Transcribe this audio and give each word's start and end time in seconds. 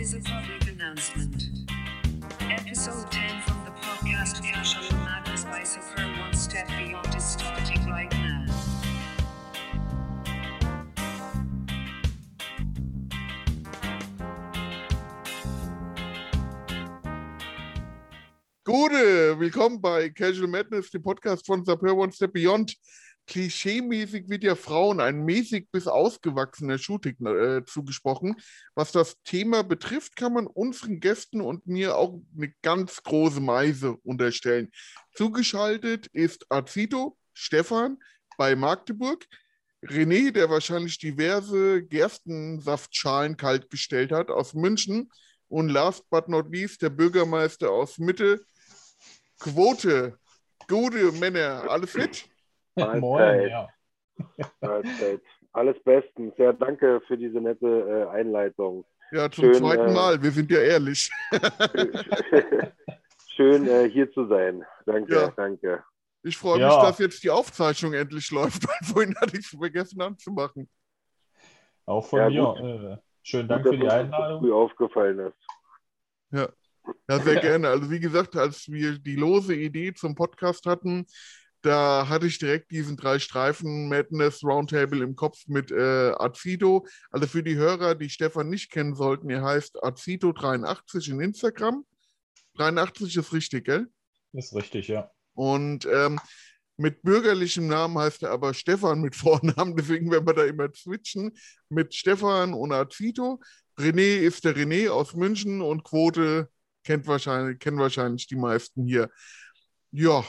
is 0.00 0.14
a 0.14 0.20
public 0.20 0.66
announcement. 0.66 1.44
Episode 2.40 3.10
10 3.10 3.42
from 3.42 3.62
the 3.66 3.70
podcast 3.82 4.42
Casual 4.42 4.96
Madness 5.00 5.44
by 5.44 5.62
Super 5.62 6.08
One 6.18 6.32
Step 6.32 6.66
Beyond 6.68 7.14
is 7.14 7.22
starting 7.22 7.84
right 7.84 8.10
now. 8.12 8.46
Gute, 18.64 19.38
willkommen 19.38 19.82
bei 19.82 20.08
Casual 20.08 20.48
Madness, 20.48 20.90
dem 20.90 21.02
Podcast 21.02 21.46
von 21.46 21.62
Super 21.62 21.94
One 21.94 22.10
Step 22.10 22.32
Beyond. 22.32 22.74
Klischeemäßig 23.30 24.28
wird 24.28 24.42
ja 24.42 24.56
Frauen 24.56 24.98
ein 24.98 25.24
mäßig 25.24 25.70
bis 25.70 25.86
ausgewachsener 25.86 26.78
Shooting 26.78 27.24
äh, 27.26 27.64
zugesprochen. 27.64 28.34
Was 28.74 28.90
das 28.90 29.22
Thema 29.22 29.62
betrifft, 29.62 30.16
kann 30.16 30.32
man 30.32 30.48
unseren 30.48 30.98
Gästen 30.98 31.40
und 31.40 31.64
mir 31.64 31.96
auch 31.96 32.20
eine 32.36 32.52
ganz 32.60 33.00
große 33.04 33.40
Meise 33.40 33.96
unterstellen. 34.02 34.72
Zugeschaltet 35.14 36.08
ist 36.08 36.44
Azito, 36.50 37.16
Stefan 37.32 37.98
bei 38.36 38.56
Magdeburg, 38.56 39.24
René, 39.84 40.32
der 40.32 40.50
wahrscheinlich 40.50 40.98
diverse 40.98 41.84
Gerstensaftschalen 41.84 43.36
kaltgestellt 43.36 44.10
hat 44.10 44.30
aus 44.30 44.54
München 44.54 45.08
und 45.46 45.68
last 45.68 46.02
but 46.10 46.28
not 46.28 46.50
least 46.50 46.82
der 46.82 46.90
Bürgermeister 46.90 47.70
aus 47.70 47.98
Mitte, 47.98 48.44
Quote. 49.38 50.18
Gute 50.66 51.12
Männer, 51.12 51.70
alles 51.70 51.92
fit? 51.92 52.28
Mahlzeit. 52.76 53.00
Moin, 53.00 53.48
ja. 53.48 53.68
Mahlzeit. 54.60 55.20
Alles 55.52 55.76
bestens. 55.82 56.34
Ja, 56.38 56.52
danke 56.52 57.00
für 57.06 57.16
diese 57.16 57.40
nette 57.40 57.66
äh, 57.66 58.08
Einleitung. 58.16 58.84
Ja, 59.12 59.28
zum 59.30 59.44
Schön, 59.46 59.54
zweiten 59.54 59.88
äh, 59.88 59.92
Mal, 59.92 60.22
wir 60.22 60.30
sind 60.30 60.50
ja 60.50 60.60
ehrlich. 60.60 61.10
Schön 63.34 63.66
äh, 63.66 63.88
hier 63.90 64.10
zu 64.12 64.26
sein. 64.28 64.64
Danke, 64.86 65.12
Ja. 65.14 65.30
danke. 65.36 65.82
Ich 66.22 66.36
freue 66.36 66.60
Ja. 66.60 66.68
mich, 66.68 66.76
dass 66.76 66.98
jetzt 66.98 67.24
die 67.24 67.30
Aufzeichnung 67.30 67.94
endlich 67.94 68.30
läuft, 68.30 68.62
weil 68.68 68.88
vorhin 68.88 69.16
hatte 69.20 69.36
ich 69.38 69.46
es 69.52 69.58
vergessen 69.58 70.00
anzumachen. 70.02 70.68
Auch 71.86 72.06
von 72.06 72.20
Ja, 72.32 72.52
mir. 72.54 72.92
Äh, 72.92 72.96
schönen 73.22 73.48
Dank 73.48 73.64
Gut, 73.64 73.72
für 73.74 73.78
die 73.80 73.88
Einladung. 73.88 74.40
früh 74.40 74.52
aufgefallen 74.52 75.18
ist. 75.20 75.36
Ja, 76.30 76.48
sehr 77.18 77.40
gerne. 77.40 77.68
Also 77.68 77.90
wie 77.90 78.00
gesagt, 78.00 78.36
als 78.36 78.68
wir 78.70 78.98
die 78.98 79.16
lose 79.16 79.54
Idee 79.54 79.92
zum 79.94 80.14
Podcast 80.14 80.66
hatten, 80.66 81.06
da 81.62 82.08
hatte 82.08 82.26
ich 82.26 82.38
direkt 82.38 82.70
diesen 82.70 82.96
drei 82.96 83.18
Streifen 83.18 83.88
Madness 83.88 84.42
Roundtable 84.42 85.02
im 85.02 85.16
Kopf 85.16 85.38
mit 85.46 85.70
äh, 85.70 86.12
Azito. 86.18 86.86
Also 87.10 87.26
für 87.26 87.42
die 87.42 87.56
Hörer, 87.56 87.94
die 87.94 88.10
Stefan 88.10 88.48
nicht 88.48 88.70
kennen 88.70 88.94
sollten, 88.94 89.30
er 89.30 89.42
heißt 89.42 89.82
Azito83 89.82 91.10
in 91.10 91.20
Instagram. 91.20 91.84
83 92.56 93.16
ist 93.16 93.32
richtig, 93.32 93.64
gell? 93.64 93.88
Ist 94.32 94.54
richtig, 94.54 94.88
ja. 94.88 95.10
Und 95.34 95.86
ähm, 95.86 96.18
mit 96.76 97.02
bürgerlichem 97.02 97.66
Namen 97.66 97.98
heißt 97.98 98.22
er 98.22 98.30
aber 98.30 98.54
Stefan 98.54 99.00
mit 99.00 99.14
Vornamen, 99.16 99.76
deswegen 99.76 100.10
werden 100.10 100.26
wir 100.26 100.34
da 100.34 100.44
immer 100.44 100.68
switchen 100.74 101.32
mit 101.68 101.94
Stefan 101.94 102.54
und 102.54 102.72
Azito. 102.72 103.40
René 103.78 104.18
ist 104.18 104.44
der 104.44 104.56
René 104.56 104.88
aus 104.88 105.14
München 105.14 105.60
und 105.60 105.84
Quote 105.84 106.48
kennt 106.84 107.06
wahrscheinlich, 107.06 107.58
kennen 107.58 107.78
wahrscheinlich 107.78 108.26
die 108.26 108.36
meisten 108.36 108.86
hier. 108.86 109.10
Ja, 109.92 110.24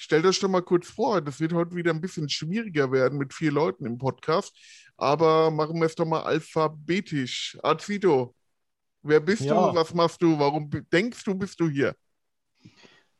stellt 0.00 0.24
euch 0.24 0.40
doch 0.40 0.48
mal 0.48 0.62
kurz 0.62 0.88
vor, 0.88 1.20
das 1.20 1.40
wird 1.40 1.52
heute 1.52 1.76
wieder 1.76 1.90
ein 1.92 2.00
bisschen 2.00 2.28
schwieriger 2.28 2.90
werden 2.90 3.18
mit 3.18 3.34
vier 3.34 3.52
Leuten 3.52 3.84
im 3.84 3.98
Podcast, 3.98 4.56
aber 4.96 5.50
machen 5.50 5.78
wir 5.78 5.86
es 5.86 5.94
doch 5.94 6.06
mal 6.06 6.22
alphabetisch. 6.22 7.58
Azito, 7.62 8.34
wer 9.02 9.20
bist 9.20 9.42
Ja. 9.42 9.70
du, 9.70 9.76
was 9.76 9.92
machst 9.92 10.22
du, 10.22 10.38
warum 10.38 10.70
denkst 10.92 11.22
du, 11.24 11.34
bist 11.34 11.60
du 11.60 11.68
hier? 11.68 11.94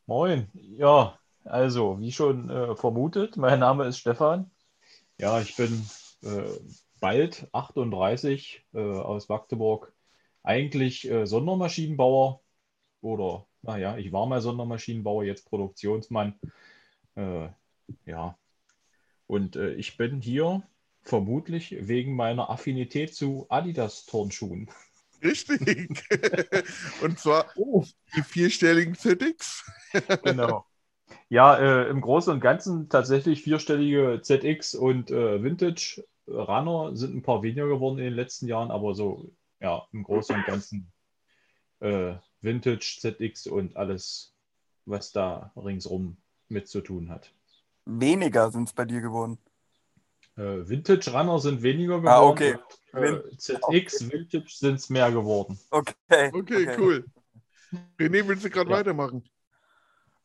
Moin. 0.07 0.49
Ja, 0.55 1.19
also, 1.45 2.01
wie 2.01 2.13
schon 2.13 2.49
äh, 2.51 2.75
vermutet, 2.77 3.37
mein 3.37 3.61
Name 3.61 3.87
ist 3.87 3.99
Stefan. 3.99 4.51
Ja, 5.19 5.41
ich 5.41 5.55
bin 5.57 5.85
äh, 6.23 6.51
bald 6.99 7.47
38 7.53 8.67
äh, 8.73 8.79
aus 8.81 9.29
Magdeburg. 9.29 9.93
Eigentlich 10.43 11.09
äh, 11.11 11.27
Sondermaschinenbauer 11.27 12.41
oder, 13.03 13.47
naja, 13.63 13.99
ich 13.99 14.13
war 14.13 14.27
mal 14.27 14.41
Sondermaschinenbauer, 14.41 15.25
jetzt 15.25 15.47
Produktionsmann. 15.47 16.41
Äh, 17.17 17.49
ja, 18.07 18.39
und 19.27 19.57
äh, 19.57 19.75
ich 19.75 19.97
bin 19.97 20.21
hier 20.21 20.63
vermutlich 21.03 21.77
wegen 21.89 22.15
meiner 22.17 22.51
Affinität 22.51 23.15
zu 23.15 23.47
Adidas-Turnschuhen. 23.49 24.71
Richtig. 25.23 26.03
Und 27.03 27.19
zwar 27.19 27.47
Oh. 27.57 27.85
die 28.17 28.23
vierstelligen 28.23 28.95
ZX. 28.95 29.65
Genau. 30.25 30.67
Ja, 31.29 31.57
äh, 31.59 31.89
im 31.89 32.01
Großen 32.01 32.33
und 32.33 32.41
Ganzen 32.41 32.89
tatsächlich 32.89 33.43
vierstellige 33.43 34.21
ZX 34.23 34.75
und 34.75 35.11
äh, 35.11 35.43
Vintage 35.43 36.05
Runner 36.29 36.97
sind 36.97 37.15
ein 37.17 37.23
paar 37.23 37.43
weniger 37.43 37.67
geworden 37.67 37.99
in 37.99 38.05
den 38.05 38.15
letzten 38.15 38.47
Jahren, 38.47 38.71
aber 38.71 38.95
so, 38.95 39.33
ja, 39.61 39.87
im 39.93 40.05
Großen 40.05 40.37
und 40.37 40.47
Ganzen 40.47 40.93
äh, 41.81 42.15
Vintage 42.41 42.99
ZX 43.01 43.47
und 43.49 43.77
alles, 43.77 44.35
was 44.87 45.13
da 45.13 45.53
ringsrum 45.57 46.17
mit 46.51 46.69
zu 46.69 46.81
tun 46.81 47.09
hat. 47.11 47.33
Weniger 47.87 48.51
sind 48.51 48.69
es 48.69 48.73
bei 48.75 48.85
dir 48.85 49.01
geworden. 49.01 49.39
Äh, 50.37 50.69
Vintage 50.69 51.11
Runner 51.13 51.39
sind 51.39 51.63
weniger 51.63 51.99
geworden. 51.99 52.09
Ah, 52.09 52.23
okay. 52.23 52.57
und, 52.93 53.03
äh, 53.03 53.37
ZX 53.37 54.11
Vintage 54.11 54.45
sind 54.49 54.75
es 54.77 54.89
mehr 54.91 55.11
geworden. 55.11 55.59
Okay. 55.71 56.31
Okay, 56.33 56.77
cool. 56.79 57.05
René, 57.99 58.27
willst 58.27 58.45
du 58.45 58.51
gerade 58.51 58.71
Ja. 58.71 58.77
weitermachen? 58.77 59.29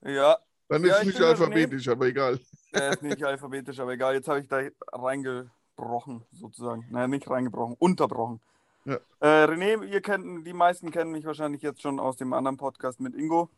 Ja, 0.02 0.38
Dann 0.68 0.84
Ja, 0.84 0.94
ist 0.96 0.96
es 0.96 1.02
ich 1.02 1.14
nicht 1.14 1.22
alphabetisch, 1.22 1.88
aber 1.88 2.06
egal. 2.08 2.40
er 2.72 2.94
ist 2.94 3.04
nicht 3.04 3.24
alphabetisch, 3.24 3.80
aber 3.80 3.94
egal. 3.94 4.16
Jetzt 4.16 4.28
habe 4.28 4.40
ich 4.40 4.48
da 4.48 4.62
reingebrochen, 4.92 6.24
sozusagen. 6.32 6.86
Naja, 6.90 7.08
nicht 7.08 7.30
reingebrochen, 7.30 7.76
unterbrochen. 7.78 8.42
Ja. 8.86 8.96
Äh, 9.20 9.46
René, 9.46 9.84
ihr 9.86 10.02
kennt, 10.02 10.46
die 10.46 10.54
meisten 10.54 10.92
kennen 10.92 11.12
mich 11.12 11.26
wahrscheinlich 11.26 11.62
jetzt 11.62 11.82
schon 11.82 12.00
aus 12.00 12.18
dem 12.18 12.34
anderen 12.34 12.58
Podcast 12.58 13.00
mit 13.00 13.16
Ingo. 13.16 13.50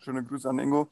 Schöne 0.00 0.22
Grüße 0.24 0.48
an 0.48 0.58
Ingo. 0.58 0.88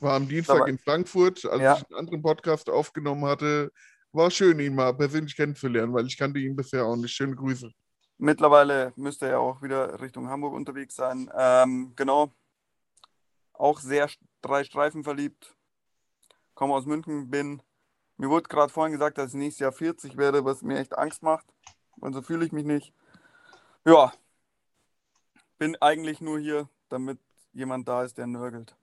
War 0.00 0.14
am 0.14 0.28
Dienstag 0.28 0.56
Aber- 0.60 0.68
in 0.68 0.78
Frankfurt, 0.78 1.44
als 1.44 1.60
Ja. 1.62 1.76
ich 1.76 1.86
einen 1.86 1.98
anderen 1.98 2.22
Podcast 2.22 2.68
aufgenommen 2.70 3.24
hatte. 3.24 3.72
War 4.12 4.30
schön, 4.30 4.58
ihn 4.60 4.74
mal 4.74 4.94
persönlich 4.94 5.36
kennenzulernen, 5.36 5.92
weil 5.92 6.06
ich 6.06 6.16
kannte 6.16 6.38
ihn 6.38 6.56
bisher 6.56 6.84
auch 6.84 6.96
nicht. 6.96 7.12
Schöne 7.12 7.34
Grüße. 7.36 7.70
Mittlerweile 8.16 8.92
müsste 8.96 9.26
er 9.28 9.40
auch 9.40 9.62
wieder 9.62 10.00
Richtung 10.00 10.28
Hamburg 10.28 10.54
unterwegs 10.54 10.94
sein. 10.96 11.30
Ähm, 11.36 11.92
genau. 11.94 12.32
Auch 13.52 13.80
sehr 13.80 14.08
drei 14.40 14.64
Streifen 14.64 15.04
verliebt. 15.04 15.54
Komme 16.54 16.74
aus 16.74 16.86
München, 16.86 17.30
bin. 17.30 17.62
Mir 18.16 18.28
wurde 18.30 18.48
gerade 18.48 18.72
vorhin 18.72 18.92
gesagt, 18.92 19.18
dass 19.18 19.28
ich 19.30 19.34
nächstes 19.38 19.60
Jahr 19.60 19.72
40 19.72 20.16
werde, 20.16 20.44
was 20.44 20.62
mir 20.62 20.78
echt 20.78 20.96
Angst 20.98 21.22
macht. 21.22 21.46
Und 22.00 22.14
so 22.14 22.22
fühle 22.22 22.44
ich 22.44 22.50
mich 22.52 22.64
nicht. 22.64 22.92
Ja. 23.84 24.12
Bin 25.58 25.76
eigentlich 25.80 26.20
nur 26.20 26.38
hier, 26.38 26.68
damit 26.88 27.18
jemand 27.52 27.86
da 27.88 28.02
ist, 28.04 28.18
der 28.18 28.26
nörgelt. 28.26 28.76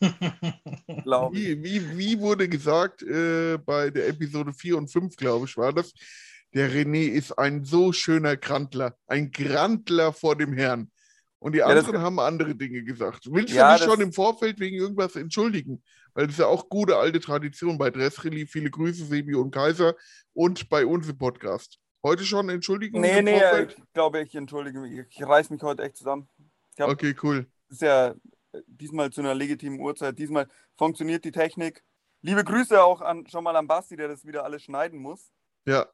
Glaube. 1.04 1.36
Wie, 1.36 1.62
wie, 1.62 1.98
wie 1.98 2.20
wurde 2.20 2.48
gesagt 2.48 3.02
äh, 3.02 3.58
bei 3.58 3.90
der 3.90 4.08
Episode 4.08 4.52
4 4.52 4.78
und 4.78 4.88
5, 4.90 5.16
glaube 5.16 5.46
ich, 5.46 5.56
war 5.56 5.72
das, 5.72 5.92
der 6.54 6.70
René 6.70 7.08
ist 7.08 7.32
ein 7.38 7.64
so 7.64 7.92
schöner 7.92 8.36
Grantler. 8.36 8.96
Ein 9.06 9.30
Grantler 9.30 10.12
vor 10.12 10.36
dem 10.36 10.52
Herrn. 10.52 10.90
Und 11.38 11.52
die 11.54 11.58
Ja, 11.58 11.66
anderen 11.66 11.98
haben 12.00 12.18
andere 12.18 12.54
Dinge 12.54 12.82
gesagt. 12.82 13.28
Willst 13.30 13.54
Ja, 13.54 13.72
du 13.74 13.78
dich 13.78 13.92
schon 13.92 14.00
im 14.00 14.12
Vorfeld 14.12 14.58
wegen 14.58 14.76
irgendwas 14.76 15.16
entschuldigen? 15.16 15.82
Weil 16.14 16.26
das 16.26 16.36
ist 16.36 16.40
ja 16.40 16.46
auch 16.46 16.68
gute 16.68 16.96
alte 16.96 17.20
Tradition 17.20 17.76
bei 17.76 17.90
Dressreli. 17.90 18.46
Viele 18.46 18.70
Grüße, 18.70 19.04
Sebi 19.04 19.34
und 19.34 19.50
Kaiser. 19.50 19.94
Und 20.32 20.68
bei 20.70 20.86
uns 20.86 21.08
im 21.08 21.18
Podcast. 21.18 21.78
Heute 22.02 22.24
schon 22.24 22.48
Entschuldigung 22.48 23.00
Nee, 23.00 23.20
nee, 23.20 23.38
Vorfeld? 23.38 23.76
ich 23.76 23.92
glaube, 23.92 24.20
ich 24.22 24.34
entschuldige 24.34 24.80
mich. 24.80 24.98
Ich 25.10 25.22
reiß 25.22 25.50
mich 25.50 25.62
heute 25.62 25.82
echt 25.82 25.96
zusammen. 25.96 26.28
Okay, 26.78 27.14
cool. 27.22 27.46
ist 27.68 27.82
ja 27.82 28.14
diesmal 28.66 29.10
zu 29.10 29.20
einer 29.20 29.34
legitimen 29.34 29.80
Uhrzeit. 29.80 30.18
Diesmal 30.18 30.48
funktioniert 30.76 31.24
die 31.24 31.32
Technik. 31.32 31.82
Liebe 32.22 32.44
Grüße 32.44 32.82
auch 32.82 33.00
an, 33.02 33.26
schon 33.28 33.44
mal 33.44 33.56
an 33.56 33.66
Basti, 33.66 33.96
der 33.96 34.08
das 34.08 34.24
wieder 34.24 34.44
alles 34.44 34.62
schneiden 34.62 34.98
muss. 35.00 35.32
Ja, 35.66 35.86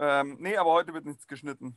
Ähm, 0.00 0.36
nee, 0.40 0.56
aber 0.56 0.72
heute 0.72 0.94
wird 0.94 1.06
nichts 1.06 1.26
geschnitten. 1.26 1.76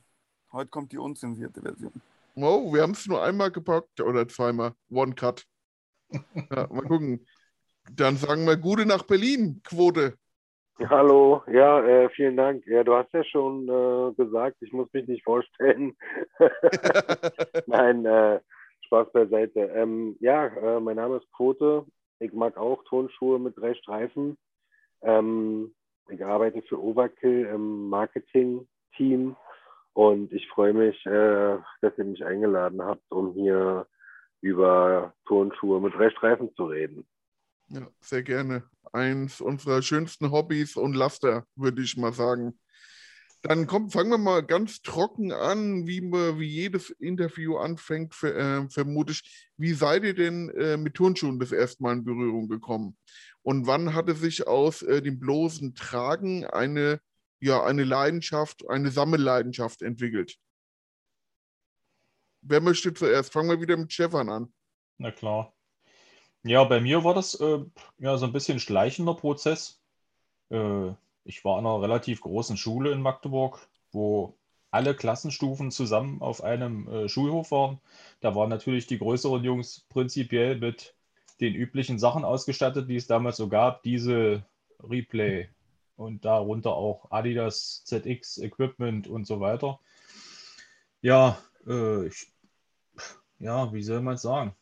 Heute 0.52 0.70
kommt 0.70 0.92
die 0.92 0.98
unzensierte 1.00 1.62
Version. 1.62 2.02
wow, 2.36 2.72
wir 2.74 2.82
haben 2.84 2.92
es 2.92 3.08
nur 3.08 3.24
einmal 3.24 3.52
gepackt 3.52 4.00
oder 4.02 4.28
zweimal. 4.28 4.74
One 4.92 5.16
Cut. 5.16 5.46
Ja, 6.12 6.68
mal 6.70 6.84
gucken. 6.88 7.26
Dann 7.92 8.16
sagen 8.18 8.46
wir 8.46 8.58
Gute 8.58 8.86
nach 8.86 9.04
Berlin, 9.04 9.62
Quote. 9.64 10.18
Hallo, 10.90 11.44
ja, 11.48 11.84
äh, 11.84 12.10
vielen 12.10 12.38
Dank. 12.38 12.66
Ja, 12.68 12.84
du 12.84 12.96
hast 12.96 13.12
ja 13.14 13.24
schon 13.24 13.68
äh, 13.70 14.14
gesagt, 14.16 14.58
ich 14.62 14.72
muss 14.72 14.92
mich 14.94 15.08
nicht 15.08 15.24
vorstellen. 15.24 15.96
Nein, 17.66 18.06
äh, 18.06 18.40
Spaß 18.92 19.14
beiseite. 19.14 19.62
Ähm, 19.74 20.18
ja, 20.20 20.48
äh, 20.48 20.80
mein 20.82 20.98
Name 20.98 21.18
ist 21.18 21.32
Quote. 21.32 21.86
Ich 22.20 22.34
mag 22.34 22.58
auch 22.58 22.84
Turnschuhe 22.84 23.40
mit 23.40 23.58
drei 23.58 23.74
Streifen. 23.76 24.38
Ähm, 25.02 25.74
ich 26.10 26.24
arbeite 26.26 26.62
für 26.64 26.82
Overkill 26.82 27.46
im 27.46 27.88
Marketing-Team 27.88 29.38
Und 29.94 30.34
ich 30.34 30.46
freue 30.50 30.74
mich, 30.74 31.06
äh, 31.06 31.58
dass 31.82 31.98
ihr 31.98 32.04
mich 32.04 32.26
eingeladen 32.26 32.82
habt, 32.82 33.10
um 33.12 33.34
hier 33.34 33.88
über 34.42 35.14
Turnschuhe 35.26 35.80
mit 35.80 35.98
Restreifen 35.98 36.54
zu 36.56 36.66
reden. 36.66 37.08
Ja, 37.70 37.88
sehr 38.02 38.24
gerne. 38.24 38.64
Eins 38.92 39.40
unserer 39.40 39.82
schönsten 39.82 40.32
Hobbys 40.32 40.76
und 40.76 40.96
Laster, 40.96 41.46
würde 41.56 41.82
ich 41.82 41.96
mal 41.96 42.12
sagen. 42.12 42.60
Dann 43.44 43.66
komm, 43.66 43.90
fangen 43.90 44.12
wir 44.12 44.20
mal 44.20 44.44
ganz 44.44 44.84
trocken 44.84 45.32
an, 45.32 45.88
wie, 45.88 46.02
wie 46.02 46.48
jedes 46.48 46.92
Interview 46.92 47.58
anfängt, 47.58 48.14
für, 48.14 48.36
äh, 48.36 48.70
vermute 48.70 49.14
ich. 49.14 49.50
Wie 49.58 49.74
seid 49.74 50.04
ihr 50.04 50.14
denn 50.14 50.50
äh, 50.50 50.78
mit 50.78 50.94
Turnschuhen 50.94 51.40
das 51.40 51.52
erste 51.52 51.82
Mal 51.82 51.94
in 51.94 52.04
Berührung 52.04 52.48
gekommen? 52.48 52.98
Und 53.42 53.66
wann 53.66 53.96
hatte 53.96 54.14
sich 54.14 54.48
aus 54.48 54.84
äh, 54.84 55.02
dem 55.02 55.20
bloßen 55.20 55.74
Tragen 55.74 56.46
eine, 56.46 57.00
ja, 57.40 57.64
eine 57.64 57.84
Leidenschaft, 57.84 58.70
eine 58.70 58.92
Sammelleidenschaft 58.92 59.82
entwickelt? 59.82 60.38
Wer 62.44 62.62
möchte 62.62 62.94
zuerst? 62.94 63.34
Fangen 63.34 63.50
wir 63.50 63.62
wieder 63.62 63.78
mit 63.78 63.92
Stefan 63.92 64.30
an. 64.30 64.54
Na 64.98 65.12
klar. 65.12 65.54
Ja, 66.44 66.64
bei 66.64 66.80
mir 66.80 67.04
war 67.04 67.16
das 67.16 67.40
äh, 67.40 67.60
ja 67.98 68.18
so 68.18 68.26
ein 68.26 68.34
bisschen 68.34 68.60
schleichender 68.60 69.16
Prozess. 69.16 69.80
Ich 71.24 71.46
war 71.46 71.60
in 71.60 71.66
einer 71.66 71.82
relativ 71.82 72.22
großen 72.22 72.58
Schule 72.58 72.92
in 72.92 73.02
Magdeburg, 73.02 73.68
wo 73.92 74.36
alle 74.72 74.96
Klassenstufen 74.96 75.70
zusammen 75.70 76.22
auf 76.22 76.44
einem 76.44 76.88
äh, 76.88 77.10
Schulhof 77.10 77.52
waren. 77.52 77.80
Da 78.22 78.36
waren 78.36 78.50
natürlich 78.50 78.88
die 78.88 78.98
größeren 78.98 79.44
Jungs 79.44 79.82
prinzipiell 79.90 80.58
mit 80.58 80.96
den 81.42 81.54
üblichen 81.54 82.00
Sachen 82.00 82.24
ausgestattet, 82.24 82.90
die 82.90 82.96
es 82.96 83.08
damals 83.08 83.38
so 83.38 83.50
gab, 83.50 83.84
diese 83.84 84.46
Replay 84.80 85.50
und 85.98 86.24
darunter 86.26 86.74
auch 86.74 87.12
Adidas 87.12 87.84
ZX 87.84 88.38
Equipment 88.40 89.08
und 89.08 89.28
so 89.28 89.40
weiter. 89.40 89.80
Ja, 91.02 91.38
äh, 91.68 92.08
ich, 92.08 92.32
ja, 93.40 93.74
wie 93.74 93.84
soll 93.84 94.02
man 94.02 94.16
es 94.16 94.22
sagen? 94.22 94.56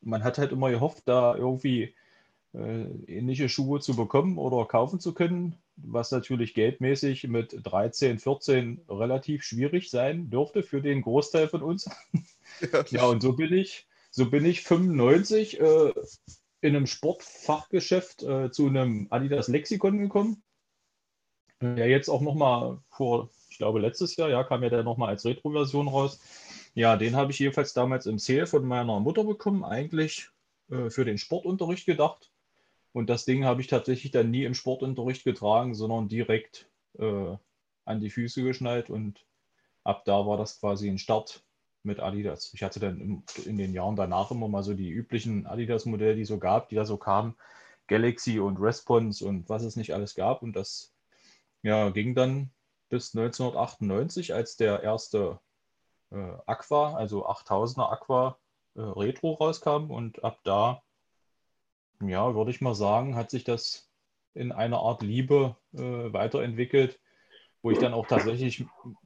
Man 0.00 0.24
hat 0.24 0.38
halt 0.38 0.52
immer 0.52 0.70
gehofft, 0.70 1.04
da 1.06 1.34
irgendwie 1.34 1.94
äh, 2.52 2.84
ähnliche 3.06 3.48
Schuhe 3.48 3.80
zu 3.80 3.96
bekommen 3.96 4.38
oder 4.38 4.66
kaufen 4.66 5.00
zu 5.00 5.14
können, 5.14 5.56
was 5.76 6.10
natürlich 6.10 6.54
geldmäßig 6.54 7.28
mit 7.28 7.56
13, 7.62 8.18
14 8.18 8.82
relativ 8.88 9.42
schwierig 9.42 9.90
sein 9.90 10.30
dürfte 10.30 10.62
für 10.62 10.80
den 10.80 11.02
Großteil 11.02 11.48
von 11.48 11.62
uns. 11.62 11.88
Ja, 12.60 12.84
ja 12.88 13.04
und 13.06 13.22
so 13.22 13.32
bin 13.32 13.52
ich, 13.52 13.86
so 14.10 14.30
bin 14.30 14.44
ich 14.44 14.62
95 14.62 15.60
äh, 15.60 15.92
in 16.60 16.76
einem 16.76 16.86
Sportfachgeschäft 16.86 18.22
äh, 18.22 18.50
zu 18.50 18.68
einem 18.68 19.08
Adidas 19.10 19.48
Lexikon 19.48 19.98
gekommen. 19.98 20.42
Ja, 21.60 21.86
jetzt 21.86 22.08
auch 22.08 22.20
nochmal 22.20 22.78
vor, 22.90 23.30
ich 23.50 23.58
glaube 23.58 23.80
letztes 23.80 24.16
Jahr, 24.16 24.28
ja, 24.28 24.44
kam 24.44 24.62
ja 24.62 24.70
der 24.70 24.82
nochmal 24.82 25.10
als 25.10 25.24
Retro-Version 25.24 25.88
raus. 25.88 26.20
Ja, 26.74 26.96
den 26.96 27.16
habe 27.16 27.30
ich 27.30 27.38
jedenfalls 27.38 27.72
damals 27.72 28.06
im 28.06 28.18
Sale 28.18 28.46
von 28.46 28.64
meiner 28.64 28.98
Mutter 29.00 29.24
bekommen, 29.24 29.64
eigentlich 29.64 30.30
äh, 30.70 30.90
für 30.90 31.04
den 31.04 31.18
Sportunterricht 31.18 31.86
gedacht. 31.86 32.32
Und 32.94 33.10
das 33.10 33.24
Ding 33.24 33.44
habe 33.44 33.60
ich 33.60 33.66
tatsächlich 33.66 34.12
dann 34.12 34.30
nie 34.30 34.44
im 34.44 34.54
Sportunterricht 34.54 35.24
getragen, 35.24 35.74
sondern 35.74 36.08
direkt 36.08 36.70
äh, 36.96 37.36
an 37.84 38.00
die 38.00 38.08
Füße 38.08 38.44
geschnallt 38.44 38.88
und 38.88 39.26
ab 39.82 40.04
da 40.04 40.24
war 40.26 40.36
das 40.36 40.60
quasi 40.60 40.88
ein 40.88 40.98
Start 40.98 41.42
mit 41.82 41.98
Adidas. 41.98 42.54
Ich 42.54 42.62
hatte 42.62 42.78
dann 42.78 43.00
im, 43.00 43.22
in 43.46 43.58
den 43.58 43.74
Jahren 43.74 43.96
danach 43.96 44.30
immer 44.30 44.46
mal 44.46 44.62
so 44.62 44.74
die 44.74 44.90
üblichen 44.90 45.44
Adidas-Modelle, 45.44 46.14
die 46.14 46.24
so 46.24 46.38
gab, 46.38 46.68
die 46.68 46.76
da 46.76 46.84
so 46.84 46.96
kamen, 46.96 47.34
Galaxy 47.88 48.38
und 48.38 48.58
Response 48.60 49.26
und 49.26 49.48
was 49.48 49.64
es 49.64 49.74
nicht 49.74 49.92
alles 49.92 50.14
gab. 50.14 50.42
Und 50.42 50.54
das 50.54 50.94
ja, 51.62 51.90
ging 51.90 52.14
dann 52.14 52.52
bis 52.90 53.12
1998, 53.16 54.34
als 54.34 54.56
der 54.56 54.84
erste 54.84 55.40
äh, 56.12 56.32
Aqua, 56.46 56.94
also 56.94 57.26
8000er 57.26 57.90
Aqua 57.90 58.38
äh, 58.76 58.82
Retro 58.82 59.32
rauskam 59.32 59.90
und 59.90 60.22
ab 60.22 60.38
da 60.44 60.84
ja, 62.08 62.34
würde 62.34 62.50
ich 62.50 62.60
mal 62.60 62.74
sagen, 62.74 63.16
hat 63.16 63.30
sich 63.30 63.44
das 63.44 63.88
in 64.34 64.52
einer 64.52 64.78
Art 64.78 65.02
Liebe 65.02 65.56
äh, 65.72 65.78
weiterentwickelt, 65.78 66.98
wo 67.62 67.70
ich 67.70 67.78
dann 67.78 67.94
auch 67.94 68.06
tatsächlich 68.06 68.64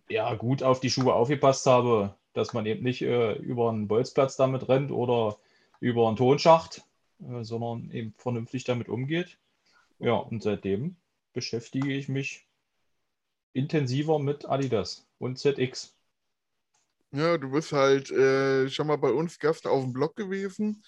ja, 0.09 0.35
gut 0.35 0.63
auf 0.63 0.81
die 0.81 0.91
Schuhe 0.91 1.15
aufgepasst 1.15 1.67
habe, 1.67 2.15
dass 2.33 2.53
man 2.53 2.67
eben 2.67 2.83
nicht 2.83 3.03
äh, 3.03 3.35
über 3.35 3.69
einen 3.69 3.89
Bolzplatz 3.89 4.37
damit 4.37 4.69
rennt 4.69 4.91
oder 4.91 5.39
über 5.81 6.09
einen 6.09 6.17
Tonschacht, 6.17 6.83
äh, 7.21 7.43
sondern 7.45 7.91
eben 7.91 8.15
vernünftig 8.17 8.65
damit 8.65 8.89
umgeht. 8.89 9.39
Ja, 9.99 10.15
und 10.15 10.43
seitdem 10.43 10.97
beschäftige 11.33 11.93
ich 11.93 12.09
mich 12.09 12.47
intensiver 13.53 14.19
mit 14.19 14.49
Adidas 14.49 15.07
und 15.19 15.39
ZX. 15.39 15.95
Ja, 17.11 17.39
du 17.39 17.51
bist 17.51 17.73
halt 17.73 18.11
äh, 18.11 18.69
schon 18.69 18.87
mal 18.87 18.99
bei 18.99 19.11
uns 19.11 19.39
Gast 19.39 19.67
auf 19.67 19.83
dem 19.83 19.93
Blog 19.93 20.15
gewesen. 20.15 20.85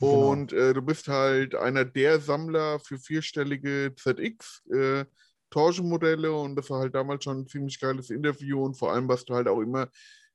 Genau. 0.00 0.30
Und 0.30 0.52
äh, 0.52 0.74
du 0.74 0.82
bist 0.82 1.08
halt 1.08 1.54
einer 1.54 1.84
der 1.84 2.20
Sammler 2.20 2.80
für 2.80 2.98
vierstellige 2.98 3.94
ZX. 3.96 4.62
Äh, 4.72 5.04
Torsion-Modelle 5.50 6.32
und 6.32 6.56
das 6.56 6.68
war 6.68 6.80
halt 6.80 6.96
damals 6.96 7.22
schon 7.22 7.40
ein 7.40 7.46
ziemlich 7.46 7.78
geiles 7.78 8.10
Interview 8.10 8.64
und 8.64 8.74
vor 8.74 8.92
allem, 8.92 9.08
was 9.08 9.24
du 9.24 9.34
halt 9.34 9.46
auch 9.46 9.60
immer 9.60 9.88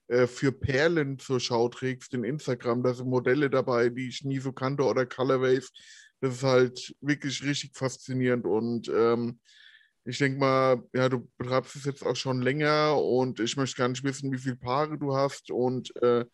äh, 0.08 0.28
für 0.28 0.54
Perlen 0.54 1.20
zur 1.20 1.42
Schau 1.42 1.68
trägst 1.68 2.14
in 2.14 2.24
Instagram. 2.24 2.84
Da 2.84 2.94
sind 2.94 3.10
Modelle 3.10 3.50
dabei, 3.50 3.90
die 3.90 4.08
ich 4.08 4.24
nie 4.24 4.40
so 4.40 4.54
kannte 4.54 4.84
oder 4.84 5.06
Colorways. 5.06 5.72
Das 6.22 6.36
ist 6.36 6.44
halt 6.44 6.96
wirklich 7.02 7.44
richtig 7.44 7.76
faszinierend 7.76 8.46
und 8.46 8.90
ähm, 8.90 9.40
ich 10.06 10.18
denke 10.18 10.40
mal, 10.40 10.84
ja, 10.94 11.10
du 11.10 11.30
betreibst 11.38 11.76
es 11.76 11.86
jetzt 11.86 12.06
auch 12.06 12.16
schon 12.16 12.42
länger 12.42 12.98
und 12.98 13.40
ich 13.40 13.58
möchte 13.58 13.78
gar 13.78 13.88
nicht 13.90 14.04
wissen, 14.04 14.32
wie 14.32 14.38
viele 14.38 14.56
Paare 14.56 14.98
du 14.98 15.16
hast. 15.16 15.52
Und 15.52 15.96
äh, 16.02 16.26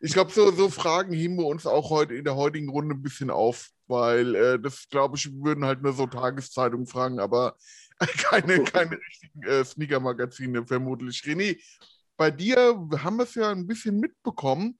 ich 0.00 0.12
glaube, 0.12 0.32
so, 0.32 0.50
so 0.50 0.68
Fragen 0.68 1.12
heben 1.12 1.36
wir 1.36 1.46
uns 1.46 1.66
auch 1.66 1.90
heute 1.90 2.14
in 2.14 2.24
der 2.24 2.36
heutigen 2.36 2.68
Runde 2.68 2.94
ein 2.94 3.02
bisschen 3.02 3.30
auf, 3.30 3.70
weil 3.86 4.34
äh, 4.34 4.58
das, 4.58 4.88
glaube 4.88 5.16
ich, 5.16 5.30
würden 5.32 5.64
halt 5.64 5.82
nur 5.82 5.92
so 5.92 6.06
Tageszeitungen 6.06 6.86
fragen, 6.86 7.20
aber 7.20 7.56
keine, 8.00 8.64
keine 8.64 8.98
richtigen 8.98 9.42
äh, 9.42 9.64
Sneaker-Magazine 9.64 10.66
vermutlich. 10.66 11.20
René, 11.20 11.60
bei 12.16 12.30
dir 12.30 12.88
haben 12.98 13.16
wir 13.16 13.24
es 13.24 13.34
ja 13.34 13.50
ein 13.50 13.66
bisschen 13.66 13.98
mitbekommen, 14.00 14.78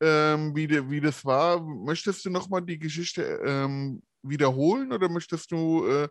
ähm, 0.00 0.54
wie, 0.54 0.66
de, 0.66 0.90
wie 0.90 1.00
das 1.00 1.24
war. 1.24 1.62
Möchtest 1.62 2.24
du 2.24 2.30
nochmal 2.30 2.62
die 2.62 2.78
Geschichte 2.78 3.40
ähm, 3.44 4.02
wiederholen 4.22 4.92
oder 4.92 5.08
möchtest 5.08 5.50
du 5.52 5.86
äh, 5.86 6.08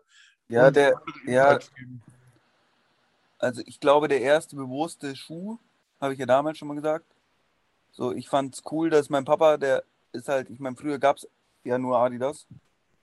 ja, 0.48 0.70
der, 0.70 1.00
ja, 1.26 1.58
also 3.38 3.62
ich 3.66 3.80
glaube, 3.80 4.08
der 4.08 4.20
erste 4.20 4.56
bewusste 4.56 5.16
Schuh, 5.16 5.58
habe 6.00 6.12
ich 6.12 6.18
ja 6.18 6.26
damals 6.26 6.58
schon 6.58 6.68
mal 6.68 6.74
gesagt. 6.74 7.06
So, 7.90 8.12
ich 8.12 8.28
fand 8.28 8.54
es 8.54 8.62
cool, 8.70 8.88
dass 8.88 9.10
mein 9.10 9.24
Papa, 9.24 9.56
der 9.56 9.84
ist 10.12 10.28
halt, 10.28 10.48
ich 10.50 10.60
meine, 10.60 10.76
früher 10.76 10.98
gab 10.98 11.16
es 11.16 11.28
ja 11.64 11.78
nur 11.78 11.98
Adidas. 11.98 12.46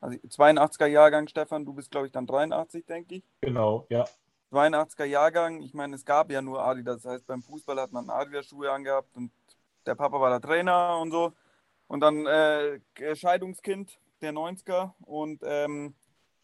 Also 0.01 0.17
82er 0.17 0.85
Jahrgang, 0.85 1.27
Stefan, 1.27 1.65
du 1.65 1.73
bist, 1.73 1.91
glaube 1.91 2.07
ich, 2.07 2.13
dann 2.13 2.25
83, 2.25 2.85
denke 2.85 3.15
ich. 3.15 3.23
Genau, 3.41 3.85
ja. 3.89 4.05
82er 4.51 5.05
Jahrgang, 5.05 5.61
ich 5.61 5.73
meine, 5.73 5.95
es 5.95 6.05
gab 6.05 6.31
ja 6.31 6.41
nur 6.41 6.63
Adidas. 6.63 7.03
Das 7.03 7.13
heißt, 7.13 7.27
beim 7.27 7.43
Fußball 7.43 7.79
hat 7.79 7.91
man 7.91 8.09
Adidas-Schuhe 8.09 8.71
angehabt 8.71 9.15
und 9.15 9.31
der 9.85 9.95
Papa 9.95 10.19
war 10.19 10.29
der 10.29 10.41
Trainer 10.41 10.99
und 10.99 11.11
so. 11.11 11.33
Und 11.87 11.99
dann 12.01 12.25
äh, 12.25 12.79
Scheidungskind 13.13 13.99
der 14.21 14.31
90er 14.31 14.93
und 15.01 15.41
ähm, 15.43 15.95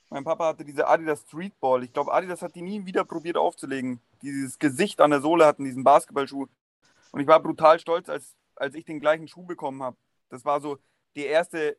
mein 0.09 0.23
Papa 0.23 0.47
hatte 0.47 0.65
diese 0.65 0.87
Adidas 0.87 1.21
Streetball. 1.21 1.83
Ich 1.83 1.93
glaube, 1.93 2.13
Adidas 2.13 2.41
hat 2.41 2.55
die 2.55 2.61
nie 2.61 2.85
wieder 2.85 3.03
probiert 3.03 3.37
aufzulegen. 3.37 3.99
Dieses 4.21 4.59
Gesicht 4.59 5.01
an 5.01 5.11
der 5.11 5.21
Sohle 5.21 5.45
hatten, 5.45 5.65
diesen 5.65 5.83
Basketballschuh. 5.83 6.47
Und 7.11 7.19
ich 7.19 7.27
war 7.27 7.39
brutal 7.41 7.79
stolz, 7.79 8.09
als, 8.09 8.35
als 8.55 8.75
ich 8.75 8.85
den 8.85 8.99
gleichen 8.99 9.27
Schuh 9.27 9.43
bekommen 9.43 9.81
habe. 9.81 9.97
Das 10.29 10.45
war 10.45 10.61
so 10.61 10.77
der 11.15 11.27
erste 11.27 11.77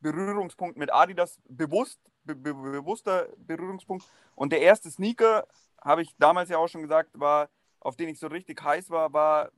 Berührungspunkt 0.00 0.78
mit 0.78 0.92
Adidas, 0.92 1.38
bewusst, 1.48 2.00
be 2.24 2.34
be 2.34 2.54
bewusster 2.54 3.28
Berührungspunkt. 3.36 4.06
Und 4.34 4.52
der 4.52 4.60
erste 4.60 4.90
Sneaker, 4.90 5.46
habe 5.82 6.02
ich 6.02 6.14
damals 6.18 6.50
ja 6.50 6.58
auch 6.58 6.68
schon 6.68 6.82
gesagt, 6.82 7.10
war, 7.18 7.48
auf 7.80 7.96
den 7.96 8.08
ich 8.08 8.18
so 8.18 8.26
richtig 8.26 8.62
heiß 8.62 8.90
war, 8.90 9.12
war, 9.12 9.50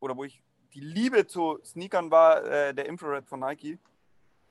oder 0.00 0.16
wo 0.16 0.24
ich 0.24 0.42
die 0.74 0.80
Liebe 0.80 1.26
zu 1.26 1.58
Sneakern 1.64 2.10
war, 2.10 2.44
äh, 2.44 2.74
der 2.74 2.86
Infrared 2.86 3.26
von 3.26 3.40
Nike. 3.40 3.78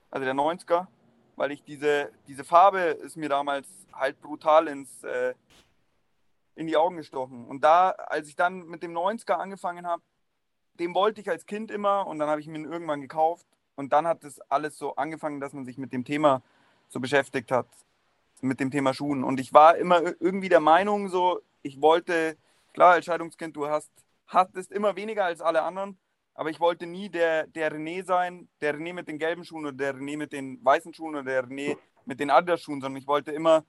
Also 0.10 0.26
der 0.26 0.34
90er 0.34 0.88
weil 1.38 1.52
ich 1.52 1.64
diese, 1.64 2.12
diese 2.28 2.44
Farbe 2.44 2.80
ist 2.80 3.16
mir 3.16 3.30
damals 3.30 3.68
halt 3.94 4.20
brutal 4.20 4.68
ins, 4.68 5.04
äh, 5.04 5.34
in 6.56 6.68
die 6.68 6.76
Augen 6.76 6.98
gestochen. 6.98 7.46
Und 7.46 7.64
da, 7.64 7.92
als 7.92 8.28
ich 8.28 8.36
dann 8.36 8.66
mit 8.66 8.84
dem 8.84 8.92
90er 8.92 9.34
angefangen 9.34 9.88
habe, 9.88 10.02
den 10.80 10.94
wollte 10.94 11.22
ich 11.22 11.30
als 11.30 11.46
Kind 11.46 11.72
immer 11.72 12.06
und 12.08 12.20
dann 12.20 12.28
habe 12.28 12.42
ich 12.42 12.48
mir 12.48 12.58
ihn 12.58 12.66
irgendwann 12.66 13.02
gekauft. 13.02 13.46
Und 13.76 13.94
dann 13.94 14.08
hat 14.08 14.24
das 14.24 14.42
alles 14.50 14.78
so 14.78 14.96
angefangen, 14.96 15.40
dass 15.40 15.54
man 15.54 15.64
sich 15.64 15.78
mit 15.78 15.94
dem 15.94 16.04
Thema 16.04 16.42
so 16.90 17.00
beschäftigt 17.00 17.52
hat, 17.52 17.68
mit 18.42 18.60
dem 18.60 18.72
Thema 18.72 18.94
Schuhen. 18.94 19.24
Und 19.24 19.40
ich 19.40 19.54
war 19.54 19.78
immer 19.78 20.02
irgendwie 20.20 20.50
der 20.50 20.60
Meinung, 20.60 21.10
so, 21.10 21.42
ich 21.62 21.82
wollte, 21.82 22.36
klar, 22.74 22.94
als 22.94 23.06
Scheidungskind, 23.06 23.56
du 23.56 23.68
hast, 23.68 23.92
hattest 24.26 24.72
immer 24.72 24.96
weniger 24.96 25.26
als 25.26 25.42
alle 25.42 25.62
anderen, 25.62 26.00
aber 26.38 26.50
ich 26.50 26.62
wollte 26.62 26.86
nie 26.86 27.10
der, 27.10 27.48
der 27.48 27.74
René 27.74 28.06
sein, 28.06 28.48
der 28.62 28.76
René 28.76 28.94
mit 28.94 29.10
den 29.10 29.20
gelben 29.20 29.44
Schuhen 29.44 29.66
oder 29.66 29.74
der 29.74 29.96
René 29.96 30.18
mit 30.18 30.32
den 30.32 30.64
weißen 30.64 30.94
Schuhen 30.94 31.16
oder 31.16 31.24
der 31.24 31.44
René 31.44 31.78
mit 32.06 32.22
den 32.22 32.30
Adidas 32.30 32.62
Schuhen, 32.62 32.80
sondern 32.80 33.02
ich 33.02 33.08
wollte 33.08 33.34
immer, 33.34 33.66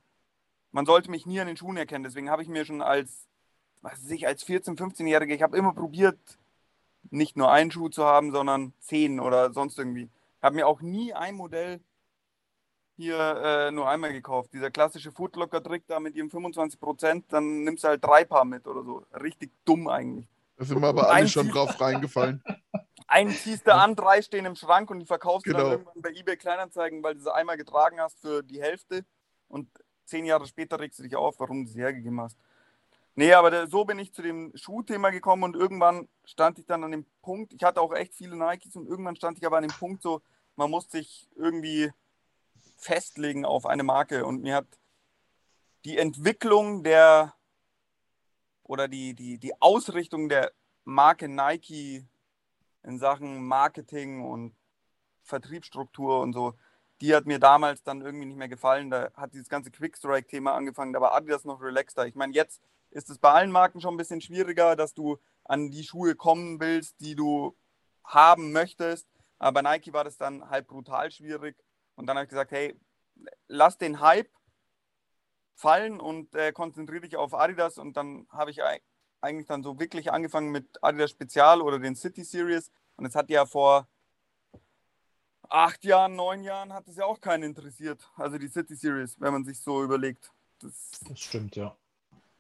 man 0.71 0.87
sollte 0.87 1.11
mich 1.11 1.27
nie 1.27 1.41
an 1.41 1.49
den 1.49 1.57
Schuhen 1.57 1.77
erkennen. 1.77 2.05
Deswegen 2.05 2.31
habe 2.31 2.43
ich 2.43 2.49
mir 2.49 2.65
schon 2.65 2.83
als 2.83 3.29
was 3.83 4.05
weiß 4.05 4.11
ich, 4.11 4.27
als 4.27 4.47
14-, 4.47 4.77
15-Jähriger, 4.77 5.35
ich 5.35 5.43
habe 5.43 5.57
immer 5.57 5.73
probiert, 5.73 6.19
nicht 7.11 7.37
nur 7.37 7.51
einen 7.51 7.71
Schuh 7.71 7.89
zu 7.89 8.05
haben, 8.05 8.33
sondern 8.33 8.73
zehn 8.81 9.21
oder 9.21 9.53
sonst 9.53 9.79
irgendwie. 9.79 10.05
Ich 10.39 10.43
habe 10.43 10.57
mir 10.57 10.67
auch 10.67 10.81
nie 10.81 11.15
ein 11.15 11.35
Modell 11.35 11.81
hier 12.97 13.19
äh, 13.19 13.71
nur 13.71 13.89
einmal 13.89 14.13
gekauft. 14.13 14.53
Dieser 14.53 14.71
klassische 14.71 15.13
Footlocker-Trick 15.13 15.85
da 15.87 16.01
mit 16.01 16.17
ihrem 16.17 16.29
25%, 16.29 17.25
dann 17.29 17.65
nimmst 17.65 17.85
du 17.85 17.89
halt 17.89 18.05
drei 18.05 18.25
Paar 18.25 18.45
mit 18.45 18.67
oder 18.67 18.83
so. 18.83 19.05
Richtig 19.13 19.51
dumm 19.65 19.89
eigentlich. 19.89 20.27
Da 20.59 20.65
sind 20.65 20.81
wir 20.81 20.89
aber 20.89 21.09
alle 21.09 21.29
schon 21.29 21.49
drauf 21.49 21.81
reingefallen. 21.81 22.43
Einen 23.07 23.31
ziehst 23.31 23.67
du 23.67 23.75
an, 23.75 23.95
drei 23.97 24.21
stehen 24.21 24.45
im 24.45 24.55
Schrank 24.57 24.91
und 24.91 24.99
die 24.99 25.07
verkaufst 25.07 25.47
du 25.47 25.53
Genau. 25.53 25.63
dann 25.63 25.73
irgendwann 25.73 26.03
bei 26.03 26.11
eBay 26.11 26.37
Kleinanzeigen, 26.37 27.03
weil 27.03 27.15
du 27.15 27.21
sie 27.21 27.33
einmal 27.33 27.57
getragen 27.57 28.01
hast 28.01 28.21
für 28.21 28.43
die 28.43 28.61
Hälfte 28.61 29.07
und 29.47 29.71
zehn 30.05 30.27
Jahre 30.27 30.47
später 30.47 30.79
regst 30.79 30.99
du 30.99 31.05
dich 31.05 31.17
auf, 31.17 31.39
warum 31.41 31.65
du 31.65 31.71
sie 31.71 31.81
hergegeben 31.81 32.21
hast. 32.21 32.37
Nee, 33.15 33.33
aber 33.33 33.51
da, 33.51 33.67
so 33.67 33.85
bin 33.85 33.99
ich 33.99 34.13
zu 34.13 34.21
dem 34.21 34.53
Schuhthema 34.57 35.11
gekommen 35.11 35.45
und 35.45 35.57
irgendwann 35.57 36.09
stand 36.25 36.59
ich 36.59 36.67
dann 36.67 36.85
an 36.85 36.91
dem 36.91 37.07
Punkt, 37.23 37.53
ich 37.53 37.63
hatte 37.63 37.81
auch 37.81 37.95
echt 37.95 38.15
viele 38.15 38.37
Nikes 38.37 38.77
und 38.77 38.87
irgendwann 38.87 39.17
stand 39.17 39.39
ich 39.39 39.47
aber 39.47 39.57
an 39.57 39.63
dem 39.65 39.73
Punkt 39.77 40.03
so, 40.03 40.21
man 40.57 40.71
muss 40.71 40.91
sich 40.91 41.29
irgendwie 41.35 41.91
festlegen 42.77 43.45
auf 43.45 43.65
eine 43.65 43.85
Marke 43.85 44.27
und 44.27 44.43
mir 44.43 44.57
hat 44.57 44.67
die 45.85 45.99
Entwicklung 45.99 46.83
der 46.85 47.35
oder 48.69 48.87
die, 48.87 49.15
die, 49.15 49.39
die 49.39 49.61
Ausrichtung 49.61 50.29
der 50.29 50.53
Marke 50.85 51.29
Nike 51.29 52.07
in 52.85 52.99
Sachen 52.99 53.45
Marketing 53.45 54.25
und 54.25 54.55
Vertriebsstruktur 55.23 56.21
und 56.21 56.33
so, 56.33 56.55
die 57.01 57.15
hat 57.15 57.27
mir 57.27 57.39
damals 57.39 57.83
dann 57.83 58.03
irgendwie 58.03 58.27
nicht 58.27 58.37
mehr 58.37 58.49
gefallen. 58.49 58.91
Da 58.91 59.11
hat 59.15 59.33
dieses 59.33 59.49
ganze 59.49 59.71
Quickstrike-Thema 59.71 60.55
angefangen, 60.55 60.93
da 60.93 61.01
war 61.01 61.15
Adidas 61.15 61.45
noch 61.45 61.61
relaxter. 61.61 62.07
Ich 62.07 62.15
meine, 62.15 62.35
jetzt 62.35 62.63
ist 62.91 63.11
es 63.11 63.19
bei 63.19 63.33
allen 63.33 63.51
Marken 63.51 63.81
schon 63.81 63.95
ein 63.95 63.99
bisschen 63.99 64.21
schwieriger, 64.21 64.77
dass 64.77 64.95
du 64.95 65.19
an 65.45 65.71
die 65.71 65.85
Schuhe 65.85 66.15
kommen 66.15 66.61
willst, 66.61 67.01
die 67.01 67.15
du 67.15 67.57
haben 68.05 68.53
möchtest. 68.53 69.09
Aber 69.39 69.63
bei 69.63 69.77
Nike 69.77 69.93
war 69.93 70.05
das 70.05 70.17
dann 70.17 70.49
halt 70.51 70.67
brutal 70.67 71.11
schwierig. 71.11 71.57
Und 71.95 72.07
dann 72.07 72.17
habe 72.17 72.25
ich 72.25 72.31
gesagt, 72.31 72.51
hey, 72.51 72.79
lass 73.47 73.79
den 73.79 74.01
Hype 74.01 74.31
fallen 75.59 76.01
und 76.01 76.35
äh, 76.37 76.53
konzentriere 76.53 77.01
dich 77.03 77.17
auf 77.17 77.35
Adidas. 77.35 77.79
Und 77.79 77.97
dann 77.97 78.27
habe 78.31 78.51
ich 78.53 78.63
ei- 78.63 78.81
eigentlich 79.21 79.49
dann 79.49 79.63
so 79.63 79.79
wirklich 79.79 80.13
angefangen 80.13 80.51
mit 80.51 80.67
Adidas 80.83 81.11
Spezial 81.11 81.61
oder 81.61 81.79
den 81.81 81.97
City 81.97 82.23
Series. 82.23 82.71
Und 82.97 83.07
es 83.07 83.15
hat 83.17 83.29
ja 83.29 83.45
vor 83.45 83.89
acht 85.49 85.85
Jahren, 85.85 86.15
neun 86.15 86.45
Jahren 86.45 86.73
hat 86.73 86.87
es 86.89 86.97
ja 86.97 87.05
auch 87.05 87.21
keinen 87.21 87.43
interessiert. 87.43 88.09
Also 88.17 88.39
die 88.39 88.49
City 88.49 88.77
Series, 88.77 89.17
wenn 89.21 89.33
man 89.33 89.45
sich 89.45 89.61
so 89.61 89.83
überlegt. 89.83 90.31
Das, 90.61 91.01
Das 91.09 91.19
stimmt, 91.21 91.57
ja. 91.57 91.77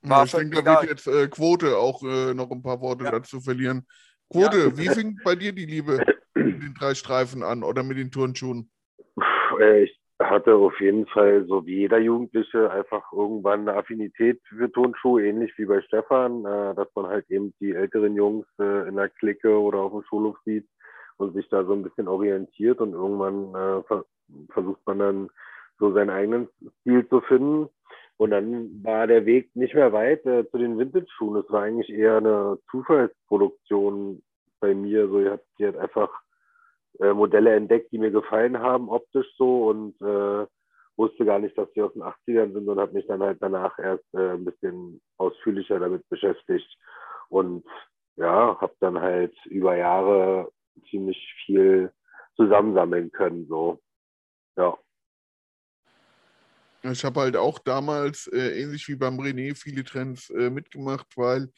War 0.02 0.24
ich 0.24 0.30
denke, 0.32 0.62
da 0.62 0.80
wird 0.80 0.90
jetzt 0.90 1.06
äh, 1.08 1.26
Quote 1.26 1.76
auch 1.76 2.02
äh, 2.04 2.32
noch 2.34 2.50
ein 2.52 2.62
paar 2.62 2.80
Worte 2.80 3.04
Ja. 3.04 3.10
dazu 3.10 3.40
verlieren. 3.40 3.84
Quote, 4.30 4.58
Ja. 4.58 4.76
wie 4.76 4.88
fing 4.90 5.18
bei 5.24 5.34
dir 5.34 5.52
die 5.52 5.66
Liebe 5.66 6.04
mit 6.34 6.62
den 6.62 6.74
drei 6.74 6.94
Streifen 6.94 7.42
an 7.42 7.64
oder 7.64 7.82
mit 7.82 7.98
den 7.98 8.12
Turnschuhen? 8.12 8.70
Äh, 9.58 9.84
Ich 9.84 10.00
hatte 10.20 10.54
auf 10.56 10.80
jeden 10.80 11.06
Fall, 11.06 11.46
so 11.46 11.64
wie 11.66 11.76
jeder 11.76 11.98
Jugendliche, 11.98 12.70
einfach 12.70 13.12
irgendwann 13.12 13.68
eine 13.68 13.78
Affinität 13.78 14.40
für 14.48 14.70
Turnschuhe, 14.70 15.24
ähnlich 15.24 15.52
wie 15.56 15.64
bei 15.64 15.80
Stefan, 15.82 16.44
äh, 16.44 16.74
dass 16.74 16.88
man 16.94 17.06
halt 17.06 17.30
eben 17.30 17.54
die 17.60 17.72
älteren 17.72 18.14
Jungs 18.14 18.46
äh, 18.58 18.88
in 18.88 18.96
der 18.96 19.10
Clique 19.10 19.60
oder 19.60 19.78
auf 19.78 19.92
dem 19.92 20.02
Schulhof 20.02 20.36
sieht 20.44 20.66
und 21.18 21.34
sich 21.34 21.48
da 21.48 21.64
so 21.64 21.72
ein 21.72 21.82
bisschen 21.82 22.08
orientiert 22.08 22.80
und 22.80 22.94
irgendwann 22.94 23.54
äh, 23.54 23.82
ver 23.84 24.04
versucht 24.50 24.80
man 24.86 24.98
dann 24.98 25.30
so 25.78 25.92
seinen 25.92 26.10
eigenen 26.10 26.48
Stil 26.80 27.08
zu 27.08 27.20
finden. 27.22 27.68
Und 28.18 28.30
dann 28.30 28.82
war 28.82 29.06
der 29.06 29.24
Weg 29.26 29.54
nicht 29.54 29.74
mehr 29.74 29.92
weit 29.92 30.26
äh, 30.26 30.48
zu 30.50 30.58
den 30.58 30.76
Vintage-Schuhen. 30.76 31.36
Es 31.36 31.50
war 31.50 31.62
eigentlich 31.62 31.88
eher 31.88 32.16
eine 32.16 32.58
Zufallsproduktion 32.70 34.22
bei 34.60 34.74
mir. 34.74 35.08
So, 35.08 35.20
ich 35.20 35.28
hab 35.28 35.40
die 35.58 35.64
halt 35.66 35.78
einfach 35.78 36.10
äh, 37.00 37.12
Modelle 37.12 37.54
entdeckt, 37.54 37.92
die 37.92 37.98
mir 37.98 38.10
gefallen 38.10 38.58
haben, 38.58 38.88
optisch 38.88 39.26
so 39.36 39.68
und 39.68 40.00
äh, 40.00 40.46
wusste 40.96 41.24
gar 41.24 41.38
nicht, 41.38 41.56
dass 41.56 41.72
die 41.72 41.82
aus 41.82 41.92
den 41.92 42.02
80ern 42.02 42.52
sind 42.52 42.68
und 42.68 42.80
habe 42.80 42.92
mich 42.92 43.06
dann 43.06 43.22
halt 43.22 43.38
danach 43.40 43.78
erst 43.78 44.04
äh, 44.14 44.32
ein 44.32 44.44
bisschen 44.44 45.00
ausführlicher 45.16 45.78
damit 45.78 46.08
beschäftigt 46.08 46.68
und 47.28 47.64
ja, 48.16 48.60
habe 48.60 48.74
dann 48.80 49.00
halt 49.00 49.34
über 49.46 49.76
Jahre 49.76 50.50
ziemlich 50.90 51.34
viel 51.46 51.92
zusammensammeln 52.36 53.10
können, 53.12 53.46
so. 53.48 53.80
Ja. 54.56 54.76
Ich 56.82 57.04
habe 57.04 57.20
halt 57.20 57.36
auch 57.36 57.58
damals, 57.58 58.28
äh, 58.28 58.60
ähnlich 58.60 58.88
wie 58.88 58.96
beim 58.96 59.18
René, 59.18 59.56
viele 59.56 59.84
Trends 59.84 60.30
äh, 60.30 60.50
mitgemacht, 60.50 61.06
weil 61.16 61.48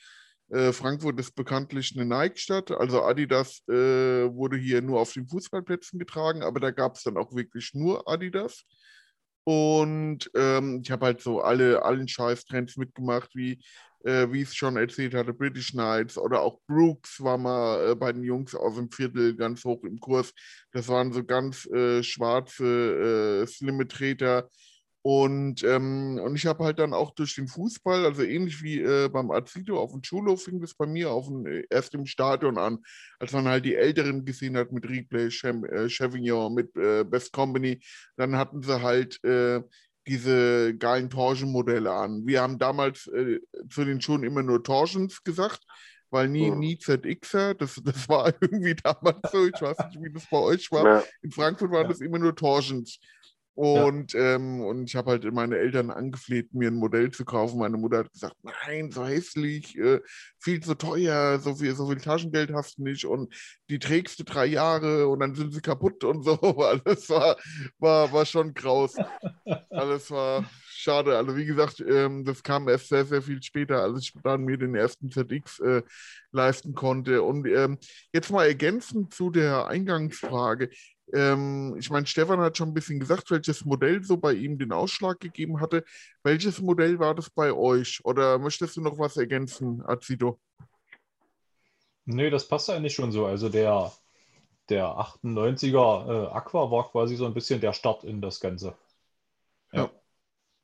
äh, 0.50 0.72
Frankfurt 0.72 1.18
ist 1.20 1.34
bekanntlich 1.34 1.94
eine 1.96 2.04
Nike-Stadt. 2.04 2.72
Also 2.72 3.02
Adidas 3.02 3.62
äh, 3.68 3.72
wurde 3.72 4.56
hier 4.56 4.82
nur 4.82 5.00
auf 5.00 5.12
den 5.12 5.26
Fußballplätzen 5.28 5.98
getragen, 5.98 6.42
aber 6.42 6.60
da 6.60 6.70
gab 6.70 6.96
es 6.96 7.04
dann 7.04 7.16
auch 7.16 7.34
wirklich 7.34 7.72
nur 7.74 8.08
Adidas. 8.08 8.64
Und 9.44 10.30
ähm, 10.34 10.80
ich 10.82 10.90
habe 10.90 11.06
halt 11.06 11.20
so 11.22 11.40
alle, 11.40 11.82
allen 11.82 12.08
Scheiß-Trends 12.08 12.76
mitgemacht, 12.76 13.30
wie, 13.34 13.62
äh, 14.04 14.26
wie 14.30 14.42
ich 14.42 14.48
es 14.48 14.54
schon 14.56 14.76
erzählt 14.76 15.14
hatte, 15.14 15.32
British 15.32 15.72
Knights 15.72 16.18
oder 16.18 16.40
auch 16.42 16.60
Brooks 16.66 17.22
war 17.22 17.38
mal 17.38 17.92
äh, 17.92 17.94
bei 17.94 18.12
den 18.12 18.22
Jungs 18.24 18.54
aus 18.54 18.74
dem 18.74 18.90
Viertel 18.90 19.36
ganz 19.36 19.64
hoch 19.64 19.82
im 19.84 19.98
Kurs. 20.00 20.32
Das 20.72 20.88
waren 20.88 21.12
so 21.12 21.24
ganz 21.24 21.66
äh, 21.66 22.02
schwarze, 22.02 23.42
äh, 23.42 23.46
slimme 23.46 23.86
Treter. 23.88 24.48
Und, 25.02 25.64
ähm, 25.64 26.20
und 26.22 26.36
ich 26.36 26.44
habe 26.46 26.62
halt 26.64 26.78
dann 26.78 26.92
auch 26.92 27.12
durch 27.14 27.34
den 27.34 27.48
Fußball, 27.48 28.04
also 28.04 28.22
ähnlich 28.22 28.62
wie 28.62 28.80
äh, 28.80 29.08
beim 29.08 29.30
Azido 29.30 29.80
auf 29.80 29.92
dem 29.92 30.04
Schulhof, 30.04 30.42
fing 30.44 30.60
das 30.60 30.74
bei 30.74 30.86
mir 30.86 31.10
auf 31.10 31.26
dem, 31.26 31.46
äh, 31.46 31.64
erst 31.70 31.94
im 31.94 32.04
Stadion 32.04 32.58
an, 32.58 32.78
als 33.18 33.32
man 33.32 33.48
halt 33.48 33.64
die 33.64 33.76
Älteren 33.76 34.26
gesehen 34.26 34.58
hat 34.58 34.72
mit 34.72 34.86
Replay, 34.88 35.28
Chem, 35.30 35.64
äh, 35.64 35.88
Chevignon, 35.88 36.52
mit 36.52 36.76
äh, 36.76 37.04
Best 37.04 37.32
Company, 37.32 37.80
dann 38.16 38.36
hatten 38.36 38.62
sie 38.62 38.82
halt 38.82 39.22
äh, 39.24 39.62
diese 40.06 40.74
geilen 40.76 41.08
Torsion-Modelle 41.08 41.90
an. 41.92 42.26
Wir 42.26 42.42
haben 42.42 42.58
damals 42.58 43.06
äh, 43.08 43.38
zu 43.70 43.84
den 43.84 44.00
Schuhen 44.02 44.22
immer 44.22 44.42
nur 44.42 44.62
Torsions 44.62 45.22
gesagt, 45.24 45.60
weil 46.10 46.28
nie, 46.28 46.50
Mhm. 46.50 46.58
nie 46.58 46.78
ZXer, 46.78 47.54
das, 47.54 47.80
das 47.82 48.06
war 48.08 48.34
irgendwie 48.42 48.74
damals 48.74 49.30
so, 49.30 49.46
ich 49.46 49.60
weiß 49.62 49.78
nicht, 49.78 50.02
wie 50.02 50.12
das 50.12 50.26
bei 50.30 50.38
euch 50.38 50.70
war. 50.72 50.84
Ja, 50.84 51.04
In 51.22 51.30
Frankfurt 51.30 51.70
waren 51.70 51.84
Ja. 51.84 51.88
das 51.88 52.00
immer 52.00 52.18
nur 52.18 52.34
Torsions. 52.34 52.98
Und, 53.54 54.14
ähm, 54.14 54.62
und 54.62 54.84
ich 54.84 54.96
habe 54.96 55.10
halt 55.10 55.32
meine 55.32 55.58
Eltern 55.58 55.90
angefleht, 55.90 56.54
mir 56.54 56.68
ein 56.68 56.76
Modell 56.76 57.10
zu 57.10 57.24
kaufen. 57.24 57.58
Meine 57.58 57.76
Mutter 57.76 57.98
hat 57.98 58.12
gesagt, 58.12 58.36
nein, 58.42 58.90
so 58.90 59.04
hässlich, 59.04 59.76
äh, 59.76 60.00
viel 60.38 60.60
zu 60.62 60.74
teuer, 60.74 61.38
so 61.38 61.56
viel, 61.56 61.74
so 61.74 61.88
viel 61.88 62.00
Taschengeld 62.00 62.52
hast 62.52 62.78
du 62.78 62.84
nicht 62.84 63.04
und 63.04 63.34
die 63.68 63.78
trägst 63.78 64.18
du 64.18 64.24
drei 64.24 64.46
Jahre 64.46 65.08
und 65.08 65.20
dann 65.20 65.34
sind 65.34 65.52
sie 65.52 65.60
kaputt 65.60 66.04
und 66.04 66.24
so. 66.24 66.38
Alles 66.58 67.08
war, 67.10 67.36
war, 67.78 68.12
war 68.12 68.24
schon 68.24 68.54
graus. 68.54 68.96
Alles 69.68 70.10
war 70.10 70.48
schade. 70.80 71.16
Also 71.16 71.36
wie 71.36 71.44
gesagt, 71.44 71.80
ähm, 71.80 72.24
das 72.24 72.42
kam 72.42 72.68
erst 72.68 72.88
sehr, 72.88 73.04
sehr 73.04 73.22
viel 73.22 73.42
später, 73.42 73.82
als 73.82 74.00
ich 74.00 74.12
dann 74.22 74.44
mir 74.44 74.56
den 74.56 74.74
ersten 74.74 75.10
ZX 75.10 75.60
äh, 75.60 75.82
leisten 76.32 76.74
konnte. 76.74 77.22
Und 77.22 77.46
ähm, 77.46 77.78
jetzt 78.12 78.30
mal 78.30 78.46
ergänzend 78.46 79.12
zu 79.12 79.30
der 79.30 79.66
Eingangsfrage. 79.66 80.70
Ähm, 81.14 81.76
ich 81.78 81.90
meine, 81.90 82.06
Stefan 82.06 82.40
hat 82.40 82.56
schon 82.56 82.68
ein 82.68 82.74
bisschen 82.74 83.00
gesagt, 83.00 83.30
welches 83.30 83.64
Modell 83.64 84.02
so 84.04 84.16
bei 84.16 84.32
ihm 84.32 84.58
den 84.58 84.72
Ausschlag 84.72 85.20
gegeben 85.20 85.60
hatte. 85.60 85.84
Welches 86.22 86.60
Modell 86.60 86.98
war 86.98 87.14
das 87.14 87.30
bei 87.30 87.52
euch? 87.52 88.00
Oder 88.04 88.38
möchtest 88.38 88.76
du 88.76 88.80
noch 88.80 88.98
was 88.98 89.16
ergänzen, 89.16 89.82
Azido? 89.86 90.38
Nee, 92.04 92.30
das 92.30 92.48
passt 92.48 92.70
eigentlich 92.70 92.94
schon 92.94 93.12
so. 93.12 93.26
Also 93.26 93.48
der, 93.48 93.92
der 94.68 94.86
98er 94.86 96.26
äh, 96.26 96.26
Aqua 96.32 96.70
war 96.70 96.90
quasi 96.90 97.16
so 97.16 97.26
ein 97.26 97.34
bisschen 97.34 97.60
der 97.60 97.72
Start 97.72 98.04
in 98.04 98.20
das 98.20 98.40
Ganze. 98.40 98.74
Ja. 99.72 99.84
Ja. 99.84 99.90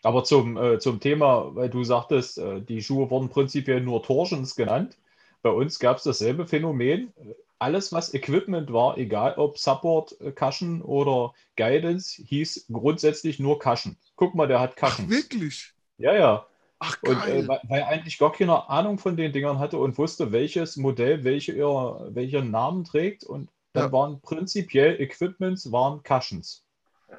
Aber 0.03 0.25
zum, 0.25 0.57
äh, 0.57 0.79
zum 0.79 1.01
Thema, 1.01 1.55
weil 1.55 1.71
du 1.71 1.83
sagtest, 1.85 2.39
äh, 2.39 2.61
die 2.61 2.83
Schuhe 2.83 3.11
wurden 3.11 3.29
prinzipiell 3.29 3.81
nur 3.81 4.03
Torsions 4.03 4.55
genannt. 4.57 4.97
Bei 5.43 5.51
uns 5.51 5.79
gab 5.79 5.99
es 5.99 6.05
dasselbe 6.05 6.47
Phänomen. 6.47 7.13
Alles, 7.59 7.93
was 7.93 8.13
Equipment 8.15 8.73
war, 8.73 8.99
egal 8.99 9.35
ob 9.39 9.59
Support, 9.59 10.21
äh, 10.21 10.33
Cushion 10.33 10.83
oder 10.83 11.33
Guidance, 11.57 12.23
hieß 12.23 12.67
grundsätzlich 12.71 13.39
nur 13.41 13.59
Cushion. 13.61 13.97
Guck 14.17 14.35
mal, 14.35 14.47
der 14.47 14.61
hat 14.61 14.75
Ach, 14.81 14.91
Cushions. 14.97 15.11
wirklich? 15.11 15.73
Ja, 15.99 16.15
ja. 16.15 16.47
Ach, 16.79 16.97
Und 17.03 17.13
äh, 17.27 17.43
geil. 17.43 17.49
weil, 17.49 17.61
weil 17.69 17.83
eigentlich 17.85 18.19
gar 18.19 18.33
keiner 18.33 18.69
Ahnung 18.69 18.99
von 18.99 19.17
den 19.17 19.33
Dingern 19.33 19.59
hatte 19.59 19.79
und 19.79 19.97
wusste, 19.97 20.33
welches 20.33 20.77
Modell 20.77 21.25
welche 21.25 21.53
ihr, 21.53 22.09
welchen 22.11 22.51
Namen 22.51 22.85
trägt. 22.85 23.25
Und 23.25 23.49
dann 23.73 23.87
Ja. 23.87 23.93
waren 23.93 24.21
prinzipiell 24.21 25.01
Equipments, 25.01 25.73
waren 25.73 26.03
Cushions. 26.03 26.65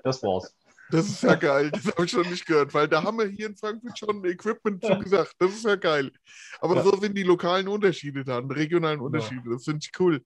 Das 0.03 0.22
war's. 0.22 0.53
Das 0.89 1.08
ist 1.08 1.24
ja 1.24 1.36
geil. 1.36 1.70
Das 1.72 1.86
habe 1.88 2.06
ich 2.06 2.12
schon 2.12 2.29
nicht 2.29 2.46
gehört, 2.46 2.74
weil 2.74 2.88
da 2.88 3.03
haben 3.03 3.17
wir 3.17 3.27
hier 3.27 3.48
in 3.48 3.56
Frankfurt 3.58 3.98
schon 4.00 4.24
Equipment 4.25 4.84
zu 4.84 4.98
gesagt. 5.00 5.34
Das 5.39 5.51
ist 5.51 5.65
ja 5.65 5.75
geil. 5.75 6.12
Aber 6.60 6.75
Ja. 6.77 6.84
so 6.84 6.96
sind 6.98 7.17
die 7.17 7.24
lokalen 7.24 7.67
Unterschiede 7.67 8.24
dann, 8.24 8.50
regionalen 8.50 9.01
Unterschiede. 9.01 9.50
Das 9.50 9.65
finde 9.65 9.79
ich 9.84 9.91
cool. 10.00 10.22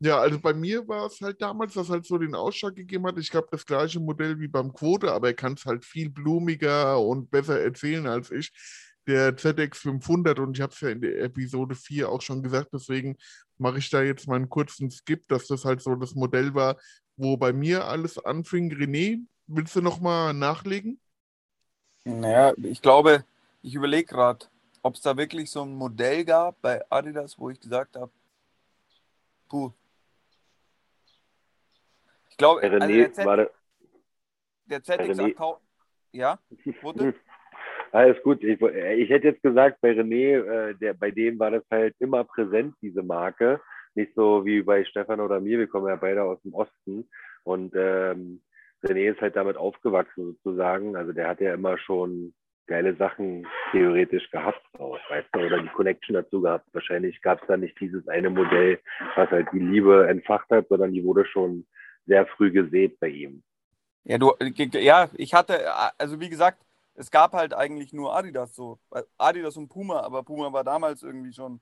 Ja, 0.00 0.18
also 0.20 0.38
bei 0.38 0.54
mir 0.54 0.86
war 0.86 1.06
es 1.06 1.20
halt 1.20 1.42
damals, 1.42 1.74
was 1.74 1.88
halt 1.90 2.06
so 2.06 2.18
den 2.18 2.36
Ausschlag 2.36 2.76
gegeben 2.76 3.04
hat. 3.06 3.18
Ich 3.18 3.30
glaube, 3.30 3.48
das 3.50 3.66
gleiche 3.66 3.98
Modell 3.98 4.38
wie 4.38 4.46
beim 4.46 4.72
Quote, 4.72 5.10
aber 5.12 5.28
er 5.28 5.34
kann 5.34 5.54
es 5.54 5.64
halt 5.66 5.84
viel 5.84 6.08
blumiger 6.10 7.00
und 7.00 7.30
besser 7.30 7.60
erzählen 7.60 8.06
als 8.06 8.30
ich. 8.30 8.52
der 9.08 9.36
ZX500 9.38 10.38
und 10.38 10.54
ich 10.56 10.60
habe 10.62 10.72
es 10.74 10.80
ja 10.82 10.90
in 10.90 11.00
der 11.00 11.22
Episode 11.22 11.74
4 11.74 12.10
auch 12.10 12.20
schon 12.20 12.42
gesagt, 12.42 12.68
deswegen 12.74 13.16
mache 13.56 13.78
ich 13.78 13.88
da 13.88 14.02
jetzt 14.02 14.28
mal 14.28 14.36
einen 14.36 14.50
kurzen 14.50 14.90
Skip, 14.90 15.26
dass 15.28 15.46
das 15.46 15.64
halt 15.64 15.80
so 15.80 15.94
das 15.96 16.14
Modell 16.14 16.52
war, 16.54 16.76
wo 17.16 17.38
bei 17.38 17.54
mir 17.54 17.86
alles 17.86 18.18
anfing. 18.18 18.70
René, 18.70 19.24
willst 19.48 19.74
du 19.74 19.82
nochmal 19.82 20.34
nachlegen? 20.34 21.00
Naja, 22.04 22.54
ich 22.62 22.80
glaube, 22.80 23.24
ich 23.62 23.74
überlege 23.74 24.06
gerade, 24.06 24.46
ob 24.82 24.94
es 24.94 25.00
da 25.00 25.16
wirklich 25.16 25.50
so 25.50 25.62
ein 25.62 25.74
Modell 25.74 26.24
gab 26.24 26.60
bei 26.62 26.80
Adidas, 26.90 27.38
wo 27.38 27.50
ich 27.50 27.60
gesagt 27.60 27.96
habe, 27.96 28.10
puh. 29.48 29.72
Ich 32.30 32.36
glaube, 32.36 32.62
also 32.62 32.76
René 32.76 32.96
der, 32.96 33.12
Z, 33.12 33.26
war 33.26 33.36
der, 33.36 33.50
der 34.66 34.82
René- 34.82 35.34
ZX8000. 35.34 35.58
Ja, 36.12 36.38
Rote? 36.82 37.14
Alles 37.92 38.22
gut. 38.22 38.42
Ich, 38.44 38.60
ich 38.60 39.10
hätte 39.10 39.28
jetzt 39.28 39.42
gesagt, 39.42 39.80
bei 39.80 39.92
René, 39.92 40.42
äh, 40.70 40.74
der, 40.74 40.94
bei 40.94 41.10
dem 41.10 41.38
war 41.38 41.50
das 41.50 41.64
halt 41.70 41.94
immer 41.98 42.24
präsent, 42.24 42.74
diese 42.82 43.02
Marke. 43.02 43.60
Nicht 43.94 44.14
so 44.14 44.44
wie 44.44 44.62
bei 44.62 44.84
Stefan 44.84 45.20
oder 45.20 45.40
mir. 45.40 45.58
Wir 45.58 45.66
kommen 45.66 45.88
ja 45.88 45.96
beide 45.96 46.22
aus 46.22 46.40
dem 46.42 46.54
Osten. 46.54 47.08
Und 47.44 47.74
ähm, 47.74 48.42
René 48.82 49.12
ist 49.12 49.20
halt 49.20 49.36
damit 49.36 49.56
aufgewachsen 49.56 50.34
sozusagen. 50.42 50.96
Also 50.96 51.12
der 51.12 51.28
hat 51.28 51.40
ja 51.40 51.54
immer 51.54 51.78
schon 51.78 52.34
geile 52.66 52.94
Sachen 52.96 53.46
theoretisch 53.72 54.30
gehabt, 54.30 54.60
auch, 54.78 54.98
weißt 55.08 55.28
du, 55.32 55.40
oder 55.40 55.60
die 55.62 55.68
Connection 55.68 56.14
dazu 56.14 56.42
gehabt. 56.42 56.68
Wahrscheinlich 56.72 57.20
gab 57.22 57.40
es 57.40 57.48
da 57.48 57.56
nicht 57.56 57.78
dieses 57.80 58.06
eine 58.08 58.30
Modell, 58.30 58.78
was 59.16 59.30
halt 59.30 59.48
die 59.52 59.58
Liebe 59.58 60.06
entfacht 60.06 60.50
hat, 60.50 60.68
sondern 60.68 60.92
die 60.92 61.02
wurde 61.02 61.24
schon 61.24 61.66
sehr 62.06 62.26
früh 62.26 62.50
gesät 62.50 63.00
bei 63.00 63.08
ihm. 63.08 63.42
Ja, 64.04 64.18
du, 64.18 64.32
ja, 64.38 65.08
ich 65.14 65.34
hatte, 65.34 65.60
also 65.98 66.20
wie 66.20 66.28
gesagt, 66.28 66.64
es 66.94 67.10
gab 67.10 67.32
halt 67.32 67.54
eigentlich 67.54 67.92
nur 67.92 68.14
Adidas 68.14 68.54
so. 68.54 68.78
Adidas 69.16 69.56
und 69.56 69.68
Puma, 69.68 70.00
aber 70.00 70.22
Puma 70.22 70.52
war 70.52 70.64
damals 70.64 71.02
irgendwie 71.02 71.32
schon 71.32 71.60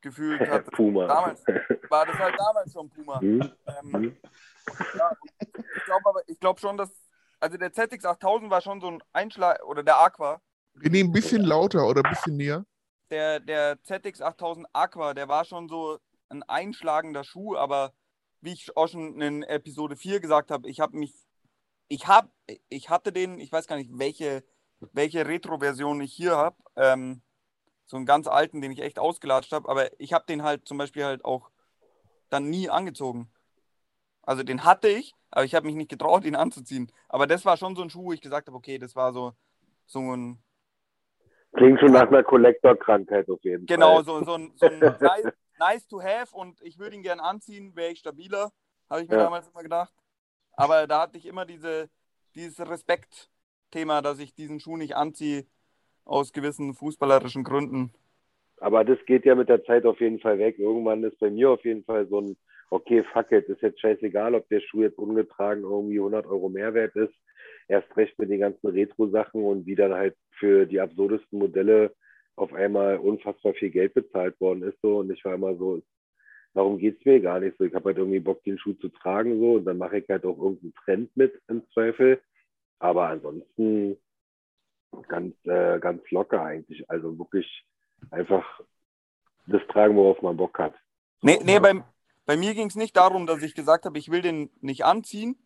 gefühlt, 0.00 0.40
hat, 0.40 0.66
Puma. 0.72 1.06
damals 1.06 1.44
war 1.88 2.06
das 2.06 2.18
halt 2.18 2.34
damals 2.38 2.72
schon 2.72 2.90
Puma. 2.90 3.20
Hm? 3.20 3.52
Ähm, 3.66 3.92
Hm? 3.92 4.16
Ja, 4.96 5.16
ich 5.40 5.84
glaube 5.84 6.02
aber, 6.04 6.22
ich 6.26 6.40
glaube 6.40 6.60
schon, 6.60 6.76
dass, 6.76 6.90
also 7.40 7.56
der 7.56 7.72
ZX8000 7.72 8.50
war 8.50 8.60
schon 8.60 8.80
so 8.80 8.88
ein 8.88 9.02
Einschlag, 9.12 9.62
oder 9.64 9.82
der 9.82 10.00
Aqua, 10.00 10.40
René, 10.76 11.04
ein 11.04 11.12
bisschen 11.12 11.42
lauter 11.42 11.86
oder 11.86 12.02
ein 12.04 12.10
bisschen 12.10 12.36
näher. 12.36 12.64
der, 13.10 13.40
der 13.40 13.76
ZX8000 13.82 14.64
Aqua, 14.72 15.14
der 15.14 15.28
war 15.28 15.44
schon 15.44 15.68
so 15.68 15.98
ein 16.28 16.42
einschlagender 16.44 17.24
Schuh, 17.24 17.56
aber 17.56 17.92
wie 18.40 18.52
ich 18.52 18.76
auch 18.76 18.88
schon 18.88 19.20
in 19.20 19.42
Episode 19.42 19.96
4 19.96 20.20
gesagt 20.20 20.50
habe, 20.50 20.68
ich 20.68 20.80
habe 20.80 20.96
mich, 20.96 21.14
ich 21.88 22.06
habe, 22.06 22.30
ich 22.68 22.88
hatte 22.88 23.12
den, 23.12 23.38
ich 23.38 23.52
weiß 23.52 23.66
gar 23.66 23.76
nicht, 23.76 23.90
welche, 23.92 24.44
welche 24.92 25.26
Retro-Version 25.26 26.00
ich 26.00 26.12
hier 26.12 26.36
habe, 26.36 26.56
ähm, 26.76 27.22
so 27.86 27.96
einen 27.96 28.06
ganz 28.06 28.28
alten, 28.28 28.60
den 28.60 28.70
ich 28.70 28.80
echt 28.80 28.98
ausgelatscht 28.98 29.52
habe, 29.52 29.68
aber 29.68 30.00
ich 30.00 30.12
habe 30.12 30.24
den 30.26 30.42
halt 30.42 30.66
zum 30.66 30.78
Beispiel 30.78 31.04
halt 31.04 31.24
auch 31.24 31.50
dann 32.28 32.48
nie 32.48 32.70
angezogen. 32.70 33.30
Also 34.22 34.42
den 34.42 34.64
hatte 34.64 34.88
ich, 34.88 35.14
aber 35.30 35.44
ich 35.44 35.54
habe 35.54 35.66
mich 35.66 35.76
nicht 35.76 35.90
getraut, 35.90 36.24
ihn 36.24 36.36
anzuziehen. 36.36 36.90
Aber 37.08 37.26
das 37.26 37.44
war 37.44 37.56
schon 37.56 37.74
so 37.76 37.82
ein 37.82 37.90
Schuh, 37.90 38.04
wo 38.04 38.12
ich 38.12 38.20
gesagt 38.20 38.48
habe, 38.48 38.56
okay, 38.56 38.78
das 38.78 38.94
war 38.94 39.12
so, 39.12 39.32
so 39.86 40.00
ein, 40.14 40.42
Klingt 41.54 41.80
schon 41.80 41.92
nach 41.92 42.08
einer 42.08 42.22
Kollektorkrankheit 42.22 43.28
auf 43.28 43.42
jeden 43.42 43.66
Genau, 43.66 43.96
Fall. 43.96 44.04
so, 44.04 44.22
so 44.24 44.34
ein, 44.34 44.52
so 44.56 44.66
ein 44.66 44.80
nice, 45.00 45.32
nice 45.58 45.86
to 45.88 46.00
have 46.00 46.34
und 46.34 46.60
ich 46.62 46.78
würde 46.78 46.96
ihn 46.96 47.02
gern 47.02 47.20
anziehen, 47.20 47.74
wäre 47.74 47.90
ich 47.92 47.98
stabiler, 47.98 48.52
habe 48.88 49.02
ich 49.02 49.08
mir 49.08 49.16
Ja. 49.16 49.24
damals 49.24 49.48
immer 49.48 49.62
gedacht. 49.62 49.92
Aber 50.56 50.86
da 50.86 51.02
hatte 51.02 51.18
ich 51.18 51.26
immer 51.26 51.44
diese, 51.44 51.90
dieses 52.34 52.60
Respekt-Thema, 52.60 54.02
dass 54.02 54.18
ich 54.18 54.34
diesen 54.34 54.60
Schuh 54.60 54.76
nicht 54.76 54.96
anziehe, 54.96 55.46
aus 56.04 56.32
gewissen 56.32 56.74
fußballerischen 56.74 57.44
Gründen. 57.44 57.92
Aber 58.60 58.84
das 58.84 58.98
geht 59.06 59.24
ja 59.24 59.34
mit 59.34 59.48
der 59.48 59.64
Zeit 59.64 59.86
auf 59.86 60.00
jeden 60.00 60.20
Fall 60.20 60.38
weg. 60.38 60.58
Irgendwann 60.58 61.02
ist 61.04 61.18
bei 61.18 61.30
mir 61.30 61.50
auf 61.50 61.64
jeden 61.64 61.84
Fall 61.84 62.06
so 62.08 62.20
ein, 62.20 62.36
okay, 62.70 63.04
fuck 63.12 63.32
it, 63.32 63.48
ist 63.48 63.62
jetzt 63.62 63.80
scheißegal, 63.80 64.34
ob 64.34 64.48
der 64.48 64.60
Schuh 64.60 64.82
jetzt 64.82 64.98
ungetragen 64.98 65.62
irgendwie 65.62 65.98
100 65.98 66.26
Euro 66.26 66.48
Mehrwert 66.48 66.94
ist. 66.96 67.14
Erst 67.68 67.94
recht 67.96 68.18
mit 68.18 68.30
den 68.30 68.40
ganzen 68.40 68.66
Retro-Sachen 68.66 69.42
und 69.42 69.66
wie 69.66 69.74
dann 69.74 69.92
halt 69.92 70.16
für 70.38 70.66
die 70.66 70.80
absurdesten 70.80 71.38
Modelle 71.38 71.94
auf 72.36 72.52
einmal 72.52 72.96
unfassbar 72.98 73.54
viel 73.54 73.70
Geld 73.70 73.94
bezahlt 73.94 74.40
worden 74.40 74.62
ist. 74.62 74.80
So. 74.82 74.98
Und 74.98 75.10
ich 75.10 75.24
war 75.24 75.34
immer 75.34 75.54
so, 75.56 75.82
darum 76.54 76.78
geht's 76.78 77.04
mir 77.04 77.20
gar 77.20 77.40
nicht 77.40 77.56
so. 77.58 77.64
Ich 77.64 77.74
habe 77.74 77.86
halt 77.86 77.98
irgendwie 77.98 78.20
Bock, 78.20 78.42
den 78.44 78.58
Schuh 78.58 78.74
zu 78.74 78.88
tragen 78.88 79.38
so 79.38 79.54
und 79.54 79.64
dann 79.64 79.78
mache 79.78 79.98
ich 79.98 80.08
halt 80.08 80.24
auch 80.24 80.38
irgendeinen 80.38 80.74
Trend 80.84 81.16
mit 81.16 81.40
im 81.48 81.68
Zweifel. 81.72 82.20
Aber 82.78 83.08
ansonsten 83.08 83.98
ganz, 85.08 85.34
äh, 85.44 85.78
ganz 85.80 86.08
locker 86.10 86.42
eigentlich. 86.42 86.88
Also 86.88 87.18
wirklich 87.18 87.46
einfach 88.10 88.60
das 89.46 89.62
tragen, 89.68 89.96
worauf 89.96 90.22
man 90.22 90.36
Bock 90.36 90.58
hat. 90.58 90.74
Nee, 91.22 91.38
nee 91.44 91.58
bei, 91.58 91.74
bei 92.30 92.36
mir 92.36 92.54
ging 92.54 92.68
es 92.68 92.76
nicht 92.76 92.96
darum, 92.96 93.26
dass 93.26 93.42
ich 93.42 93.56
gesagt 93.56 93.86
habe, 93.86 93.98
ich 93.98 94.08
will 94.08 94.22
den 94.22 94.50
nicht 94.60 94.84
anziehen, 94.84 95.36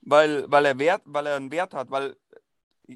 weil, 0.00 0.50
weil, 0.50 0.64
er, 0.64 0.78
Wert, 0.78 1.02
weil 1.04 1.26
er 1.26 1.36
einen 1.36 1.52
Wert 1.52 1.74
hat. 1.74 1.90
Weil 1.90 2.16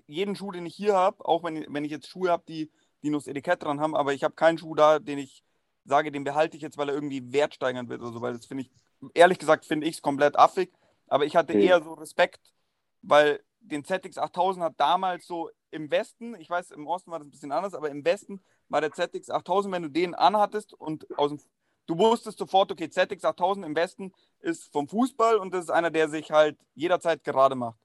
jeden 0.07 0.35
Schuh, 0.37 0.53
den 0.53 0.65
ich 0.65 0.75
hier 0.75 0.95
habe, 0.95 1.23
auch 1.23 1.45
wenn, 1.45 1.67
wenn 1.69 1.85
ich 1.85 1.91
jetzt 1.91 2.09
Schuhe 2.09 2.31
habe, 2.31 2.45
die, 2.49 2.71
die 3.03 3.11
nur 3.11 3.21
das 3.21 3.27
Etikett 3.27 3.63
dran 3.63 3.79
haben, 3.79 3.95
aber 3.95 4.15
ich 4.15 4.25
habe 4.25 4.35
keinen 4.35 4.57
Schuh 4.57 4.75
da, 4.75 5.01
den 5.01 5.19
ich 5.19 5.45
sage, 5.85 6.13
den 6.13 6.25
behalte 6.25 6.57
ich 6.57 6.63
jetzt, 6.63 6.79
weil 6.79 6.89
er 6.89 6.95
irgendwie 6.95 7.31
wertsteigern 7.31 7.91
wird 7.91 8.01
oder 8.01 8.11
so. 8.11 8.23
Weil 8.23 8.33
das 8.33 8.47
finde 8.47 8.63
ich, 8.63 8.71
ehrlich 9.13 9.39
gesagt, 9.39 9.67
finde 9.67 9.87
ich 9.87 9.97
es 9.97 10.01
komplett 10.01 10.39
affig. 10.39 10.73
Aber 11.07 11.27
ich 11.27 11.37
hatte 11.37 11.53
Hm. 11.53 11.61
eher 11.61 11.83
so 11.83 11.93
Respekt, 11.93 12.55
weil 13.03 13.45
den 13.61 13.85
ZX8000 13.85 14.61
hat 14.63 14.81
damals 14.81 15.27
so 15.27 15.51
im 15.71 15.91
Westen, 15.91 16.37
ich 16.37 16.49
weiß, 16.49 16.71
im 16.71 16.87
Osten 16.87 17.11
war 17.11 17.19
das 17.19 17.29
ein 17.29 17.33
bisschen 17.33 17.53
anders, 17.53 17.75
aber 17.75 17.91
im 17.91 18.03
Westen 18.03 18.41
war 18.71 18.81
der 18.81 18.93
ZX8000, 18.93 19.73
wenn 19.73 19.83
du 19.83 19.91
den 19.91 20.15
anhattest 20.15 20.73
und 20.73 21.07
aus 21.19 21.29
dem, 21.33 21.41
du 21.87 21.97
wusstest 21.99 22.39
sofort, 22.39 22.71
okay, 22.73 22.85
ZX8000 22.87 23.65
im 23.67 23.77
Westen 23.77 24.13
ist 24.41 24.73
vom 24.73 24.89
Fußball 24.89 25.37
und 25.37 25.53
das 25.55 25.65
ist 25.65 25.71
einer, 25.71 25.91
der 25.91 26.09
sich 26.09 26.31
halt 26.31 26.57
jederzeit 26.75 27.23
gerade 27.25 27.55
macht. 27.55 27.79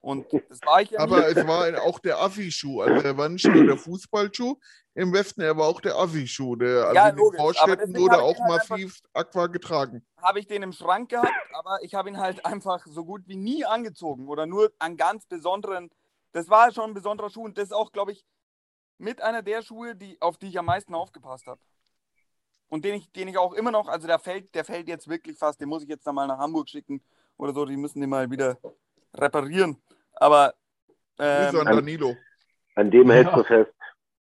Und 0.00 0.26
das 0.32 0.60
war 0.64 0.82
ich 0.82 0.90
ja 0.90 1.00
Aber 1.00 1.26
es 1.26 1.36
war 1.48 1.82
auch 1.82 1.98
der 1.98 2.20
Assi-Schuh. 2.22 2.82
Also 2.82 3.02
er 3.04 3.16
war 3.16 3.28
nicht 3.28 3.44
nur 3.48 3.64
der 3.66 3.76
Fußballschuh 3.76 4.54
im 4.94 5.12
Westen, 5.12 5.40
er 5.40 5.56
war 5.56 5.66
auch 5.66 5.80
der 5.80 5.96
Assi-Schuh. 5.96 6.54
Der, 6.56 6.84
also 6.84 6.94
Ja, 6.94 7.08
in 7.08 7.16
den 7.16 7.24
logisch, 7.24 7.40
aber 7.40 7.52
Vorstädten 7.76 7.98
wurde 7.98 8.22
auch 8.22 8.38
halt 8.38 8.52
einfach- 8.52 8.68
massiv 8.70 9.00
Aqua 9.14 9.46
getragen. 9.48 10.06
habe 10.22 10.38
ich 10.38 10.46
den 10.46 10.62
im 10.62 10.72
Schrank 10.72 11.08
gehabt, 11.08 11.32
aber 11.54 11.78
ich 11.82 11.94
habe 11.94 12.08
ihn 12.08 12.18
halt 12.18 12.44
einfach 12.46 12.86
so 12.86 13.04
gut 13.04 13.22
wie 13.26 13.36
nie 13.36 13.64
angezogen 13.64 14.28
oder 14.28 14.46
nur 14.46 14.72
an 14.78 14.96
ganz 14.96 15.26
besonderen. 15.26 15.90
Das 16.32 16.48
war 16.48 16.70
schon 16.72 16.90
ein 16.90 16.94
besonderer 16.94 17.30
Schuh 17.30 17.44
und 17.44 17.58
das 17.58 17.64
ist 17.64 17.72
auch, 17.72 17.90
glaube 17.90 18.12
ich, 18.12 18.24
mit 18.98 19.20
einer 19.22 19.42
der 19.42 19.62
Schuhe, 19.62 19.96
die, 19.96 20.20
auf 20.22 20.38
die 20.38 20.46
ich 20.48 20.58
am 20.58 20.66
meisten 20.66 20.94
aufgepasst 20.94 21.46
habe. 21.46 21.60
Und 22.68 22.84
den 22.84 22.96
ich, 22.96 23.10
den 23.12 23.28
ich 23.28 23.38
auch 23.38 23.52
immer 23.52 23.70
noch, 23.70 23.88
also 23.88 24.06
der 24.06 24.18
fällt, 24.18 24.54
der 24.54 24.64
fällt 24.64 24.88
jetzt 24.88 25.08
wirklich 25.08 25.38
fast, 25.38 25.60
den 25.60 25.68
muss 25.68 25.82
ich 25.82 25.88
jetzt 25.88 26.06
dann 26.06 26.14
mal 26.14 26.26
nach 26.26 26.38
Hamburg 26.38 26.68
schicken 26.68 27.00
oder 27.36 27.52
so, 27.52 27.64
die 27.64 27.76
müssen 27.76 28.00
den 28.00 28.10
mal 28.10 28.30
wieder 28.30 28.58
reparieren. 29.14 29.80
Aber 30.14 30.54
Grüße 31.16 31.50
ähm, 31.50 31.66
an 31.66 31.76
Danilo. 31.76 32.16
An 32.74 32.90
dem 32.90 33.08
Ja. 33.08 33.14
hältst 33.14 33.36
du 33.36 33.44
fest. 33.44 33.72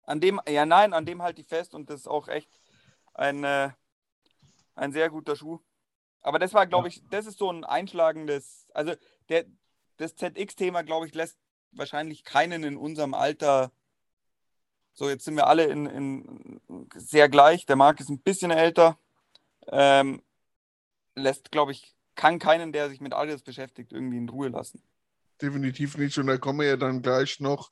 an 0.05 0.21
dem, 0.21 0.41
ja 0.49 0.67
nein, 0.67 0.93
an 0.93 1.05
dem 1.07 1.23
halte 1.23 1.41
ich 1.41 1.47
fest 1.47 1.75
und 1.75 1.89
das 1.89 2.01
ist 2.01 2.09
auch 2.09 2.29
echt 2.29 2.51
ein, 3.15 3.45
äh, 3.45 3.71
ein 4.75 4.93
sehr 4.93 5.11
guter 5.11 5.37
Schuh. 5.37 5.61
Aber 6.23 6.39
das 6.39 6.53
war, 6.53 6.67
glaube 6.67 6.89
ich, 6.89 7.03
das 7.11 7.27
ist 7.27 7.39
so 7.39 7.51
ein 7.51 7.65
einschlagendes, 7.65 8.67
also 8.75 8.95
der, 9.29 9.45
das 9.99 10.17
ZX-Thema, 10.17 10.83
glaube 10.83 11.07
ich, 11.07 11.15
lässt 11.15 11.39
wahrscheinlich 11.73 12.25
keinen 12.25 12.65
in 12.65 12.77
unserem 12.77 13.15
Alter, 13.15 13.71
so 14.93 15.09
jetzt 15.09 15.25
sind 15.25 15.37
wir 15.37 15.47
alle 15.47 15.65
in, 15.67 15.87
in 15.87 16.61
sehr 16.95 17.29
gleich, 17.29 17.67
der 17.67 17.77
Marc 17.77 18.01
ist 18.01 18.11
ein 18.11 18.21
bisschen 18.21 18.51
älter, 18.51 18.99
ähm, 19.69 20.23
lässt, 21.15 21.51
glaube 21.51 21.73
ich, 21.73 21.95
kann 22.15 22.39
keinen, 22.39 22.73
der 22.73 22.91
sich 22.91 23.01
mit 23.01 23.15
Adidas 23.15 23.43
beschäftigt, 23.43 23.93
irgendwie 23.93 24.19
in 24.19 24.29
Ruhe 24.29 24.49
lassen. 24.49 24.83
Definitiv 25.41 25.97
nicht. 25.97 26.19
Und 26.19 26.27
da 26.27 26.37
kommen 26.37 26.61
wir 26.61 26.67
ja 26.67 26.77
dann 26.77 27.03
gleich 27.03 27.41
noch 27.41 27.71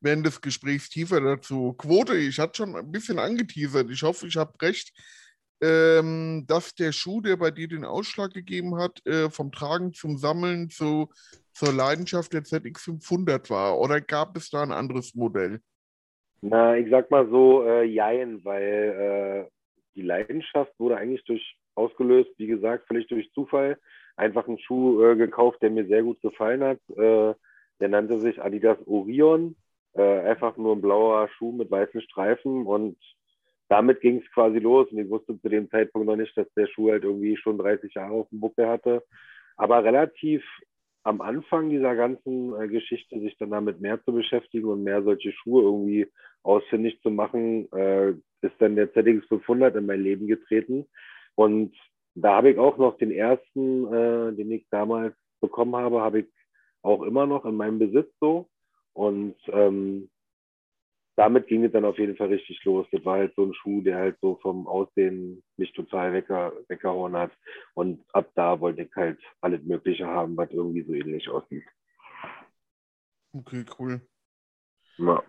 während 0.00 0.26
des 0.26 0.40
Gesprächs 0.40 0.88
tiefer 0.88 1.20
dazu. 1.20 1.74
Quote, 1.74 2.16
ich 2.16 2.38
hatte 2.38 2.56
schon 2.56 2.76
ein 2.76 2.90
bisschen 2.90 3.18
angeteasert. 3.18 3.90
Ich 3.90 4.02
hoffe, 4.02 4.26
ich 4.26 4.36
habe 4.36 4.52
recht, 4.60 4.92
ähm, 5.60 6.44
dass 6.46 6.74
der 6.74 6.92
Schuh, 6.92 7.20
der 7.20 7.36
bei 7.36 7.50
dir 7.50 7.68
den 7.68 7.84
Ausschlag 7.84 8.32
gegeben 8.32 8.76
hat, 8.76 9.04
äh, 9.06 9.30
vom 9.30 9.52
Tragen 9.52 9.92
zum 9.92 10.18
Sammeln 10.18 10.70
zu, 10.70 11.10
zur 11.52 11.72
Leidenschaft 11.72 12.32
der 12.32 12.42
ZX500 12.42 13.48
war. 13.50 13.78
Oder 13.78 14.00
gab 14.00 14.36
es 14.36 14.50
da 14.50 14.62
ein 14.62 14.72
anderes 14.72 15.14
Modell? 15.14 15.60
Na, 16.46 16.76
ich 16.76 16.90
sag 16.90 17.10
mal 17.10 17.26
so, 17.30 17.64
äh, 17.64 17.84
jein, 17.84 18.44
weil 18.44 19.46
äh, 19.48 19.50
die 19.94 20.02
Leidenschaft 20.02 20.78
wurde 20.78 20.98
eigentlich 20.98 21.24
durch 21.24 21.56
ausgelöst, 21.74 22.32
wie 22.36 22.46
gesagt, 22.46 22.86
völlig 22.86 23.06
durch 23.08 23.32
Zufall. 23.32 23.78
Einfach 24.16 24.46
einen 24.46 24.58
Schuh 24.58 25.02
äh, 25.02 25.16
gekauft, 25.16 25.62
der 25.62 25.70
mir 25.70 25.86
sehr 25.86 26.02
gut 26.02 26.20
gefallen 26.20 26.62
hat. 26.62 26.78
Äh, 26.90 27.34
der 27.80 27.88
nannte 27.88 28.20
sich 28.20 28.42
Adidas 28.42 28.76
Orion. 28.86 29.56
Äh, 29.94 30.20
einfach 30.20 30.58
nur 30.58 30.76
ein 30.76 30.82
blauer 30.82 31.30
Schuh 31.30 31.50
mit 31.50 31.70
weißen 31.70 32.02
Streifen 32.02 32.66
und 32.66 32.98
damit 33.70 34.02
ging 34.02 34.18
es 34.18 34.30
quasi 34.34 34.58
los. 34.58 34.86
Und 34.92 34.98
ich 34.98 35.08
wusste 35.08 35.40
zu 35.40 35.48
dem 35.48 35.70
Zeitpunkt 35.70 36.06
noch 36.06 36.16
nicht, 36.16 36.36
dass 36.36 36.52
der 36.52 36.66
Schuh 36.66 36.90
halt 36.90 37.04
irgendwie 37.04 37.38
schon 37.38 37.56
30 37.56 37.94
Jahre 37.94 38.12
auf 38.12 38.28
dem 38.28 38.40
Buckel 38.40 38.68
hatte. 38.68 39.02
Aber 39.56 39.82
relativ 39.82 40.44
am 41.04 41.20
Anfang 41.20 41.70
dieser 41.70 41.94
ganzen 41.94 42.58
äh, 42.60 42.66
Geschichte, 42.68 43.20
sich 43.20 43.36
dann 43.38 43.50
damit 43.50 43.80
mehr 43.80 44.02
zu 44.04 44.12
beschäftigen 44.12 44.66
und 44.66 44.82
mehr 44.82 45.02
solche 45.02 45.32
Schuhe 45.32 45.62
irgendwie 45.62 46.10
ausfindig 46.42 47.00
zu 47.02 47.10
machen, 47.10 47.70
äh, 47.72 48.10
ist 48.40 48.54
dann 48.58 48.76
der 48.76 48.92
ZX 48.92 49.26
500 49.28 49.76
in 49.76 49.86
mein 49.86 50.02
Leben 50.02 50.26
getreten. 50.26 50.86
Und 51.34 51.74
da 52.14 52.36
habe 52.36 52.50
ich 52.50 52.58
auch 52.58 52.78
noch 52.78 52.96
den 52.96 53.10
ersten, 53.10 53.86
äh, 53.92 54.32
den 54.32 54.50
ich 54.50 54.66
damals 54.70 55.14
bekommen 55.40 55.76
habe, 55.76 56.00
habe 56.00 56.20
ich 56.20 56.26
auch 56.82 57.02
immer 57.02 57.26
noch 57.26 57.44
in 57.44 57.56
meinem 57.56 57.78
Besitz 57.78 58.10
so. 58.20 58.48
Und 58.94 59.36
ähm, 59.48 60.08
damit 61.16 61.46
ging 61.46 61.64
es 61.64 61.72
dann 61.72 61.84
auf 61.84 61.98
jeden 61.98 62.16
Fall 62.16 62.28
richtig 62.28 62.62
los. 62.64 62.86
Das 62.90 63.04
war 63.04 63.18
halt 63.18 63.34
so 63.36 63.44
ein 63.44 63.54
Schuh, 63.54 63.82
der 63.82 63.96
halt 63.96 64.18
so 64.20 64.36
vom 64.42 64.66
Aussehen 64.66 65.42
mich 65.56 65.72
total 65.72 66.12
wegger 66.12 66.52
weggehauen 66.68 67.16
hat. 67.16 67.30
Und 67.74 68.04
ab 68.12 68.30
da 68.34 68.58
wollte 68.60 68.82
ich 68.82 68.94
halt 68.96 69.20
alles 69.40 69.62
Mögliche 69.62 70.06
haben, 70.06 70.36
was 70.36 70.50
irgendwie 70.50 70.82
so 70.82 70.92
ähnlich 70.92 71.28
aussieht. 71.28 71.64
Okay, 73.32 73.64
cool. 73.78 74.00
Ja. 74.98 75.22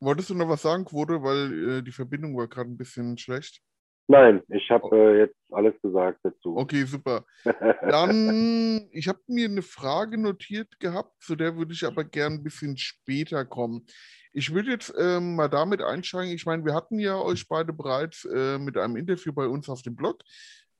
Wolltest 0.00 0.30
du 0.30 0.34
noch 0.34 0.48
was 0.48 0.62
sagen, 0.62 0.86
Quote, 0.86 1.22
weil 1.22 1.68
äh, 1.68 1.82
die 1.82 1.92
Verbindung 1.92 2.36
war 2.36 2.48
gerade 2.48 2.70
ein 2.70 2.76
bisschen 2.78 3.18
schlecht? 3.18 3.62
Nein, 4.10 4.42
ich 4.48 4.68
habe 4.72 4.88
äh, 4.96 5.18
jetzt 5.20 5.36
alles 5.52 5.80
gesagt 5.80 6.18
dazu. 6.24 6.56
Okay, 6.56 6.82
super. 6.82 7.24
Dann, 7.88 8.88
ich 8.90 9.06
habe 9.06 9.20
mir 9.28 9.48
eine 9.48 9.62
Frage 9.62 10.18
notiert 10.18 10.80
gehabt, 10.80 11.22
zu 11.22 11.36
der 11.36 11.56
würde 11.56 11.72
ich 11.72 11.86
aber 11.86 12.02
gern 12.02 12.32
ein 12.32 12.42
bisschen 12.42 12.76
später 12.76 13.44
kommen. 13.44 13.86
Ich 14.32 14.52
würde 14.52 14.72
jetzt 14.72 14.92
ähm, 14.98 15.36
mal 15.36 15.46
damit 15.46 15.80
einsteigen. 15.80 16.34
Ich 16.34 16.44
meine, 16.44 16.64
wir 16.64 16.74
hatten 16.74 16.98
ja 16.98 17.20
euch 17.20 17.46
beide 17.46 17.72
bereits 17.72 18.24
äh, 18.24 18.58
mit 18.58 18.76
einem 18.76 18.96
Interview 18.96 19.32
bei 19.32 19.46
uns 19.46 19.68
auf 19.68 19.82
dem 19.82 19.94
Blog, 19.94 20.24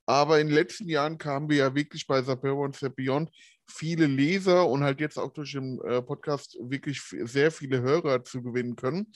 aber 0.07 0.41
in 0.41 0.49
den 0.49 0.57
letzten 0.57 0.89
Jahren 0.89 1.17
kamen 1.17 1.49
wir 1.49 1.57
ja 1.57 1.75
wirklich 1.77 2.09
bei 2.09 2.23
Sapero 2.23 2.65
und 2.65 2.75
Step 2.75 2.97
Beyond 2.97 3.31
viele 3.69 4.07
Leser 4.07 4.67
und 4.67 4.83
halt 4.83 4.99
jetzt 4.99 5.19
auch 5.19 5.33
durch 5.33 5.53
den 5.53 5.81
äh, 5.83 6.03
Podcast 6.03 6.59
wirklich 6.61 7.01
sehr 7.01 7.53
viele 7.53 7.81
Hörer 7.81 8.25
zu 8.25 8.43
gewinnen 8.43 8.75
können. 8.75 9.13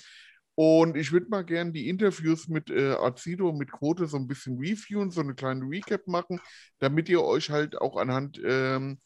Und 0.56 0.96
ich 0.96 1.10
würde 1.12 1.28
mal 1.28 1.44
gerne 1.44 1.72
die 1.72 1.88
Interviews 1.88 2.48
mit 2.48 2.70
äh, 2.70 2.92
Azido 2.92 3.48
und 3.48 3.58
mit 3.58 3.72
Quote 3.72 4.06
so 4.06 4.16
ein 4.16 4.28
bisschen 4.28 4.56
reviewen, 4.58 5.10
so 5.10 5.20
eine 5.20 5.34
kleine 5.34 5.64
Recap 5.68 6.06
machen, 6.06 6.40
damit 6.78 7.08
ihr 7.08 7.22
euch 7.22 7.50
halt 7.50 7.76
auch 7.80 7.96
anhand 7.96 8.40
ähm, 8.44 9.00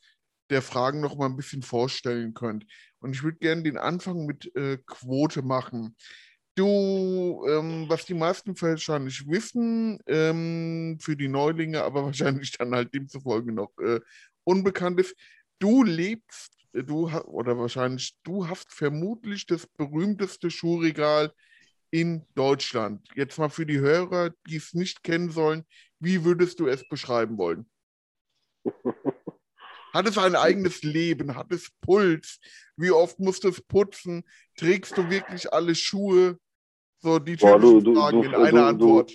der 0.51 0.63
Fragen 0.63 1.01
noch 1.01 1.17
mal 1.17 1.27
ein 1.27 1.37
bisschen 1.37 1.63
vorstellen 1.63 2.35
könnt. 2.35 2.67
Und 3.01 3.15
ich 3.15 3.23
würde 3.23 3.39
gerne 3.39 3.63
den 3.63 3.79
Anfang 3.79 4.27
mit 4.27 4.55
äh, 4.57 4.79
Quote 4.87 5.43
machen. 5.43 5.97
Du, 6.55 7.47
ähm, 7.49 7.85
was 7.89 8.05
die 8.05 8.15
meisten 8.15 8.61
wahrscheinlich 8.61 9.27
wissen, 9.29 10.01
ähm, 10.07 10.99
für 11.01 11.17
die 11.17 11.29
Neulinge, 11.29 11.83
aber 11.85 12.05
wahrscheinlich 12.07 12.53
dann 12.59 12.75
halt 12.75 12.93
demzufolge 12.95 13.53
noch 13.53 13.71
äh, 13.79 14.01
unbekannt 14.45 15.01
ist, 15.01 15.15
du 15.61 15.83
lebst, 15.85 16.58
du 16.85 17.09
oder 17.11 17.59
wahrscheinlich 17.59 18.17
du 18.25 18.49
hast 18.49 18.73
vermutlich 18.73 19.47
das 19.47 19.67
berühmteste 19.67 20.51
Schuhregal 20.51 21.33
in 21.91 22.25
Deutschland. 22.35 23.07
Jetzt 23.15 23.39
mal 23.39 23.49
für 23.49 23.67
die 23.67 23.79
Hörer, 23.81 24.31
die 24.47 24.57
es 24.57 24.75
nicht 24.75 25.03
kennen 25.03 25.31
sollen, 25.31 25.65
wie 26.01 26.25
würdest 26.25 26.61
du 26.61 26.67
es 26.67 26.87
beschreiben 26.89 27.39
wollen? 27.39 27.69
Hat 29.95 30.07
es 30.07 30.19
ein 30.19 30.37
eigenes 30.37 30.83
Leben? 30.83 31.35
Hat 31.35 31.51
es 31.51 31.71
Puls? 31.81 32.41
Wie 32.77 32.91
oft 32.91 33.19
musst 33.19 33.45
du 33.45 33.49
es 33.49 33.61
putzen? 33.61 34.23
Trägst 34.57 34.99
du 34.99 35.09
wirklich 35.11 35.53
alle 35.53 35.75
Schuhe? 35.75 36.39
So 37.01 37.19
die 37.19 37.37
Boah, 37.37 37.59
du- 37.59 37.81
du- 37.81 37.95
Fragen 37.95 38.23
du- 38.23 38.29
in 38.29 38.35
einer 38.35 38.67
Antwort. 38.67 39.13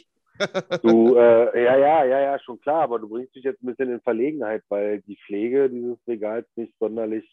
Du, 0.81 1.15
äh, 1.15 1.63
ja, 1.63 1.77
ja, 1.77 2.03
ja, 2.05 2.19
ja, 2.21 2.39
schon 2.39 2.59
klar, 2.59 2.81
aber 2.81 2.97
du 2.97 3.07
bringst 3.07 3.35
dich 3.35 3.43
jetzt 3.43 3.61
ein 3.61 3.67
bisschen 3.67 3.91
in 3.91 4.01
Verlegenheit, 4.01 4.63
weil 4.69 5.01
die 5.03 5.17
Pflege 5.27 5.69
dieses 5.69 5.97
Regals 6.07 6.47
nicht 6.55 6.73
sonderlich 6.79 7.23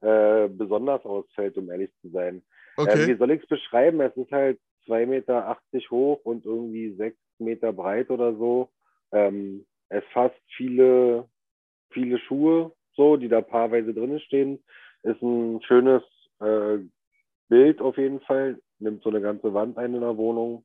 äh, 0.00 0.48
besonders 0.48 1.04
ausfällt, 1.04 1.56
um 1.56 1.70
ehrlich 1.70 1.90
zu 2.00 2.10
sein. 2.10 2.42
Äh, 2.76 2.82
wie 3.06 3.14
Okay. 3.14 3.16
soll 3.16 3.30
ich 3.32 3.42
es 3.42 3.48
beschreiben? 3.48 4.00
Es 4.00 4.16
ist 4.16 4.30
halt 4.30 4.58
2,80 4.86 5.06
Meter 5.06 5.58
hoch 5.90 6.20
und 6.24 6.44
irgendwie 6.44 6.94
6 6.94 7.16
Meter 7.38 7.72
breit 7.72 8.10
oder 8.10 8.34
so. 8.34 8.70
Ähm, 9.12 9.66
es 9.88 10.04
fasst 10.12 10.40
viele, 10.56 11.28
viele 11.90 12.18
Schuhe, 12.18 12.72
so, 12.94 13.16
die 13.16 13.28
da 13.28 13.40
paarweise 13.40 13.92
drin 13.92 14.18
stehen. 14.20 14.62
Ist 15.02 15.20
ein 15.22 15.62
schönes 15.62 16.02
äh, 16.40 16.78
Bild 17.48 17.80
auf 17.80 17.96
jeden 17.98 18.20
Fall. 18.20 18.60
Nimmt 18.78 19.02
so 19.02 19.10
eine 19.10 19.20
ganze 19.20 19.52
Wand 19.52 19.78
ein 19.78 19.94
in 19.94 20.00
der 20.00 20.16
Wohnung. 20.16 20.64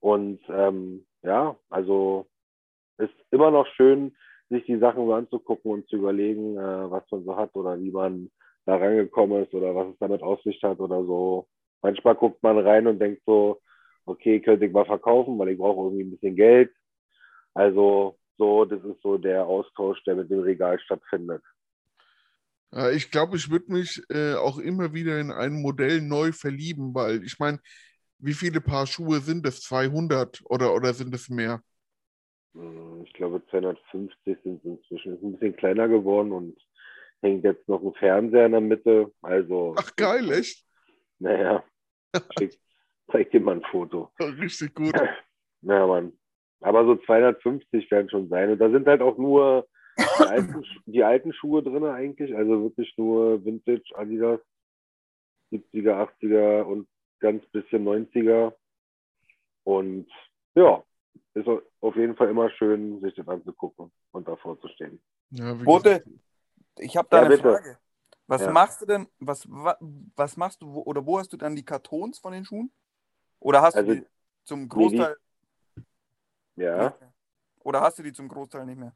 Und 0.00 0.40
ähm, 0.48 1.06
ja, 1.22 1.56
also 1.70 2.26
ist 2.98 3.14
immer 3.30 3.50
noch 3.50 3.66
schön, 3.74 4.16
sich 4.50 4.64
die 4.66 4.78
Sachen 4.78 5.06
so 5.06 5.14
anzugucken 5.14 5.70
und 5.70 5.88
zu 5.88 5.96
überlegen, 5.96 6.56
äh, 6.56 6.90
was 6.90 7.04
man 7.10 7.24
so 7.24 7.36
hat 7.36 7.54
oder 7.54 7.80
wie 7.80 7.90
man 7.90 8.30
da 8.66 8.76
rangekommen 8.76 9.44
ist 9.44 9.54
oder 9.54 9.74
was 9.74 9.88
es 9.92 9.98
damit 9.98 10.22
auf 10.22 10.42
sich 10.42 10.62
hat 10.62 10.80
oder 10.80 11.04
so. 11.04 11.48
Manchmal 11.82 12.14
guckt 12.16 12.42
man 12.42 12.58
rein 12.58 12.86
und 12.86 12.98
denkt 13.00 13.22
so, 13.26 13.60
okay, 14.06 14.40
könnte 14.40 14.66
ich 14.66 14.72
mal 14.72 14.86
verkaufen, 14.86 15.38
weil 15.38 15.50
ich 15.50 15.58
brauche 15.58 15.82
irgendwie 15.86 16.04
ein 16.04 16.10
bisschen 16.12 16.36
Geld. 16.36 16.70
Also 17.54 18.18
so, 18.38 18.64
das 18.66 18.82
ist 18.84 19.02
so 19.02 19.18
der 19.18 19.46
Austausch, 19.46 20.02
der 20.04 20.16
mit 20.16 20.30
dem 20.30 20.40
Regal 20.40 20.78
stattfindet. 20.80 21.42
Ich 22.92 23.10
glaube, 23.12 23.36
ich 23.36 23.50
würde 23.50 23.72
mich 23.72 24.02
äh, 24.10 24.34
auch 24.34 24.58
immer 24.58 24.92
wieder 24.92 25.20
in 25.20 25.30
ein 25.30 25.62
Modell 25.62 26.00
neu 26.02 26.32
verlieben, 26.32 26.92
weil 26.94 27.22
ich 27.24 27.38
meine, 27.38 27.60
wie 28.18 28.34
viele 28.34 28.60
Paar 28.60 28.86
Schuhe 28.86 29.20
sind 29.20 29.46
es? 29.46 29.62
200 29.62 30.42
oder, 30.46 30.74
oder 30.74 30.92
sind 30.94 31.14
es 31.14 31.28
mehr? 31.28 31.62
Hm, 32.54 33.02
Ich 33.04 33.12
glaube, 33.14 33.42
250 33.50 34.38
sind 34.42 34.58
es 34.58 34.64
inzwischen. 34.64 35.14
Ist 35.14 35.22
ein 35.22 35.32
bisschen 35.32 35.56
kleiner 35.56 35.88
geworden 35.88 36.32
und 36.32 36.56
hängt 37.24 37.42
jetzt 37.44 37.66
noch 37.68 37.82
ein 37.82 37.94
Fernseher 37.94 38.46
in 38.46 38.52
der 38.52 38.60
Mitte. 38.60 39.10
Also, 39.22 39.74
Ach 39.76 39.96
geil, 39.96 40.30
echt? 40.30 40.64
naja, 41.18 41.64
schick, 42.38 42.60
zeig 43.10 43.30
dir 43.30 43.40
mal 43.40 43.56
ein 43.56 43.62
Foto. 43.62 44.10
Richtig 44.20 44.74
gut. 44.74 44.94
Ja, 45.66 45.86
Mann. 45.86 46.12
Aber 46.60 46.84
so 46.84 46.94
250 46.94 47.90
werden 47.90 48.10
schon 48.10 48.28
sein. 48.28 48.50
Und 48.50 48.58
da 48.58 48.68
sind 48.68 48.86
halt 48.86 49.00
auch 49.00 49.16
nur 49.16 49.66
die 49.96 50.06
alten, 50.28 50.62
die 50.84 51.02
alten 51.02 51.32
Schuhe 51.32 51.62
drin 51.62 51.84
eigentlich. 51.86 52.36
Also 52.36 52.64
wirklich 52.64 52.92
nur 52.98 53.42
Vintage, 53.42 53.90
Adidas, 53.94 54.40
70er, 55.50 55.96
80er 56.20 56.66
und 56.66 56.86
ganz 57.20 57.42
bisschen 57.46 57.84
90er. 57.84 58.52
Und 59.64 60.06
ja, 60.54 60.84
ist 61.32 61.48
au- 61.48 61.62
auf 61.80 61.96
jeden 61.96 62.14
Fall 62.14 62.28
immer 62.28 62.50
schön, 62.50 63.00
sich 63.00 63.14
das 63.14 63.26
anzugucken 63.26 63.90
und 64.12 64.28
davor 64.28 64.60
zu 64.60 64.68
stehen. 64.68 65.00
Ja, 65.30 65.58
wie 65.58 65.64
gesagt, 65.64 66.06
ich 66.78 66.96
habe 66.96 67.08
da 67.10 67.18
Ja, 67.18 67.22
eine 67.22 67.30
bitte. 67.36 67.42
Frage. 67.42 67.78
Was 68.26 68.42
Ja. 68.42 68.50
machst 68.52 68.80
du 68.80 68.86
denn, 68.86 69.06
was, 69.18 69.46
wa- 69.50 69.78
was 70.16 70.36
machst 70.36 70.62
du, 70.62 70.80
oder 70.80 71.04
wo 71.04 71.18
hast 71.18 71.32
du 71.32 71.36
dann 71.36 71.54
die 71.54 71.64
Kartons 71.64 72.18
von 72.18 72.32
den 72.32 72.44
Schuhen? 72.44 72.72
Oder 73.38 73.60
hast 73.62 73.74
Also, 73.76 73.92
du 73.94 74.00
die 74.00 74.06
zum 74.44 74.68
Großteil, 74.68 75.16
Ja. 76.56 76.96
oder 77.60 77.80
hast 77.82 77.98
du 77.98 78.02
die 78.02 78.12
zum 78.12 78.28
Großteil 78.28 78.64
nicht 78.66 78.78
mehr? 78.78 78.94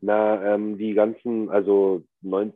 Na, 0.00 0.54
ähm, 0.54 0.78
die 0.78 0.94
ganzen, 0.94 1.48
also 1.50 2.04
neun, 2.20 2.52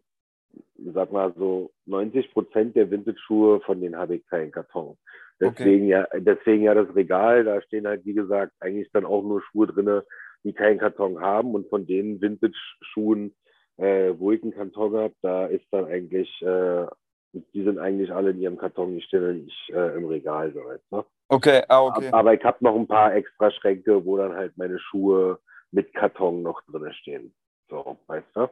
sag 0.92 1.12
mal 1.12 1.33
so 1.37 1.72
90 1.87 2.33
Prozent 2.33 2.76
der 2.76 2.90
Vintage-Schuhe, 2.90 3.61
von 3.61 3.81
denen 3.81 3.96
habe 3.96 4.16
ich 4.16 4.26
keinen 4.26 4.50
Karton. 4.52 4.96
Deswegen 5.38 5.87
ja, 5.87 6.07
deswegen 6.14 6.62
ja 6.62 6.74
das 6.74 6.94
Regal, 6.94 7.44
da 7.44 7.61
stehen 7.62 7.87
halt, 7.87 8.05
wie 8.05 8.14
gesagt, 8.14 8.52
eigentlich 8.61 8.90
dann 8.92 9.05
auch 9.05 9.22
nur 9.22 9.42
Schuhe 9.42 9.66
drinne, 9.66 10.05
die 10.44 10.55
keinen 10.55 10.79
Karton 10.79 11.20
haben. 11.20 11.55
Und 11.55 11.68
von 11.68 11.87
den 11.87 12.20
Vintage-Schuhen, 12.20 13.35
äh, 13.78 14.12
wo 14.18 14.32
ich 14.32 14.42
einen 14.42 14.54
Karton 14.54 14.96
habe, 14.96 15.14
da 15.22 15.46
ist 15.46 15.66
dann 15.70 15.86
eigentlich, 15.86 16.30
äh, 16.42 16.86
die 17.32 17.64
sind 17.64 17.78
eigentlich 17.78 18.12
alle 18.12 18.30
in 18.30 18.40
ihrem 18.40 18.56
Karton, 18.58 18.94
die 18.94 19.02
stehen 19.02 19.44
nicht 19.44 19.70
äh, 19.70 19.96
im 19.96 20.06
Regal, 20.06 20.52
so 20.52 20.60
weißt 20.60 20.84
du? 20.90 21.04
Okay, 21.28 21.62
ah, 21.68 21.82
okay. 21.82 22.10
Aber 22.12 22.34
ich 22.34 22.44
habe 22.44 22.58
noch 22.60 22.76
ein 22.76 22.86
paar 22.86 23.14
extra 23.14 23.50
Schränke, 23.50 24.04
wo 24.04 24.16
dann 24.16 24.34
halt 24.34 24.56
meine 24.56 24.78
Schuhe 24.78 25.40
mit 25.72 25.92
Karton 25.94 26.42
noch 26.42 26.62
drin 26.66 26.92
stehen. 26.92 27.34
So, 27.68 27.98
weißt 28.06 28.28
du? 28.34 28.48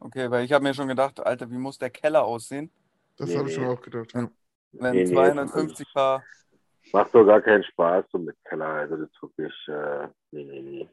Okay, 0.00 0.30
weil 0.30 0.44
ich 0.44 0.52
habe 0.52 0.64
mir 0.64 0.74
schon 0.74 0.88
gedacht, 0.88 1.20
Alter, 1.20 1.50
wie 1.50 1.56
muss 1.56 1.78
der 1.78 1.90
Keller 1.90 2.24
aussehen, 2.24 2.70
das 3.16 3.28
Nee, 3.28 3.36
habe 3.36 3.48
ich 3.48 3.56
nee. 3.56 3.62
schon 3.64 3.72
auch 3.72 3.80
gedacht. 3.80 4.12
Wenn 4.14 4.30
Nee, 4.72 5.04
nee, 5.04 5.06
250 5.06 5.92
Paar. 5.92 6.24
Macht 6.92 7.14
doch 7.14 7.24
gar 7.24 7.40
keinen 7.40 7.64
Spaß 7.64 8.04
so 8.10 8.18
mit 8.18 8.36
Keller. 8.44 8.66
Also 8.66 8.96
das 8.96 9.10
ist 9.10 9.22
wirklich, 9.22 9.68
äh, 9.68 10.08
nee, 10.32 10.44
nee, 10.44 10.60
nee. 10.60 10.88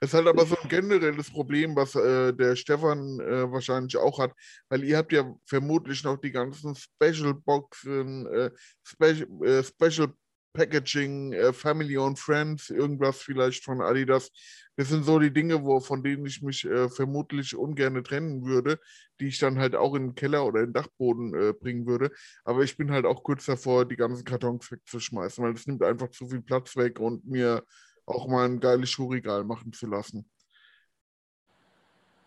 Es 0.00 0.10
ist 0.10 0.14
halt 0.14 0.28
aber 0.28 0.46
so 0.46 0.56
ein 0.56 0.68
generelles 0.68 1.30
Problem, 1.30 1.74
was 1.74 1.94
äh, 1.96 2.32
der 2.32 2.54
Stefan 2.54 3.18
äh, 3.20 3.50
wahrscheinlich 3.50 3.96
auch 3.96 4.18
hat, 4.20 4.32
weil 4.68 4.84
ihr 4.84 4.96
habt 4.96 5.12
ja 5.12 5.34
vermutlich 5.44 6.04
noch 6.04 6.18
die 6.18 6.30
ganzen 6.30 6.76
Special 6.76 7.34
Boxen, 7.34 8.26
äh, 8.26 8.50
Special, 8.84 9.26
äh, 9.42 9.62
Special 9.64 10.12
Packaging, 10.52 11.32
äh, 11.32 11.52
Family 11.52 11.96
and 11.96 12.18
Friends, 12.18 12.70
irgendwas 12.70 13.22
vielleicht 13.22 13.64
von 13.64 13.80
Adidas. 13.80 14.30
Das 14.76 14.88
sind 14.88 15.04
so 15.04 15.18
die 15.18 15.32
Dinge, 15.32 15.64
wo, 15.64 15.80
von 15.80 16.02
denen 16.02 16.26
ich 16.26 16.42
mich 16.42 16.64
äh, 16.64 16.88
vermutlich 16.88 17.56
ungern 17.56 18.02
trennen 18.04 18.44
würde, 18.44 18.78
die 19.20 19.26
ich 19.26 19.38
dann 19.38 19.58
halt 19.58 19.74
auch 19.74 19.94
in 19.94 20.08
den 20.08 20.14
Keller 20.14 20.46
oder 20.46 20.60
in 20.60 20.66
den 20.66 20.72
Dachboden 20.74 21.34
äh, 21.34 21.52
bringen 21.52 21.86
würde. 21.86 22.10
Aber 22.44 22.62
ich 22.62 22.76
bin 22.76 22.92
halt 22.92 23.04
auch 23.04 23.22
kurz 23.22 23.46
davor, 23.46 23.84
die 23.84 23.96
ganzen 23.96 24.24
Kartons 24.24 24.70
wegzuschmeißen, 24.70 25.42
weil 25.44 25.54
es 25.54 25.66
nimmt 25.66 25.82
einfach 25.82 26.10
zu 26.10 26.28
viel 26.28 26.42
Platz 26.42 26.76
weg 26.76 27.00
und 27.00 27.26
mir 27.26 27.64
auch 28.08 28.26
mal 28.26 28.44
ein 28.44 28.60
geiles 28.60 28.90
Schuhregal 28.90 29.44
machen 29.44 29.72
zu 29.72 29.86
lassen. 29.86 30.28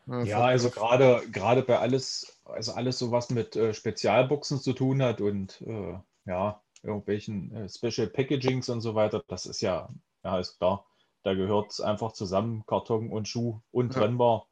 Ja, 0.08 0.40
war 0.40 0.48
also 0.48 0.70
gerade 0.70 1.22
gerade 1.32 1.62
bei 1.62 1.80
alles, 1.80 2.42
also 2.44 2.74
alles 2.74 3.00
so 3.00 3.12
was 3.12 3.30
mit 3.30 3.56
äh, 3.56 3.74
Spezialboxen 3.74 4.60
zu 4.60 4.74
tun 4.74 5.02
hat 5.02 5.22
und 5.22 5.62
äh, 5.62 5.98
ja, 6.26 6.62
irgendwelchen 6.84 7.56
äh, 7.56 7.70
Special 7.70 8.08
Packagings 8.08 8.70
und 8.70 8.82
so 8.82 8.96
weiter, 8.96 9.24
das 9.28 9.46
ist 9.46 9.62
ja, 9.62 9.90
ja, 10.24 10.40
ist 10.40 10.58
klar. 10.58 10.86
Da 11.24 11.36
gehört 11.36 11.72
es 11.72 11.82
einfach 11.82 12.14
zusammen, 12.14 12.64
Karton 12.66 13.12
und 13.12 13.28
Schuh 13.28 13.62
untrennbar. 13.72 14.48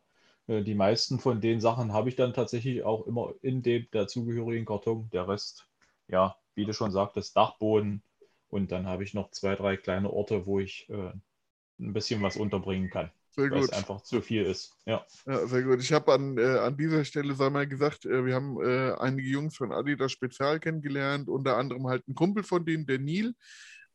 Äh, 0.48 0.64
die 0.64 0.76
meisten 0.76 1.20
von 1.20 1.42
den 1.42 1.60
Sachen 1.60 1.94
habe 1.94 2.10
ich 2.10 2.16
dann 2.16 2.34
tatsächlich 2.34 2.84
auch 2.84 3.08
immer 3.08 3.34
in 3.42 3.62
dem 3.64 3.88
dazugehörigen 3.92 4.66
Karton. 4.66 5.10
Der 5.12 5.28
Rest, 5.28 5.68
ja, 6.08 6.36
wie 6.56 6.66
du 6.66 6.74
schon 6.74 6.92
sagtest, 6.92 7.36
Dachboden. 7.36 8.04
Und 8.50 8.72
dann 8.72 8.88
habe 8.88 9.04
ich 9.04 9.14
noch 9.14 9.32
zwei, 9.32 9.56
drei 9.56 9.78
kleine 9.78 10.10
Orte, 10.12 10.46
wo 10.46 10.60
ich 10.60 10.90
äh, 10.90 11.12
ein 11.80 11.94
bisschen 11.94 12.22
was 12.22 12.36
unterbringen 12.36 12.90
kann, 12.90 13.12
Sehr 13.32 13.50
weil 13.52 13.64
es 13.64 13.72
einfach 13.72 14.02
zu 14.02 14.22
viel 14.22 14.44
ist. 14.44 14.76
Ja. 14.86 15.06
Ja, 15.26 15.48
sehr 15.48 15.64
gut. 15.64 15.82
Ich 15.82 15.94
habe 15.94 16.14
an, 16.14 16.38
äh, 16.38 16.58
an 16.60 16.78
dieser 16.78 17.06
Stelle, 17.06 17.36
sei 17.36 17.50
mal 17.50 17.68
gesagt, 17.68 18.06
äh, 18.06 18.26
wir 18.26 18.36
haben 18.36 18.62
äh, 18.62 18.94
einige 19.00 19.30
Jungs 19.30 19.56
von 19.56 19.72
Adidas 19.72 20.12
Spezial 20.12 20.60
kennengelernt, 20.60 21.30
unter 21.30 21.58
anderem 21.58 21.88
halt 21.88 22.08
ein 22.08 22.16
Kumpel 22.16 22.44
von 22.44 22.66
denen, 22.66 22.86
der 22.86 23.00
Neil, 23.00 23.34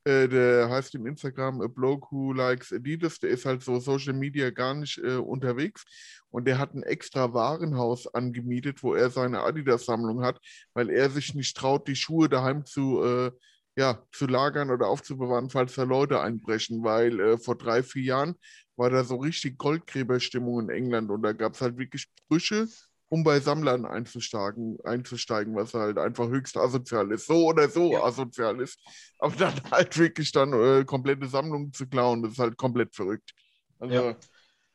äh, 0.05 0.29
der 0.29 0.69
heißt 0.69 0.95
im 0.95 1.07
Instagram 1.07 1.61
A 1.63 1.67
Bloke 1.67 2.09
Who 2.11 2.33
Likes 2.33 2.73
Adidas, 2.73 3.19
der 3.19 3.31
ist 3.31 3.45
halt 3.45 3.63
so 3.63 3.81
Social 3.81 4.13
Media 4.15 4.51
gar 4.51 4.75
nicht 4.75 4.99
äh, 4.99 5.17
unterwegs 5.17 5.85
und 6.31 6.47
der 6.47 6.59
hat 6.59 6.75
ein 6.75 6.83
extra 6.83 7.33
Warenhaus 7.33 8.07
angemietet, 8.15 8.83
wo 8.83 8.95
er 8.95 9.11
seine 9.11 9.41
Adidas-Sammlung 9.41 10.23
hat, 10.23 10.39
weil 10.75 10.91
er 10.91 11.11
sich 11.11 11.35
nicht 11.35 11.57
traut, 11.57 11.89
die 11.89 11.97
Schuhe 11.97 12.29
daheim 12.29 12.65
zu, 12.67 13.03
äh, 13.03 13.33
ja, 13.77 14.03
zu 14.13 14.27
lagern 14.27 14.71
oder 14.71 14.89
aufzubewahren, 14.89 15.51
falls 15.51 15.75
da 15.75 15.83
Leute 15.83 16.21
einbrechen, 16.21 16.85
weil 16.85 17.21
äh, 17.21 17.39
vor 17.39 17.57
drei, 17.57 17.83
vier 17.83 18.03
Jahren 18.03 18.37
war 18.77 18.91
da 18.91 19.05
so 19.05 19.17
richtig 19.17 19.59
Goldgräberstimmung 19.59 20.61
in 20.61 20.71
England 20.71 21.11
und 21.11 21.23
da 21.23 21.33
gab 21.33 21.55
es 21.55 21.61
halt 21.61 21.77
wirklich 21.79 22.09
Brüche, 22.29 22.69
um 23.09 23.23
bei 23.25 23.41
Sammlern 23.41 23.85
einzusteigen, 23.87 24.79
einzusteigen, 24.85 25.55
was 25.55 25.75
halt 25.75 25.99
einfach 25.99 26.29
höchst 26.29 26.57
asozial 26.57 27.11
ist. 27.13 27.27
So 27.27 27.47
oder 27.47 27.69
so 27.69 28.03
asozial 28.03 28.61
ist. 28.61 28.79
Aber 29.19 29.35
dann 29.37 29.55
halt 29.71 29.97
wirklich 29.99 30.33
dann 30.33 30.53
äh, 30.53 30.85
komplette 30.85 31.27
Sammlungen 31.29 31.73
zu 31.73 31.87
klauen, 31.89 32.23
das 32.23 32.33
ist 32.33 32.39
halt 32.39 32.57
komplett 32.57 32.95
verrückt. 32.95 33.35
Also, 33.79 33.95
Ja. 33.95 34.17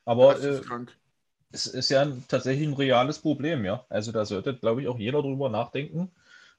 Aber 0.04 0.34
das 0.34 0.44
ist 0.44 0.60
äh, 0.60 0.62
krank. 0.62 0.98
es 1.52 1.66
ist 1.66 1.90
ja 1.90 2.02
ein, 2.02 2.24
tatsächlich 2.28 2.66
ein 2.68 2.74
reales 2.74 3.18
Problem, 3.20 3.64
ja. 3.64 3.84
Also 3.88 4.12
da 4.12 4.24
sollte, 4.24 4.56
glaube 4.56 4.82
ich, 4.82 4.88
auch 4.88 4.98
jeder 4.98 5.22
drüber 5.22 5.48
nachdenken, 5.48 6.10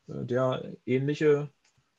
äh, 0.07 0.25
der 0.25 0.75
ähnliche 0.85 1.49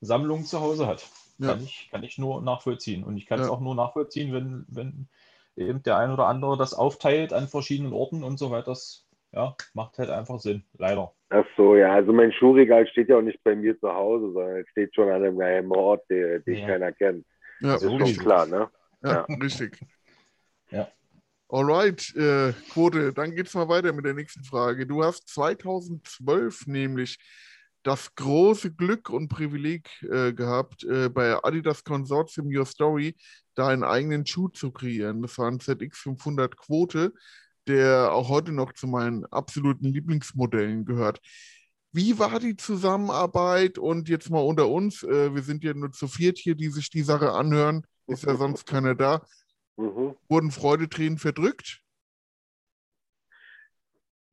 Sammlungen 0.03 0.45
zu 0.45 0.61
Hause 0.61 0.87
hat. 0.87 1.09
Ja. 1.38 1.49
Kann, 1.55 1.62
ich, 1.62 1.88
kann 1.91 2.03
ich 2.03 2.19
nur 2.19 2.43
nachvollziehen. 2.43 3.05
Und 3.05 3.17
ich 3.17 3.27
kann 3.27 3.41
es 3.41 3.47
Ja. 3.47 3.53
auch 3.53 3.61
nur 3.61 3.75
nachvollziehen, 3.75 4.33
wenn, 4.33 4.67
wenn 4.69 5.09
eben 5.57 5.83
der 5.83 5.97
ein 5.99 6.11
oder 6.11 6.27
andere 6.27 6.57
das 6.59 6.75
aufteilt 6.75 7.33
an 7.33 7.49
verschiedenen 7.49 7.93
Orten 7.93 8.23
und 8.23 8.38
so 8.38 8.51
weiter. 8.51 8.67
Das 8.67 9.07
ja, 9.33 9.57
macht 9.73 9.97
halt 9.99 10.11
einfach 10.11 10.38
Sinn, 10.41 10.65
leider. 10.77 11.15
Ach 11.31 11.47
so, 11.57 11.75
ja, 11.75 11.93
also 11.95 12.12
mein 12.12 12.33
Schuhregal 12.33 12.87
steht 12.87 13.09
ja 13.09 13.17
auch 13.17 13.23
nicht 13.23 13.43
bei 13.43 13.57
mir 13.57 13.79
zu 13.81 13.88
Hause, 13.93 14.31
sondern 14.33 14.57
es 14.59 14.69
steht 14.69 14.95
schon 14.95 15.09
an 15.09 15.23
einem 15.25 15.38
geheimen 15.38 15.73
Ort, 15.73 16.09
den, 16.11 16.45
den 16.45 16.59
Ja. 16.59 16.67
keiner 16.67 16.93
kennt. 16.93 17.25
Ja, 17.61 17.73
Das 17.75 17.83
ist 17.83 17.91
schon 17.91 18.01
sowieso. 18.01 18.21
klar, 18.21 18.47
ne? 18.47 18.71
ja, 19.03 19.11
ja. 19.12 19.37
richtig. 19.43 19.81
Ja. 20.71 20.88
Alright, 21.49 22.15
äh, 22.17 22.53
Quote, 22.73 23.12
dann 23.12 23.35
geht's 23.35 23.55
mal 23.55 23.69
weiter 23.69 23.93
mit 23.93 24.05
der 24.05 24.15
nächsten 24.15 24.43
Frage. 24.45 24.87
Du 24.87 25.03
hast 25.05 25.29
2012 25.29 26.67
nämlich 26.67 27.19
das 27.83 28.14
große 28.14 28.73
Glück 28.73 29.11
und 29.11 29.29
Privileg 29.29 29.88
äh, 30.03 30.33
gehabt, 30.33 30.85
äh, 30.85 31.09
bei 31.09 31.42
Adidas 31.42 31.85
Consortium 31.85 32.49
Your 32.55 32.66
Story 32.66 33.16
da 33.55 33.68
einen 33.68 33.85
eigenen 33.85 34.25
Schuh 34.25 34.49
zu 34.49 34.71
kreieren. 34.71 35.23
Das 35.23 35.37
war 35.38 35.49
ein 35.49 35.59
ZX500 35.59 36.57
Quote, 36.57 37.12
der 37.66 38.12
auch 38.12 38.29
heute 38.29 38.53
noch 38.53 38.73
zu 38.73 38.87
meinen 38.87 39.25
absoluten 39.27 39.87
Lieblingsmodellen 39.87 40.85
gehört. 40.85 41.21
Wie 41.92 42.18
war 42.18 42.40
die 42.40 42.57
Zusammenarbeit? 42.57 43.79
Und 43.79 44.09
jetzt 44.09 44.31
mal 44.31 44.40
unter 44.40 44.68
uns, 44.68 45.03
äh, 45.03 45.35
wir 45.35 45.42
sind 45.42 45.62
ja 45.62 45.75
nur 45.75 45.92
zu 45.92 46.09
viert 46.09 46.38
hier, 46.38 46.55
die 46.55 46.71
sich 46.71 46.88
die 46.88 47.03
Sache 47.03 47.33
anhören, 47.33 47.87
ist 48.07 48.25
ja 48.25 48.37
sonst 48.37 48.66
keiner 48.66 48.95
da. 48.95 49.25
Mhm. 49.79 50.14
Wurden 50.29 50.51
Freudetränen 50.51 51.16
verdrückt? 51.16 51.81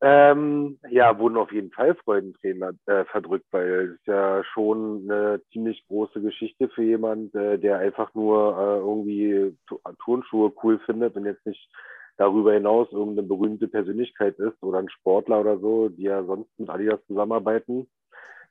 Ähm, 0.02 0.80
ja, 0.90 1.20
wurden 1.20 1.36
auf 1.38 1.52
jeden 1.52 1.72
Fall 1.72 1.94
Freudentränen 1.96 2.80
äh, 2.86 3.04
verdrückt, 3.06 3.48
weil 3.52 3.98
es 4.00 4.06
ja 4.06 4.44
schon 4.54 5.04
eine 5.12 5.42
ziemlich 5.52 5.86
große 5.88 6.22
Geschichte 6.22 6.70
für 6.70 6.84
jemand, 6.84 7.36
äh, 7.36 7.60
der 7.60 7.80
einfach 7.80 8.14
nur 8.14 8.58
äh, 8.58 8.78
irgendwie 8.78 9.58
Tu- 9.68 9.80
Turnschuhe 10.04 10.54
cool 10.64 10.80
findet 10.86 11.16
und 11.18 11.26
jetzt 11.26 11.46
nicht 11.46 11.70
darüber 12.18 12.54
hinaus 12.54 12.88
irgendeine 12.94 13.28
berühmte 13.28 13.68
Persönlichkeit 13.68 14.40
ist 14.40 14.62
oder 14.64 14.80
ein 14.80 14.90
Sportler 14.90 15.42
oder 15.42 15.60
so, 15.60 15.90
die 15.90 16.04
ja 16.04 16.24
sonst 16.24 16.50
mit 16.58 16.70
Adidas 16.70 17.06
zusammenarbeiten. 17.08 17.88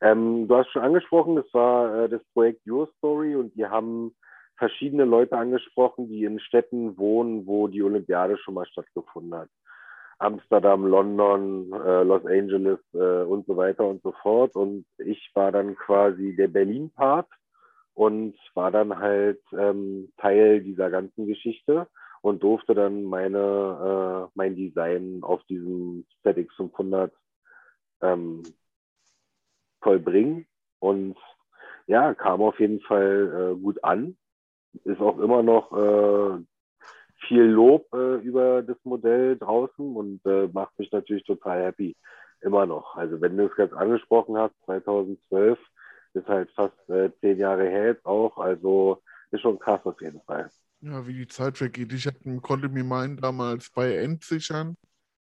Ähm, 0.03 0.49
du 0.49 0.57
hast 0.57 0.71
schon 0.73 0.83
angesprochen, 0.83 1.37
das 1.37 1.53
war 1.55 2.05
äh, 2.05 2.09
das 2.11 2.23
Projekt 2.35 2.67
Your 2.67 2.89
Story 2.99 3.37
und 3.37 3.55
die 3.57 3.67
haben 3.67 4.15
verschiedene 4.59 5.05
Leute 5.07 5.37
angesprochen, 5.39 6.09
die 6.09 6.25
in 6.25 6.41
Städten 6.41 6.99
wohnen, 6.99 7.47
wo 7.47 7.69
die 7.69 7.83
Olympiade 7.83 8.39
schon 8.39 8.55
mal 8.55 8.67
stattgefunden 8.67 9.35
hat. 9.35 9.49
Amsterdam, 10.19 10.85
London, 10.87 11.73
äh, 11.73 12.03
Los 12.03 12.27
Angeles 12.27 12.81
äh, 12.93 13.23
und 13.23 13.47
so 13.47 13.57
weiter 13.57 13.87
und 13.87 14.03
so 14.03 14.13
fort. 14.23 14.57
Und 14.57 14.85
ich 14.99 15.31
war 15.35 15.53
dann 15.53 15.77
quasi 15.77 16.35
der 16.35 16.49
Berlin-Part 16.49 17.29
und 17.95 18.37
war 18.55 18.71
dann 18.71 18.99
halt 18.99 19.41
ähm, 19.53 20.13
Teil 20.19 20.61
dieser 20.63 20.91
ganzen 20.91 21.27
Geschichte 21.27 21.87
und 22.21 22.43
durfte 22.43 22.75
dann 22.75 23.05
meine, 23.05 24.29
äh, 24.29 24.31
mein 24.35 24.57
Design 24.57 25.21
auf 25.23 25.43
diesem 25.45 26.05
ZX500 26.25 27.11
ähm, 28.03 28.43
vollbringen. 29.81 30.47
Und 30.81 31.17
ja, 31.87 32.15
kam 32.15 32.43
auf 32.43 32.59
jeden 32.61 32.81
Fall 32.81 33.55
äh, 33.57 33.61
gut 33.61 33.83
an. 33.85 34.17
Ist 34.85 35.01
auch 35.01 35.19
immer 35.19 35.43
noch 35.43 35.73
äh, 35.73 36.45
viel 37.27 37.43
Lob 37.43 37.87
äh, 37.95 38.17
über 38.17 38.63
das 38.63 38.77
Modell 38.85 39.37
draußen 39.39 39.97
und 39.97 40.25
äh, 40.27 40.49
macht 40.53 40.79
mich 40.79 40.91
natürlich 40.93 41.25
total 41.25 41.63
happy. 41.65 41.97
Immer 42.41 42.67
noch. 42.67 42.97
Also 42.97 43.21
wenn 43.21 43.37
du 43.37 43.47
es 43.47 43.57
ganz 43.57 43.73
angesprochen 43.73 44.37
hast, 44.37 44.55
2012 44.65 45.59
ist 46.15 46.29
halt 46.29 46.51
fast 46.55 46.77
äh, 46.89 47.11
zehn 47.21 47.39
Jahre 47.39 47.69
her 47.69 47.87
jetzt 47.89 48.07
auch. 48.07 48.39
Also 48.39 49.03
ist 49.31 49.41
schon 49.43 49.59
krass 49.59 49.81
auf 49.85 50.01
jeden 50.01 50.21
Fall. 50.23 50.51
Ja, 50.81 51.07
wie 51.07 51.15
die 51.15 51.27
Zeit 51.27 51.59
vergeht. 51.59 51.93
Ich 51.93 52.07
hatte, 52.07 52.41
konnte 52.41 52.69
mir 52.69 52.85
meinen 52.85 53.17
damals 53.17 53.71
bei 53.71 53.97
Endsichern. 53.97 54.77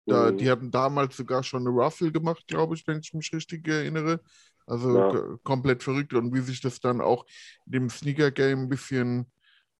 Da, 0.08 0.32
Mhm. 0.32 0.38
Die 0.38 0.50
hatten 0.52 0.72
damals 0.72 1.18
sogar 1.18 1.44
schon 1.44 1.62
eine 1.68 1.70
Ruffle 1.70 2.12
gemacht, 2.12 2.46
glaube 2.48 2.76
ich, 2.76 2.86
wenn 2.88 3.00
ich 3.00 3.14
mich 3.14 3.32
richtig 3.34 3.68
erinnere. 3.68 4.22
Also 4.68 5.00
Ja. 5.00 5.40
komplett 5.44 5.84
verrückt. 5.84 6.14
Und 6.14 6.34
wie 6.34 6.42
sich 6.42 6.62
das 6.62 6.80
dann 6.82 7.02
auch 7.02 7.26
dem 7.66 7.90
Sneaker-Game 7.90 8.64
ein 8.64 8.70
bisschen 8.70 9.32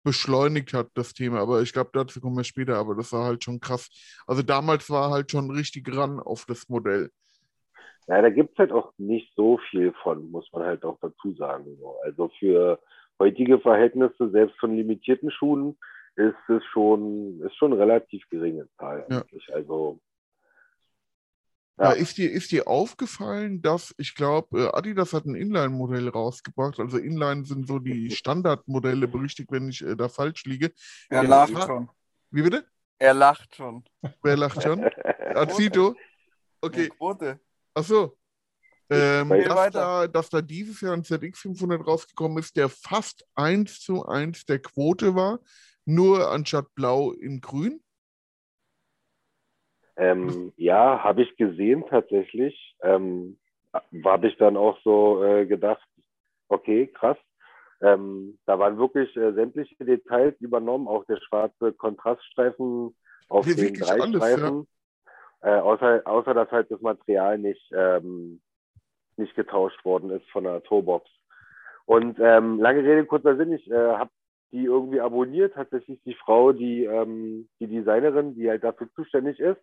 beschleunigt 0.06 0.74
hat, 0.74 0.88
das 0.94 1.14
Thema. 1.14 1.40
Aber 1.40 1.62
ich 1.62 1.74
glaube, 1.74 1.90
dazu 1.92 2.22
kommen 2.22 2.38
wir 2.38 2.46
später. 2.46 2.78
Aber 2.78 2.96
das 2.96 3.12
war 3.12 3.26
halt 3.26 3.44
schon 3.44 3.60
krass. 3.60 3.90
Also 4.26 4.42
damals 4.42 4.90
war 4.90 5.12
halt 5.12 5.30
schon 5.32 5.52
richtig 5.52 5.94
ran 5.94 6.22
auf 6.22 6.46
das 6.46 6.70
Modell. 6.70 7.10
Ja, 8.08 8.22
da 8.22 8.30
gibt's 8.30 8.58
halt 8.58 8.72
auch 8.72 8.94
nicht 8.98 9.34
so 9.36 9.60
viel 9.70 9.92
von, 10.04 10.32
muss 10.32 10.48
man 10.54 10.64
halt 10.64 10.86
auch 10.86 10.98
dazu 11.02 11.34
sagen. 11.34 11.66
So. 11.80 11.98
Also 12.04 12.30
für 12.40 12.80
heutige 13.20 13.60
Verhältnisse, 13.60 14.30
selbst 14.30 14.58
von 14.60 14.78
limitierten 14.78 15.32
Schuhen, 15.32 15.76
ist 16.16 16.36
es 16.48 16.64
schon, 16.72 17.42
ist 17.42 17.58
schon 17.58 17.74
relativ 17.74 18.24
geringe 18.30 18.70
Zahl 18.78 19.06
Ja. 19.10 19.24
Also 19.54 20.00
Ja. 21.78 21.90
Ja. 21.90 21.92
ist, 21.92 22.18
dir, 22.18 22.32
ist 22.32 22.52
dir 22.52 22.68
aufgefallen, 22.68 23.62
dass 23.62 23.94
ich 23.98 24.16
glaube, 24.16 24.74
Adidas 24.74 25.12
hat 25.14 25.26
ein 25.26 25.36
Inline-Modell 25.36 26.08
rausgebracht. 26.08 26.80
Also 26.80 26.98
Inline 26.98 27.44
sind 27.46 27.68
so 27.68 27.80
die 27.80 28.12
Standardmodelle, 28.16 29.08
berichtigt, 29.08 29.52
wenn 29.52 29.70
ich 29.70 29.82
äh, 29.82 29.96
da 29.96 30.08
falsch 30.08 30.46
liege. 30.46 30.72
Er 31.10 31.24
Ja, 31.24 31.30
lacht 31.30 31.64
schon. 31.64 31.90
Wie 32.32 32.42
bitte? 32.42 32.66
Er 32.98 33.14
lacht 33.14 33.56
schon. 33.56 33.84
Wer 34.24 34.38
lacht 34.38 34.64
schon? 34.64 34.84
Azito? 35.36 35.96
Okay, 36.62 36.90
Quote. 36.90 37.40
ach 37.74 37.84
so. 37.84 38.18
Ähm, 38.90 39.30
dass, 39.30 39.72
da, 39.72 40.08
dass 40.08 40.30
da 40.30 40.42
dieses 40.42 40.80
Jahr 40.82 40.94
ein 40.94 41.04
ZX500 41.04 41.84
rausgekommen 41.84 42.38
ist, 42.38 42.56
der 42.56 42.70
fast 42.70 43.26
eins 43.34 43.80
zu 43.80 44.06
eins 44.06 44.46
der 44.46 44.60
Quote 44.60 45.16
war, 45.16 45.40
nur 45.86 46.30
anstatt 46.32 46.74
blau 46.76 47.12
in 47.12 47.42
grün. 47.42 47.82
Ähm, 49.98 50.54
ja, 50.58 51.04
habe 51.04 51.24
ich 51.24 51.36
gesehen 51.38 51.86
tatsächlich. 51.90 52.76
Ähm, 52.82 53.38
habe 54.04 54.28
ich 54.28 54.38
dann 54.38 54.58
auch 54.58 54.78
so 54.84 55.24
äh, 55.24 55.46
gedacht, 55.46 55.88
okay, 56.50 56.88
krass. 56.88 57.18
Ähm, 57.82 58.38
da 58.46 58.58
waren 58.58 58.78
wirklich 58.78 59.16
äh, 59.18 59.34
sämtliche 59.34 59.84
Details 59.84 60.40
übernommen, 60.40 60.88
auch 60.88 61.06
der 61.06 61.18
schwarze 61.18 61.74
Kontraststreifen 61.74 62.96
auf 63.30 63.46
Ja, 63.48 63.56
den 63.56 63.76
drei 63.76 64.02
alles, 64.02 64.16
Streifen. 64.16 64.68
Äh, 65.42 65.50
außer, 65.50 66.02
außer 66.06 66.34
dass 66.34 66.52
halt 66.52 66.72
das 66.72 66.82
Material 66.82 67.38
nicht, 67.38 67.72
ähm, 67.76 68.42
nicht 69.18 69.36
getauscht 69.36 69.84
worden 69.86 70.10
ist 70.10 70.28
von 70.32 70.46
der 70.46 70.64
Tourbox. 70.64 71.10
Und 71.86 72.18
ähm, 72.20 72.60
lange 72.60 72.80
Rede, 72.80 73.06
kurzer 73.06 73.36
Sinn, 73.36 73.54
ich 73.54 73.70
äh, 73.70 73.76
habe 73.76 74.10
die 74.52 74.66
irgendwie 74.66 75.02
abonniert, 75.02 75.54
tatsächlich 75.54 76.00
die 76.06 76.16
Frau, 76.16 76.52
die, 76.54 76.86
ähm, 76.86 77.48
die 77.60 77.68
Designerin, 77.68 78.36
die 78.36 78.50
halt 78.50 78.64
dafür 78.64 78.90
zuständig 78.96 79.40
ist. 79.40 79.62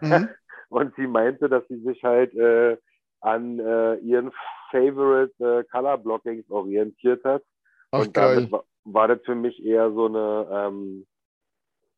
Mhm. 0.00 0.28
Und 0.68 0.94
sie 0.96 1.06
meinte, 1.06 1.48
dass 1.48 1.66
sie 1.68 1.80
sich 1.80 2.02
halt 2.02 2.34
äh, 2.34 2.76
an 3.20 3.58
äh, 3.58 3.94
ihren 3.96 4.32
Favorite 4.70 5.32
äh, 5.38 5.64
Color 5.70 5.98
Blockings 5.98 6.50
orientiert 6.50 7.24
hat. 7.24 7.42
Ach, 7.90 8.00
und 8.00 8.16
damit 8.16 8.50
war, 8.50 8.64
war 8.84 9.08
das 9.08 9.20
für 9.24 9.34
mich 9.34 9.64
eher 9.64 9.90
so 9.92 10.06
eine, 10.06 10.46
ähm, 10.50 11.06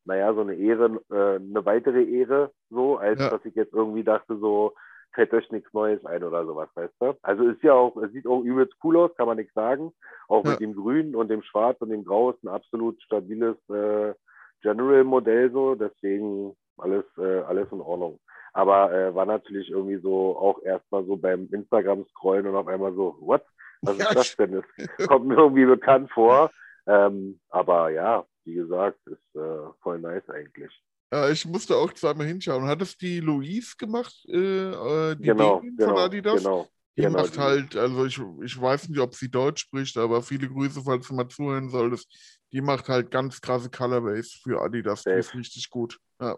naja, 0.05 0.33
so 0.33 0.41
eine 0.41 0.53
Ehre, 0.55 1.01
äh, 1.09 1.35
eine 1.35 1.65
weitere 1.65 2.03
Ehre, 2.03 2.51
so, 2.69 2.97
als 2.97 3.19
Ja. 3.19 3.29
dass 3.31 3.43
ich 3.45 3.55
jetzt 3.55 3.73
irgendwie 3.73 4.03
dachte, 4.03 4.37
so, 4.37 4.73
fällt 5.13 5.33
euch 5.33 5.49
nichts 5.51 5.73
Neues 5.73 6.05
ein 6.05 6.23
oder 6.23 6.45
sowas, 6.45 6.69
weißt 6.75 6.93
du? 6.99 7.17
Also 7.21 7.47
ist 7.47 7.63
ja 7.63 7.73
auch, 7.73 7.95
es 7.97 8.11
sieht 8.11 8.27
auch 8.27 8.41
übelst 8.41 8.73
cool 8.83 8.97
aus, 8.97 9.15
kann 9.15 9.27
man 9.27 9.37
nichts 9.37 9.53
sagen. 9.53 9.91
Auch 10.27 10.43
Ja. 10.45 10.51
mit 10.51 10.59
dem 10.59 10.75
Grün 10.75 11.15
und 11.15 11.29
dem 11.29 11.41
Schwarz 11.43 11.79
und 11.81 11.89
dem 11.89 12.03
Grau 12.05 12.31
ist 12.31 12.43
ein 12.43 12.49
absolut 12.49 13.01
stabiles 13.01 13.57
äh, 13.69 14.13
General-Modell 14.61 15.51
so, 15.51 15.75
deswegen 15.75 16.55
alles, 16.77 17.05
äh, 17.17 17.39
alles 17.41 17.71
in 17.71 17.81
Ordnung. 17.81 18.19
Aber 18.53 18.91
äh, 18.91 19.13
war 19.13 19.25
natürlich 19.25 19.69
irgendwie 19.69 19.97
so 19.97 20.35
auch 20.37 20.61
erstmal 20.63 21.05
so 21.05 21.15
beim 21.15 21.47
Instagram-Scrollen 21.51 22.47
und 22.47 22.55
auf 22.55 22.67
einmal 22.67 22.93
so, 22.93 23.15
what? 23.19 23.43
Was 23.83 23.97
Ja, 23.99 24.09
ist 24.09 24.15
das 24.15 24.35
denn? 24.37 24.63
Das 24.97 25.07
kommt 25.07 25.27
mir 25.27 25.35
irgendwie 25.35 25.65
bekannt 25.65 26.11
vor. 26.11 26.49
Ähm, 26.87 27.39
aber 27.49 27.89
ja, 27.89 28.25
wie 28.45 28.55
gesagt, 28.55 28.97
ist 29.05 29.35
äh, 29.35 29.69
voll 29.81 29.99
nice 29.99 30.27
eigentlich. 30.29 30.71
Ja, 31.11 31.29
ich 31.29 31.45
musste 31.45 31.75
auch 31.75 31.93
zweimal 31.93 32.27
hinschauen. 32.27 32.65
Hat 32.65 32.81
es 32.81 32.97
die 32.97 33.19
Louise 33.19 33.75
gemacht, 33.77 34.13
äh, 34.27 34.37
äh, 34.37 35.15
die 35.15 35.23
genau, 35.23 35.61
genau, 35.61 35.85
von 35.85 35.97
Adidas? 35.97 36.43
genau. 36.43 36.67
Die 36.97 37.03
genau, 37.03 37.19
macht 37.21 37.35
die- 37.35 37.39
halt, 37.39 37.75
also 37.75 38.05
ich, 38.05 38.19
ich 38.43 38.59
weiß 38.59 38.89
nicht, 38.89 38.99
ob 38.99 39.13
sie 39.13 39.29
Deutsch 39.29 39.61
spricht, 39.61 39.95
aber 39.97 40.21
viele 40.21 40.47
Grüße, 40.49 40.81
falls 40.83 41.07
du 41.07 41.13
mal 41.13 41.27
zuhören 41.27 41.69
solltest. 41.69 42.11
Die 42.51 42.61
macht 42.61 42.89
halt 42.89 43.11
ganz 43.11 43.39
krasse 43.39 43.69
Colorways 43.69 44.33
für 44.43 44.59
Adidas. 44.61 45.03
Die 45.03 45.09
Safe. 45.11 45.19
ist 45.19 45.35
richtig 45.35 45.69
gut. 45.69 45.97
Ja. 46.19 46.37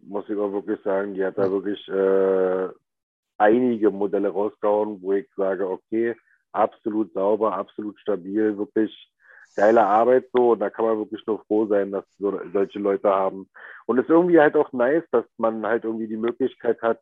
muss 0.00 0.28
ich 0.28 0.36
auch 0.36 0.52
wirklich 0.52 0.80
sagen, 0.82 1.14
die 1.14 1.24
hat 1.24 1.38
da 1.38 1.50
wirklich 1.50 1.88
äh, 1.88 2.68
einige 3.38 3.90
Modelle 3.90 4.28
rausgehauen, 4.28 5.00
wo 5.00 5.14
ich 5.14 5.28
sage, 5.34 5.66
okay, 5.68 6.14
absolut 6.52 7.12
sauber, 7.14 7.54
absolut 7.54 7.98
stabil, 8.00 8.56
wirklich 8.58 8.92
geile 9.56 9.84
Arbeit 9.84 10.28
so 10.32 10.52
und 10.52 10.60
da 10.60 10.70
kann 10.70 10.84
man 10.84 10.98
wirklich 10.98 11.24
nur 11.26 11.44
froh 11.44 11.66
sein, 11.66 11.92
dass 11.92 12.04
so, 12.18 12.40
solche 12.52 12.78
Leute 12.78 13.08
haben. 13.08 13.48
Und 13.86 13.98
es 13.98 14.04
ist 14.04 14.10
irgendwie 14.10 14.40
halt 14.40 14.56
auch 14.56 14.72
nice, 14.72 15.04
dass 15.10 15.24
man 15.38 15.66
halt 15.66 15.84
irgendwie 15.84 16.08
die 16.08 16.16
Möglichkeit 16.16 16.80
hat, 16.82 17.00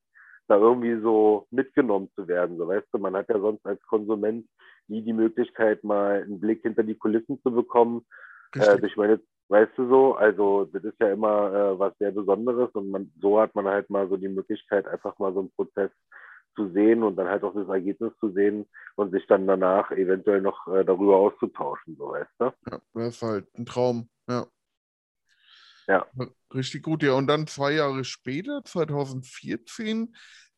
da 0.48 0.56
irgendwie 0.56 1.00
so 1.00 1.46
mitgenommen 1.50 2.11
zu 2.14 2.26
werden. 2.26 2.56
So 2.56 2.66
weißt 2.66 2.87
du, 2.92 2.98
man 2.98 3.14
hat 3.14 3.28
ja 3.28 3.38
sonst 3.38 3.64
als 3.66 3.82
Konsument 3.82 4.46
nie 4.88 5.02
die 5.02 5.12
Möglichkeit, 5.12 5.84
mal 5.84 6.22
einen 6.22 6.40
Blick 6.40 6.62
hinter 6.62 6.82
die 6.82 6.96
Kulissen 6.96 7.40
zu 7.42 7.50
bekommen, 7.50 8.06
äh, 8.54 8.78
durch 8.78 8.96
meine, 8.96 9.20
weißt 9.48 9.72
du 9.76 9.88
so, 9.88 10.14
also 10.14 10.64
das 10.72 10.82
ist 10.84 10.98
ja 11.00 11.12
immer 11.12 11.52
äh, 11.52 11.78
was 11.78 11.96
sehr 11.98 12.12
Besonderes 12.12 12.70
und 12.72 12.90
man, 12.90 13.12
so 13.20 13.38
hat 13.40 13.54
man 13.54 13.66
halt 13.66 13.90
mal 13.90 14.08
so 14.08 14.16
die 14.16 14.28
Möglichkeit, 14.28 14.87
einfach 14.88 15.18
mal 15.18 15.32
so 15.34 15.40
einen 15.40 15.52
Prozess 15.52 15.90
zu 16.58 16.72
sehen 16.72 17.04
und 17.04 17.16
dann 17.16 17.28
halt 17.28 17.44
auch 17.44 17.54
das 17.54 17.68
Ergebnis 17.68 18.12
zu 18.18 18.32
sehen 18.32 18.66
und 18.96 19.12
sich 19.12 19.26
dann 19.28 19.46
danach 19.46 19.92
eventuell 19.92 20.40
noch 20.40 20.66
äh, 20.66 20.84
darüber 20.84 21.16
auszutauschen, 21.16 21.96
so 21.96 22.08
weißt 22.10 22.30
du? 22.38 22.44
Ja, 22.70 22.80
das 22.94 23.14
ist 23.14 23.22
halt 23.22 23.46
ein 23.56 23.64
Traum. 23.64 24.08
Ja. 24.28 24.46
Ja. 25.86 26.06
Richtig 26.52 26.82
gut, 26.82 27.02
ja. 27.02 27.12
Und 27.12 27.28
dann 27.28 27.46
zwei 27.46 27.72
Jahre 27.72 28.04
später, 28.04 28.62
2014, 28.64 30.14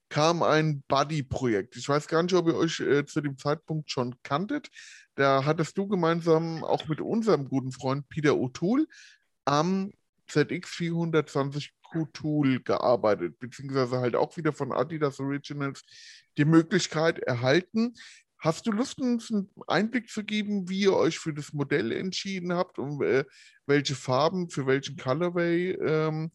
kam 0.09 0.43
ein 0.43 0.83
Buddy-Projekt. 0.89 1.77
Ich 1.77 1.89
weiß 1.89 2.09
gar 2.09 2.23
nicht, 2.23 2.35
ob 2.35 2.49
ihr 2.49 2.57
euch 2.57 2.81
äh, 2.81 3.07
zu 3.07 3.21
dem 3.21 3.39
Zeitpunkt 3.39 3.91
schon 3.91 4.17
kanntet. 4.25 4.69
Da 5.15 5.45
hattest 5.45 5.79
du 5.79 5.87
gemeinsam 5.87 6.65
auch 6.65 6.89
mit 6.89 7.01
unserem 7.01 7.49
guten 7.49 7.71
Freund 7.71 8.09
Peter 8.09 8.33
O'Toole 8.33 8.87
am 9.45 9.93
ZX420 10.29 11.71
Q-Tool 11.91 12.61
gearbeitet, 12.63 13.39
beziehungsweise 13.39 13.99
halt 14.01 14.17
auch 14.17 14.37
wieder 14.37 14.53
von 14.53 14.73
Adidas 14.73 15.21
Originals 15.21 15.83
die 16.39 16.45
Möglichkeit 16.45 17.19
erhalten. 17.21 17.95
Hast 18.39 18.67
du 18.67 18.73
Lust, 18.73 18.99
uns 19.01 19.31
einen 19.31 19.51
Einblick 19.67 20.09
zu 20.09 20.25
geben, 20.25 20.69
wie 20.69 20.81
ihr 20.81 20.95
euch 20.95 21.19
für 21.19 21.35
das 21.35 21.53
Modell 21.53 21.93
entschieden 21.93 22.55
habt 22.55 22.79
und 22.79 23.03
äh, 23.03 23.25
welche 23.67 23.95
Farben, 23.95 24.49
für 24.49 24.67
welchen 24.67 24.97
Colorway 24.97 25.73
ähm, 25.73 26.31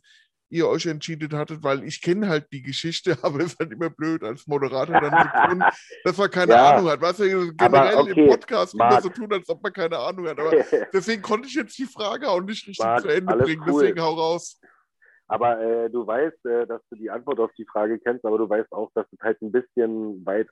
ihr 0.50 0.68
euch 0.68 0.86
entschieden 0.86 1.36
hattet? 1.36 1.64
Weil 1.64 1.84
ich 1.84 2.02
kenne 2.02 2.28
halt 2.30 2.46
die 2.52 2.62
Geschichte, 2.62 3.18
aber 3.24 3.40
es 3.40 3.54
ist 3.54 3.60
halt 3.60 3.72
immer 3.72 3.90
blöd, 3.90 4.24
als 4.24 4.46
Moderator 4.46 5.02
dann 5.02 5.32
zu 5.32 5.50
tun, 5.50 5.64
dass 6.04 6.18
man 6.18 6.30
keine 6.30 6.52
Ja, 6.54 6.76
Ahnung 6.76 6.90
hat. 6.92 7.02
Was 7.02 7.18
wir 7.18 7.38
aber 7.38 7.54
generell 7.54 7.96
okay, 7.96 8.24
im 8.24 8.30
Podcast 8.30 8.76
immer 8.76 8.90
Marc. 8.90 9.02
so 9.02 9.10
tun, 9.10 9.34
als 9.34 9.50
ob 9.50 9.64
man 9.64 9.74
keine 9.74 9.98
Ahnung 9.98 10.28
hat. 10.28 10.40
Aber 10.40 10.52
deswegen 10.94 11.24
konnte 11.24 11.48
ich 11.48 11.56
jetzt 11.56 11.76
die 11.80 11.86
Frage 11.86 12.30
auch 12.30 12.42
nicht 12.42 12.68
richtig 12.68 12.86
Marc, 12.86 13.02
zu 13.02 13.08
Ende 13.08 13.36
bringen. 13.36 13.64
cool. 13.68 13.82
Deswegen 13.82 14.02
hau 14.02 14.14
raus. 14.14 14.60
Aber 15.28 15.60
äh, 15.60 15.90
du 15.90 16.06
weißt, 16.06 16.46
äh, 16.46 16.68
dass 16.68 16.82
du 16.90 16.96
die 16.96 17.10
Antwort 17.10 17.40
auf 17.40 17.52
die 17.58 17.66
Frage 17.66 18.00
kennst, 18.00 18.26
aber 18.26 18.38
du 18.38 18.50
weißt 18.50 18.72
auch, 18.72 18.92
dass 18.94 19.08
es 19.12 19.20
halt 19.22 19.42
ein 19.42 19.52
bisschen 19.52 20.26
weit, 20.26 20.48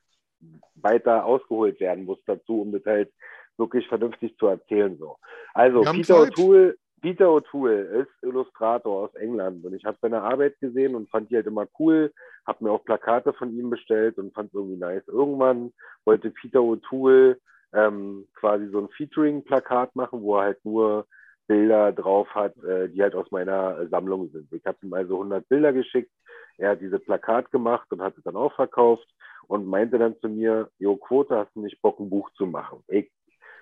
weiter 0.75 1.25
ausgeholt 1.25 1.79
werden 1.79 2.05
muss 2.05 2.19
dazu, 2.25 2.61
um 2.61 2.71
das 2.71 2.83
halt 2.85 3.11
wirklich 3.57 3.87
vernünftig 3.87 4.35
zu 4.37 4.47
erzählen. 4.47 4.97
So. 4.97 5.17
Also 5.53 5.81
Peter. 5.81 6.15
O'Toole, 6.15 6.75
Peter 7.01 7.27
O'Toole 7.27 7.83
ist 8.01 8.11
Illustrator 8.21 9.03
aus 9.03 9.15
England 9.15 9.63
und 9.65 9.73
ich 9.73 9.83
habe 9.85 9.97
seine 10.01 10.21
Arbeit 10.21 10.59
gesehen 10.59 10.95
und 10.95 11.09
fand 11.09 11.29
die 11.29 11.35
halt 11.35 11.47
immer 11.47 11.67
cool, 11.77 12.11
habe 12.47 12.63
mir 12.63 12.71
auch 12.71 12.83
Plakate 12.83 13.33
von 13.33 13.53
ihm 13.55 13.69
bestellt 13.69 14.17
und 14.17 14.33
fand 14.33 14.47
es 14.49 14.53
irgendwie 14.55 14.77
nice. 14.77 15.03
Irgendwann 15.07 15.73
wollte 16.05 16.31
Peter 16.31 16.59
O'Toole 16.59 17.37
ähm, 17.73 18.27
quasi 18.35 18.69
so 18.69 18.79
ein 18.79 18.89
Featuring-Plakat 18.89 19.95
machen, 19.95 20.21
wo 20.21 20.37
er 20.37 20.43
halt 20.43 20.65
nur 20.65 21.05
Bilder 21.47 21.91
drauf 21.91 22.27
hat, 22.33 22.55
äh, 22.63 22.89
die 22.89 23.01
halt 23.01 23.15
aus 23.15 23.29
meiner 23.31 23.79
äh, 23.79 23.87
Sammlung 23.87 24.29
sind. 24.31 24.51
Ich 24.51 24.65
habe 24.65 24.77
ihm 24.81 24.93
also 24.93 25.15
100 25.15 25.47
Bilder 25.49 25.73
geschickt. 25.73 26.11
Er 26.57 26.71
hat 26.71 26.81
diese 26.81 26.99
Plakat 26.99 27.51
gemacht 27.51 27.91
und 27.91 28.01
hat 28.01 28.17
es 28.17 28.23
dann 28.23 28.35
auch 28.35 28.53
verkauft 28.53 29.07
und 29.47 29.67
meinte 29.67 29.97
dann 29.97 30.17
zu 30.19 30.29
mir, 30.29 30.69
Jo 30.79 30.95
Quote, 30.95 31.35
hast 31.35 31.55
du 31.55 31.61
nicht 31.61 31.81
Bock, 31.81 31.99
ein 31.99 32.09
Buch 32.09 32.29
zu 32.33 32.45
machen? 32.45 32.83
Ich 32.87 33.11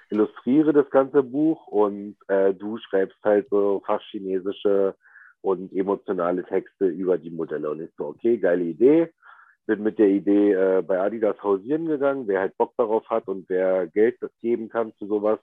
illustriere 0.09 0.73
das 0.73 0.89
ganze 0.89 1.23
Buch 1.23 1.67
und 1.67 2.17
äh, 2.27 2.53
du 2.53 2.77
schreibst 2.77 3.17
halt 3.23 3.47
so 3.49 3.81
fachchinesische 3.85 4.95
und 5.41 5.73
emotionale 5.73 6.43
Texte 6.43 6.87
über 6.87 7.17
die 7.17 7.31
Modelle. 7.31 7.71
Und 7.71 7.81
ich 7.81 7.89
so, 7.97 8.07
okay, 8.07 8.37
geile 8.37 8.63
Idee. 8.63 9.09
Bin 9.65 9.83
mit 9.83 9.99
der 9.99 10.09
Idee 10.09 10.51
äh, 10.51 10.81
bei 10.81 10.99
Adidas 10.99 11.41
hausieren 11.41 11.85
gegangen, 11.85 12.27
wer 12.27 12.41
halt 12.41 12.57
Bock 12.57 12.73
darauf 12.77 13.09
hat 13.09 13.27
und 13.27 13.47
wer 13.47 13.87
Geld 13.87 14.17
geben 14.41 14.69
kann 14.69 14.91
für 14.99 15.07
sowas, 15.07 15.39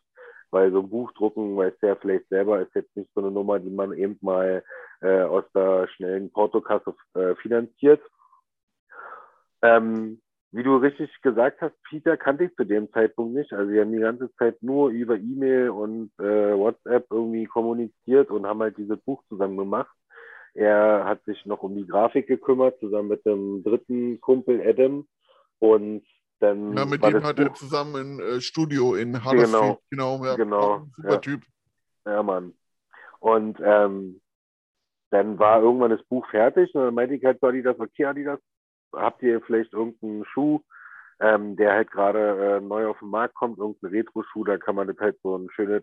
weil 0.50 0.72
so 0.72 0.80
ein 0.80 0.90
Buch 0.90 1.12
drucken, 1.12 1.56
weiß 1.56 1.74
der 1.80 1.96
vielleicht 1.96 2.28
selber, 2.28 2.61
ist 2.61 2.74
jetzt 2.74 2.96
nicht 2.96 3.11
so 3.14 3.20
eine 3.20 3.30
Nummer, 3.30 3.58
die 3.58 3.70
man 3.70 3.92
eben 3.92 4.18
mal 4.20 4.62
äh, 5.00 5.22
aus 5.22 5.44
der 5.54 5.88
schnellen 5.88 6.30
Portokasse 6.30 6.94
äh, 7.14 7.34
finanziert. 7.37 8.00
Ähm, 9.62 10.20
wie 10.50 10.62
du 10.62 10.76
richtig 10.76 11.11
gesagt 11.20 11.61
hast, 11.61 11.74
Peter 11.88 12.16
kannte 12.16 12.44
ich 12.44 12.56
zu 12.56 12.64
dem 12.64 12.90
Zeitpunkt 12.92 13.34
nicht. 13.34 13.52
Also 13.52 13.70
wir 13.70 13.82
haben 13.82 13.92
die 13.92 13.98
ganze 13.98 14.34
Zeit 14.37 14.62
nur 14.62 14.88
über 14.88 15.16
E-Mail 15.16 15.70
und 15.70 16.11
äh, 16.18 16.56
WhatsApp 16.56 17.06
irgendwie 17.11 17.44
kommuniziert 17.44 18.30
und 18.30 18.46
haben 18.46 18.61
halt 18.61 18.78
dieses 18.78 18.98
Buch 19.00 19.22
zusammen 19.28 19.58
gemacht. 19.58 19.94
Er 20.54 21.04
hat 21.04 21.22
sich 21.24 21.44
noch 21.44 21.62
um 21.62 21.76
die 21.76 21.87
Grafik 21.87 22.26
gekümmert, 22.26 22.80
zusammen 22.80 23.08
mit 23.08 23.26
dem 23.26 23.62
dritten 23.62 24.20
Kumpel 24.20 24.62
Adam. 24.66 25.06
Und 25.58 26.04
dann 26.40 26.77
Ja, 26.77 26.85
mit 26.85 27.05
dem 27.05 27.22
hat 27.24 27.38
er 27.38 27.55
zusammen 27.55 28.18
ein 28.18 28.20
äh, 28.20 28.40
Studio 28.40 28.94
in 28.94 29.24
Huddersfield. 29.24 29.79
Genau, 29.90 30.24
ja, 30.24 30.37
Genau, 30.37 30.74
ein 30.77 30.92
super 30.96 31.11
ja. 31.11 31.18
Typ. 31.18 31.42
Ja, 32.05 32.22
Mann. 32.22 32.55
Und 33.20 33.59
ähm, 33.62 34.20
dann 35.11 35.38
war 35.38 35.62
irgendwann 35.62 35.90
das 35.90 36.05
Buch 36.05 36.27
fertig 36.31 36.74
und 36.74 36.83
dann 36.83 36.94
meinte 36.94 37.14
ich 37.14 37.24
halt 37.24 37.40
zu 37.40 37.46
Adidas, 37.46 37.79
okay, 37.79 38.05
Adidas, 38.05 38.40
habt 38.92 39.22
ihr 39.22 39.40
vielleicht 39.40 39.72
irgendeinen 39.72 40.24
Schuh, 40.27 40.61
ähm, 41.20 41.57
der 41.57 41.72
halt 41.72 41.90
gerade 41.90 42.57
äh, 42.57 42.61
neu 42.61 42.87
auf 42.87 42.98
den 43.01 43.09
Markt 43.09 43.35
kommt, 43.35 43.59
irgendein 43.59 43.90
Retro-Schuh, 43.90 44.44
da 44.44 44.59
kann 44.59 44.74
man 44.74 44.87
das 44.87 44.98
halt 44.98 45.18
so 45.22 45.37
ein 45.37 45.48
schönes, 45.51 45.83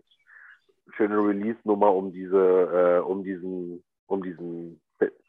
schöne 0.96 1.16
Release-Nummer 1.18 1.92
um 1.92 2.12
diese, 2.12 2.36
äh, 2.36 2.98
um 3.00 3.22
diesen, 3.24 3.84
um 4.06 4.22
diesen, 4.22 4.80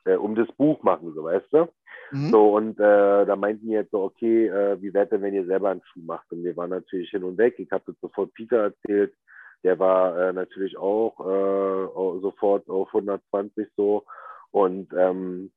äh, 0.07 0.15
um 0.15 0.35
das 0.35 0.47
Buch 0.53 0.81
machen, 0.83 1.13
so 1.13 1.23
weißt 1.23 1.51
du? 1.51 1.67
Mhm. 2.11 2.29
So, 2.29 2.55
und 2.55 2.79
äh, 2.79 3.25
da 3.25 3.35
meinten 3.35 3.67
die 3.67 3.73
jetzt 3.73 3.91
so, 3.91 4.03
okay, 4.03 4.47
äh, 4.47 4.81
wie 4.81 4.93
wäre 4.93 5.07
denn, 5.07 5.21
wenn 5.21 5.33
ihr 5.33 5.45
selber 5.45 5.69
einen 5.69 5.83
Schuh 5.83 6.01
macht? 6.01 6.31
Und 6.31 6.43
wir 6.43 6.55
waren 6.55 6.69
natürlich 6.69 7.09
hin 7.09 7.23
und 7.23 7.37
weg. 7.37 7.55
Ich 7.57 7.71
habe 7.71 7.83
das 7.87 7.95
sofort 8.01 8.33
Peter 8.33 8.57
erzählt. 8.63 9.13
Der 9.63 9.77
war 9.79 10.17
äh, 10.17 10.33
natürlich 10.33 10.77
auch, 10.77 11.19
äh, 11.19 11.23
auch 11.23 12.19
sofort 12.21 12.69
auf 12.69 12.87
120 12.93 13.67
so. 13.75 14.05
Und 14.51 14.93
ähm, 14.93 15.51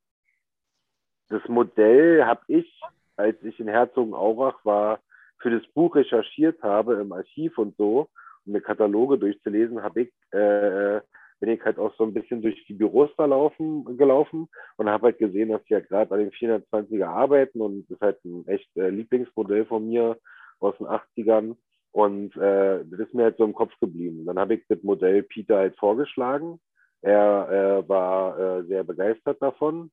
das 1.28 1.46
Modell 1.48 2.24
habe 2.24 2.40
ich, 2.48 2.80
als 3.16 3.40
ich 3.42 3.60
in 3.60 3.68
Herzogenaurach 3.68 4.64
war, 4.64 4.98
für 5.38 5.50
das 5.50 5.66
Buch 5.72 5.94
recherchiert 5.94 6.62
habe 6.62 6.94
im 6.94 7.12
Archiv 7.12 7.56
und 7.58 7.76
so, 7.76 8.08
um 8.44 8.52
mir 8.52 8.60
Kataloge 8.60 9.18
durchzulesen, 9.18 9.82
habe 9.82 10.02
ich, 10.02 10.12
äh, 10.32 11.00
bin 11.40 11.50
ich 11.50 11.64
halt 11.64 11.78
auch 11.78 11.94
so 11.96 12.04
ein 12.04 12.14
bisschen 12.14 12.42
durch 12.42 12.64
die 12.66 12.74
Büros 12.74 13.10
da 13.16 13.24
laufen, 13.24 13.84
gelaufen 13.96 14.48
und 14.76 14.88
habe 14.88 15.06
halt 15.06 15.18
gesehen, 15.18 15.48
dass 15.48 15.64
die 15.64 15.72
ja 15.72 15.80
gerade 15.80 16.14
an 16.14 16.20
den 16.20 16.30
420er 16.30 17.06
arbeiten 17.06 17.60
und 17.60 17.82
das 17.88 17.96
ist 17.96 18.02
halt 18.02 18.24
ein 18.24 18.46
echt 18.46 18.68
äh, 18.76 18.90
Lieblingsmodell 18.90 19.64
von 19.66 19.88
mir 19.88 20.18
aus 20.60 20.76
den 20.78 20.86
80ern. 20.86 21.56
Und 21.92 22.36
äh, 22.36 22.84
das 22.84 23.00
ist 23.00 23.14
mir 23.14 23.24
halt 23.24 23.36
so 23.36 23.44
im 23.44 23.54
Kopf 23.54 23.72
geblieben. 23.80 24.24
Dann 24.24 24.38
habe 24.38 24.54
ich 24.54 24.64
das 24.68 24.82
Modell 24.82 25.24
Peter 25.24 25.56
halt 25.56 25.76
vorgeschlagen. 25.76 26.60
Er 27.02 27.48
äh, 27.82 27.88
war 27.88 28.38
äh, 28.38 28.64
sehr 28.64 28.84
begeistert 28.84 29.42
davon, 29.42 29.90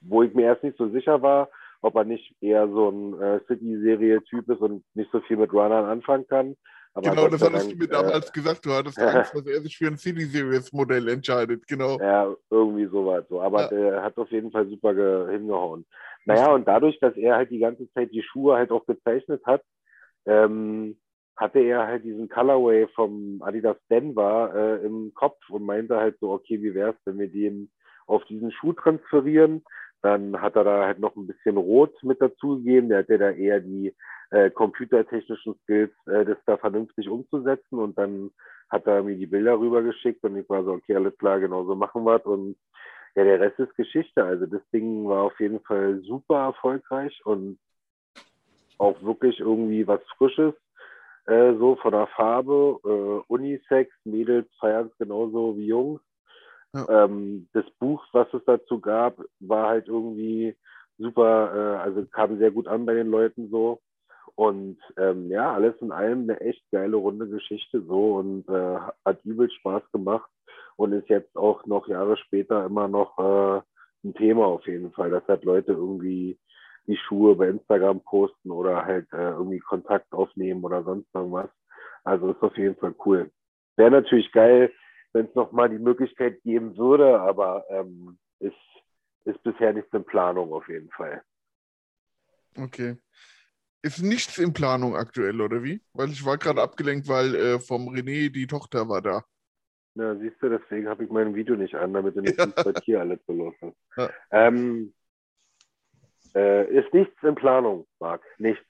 wo 0.00 0.22
ich 0.22 0.34
mir 0.34 0.46
erst 0.46 0.64
nicht 0.64 0.76
so 0.76 0.90
sicher 0.90 1.22
war, 1.22 1.48
ob 1.80 1.94
er 1.94 2.04
nicht 2.04 2.34
eher 2.42 2.68
so 2.68 2.90
ein 2.90 3.20
äh, 3.22 3.40
City-Serie-Typ 3.46 4.48
ist 4.50 4.60
und 4.60 4.84
nicht 4.94 5.10
so 5.12 5.20
viel 5.20 5.36
mit 5.36 5.52
Runnern 5.52 5.86
anfangen 5.86 6.26
kann. 6.26 6.56
Aber 6.94 7.10
genau, 7.10 7.28
das 7.28 7.42
hattest 7.42 7.72
du 7.72 7.76
mir 7.76 7.88
damals 7.88 8.32
gesagt. 8.32 8.64
Du 8.66 8.72
hattest. 8.72 8.98
Angst, 8.98 9.34
dass 9.34 9.46
er 9.46 9.60
sich 9.60 9.76
für 9.76 9.86
ein 9.86 9.96
City 9.96 10.24
Series 10.24 10.72
Modell 10.72 11.08
entscheidet. 11.08 11.66
Genau. 11.68 11.98
Ja, 11.98 12.34
irgendwie 12.50 12.86
sowas. 12.86 13.24
So. 13.28 13.40
Aber 13.40 13.62
Ja. 13.62 13.68
der 13.68 14.02
hat 14.02 14.16
auf 14.18 14.30
jeden 14.30 14.50
Fall 14.50 14.68
super 14.68 14.94
ge 14.94 15.30
hingehauen. 15.30 15.86
Naja, 16.24 16.52
und 16.52 16.66
dadurch, 16.68 16.98
dass 17.00 17.16
er 17.16 17.36
halt 17.36 17.50
die 17.50 17.60
ganze 17.60 17.90
Zeit 17.92 18.12
die 18.12 18.22
Schuhe 18.22 18.56
halt 18.56 18.70
auch 18.70 18.84
gezeichnet 18.86 19.40
hat, 19.46 19.62
ähm, 20.26 20.98
hatte 21.36 21.60
er 21.60 21.86
halt 21.86 22.04
diesen 22.04 22.28
Colorway 22.28 22.88
vom 22.94 23.40
Adidas 23.42 23.76
Denver 23.88 24.52
äh, 24.54 24.84
im 24.84 25.12
Kopf 25.14 25.38
und 25.48 25.64
meinte 25.64 25.96
halt 25.96 26.18
so, 26.20 26.32
okay, 26.32 26.60
wie 26.60 26.74
wär's, 26.74 26.96
wenn 27.04 27.18
wir 27.18 27.28
den 27.28 27.70
auf 28.06 28.24
diesen 28.24 28.50
Schuh 28.50 28.72
transferieren? 28.72 29.64
Dann 30.02 30.40
hat 30.40 30.56
er 30.56 30.64
da 30.64 30.84
halt 30.86 30.98
noch 30.98 31.16
ein 31.16 31.26
bisschen 31.26 31.56
Rot 31.56 31.94
mit 32.02 32.20
dazugegeben. 32.20 32.88
Der 32.88 32.98
hatte 32.98 33.18
da 33.18 33.30
eher 33.30 33.60
die 33.60 33.94
äh, 34.30 34.50
computertechnischen 34.50 35.54
Skills, 35.62 35.92
äh, 36.06 36.24
das 36.24 36.38
da 36.46 36.56
vernünftig 36.56 37.08
umzusetzen. 37.08 37.78
Und 37.78 37.96
dann 37.98 38.30
hat 38.68 38.86
er 38.86 39.02
mir 39.02 39.16
die 39.16 39.26
Bilder 39.26 39.58
rübergeschickt 39.58 40.22
und 40.24 40.36
ich 40.36 40.48
war 40.48 40.64
so, 40.64 40.72
okay, 40.72 40.94
alles 40.94 41.16
klar, 41.18 41.40
genau 41.40 41.64
so 41.64 41.74
machen 41.74 42.04
wir 42.04 42.26
Und 42.26 42.56
ja, 43.14 43.24
der 43.24 43.40
Rest 43.40 43.58
ist 43.58 43.74
Geschichte. 43.76 44.22
Also 44.22 44.46
das 44.46 44.62
Ding 44.72 45.08
war 45.08 45.24
auf 45.24 45.40
jeden 45.40 45.60
Fall 45.60 46.00
super 46.02 46.44
erfolgreich 46.44 47.20
und 47.24 47.58
auch 48.78 49.00
wirklich 49.02 49.40
irgendwie 49.40 49.86
was 49.86 50.00
Frisches, 50.16 50.54
äh, 51.26 51.54
so 51.54 51.76
von 51.76 51.92
der 51.92 52.06
Farbe. 52.08 52.78
Äh, 52.84 53.32
Unisex, 53.32 53.92
Mädels 54.04 54.48
feiern 54.60 54.90
es 54.92 54.98
genauso 54.98 55.56
wie 55.56 55.66
Jungs. 55.66 56.00
Ja. 56.74 57.04
Ähm, 57.04 57.48
das 57.54 57.64
Buch, 57.78 58.04
was 58.12 58.32
es 58.34 58.44
dazu 58.44 58.78
gab, 58.80 59.18
war 59.40 59.68
halt 59.68 59.88
irgendwie 59.88 60.54
super, 60.98 61.54
äh, 61.54 61.78
also 61.78 62.04
kam 62.06 62.38
sehr 62.38 62.50
gut 62.50 62.68
an 62.68 62.84
bei 62.86 62.94
den 62.94 63.08
Leuten 63.08 63.48
so. 63.50 63.80
Und 64.38 64.78
ähm, 64.96 65.32
ja, 65.32 65.52
alles 65.52 65.74
in 65.80 65.90
allem 65.90 66.22
eine 66.22 66.40
echt 66.40 66.62
geile 66.70 66.94
runde 66.94 67.26
Geschichte 67.26 67.82
so 67.82 68.18
und 68.18 68.48
äh, 68.48 68.78
hat 69.04 69.24
übel 69.24 69.50
Spaß 69.50 69.82
gemacht 69.90 70.30
und 70.76 70.92
ist 70.92 71.08
jetzt 71.08 71.36
auch 71.36 71.66
noch 71.66 71.88
Jahre 71.88 72.16
später 72.16 72.64
immer 72.64 72.86
noch 72.86 73.18
äh, 73.18 73.60
ein 74.06 74.14
Thema 74.14 74.46
auf 74.46 74.64
jeden 74.68 74.92
Fall, 74.92 75.10
dass 75.10 75.26
halt 75.26 75.42
Leute 75.42 75.72
irgendwie 75.72 76.38
die 76.86 76.96
Schuhe 76.96 77.34
bei 77.34 77.48
Instagram 77.48 78.00
posten 78.04 78.52
oder 78.52 78.84
halt 78.84 79.12
äh, 79.12 79.30
irgendwie 79.30 79.58
Kontakt 79.58 80.12
aufnehmen 80.12 80.62
oder 80.62 80.84
sonst 80.84 81.12
irgendwas. 81.12 81.50
Also 82.04 82.30
ist 82.30 82.40
auf 82.40 82.56
jeden 82.56 82.76
Fall 82.76 82.94
cool. 83.06 83.32
Wäre 83.74 83.90
natürlich 83.90 84.30
geil, 84.30 84.72
wenn 85.14 85.26
es 85.26 85.34
nochmal 85.34 85.68
die 85.68 85.80
Möglichkeit 85.80 86.40
geben 86.44 86.76
würde, 86.76 87.18
aber 87.18 87.64
ähm, 87.70 88.16
ist, 88.38 88.54
ist 89.24 89.42
bisher 89.42 89.72
nichts 89.72 89.92
in 89.92 90.04
Planung 90.04 90.52
auf 90.52 90.68
jeden 90.68 90.90
Fall. 90.90 91.24
Okay. 92.56 92.98
Ist 93.82 94.02
nichts 94.02 94.38
in 94.38 94.52
Planung 94.52 94.96
aktuell, 94.96 95.40
oder 95.40 95.62
wie? 95.62 95.80
Weil 95.92 96.10
ich 96.10 96.24
war 96.24 96.36
gerade 96.36 96.60
abgelenkt, 96.62 97.06
weil 97.08 97.34
äh, 97.34 97.60
vom 97.60 97.88
René 97.88 98.30
die 98.30 98.46
Tochter 98.46 98.88
war 98.88 99.00
da. 99.02 99.24
Ja, 99.94 100.16
siehst 100.16 100.36
du, 100.40 100.48
deswegen 100.48 100.88
habe 100.88 101.04
ich 101.04 101.10
mein 101.10 101.34
Video 101.34 101.56
nicht 101.56 101.74
an, 101.74 101.92
damit 101.92 102.16
du 102.16 102.20
nicht 102.20 102.38
Ja. 102.38 102.46
was 102.56 102.82
hier 102.84 103.00
alles 103.00 103.20
los 103.28 103.54
ist. 103.60 103.76
Ja. 103.96 104.10
Ähm, 104.30 104.94
äh, 106.34 106.72
ist 106.76 106.92
nichts 106.92 107.14
in 107.22 107.34
Planung, 107.34 107.86
Marc. 108.00 108.22
Nichts. 108.38 108.64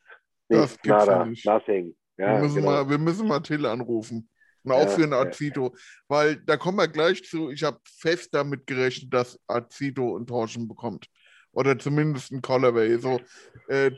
Das 0.49 0.61
Nichts, 0.61 0.83
gibt's 0.83 1.07
nada, 1.07 1.25
nicht. 1.27 1.45
nothing. 1.45 1.97
wir, 2.17 2.27
Ja, 2.27 2.39
müssen 2.41 2.55
genau. 2.57 2.67
mal, 2.71 2.89
wir 2.91 2.99
müssen 2.99 3.29
mal 3.29 3.41
Till 3.41 3.67
anrufen. 3.67 4.29
Und 4.65 4.73
auch 4.73 4.81
Ja, 4.81 4.87
für 4.89 5.03
einen 5.03 5.13
ja. 5.13 5.21
Azito. 5.21 5.75
Weil 6.09 6.37
da 6.37 6.57
kommen 6.57 6.79
wir 6.79 6.89
gleich 6.89 7.23
zu. 7.25 7.51
Ich 7.51 7.63
habe 7.63 7.79
fest 7.85 8.33
damit 8.35 8.67
gerechnet, 8.67 9.13
dass 9.13 9.39
Azito 9.47 10.17
einen 10.17 10.27
Torschen 10.27 10.69
bekommt. 10.69 11.07
Oder 11.53 11.79
zumindest 11.79 12.33
ein 12.33 12.43
Colorway. 12.43 12.99
So, 12.99 13.21
äh, 13.69 13.91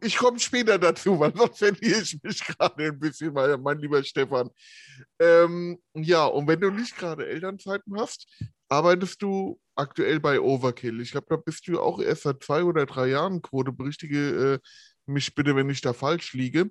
ich 0.00 0.16
komme 0.16 0.38
später 0.38 0.78
dazu, 0.78 1.18
weil 1.18 1.34
sonst 1.36 1.58
verliere 1.58 2.00
ich 2.00 2.22
mich 2.22 2.44
gerade 2.44 2.84
ein 2.84 2.98
bisschen, 2.98 3.32
mein, 3.32 3.60
mein 3.60 3.78
lieber 3.78 4.02
Stefan. 4.02 4.50
Ähm, 5.18 5.78
ja, 5.94 6.26
und 6.26 6.46
wenn 6.46 6.60
du 6.60 6.70
nicht 6.70 6.96
gerade 6.96 7.26
Elternzeiten 7.26 7.98
hast, 7.98 8.26
arbeitest 8.68 9.20
du 9.22 9.60
aktuell 9.74 10.20
bei 10.20 10.40
Overkill. 10.40 11.00
Ich 11.00 11.12
glaube, 11.12 11.26
da 11.28 11.36
bist 11.36 11.66
du 11.66 11.80
auch 11.80 12.00
erst 12.00 12.22
seit 12.22 12.42
zwei 12.42 12.62
oder 12.64 12.86
drei 12.86 13.08
Jahren 13.08 13.42
Quote. 13.42 13.72
Berichtige 13.72 14.54
äh, 14.54 14.58
mich 15.06 15.34
bitte, 15.34 15.56
wenn 15.56 15.70
ich 15.70 15.80
da 15.80 15.92
falsch 15.92 16.32
liege. 16.34 16.70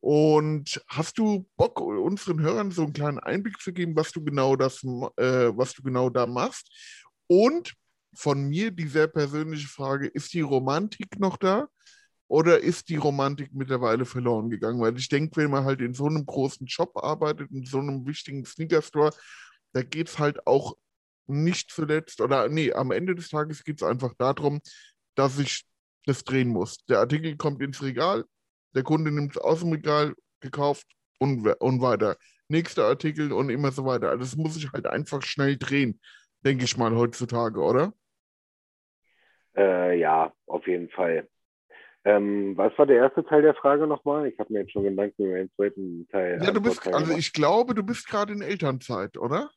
Und 0.00 0.80
hast 0.88 1.18
du 1.18 1.48
Bock, 1.56 1.80
unseren 1.80 2.40
Hörern 2.40 2.70
so 2.70 2.84
einen 2.84 2.92
kleinen 2.92 3.18
Einblick 3.18 3.60
zu 3.60 3.72
geben, 3.72 3.96
was 3.96 4.12
du 4.12 4.22
genau 4.22 4.56
das, 4.56 4.84
äh, 4.84 5.50
was 5.56 5.72
du 5.74 5.82
genau 5.82 6.10
da 6.10 6.26
machst? 6.26 6.70
Und 7.26 7.74
von 8.14 8.48
mir 8.48 8.70
die 8.70 8.86
sehr 8.86 9.08
persönliche 9.08 9.68
Frage: 9.68 10.06
Ist 10.06 10.32
die 10.32 10.42
Romantik 10.42 11.18
noch 11.18 11.36
da? 11.36 11.68
Oder 12.28 12.60
ist 12.60 12.88
die 12.88 12.96
Romantik 12.96 13.50
mittlerweile 13.52 14.04
verloren 14.04 14.50
gegangen? 14.50 14.80
Weil 14.80 14.96
ich 14.96 15.08
denke, 15.08 15.36
wenn 15.36 15.50
man 15.50 15.64
halt 15.64 15.80
in 15.80 15.94
so 15.94 16.06
einem 16.06 16.26
großen 16.26 16.68
Shop 16.68 16.96
arbeitet, 16.96 17.50
in 17.52 17.64
so 17.64 17.78
einem 17.78 18.06
wichtigen 18.06 18.44
Sneaker-Store, 18.44 19.12
da 19.72 19.82
geht 19.82 20.08
es 20.08 20.18
halt 20.18 20.46
auch 20.46 20.76
nicht 21.28 21.70
zuletzt, 21.70 22.20
oder 22.20 22.48
nee, 22.48 22.72
am 22.72 22.90
Ende 22.90 23.14
des 23.14 23.28
Tages 23.28 23.64
geht 23.64 23.80
es 23.80 23.86
einfach 23.86 24.14
darum, 24.18 24.60
dass 25.14 25.38
ich 25.38 25.64
das 26.04 26.24
drehen 26.24 26.48
muss. 26.48 26.84
Der 26.86 27.00
Artikel 27.00 27.36
kommt 27.36 27.60
ins 27.62 27.82
Regal, 27.82 28.24
der 28.74 28.82
Kunde 28.82 29.10
nimmt 29.10 29.32
es 29.32 29.38
aus 29.38 29.60
dem 29.60 29.72
Regal, 29.72 30.14
gekauft 30.40 30.86
und, 31.18 31.46
und 31.46 31.80
weiter. 31.80 32.16
Nächster 32.48 32.84
Artikel 32.84 33.32
und 33.32 33.50
immer 33.50 33.72
so 33.72 33.84
weiter. 33.84 34.10
Also 34.10 34.20
das 34.20 34.36
muss 34.36 34.56
ich 34.56 34.70
halt 34.72 34.86
einfach 34.86 35.22
schnell 35.22 35.56
drehen, 35.56 36.00
denke 36.44 36.64
ich 36.64 36.76
mal 36.76 36.94
heutzutage, 36.94 37.60
oder? 37.60 37.92
Äh, 39.56 39.98
ja, 39.98 40.32
auf 40.46 40.66
jeden 40.66 40.90
Fall. 40.90 41.28
Ähm, 42.06 42.56
was 42.56 42.72
war 42.78 42.86
der 42.86 42.98
erste 42.98 43.24
Teil 43.24 43.42
der 43.42 43.54
Frage 43.54 43.84
nochmal? 43.88 44.28
Ich 44.28 44.38
habe 44.38 44.52
mir 44.52 44.60
jetzt 44.60 44.70
schon 44.70 44.84
Gedanken 44.84 45.26
über 45.26 45.38
den 45.38 45.50
zweiten 45.56 46.06
Teil. 46.12 46.38
Ja, 46.40 46.52
du 46.52 46.62
bist, 46.62 46.86
also 46.86 47.00
gemacht. 47.00 47.18
ich 47.18 47.32
glaube, 47.32 47.74
du 47.74 47.82
bist 47.82 48.08
gerade 48.08 48.32
in 48.32 48.42
Elternzeit, 48.42 49.18
oder? 49.18 49.50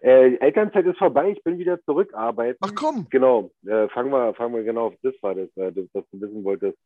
Äh, 0.00 0.36
Elternzeit 0.36 0.86
ist 0.86 0.96
vorbei, 0.96 1.30
ich 1.36 1.42
bin 1.44 1.58
wieder 1.58 1.78
zurückarbeiten. 1.82 2.56
Ach 2.62 2.74
komm, 2.74 3.06
Genau, 3.10 3.50
äh, 3.66 3.86
fangen 3.88 4.10
wir, 4.10 4.32
fangen 4.32 4.54
wir 4.54 4.62
genau 4.62 4.86
auf 4.86 4.94
das 5.02 5.12
war 5.20 5.34
das, 5.34 5.54
äh, 5.56 5.72
das, 5.72 5.84
dass 5.92 6.04
du 6.10 6.22
wissen 6.22 6.42
wolltest, 6.42 6.78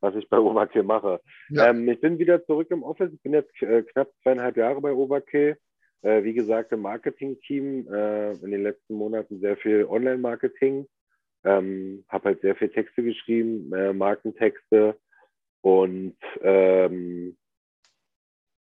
was 0.00 0.14
ich 0.14 0.28
bei 0.28 0.38
Overkill 0.38 0.82
mache. 0.82 1.18
Ja. 1.48 1.70
Ähm, 1.70 1.88
ich 1.88 1.98
bin 2.02 2.18
wieder 2.18 2.44
zurück 2.44 2.70
im 2.70 2.82
Office. 2.82 3.10
Ich 3.14 3.22
bin 3.22 3.32
jetzt 3.32 3.50
äh, 3.62 3.84
knapp 3.84 4.10
zweieinhalb 4.22 4.58
Jahre 4.58 4.82
bei 4.82 4.92
Overkill. 4.92 5.56
Äh, 6.02 6.22
wie 6.24 6.34
gesagt, 6.34 6.72
im 6.72 6.82
Marketing-Team. 6.82 7.88
Äh, 7.90 8.32
in 8.32 8.50
den 8.50 8.64
letzten 8.64 8.96
Monaten 8.96 9.40
sehr 9.40 9.56
viel 9.56 9.86
Online-Marketing. 9.86 10.86
Ähm, 11.48 12.04
habe 12.08 12.26
halt 12.26 12.42
sehr 12.42 12.56
viel 12.56 12.68
Texte 12.68 13.02
geschrieben, 13.02 13.72
äh, 13.72 13.94
Markentexte 13.94 14.98
und 15.62 16.16
ähm, 16.42 17.38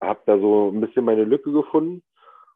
habe 0.01 0.19
da 0.25 0.39
so 0.39 0.71
ein 0.71 0.81
bisschen 0.81 1.05
meine 1.05 1.23
Lücke 1.23 1.51
gefunden 1.51 2.01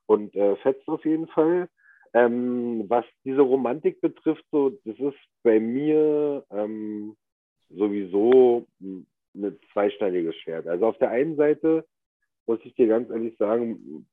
und 0.08 0.36
äh, 0.36 0.56
fetzt 0.58 0.88
auf 0.88 1.06
jeden 1.06 1.28
Fall. 1.28 1.70
Ähm, 2.14 2.86
was 2.88 3.06
diese 3.26 3.42
Romantik 3.42 4.02
betrifft, 4.02 4.44
so, 4.52 4.72
das 4.86 4.98
ist 4.98 5.20
bei 5.44 5.60
mir 5.60 6.44
ähm, 6.50 7.16
sowieso 7.70 8.66
ein 8.80 9.06
zweischneidiges 9.72 10.36
Schwert. 10.38 10.68
Also 10.68 10.88
auf 10.88 10.98
der 10.98 11.12
einen 11.12 11.36
Seite 11.36 11.86
muss 12.48 12.60
ich 12.64 12.74
dir 12.74 12.88
ganz 12.88 13.12
ehrlich 13.12 13.38
sagen, 13.38 14.08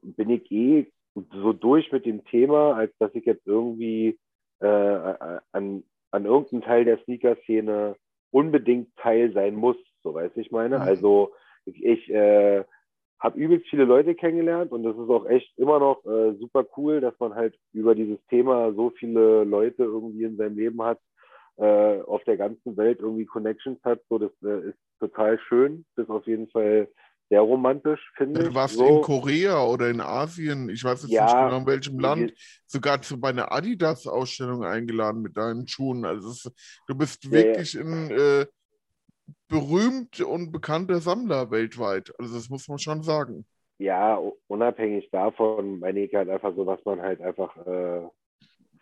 bin 0.00 0.30
ich 0.30 0.50
eh 0.50 0.90
so 1.32 1.52
durch 1.52 1.92
mit 1.92 2.06
dem 2.06 2.24
Thema, 2.24 2.76
als 2.76 2.96
dass 2.98 3.14
ich 3.14 3.26
jetzt 3.26 3.46
irgendwie 3.46 4.18
äh, 4.60 5.38
an, 5.52 5.82
an 6.10 6.24
irgendeinem 6.24 6.62
Teil 6.62 6.84
der 6.84 6.98
Sneaker-Szene 7.04 7.96
unbedingt 8.30 8.94
Teil 8.96 9.32
sein 9.32 9.54
muss, 9.54 9.76
so 10.02 10.14
weiß 10.14 10.32
ich 10.36 10.50
meine. 10.50 10.76
Mhm. 10.76 10.82
Also 10.82 11.32
ich, 11.64 11.84
ich 11.84 12.10
äh, 12.10 12.64
habe 13.18 13.38
übelst 13.38 13.66
viele 13.68 13.84
Leute 13.84 14.14
kennengelernt 14.14 14.72
und 14.72 14.82
das 14.82 14.96
ist 14.96 15.10
auch 15.10 15.26
echt 15.26 15.56
immer 15.58 15.78
noch 15.78 16.04
äh, 16.06 16.34
super 16.34 16.64
cool, 16.76 17.00
dass 17.00 17.18
man 17.18 17.34
halt 17.34 17.54
über 17.72 17.94
dieses 17.94 18.18
Thema 18.26 18.72
so 18.72 18.90
viele 18.90 19.44
Leute 19.44 19.84
irgendwie 19.84 20.24
in 20.24 20.36
seinem 20.36 20.56
Leben 20.56 20.82
hat, 20.82 20.98
äh, 21.56 22.00
auf 22.00 22.24
der 22.24 22.38
ganzen 22.38 22.76
Welt 22.76 23.00
irgendwie 23.00 23.26
Connections 23.26 23.78
hat. 23.84 24.00
So, 24.08 24.18
das 24.18 24.32
äh, 24.42 24.70
ist 24.70 24.78
total 24.98 25.38
schön. 25.38 25.84
Das 25.96 26.04
ist 26.04 26.10
auf 26.10 26.26
jeden 26.26 26.48
Fall 26.48 26.88
sehr 27.30 27.40
romantisch, 27.42 28.12
finde 28.16 28.42
du 28.44 28.50
ich. 28.50 28.54
warst 28.54 28.76
so. 28.76 28.86
in 28.86 29.00
Korea 29.00 29.62
oder 29.64 29.88
in 29.90 30.00
Asien, 30.00 30.68
ich 30.68 30.84
weiß 30.84 31.02
jetzt 31.02 31.10
Ja, 31.10 31.20
nicht 31.20 31.38
genau 31.38 31.58
in 31.58 31.66
welchem 31.66 31.98
Land, 31.98 32.32
sogar 32.66 33.02
zu 33.02 33.20
bei 33.20 33.30
einer 33.30 33.52
Adidas-Ausstellung 33.52 34.64
eingeladen 34.64 35.22
mit 35.22 35.36
deinen 35.36 35.66
Schuhen. 35.66 36.04
Also 36.04 36.30
es, 36.30 36.50
du 36.86 36.94
bist 36.94 37.30
Ja, 37.30 37.40
ja. 37.40 37.64
wirklich 37.64 37.74
ein 37.78 38.10
äh, 38.10 38.46
berühmt 39.48 40.20
und 40.20 40.50
bekannter 40.52 41.00
Sammler 41.00 41.50
weltweit. 41.50 42.12
Also 42.18 42.34
das 42.36 42.48
muss 42.48 42.68
man 42.68 42.78
schon 42.78 43.02
sagen. 43.02 43.44
ja, 43.78 44.20
unabhängig 44.48 45.10
davon 45.10 45.78
meine 45.80 46.00
ich 46.00 46.14
halt 46.14 46.28
einfach 46.28 46.54
so, 46.54 46.66
was 46.66 46.84
man 46.84 47.00
halt 47.00 47.20
einfach 47.20 47.56
äh, 47.66 48.02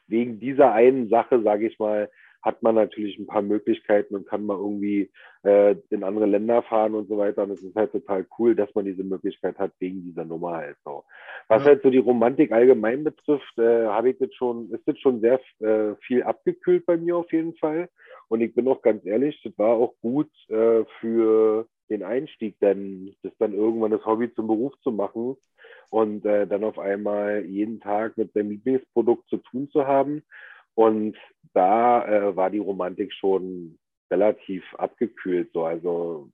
wegen 0.09 0.41
dieser 0.41 0.73
einen 0.73 1.09
Sache, 1.09 1.43
sage 1.43 1.69
ich 1.69 1.79
mal, 1.79 2.11
hat 2.43 2.63
man 2.63 2.75
natürlich 2.77 3.19
ein 3.19 3.27
paar 3.27 3.43
Möglichkeiten 3.43 4.15
und 4.17 4.27
kann 4.29 4.47
mal 4.47 4.57
irgendwie 4.57 5.11
äh, 5.45 5.77
in 5.91 6.05
andere 6.05 6.27
Länder 6.27 6.63
fahren 6.63 6.95
und 6.95 7.09
so 7.09 7.19
weiter. 7.19 7.45
Und 7.45 7.51
es 7.53 7.63
ist 7.63 7.75
halt 7.77 7.93
total 7.93 8.27
cool, 8.39 8.55
dass 8.55 8.75
man 8.75 8.85
diese 8.85 9.05
Möglichkeit 9.05 9.59
hat 9.59 9.73
wegen 9.81 10.05
dieser 10.05 10.25
Nummer 10.25 10.53
halt 10.57 10.77
so. 10.85 11.05
Was 11.49 11.63
Ja. 11.63 11.71
halt 11.71 11.83
so 11.83 11.91
die 11.91 11.99
Romantik 11.99 12.53
allgemein 12.53 13.05
betrifft, 13.05 13.59
äh, 13.59 13.87
habe 13.87 14.11
ich 14.11 14.19
das 14.19 14.33
schon, 14.35 14.71
ist 14.73 14.87
das 14.87 14.99
schon 15.01 15.21
sehr 15.21 15.41
äh, 15.61 15.95
viel 16.07 16.23
abgekühlt 16.23 16.87
bei 16.87 16.97
mir 16.97 17.17
auf 17.17 17.33
jeden 17.33 17.55
Fall. 17.57 17.89
Und 18.29 18.41
ich 18.41 18.55
bin 18.55 18.69
auch 18.69 18.83
ganz 18.83 19.05
ehrlich, 19.05 19.41
das 19.43 19.57
war 19.59 19.71
auch 19.77 19.95
gut 20.01 20.31
äh, 20.49 20.85
für 21.01 21.67
den 21.91 22.03
Einstieg, 22.03 22.59
denn 22.61 23.15
das 23.23 23.33
dann 23.39 23.55
irgendwann 23.55 23.91
das 23.91 24.05
Hobby 24.05 24.33
zum 24.35 24.47
Beruf 24.47 24.75
zu 24.83 24.93
machen 24.93 25.37
und 25.91 26.25
äh, 26.27 26.47
dann 26.47 26.65
auf 26.65 26.79
einmal 26.79 27.45
jeden 27.47 27.81
Tag 27.81 28.17
mit 28.19 28.33
seinem 28.33 28.51
Lieblingsprodukt 28.51 29.29
zu 29.29 29.39
tun 29.39 29.71
zu 29.71 29.87
haben. 29.87 30.23
Und 30.79 31.17
da 31.55 32.07
äh, 32.07 32.37
war 32.37 32.51
die 32.51 32.61
Romantik 32.61 33.13
schon 33.13 33.77
relativ 34.13 34.63
abgekühlt. 34.75 35.51
So. 35.53 35.65
Also 35.65 36.31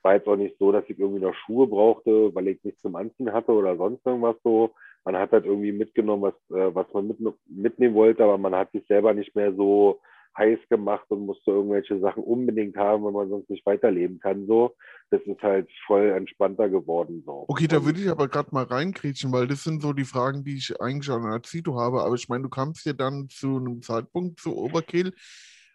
war 0.00 0.14
jetzt 0.14 0.26
auch 0.26 0.36
nicht 0.36 0.56
so, 0.58 0.72
dass 0.72 0.88
ich 0.88 0.98
irgendwie 0.98 1.20
noch 1.20 1.34
Schuhe 1.34 1.66
brauchte, 1.66 2.34
weil 2.34 2.48
ich 2.48 2.64
nichts 2.64 2.80
zum 2.80 2.96
Anziehen 2.96 3.34
hatte 3.34 3.52
oder 3.52 3.76
sonst 3.76 4.06
irgendwas 4.06 4.36
so. 4.42 4.70
Man 5.04 5.18
hat 5.18 5.30
halt 5.32 5.44
irgendwie 5.44 5.72
mitgenommen, 5.72 6.22
was, 6.22 6.56
äh, 6.58 6.74
was 6.74 6.86
man 6.94 7.08
mit, 7.08 7.18
mitnehmen 7.50 7.94
wollte, 7.94 8.24
aber 8.24 8.38
man 8.38 8.54
hat 8.54 8.72
sich 8.72 8.86
selber 8.86 9.12
nicht 9.12 9.36
mehr 9.36 9.52
so 9.52 10.00
heiß 10.36 10.58
gemacht 10.68 11.06
und 11.08 11.26
musste 11.26 11.50
irgendwelche 11.50 11.98
Sachen 12.00 12.22
unbedingt 12.22 12.76
haben, 12.76 13.04
weil 13.04 13.12
man 13.12 13.28
sonst 13.28 13.48
nicht 13.50 13.64
weiterleben 13.64 14.18
kann. 14.18 14.46
So, 14.46 14.74
das 15.10 15.20
ist 15.22 15.40
halt 15.42 15.68
voll 15.86 16.10
entspannter 16.10 16.68
geworden. 16.68 17.22
So. 17.24 17.44
Okay, 17.48 17.66
da 17.66 17.78
Und- 17.78 17.86
würde 17.86 18.00
ich 18.00 18.08
aber 18.08 18.28
gerade 18.28 18.50
mal 18.52 18.64
reinkriegen, 18.64 19.32
weil 19.32 19.46
das 19.46 19.64
sind 19.64 19.82
so 19.82 19.92
die 19.92 20.04
Fragen, 20.04 20.44
die 20.44 20.56
ich 20.56 20.80
eigentlich 20.80 21.10
an 21.10 21.24
Azito 21.24 21.76
habe. 21.78 22.02
Aber 22.02 22.14
ich 22.14 22.28
meine, 22.28 22.42
du 22.44 22.48
kamst 22.50 22.84
ja 22.86 22.92
dann 22.92 23.28
zu 23.28 23.56
einem 23.56 23.82
Zeitpunkt 23.82 24.40
zu 24.40 24.56
Overkill, 24.56 25.12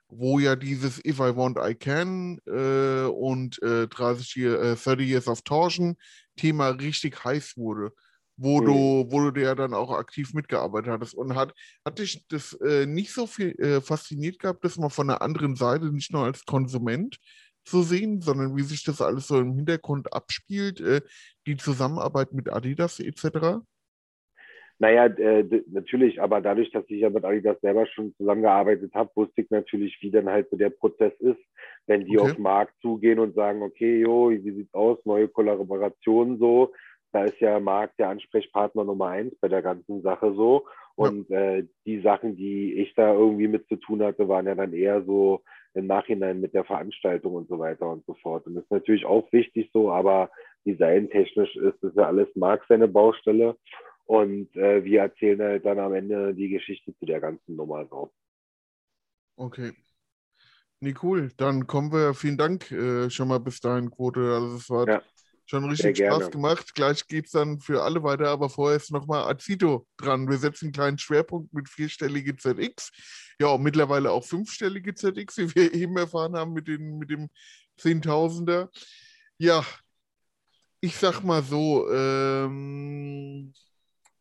wo 0.09 0.39
ja 0.39 0.55
dieses 0.55 1.03
If 1.05 1.19
I 1.19 1.35
Want, 1.35 1.57
I 1.57 1.73
Can 1.73 2.39
äh, 2.45 3.05
und 3.07 3.61
äh, 3.63 3.87
30 3.87 4.35
Year, 4.35 4.61
äh, 4.61 4.75
30 4.75 5.07
Years 5.07 5.27
of 5.27 5.41
Torsion 5.43 5.95
Thema 6.35 6.69
richtig 6.69 7.23
heiß 7.23 7.55
wurde. 7.57 7.93
Wo 8.43 8.59
Mhm. 8.59 8.61
du, 8.61 9.05
wo 9.11 9.29
du 9.29 9.41
ja 9.41 9.53
dann 9.55 9.73
auch 9.75 9.91
aktiv 9.91 10.33
mitgearbeitet 10.33 10.91
hattest. 10.91 11.13
Und 11.13 11.35
hat, 11.35 11.53
hat 11.85 11.99
dich 11.99 12.25
das 12.29 12.53
äh, 12.61 12.85
nicht 12.87 13.13
so 13.13 13.27
viel 13.27 13.51
äh, 13.59 13.81
fasziniert 13.81 14.39
gehabt, 14.39 14.65
das 14.65 14.77
mal 14.77 14.89
von 14.89 15.07
der 15.07 15.21
anderen 15.21 15.55
Seite, 15.55 15.91
nicht 15.93 16.11
nur 16.11 16.23
als 16.25 16.45
Konsument 16.45 17.17
zu 17.65 17.83
sehen, 17.83 18.21
sondern 18.21 18.55
wie 18.57 18.63
sich 18.63 18.83
das 18.83 19.01
alles 19.01 19.27
so 19.27 19.39
im 19.39 19.53
Hintergrund 19.55 20.11
abspielt, 20.13 20.81
äh, 20.81 21.01
die 21.45 21.57
Zusammenarbeit 21.57 22.33
mit 22.33 22.51
Adidas 22.51 22.99
etc. 22.99 23.61
Naja, 24.79 25.05
äh, 25.05 25.45
natürlich, 25.67 26.19
aber 26.19 26.41
dadurch, 26.41 26.71
dass 26.71 26.85
ich 26.87 27.01
ja 27.01 27.09
mit 27.11 27.23
Adidas 27.23 27.59
selber 27.61 27.85
schon 27.85 28.15
zusammengearbeitet 28.15 28.91
habe, 28.95 29.11
wusste 29.15 29.41
ich 29.41 29.49
natürlich, 29.51 29.95
wie 30.01 30.09
dann 30.09 30.27
halt 30.27 30.49
so 30.49 30.57
der 30.57 30.71
Prozess 30.71 31.13
ist, 31.19 31.39
wenn 31.85 32.05
die 32.05 32.17
Okay. 32.17 32.31
auf 32.31 32.33
den 32.35 32.41
Markt 32.41 32.73
zugehen 32.81 33.19
und 33.19 33.35
sagen, 33.35 33.61
okay, 33.61 33.99
jo, 34.01 34.31
wie 34.31 34.51
sieht's 34.51 34.73
aus, 34.73 34.97
neue 35.05 35.27
Kollaborationen 35.27 36.39
so. 36.39 36.73
Da 37.11 37.25
ist 37.25 37.39
ja 37.39 37.59
Marc 37.59 37.95
der 37.97 38.09
Ansprechpartner 38.09 38.83
Nummer 38.83 39.07
eins 39.07 39.35
bei 39.39 39.47
der 39.47 39.61
ganzen 39.61 40.01
Sache 40.01 40.33
so. 40.33 40.65
Und 40.95 41.29
äh, 41.31 41.65
die 41.85 42.01
Sachen, 42.01 42.35
die 42.35 42.73
ich 42.73 42.93
da 42.95 43.13
irgendwie 43.13 43.47
mit 43.47 43.67
zu 43.67 43.75
tun 43.77 44.03
hatte, 44.03 44.27
waren 44.27 44.45
ja 44.45 44.55
dann 44.55 44.73
eher 44.73 45.03
so 45.03 45.41
im 45.73 45.87
Nachhinein 45.87 46.41
mit 46.41 46.53
der 46.53 46.65
Veranstaltung 46.65 47.35
und 47.35 47.47
so 47.49 47.59
weiter 47.59 47.89
und 47.89 48.05
so 48.05 48.13
fort. 48.15 48.45
Und 48.47 48.55
das 48.55 48.63
ist 48.65 48.71
natürlich 48.71 49.05
auch 49.05 49.31
wichtig 49.31 49.69
so, 49.73 49.91
aber 49.91 50.29
designtechnisch 50.65 51.55
ist 51.55 51.81
das 51.81 51.95
ja 51.95 52.07
alles 52.07 52.27
Marc 52.35 52.63
seine 52.67 52.87
Baustelle. 52.87 53.57
Und 54.05 54.55
äh, 54.57 54.83
wir 54.83 55.01
erzählen 55.01 55.41
halt 55.41 55.65
dann 55.65 55.79
am 55.79 55.93
Ende 55.93 56.33
die 56.35 56.49
Geschichte 56.49 56.93
zu 56.97 57.05
der 57.05 57.21
ganzen 57.21 57.55
Nummer 57.55 57.85
so. 57.89 58.11
Okay. 59.37 59.73
Nee, 60.79 60.95
cool. 61.03 61.31
Dann 61.37 61.67
kommen 61.67 61.91
wir, 61.91 62.13
vielen 62.13 62.37
Dank 62.37 62.71
äh, 62.71 63.09
schon 63.09 63.27
mal 63.27 63.39
bis 63.39 63.59
dahin, 63.61 63.91
Quote. 63.91 64.19
Also 64.33 64.55
es 64.57 64.69
war 64.69 64.87
Ja, 64.87 65.01
schon 65.51 65.69
richtig 65.69 65.97
Spaß 65.97 66.31
gemacht. 66.31 66.73
Gleich 66.73 67.05
geht 67.07 67.25
es 67.25 67.31
dann 67.31 67.59
für 67.59 67.83
alle 67.83 68.01
weiter, 68.03 68.29
aber 68.29 68.49
vorher 68.49 68.77
ist 68.77 68.89
nochmal 68.89 69.29
Azito 69.29 69.85
dran. 69.97 70.29
Wir 70.29 70.37
setzen 70.37 70.65
einen 70.65 70.73
kleinen 70.73 70.97
Schwerpunkt 70.97 71.53
mit 71.53 71.67
vierstellige 71.67 72.37
ZX. 72.37 72.91
Ja, 73.39 73.47
und 73.47 73.61
mittlerweile 73.61 74.11
auch 74.11 74.23
fünfstellige 74.23 74.95
ZX, 74.95 75.37
wie 75.37 75.55
wir 75.55 75.73
eben 75.73 75.97
erfahren 75.97 76.37
haben 76.37 76.53
mit, 76.53 76.69
den, 76.69 76.97
mit 76.97 77.09
dem 77.09 77.29
Zehntausender. 77.77 78.69
Ja, 79.37 79.65
ich 80.79 80.95
sag 80.95 81.21
mal 81.21 81.43
so, 81.43 81.91
ähm, 81.91 83.53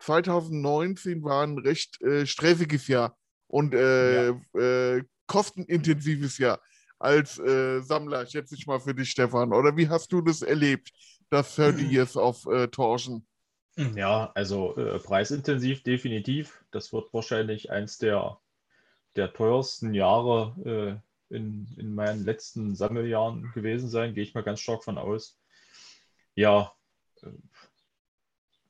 2019 0.01 1.23
war 1.23 1.47
ein 1.47 1.59
recht 1.59 2.03
äh, 2.03 2.27
stressiges 2.27 2.89
Jahr 2.89 3.17
und 3.47 3.73
äh, 3.73 4.31
äh, 4.31 5.05
kostenintensives 5.29 6.39
Jahr 6.39 6.61
als 6.99 7.39
äh, 7.39 7.81
Sammler, 7.81 8.27
schätze 8.27 8.55
ich 8.55 8.67
mal 8.67 8.79
für 8.79 8.95
dich, 8.95 9.11
Stefan. 9.11 9.53
Oder 9.53 9.77
wie 9.77 9.89
hast 9.89 10.13
du 10.13 10.21
das 10.21 10.43
erlebt, 10.43 10.91
das 11.31 11.57
30 11.57 11.91
Years 11.91 12.17
auf 12.17 12.47
äh, 12.47 12.69
Torschen? 12.69 13.27
Ja, 13.97 14.31
also 14.35 14.77
äh, 14.77 14.99
preisintensiv 14.99 15.83
definitiv. 15.83 16.65
Das 16.71 16.93
wird 16.93 17.13
wahrscheinlich 17.15 17.71
eins 17.71 17.99
der, 17.99 18.39
der 19.17 19.33
teuersten 19.33 19.95
Jahre 19.95 21.01
äh, 21.31 21.35
in, 21.35 21.69
in 21.79 21.95
meinen 21.95 22.25
letzten 22.25 22.75
Sammeljahren 22.75 23.51
gewesen 23.55 23.89
sein, 23.89 24.15
gehe 24.15 24.25
ich 24.25 24.35
mal 24.35 24.43
ganz 24.43 24.61
stark 24.61 24.85
von 24.85 24.99
aus. 24.99 25.39
Ja, 26.35 26.73
äh, 27.23 27.29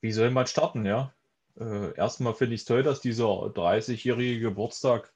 wie 0.01 0.13
soll 0.13 0.31
man 0.31 0.47
starten, 0.47 0.87
ja? 0.87 1.13
Äh, 1.59 1.95
erstmal 1.97 2.35
finde 2.35 2.55
ich 2.55 2.63
es 2.63 2.67
toll, 2.67 2.83
dass 2.83 3.01
dieser 3.01 3.25
30-jährige 3.25 4.41
Geburtstag 4.41 5.13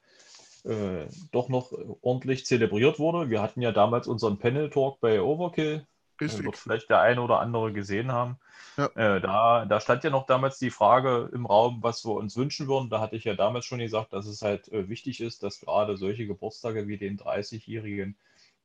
äh, 0.64 1.06
doch 1.30 1.48
noch 1.48 1.72
ordentlich 2.02 2.46
zelebriert 2.46 2.98
wurde. 2.98 3.30
Wir 3.30 3.42
hatten 3.42 3.62
ja 3.62 3.72
damals 3.72 4.08
unseren 4.08 4.38
Panel 4.38 4.70
Talk 4.70 5.00
bei 5.00 5.22
Overkill. 5.22 5.86
Richtig. 6.20 6.44
Wird 6.44 6.56
vielleicht 6.56 6.90
der 6.90 7.00
eine 7.00 7.22
oder 7.22 7.40
andere 7.40 7.72
gesehen 7.72 8.12
haben. 8.12 8.38
Ja. 8.76 8.86
Äh, 8.94 9.20
da, 9.20 9.66
da 9.66 9.80
stand 9.80 10.04
ja 10.04 10.10
noch 10.10 10.26
damals 10.26 10.58
die 10.58 10.70
Frage 10.70 11.30
im 11.32 11.46
Raum, 11.46 11.82
was 11.82 12.04
wir 12.04 12.12
uns 12.14 12.36
wünschen 12.36 12.68
würden. 12.68 12.90
Da 12.90 13.00
hatte 13.00 13.16
ich 13.16 13.24
ja 13.24 13.34
damals 13.34 13.64
schon 13.66 13.78
gesagt, 13.80 14.12
dass 14.12 14.26
es 14.26 14.42
halt 14.42 14.68
äh, 14.68 14.88
wichtig 14.88 15.20
ist, 15.20 15.42
dass 15.42 15.60
gerade 15.60 15.96
solche 15.96 16.26
Geburtstage 16.26 16.86
wie 16.88 16.98
den 16.98 17.16
30-Jährigen, 17.16 18.16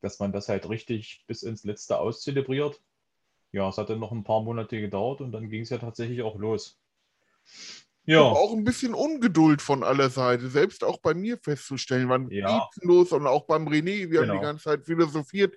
dass 0.02 0.20
man 0.20 0.32
das 0.32 0.50
halt 0.50 0.70
richtig 0.70 1.24
bis 1.28 1.44
ins 1.44 1.64
Letzte 1.64 2.00
auszelebriert. 2.00 2.82
Ja, 3.52 3.70
es 3.70 3.78
hat 3.78 3.90
dann 3.90 4.00
noch 4.00 4.12
ein 4.12 4.24
paar 4.24 4.42
Monate 4.42 4.80
gedauert 4.80 5.22
und 5.22 5.32
dann 5.32 5.50
ging 5.50 5.64
es 5.64 5.70
ja 5.70 5.80
tatsächlich 5.80 6.22
auch 6.22 6.38
los. 6.38 6.78
Ja, 8.06 8.22
Aber 8.22 8.40
auch 8.40 8.54
ein 8.54 8.64
bisschen 8.64 8.94
Ungeduld 8.94 9.62
von 9.62 9.84
aller 9.84 10.10
Seite, 10.10 10.50
selbst 10.50 10.84
auch 10.84 10.98
bei 11.00 11.14
mir 11.14 11.38
festzustellen, 11.38 12.10
wann 12.10 12.30
Ja. 12.30 12.70
geht's 12.72 12.84
los 12.84 13.12
und 13.12 13.28
auch 13.28 13.46
beim 13.46 13.68
René, 13.68 14.10
wir 14.10 14.20
haben 14.22 14.32
die 14.32 14.32
Genau. 14.32 14.42
ganze 14.42 14.64
Zeit 14.64 14.86
philosophiert. 14.86 15.56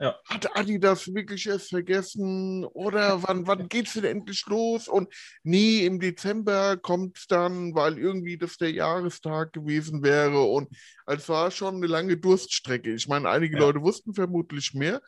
Ja. 0.00 0.16
Hat 0.26 0.56
Adi 0.56 0.78
das 0.78 1.12
wirklich 1.12 1.46
erst 1.46 1.70
vergessen? 1.70 2.64
Oder 2.64 3.22
wann, 3.24 3.46
wann 3.48 3.68
geht's 3.68 3.94
denn 3.94 4.04
endlich 4.04 4.44
los? 4.46 4.86
Und 4.86 5.12
nee, 5.42 5.84
im 5.84 5.98
Dezember 5.98 6.76
kommt's 6.76 7.26
dann, 7.26 7.74
weil 7.74 7.98
irgendwie 7.98 8.38
das 8.38 8.58
der 8.58 8.70
Jahrestag 8.70 9.52
gewesen 9.52 10.02
wäre. 10.04 10.42
Und 10.42 10.68
es 11.06 11.28
war 11.28 11.50
schon 11.50 11.76
eine 11.76 11.86
lange 11.88 12.16
Durststrecke. 12.16 12.94
Ich 12.94 13.08
meine, 13.08 13.28
einige 13.28 13.56
Ja. 13.56 13.64
Leute 13.64 13.82
wussten 13.82 14.14
vermutlich 14.14 14.72
mehr. 14.74 15.00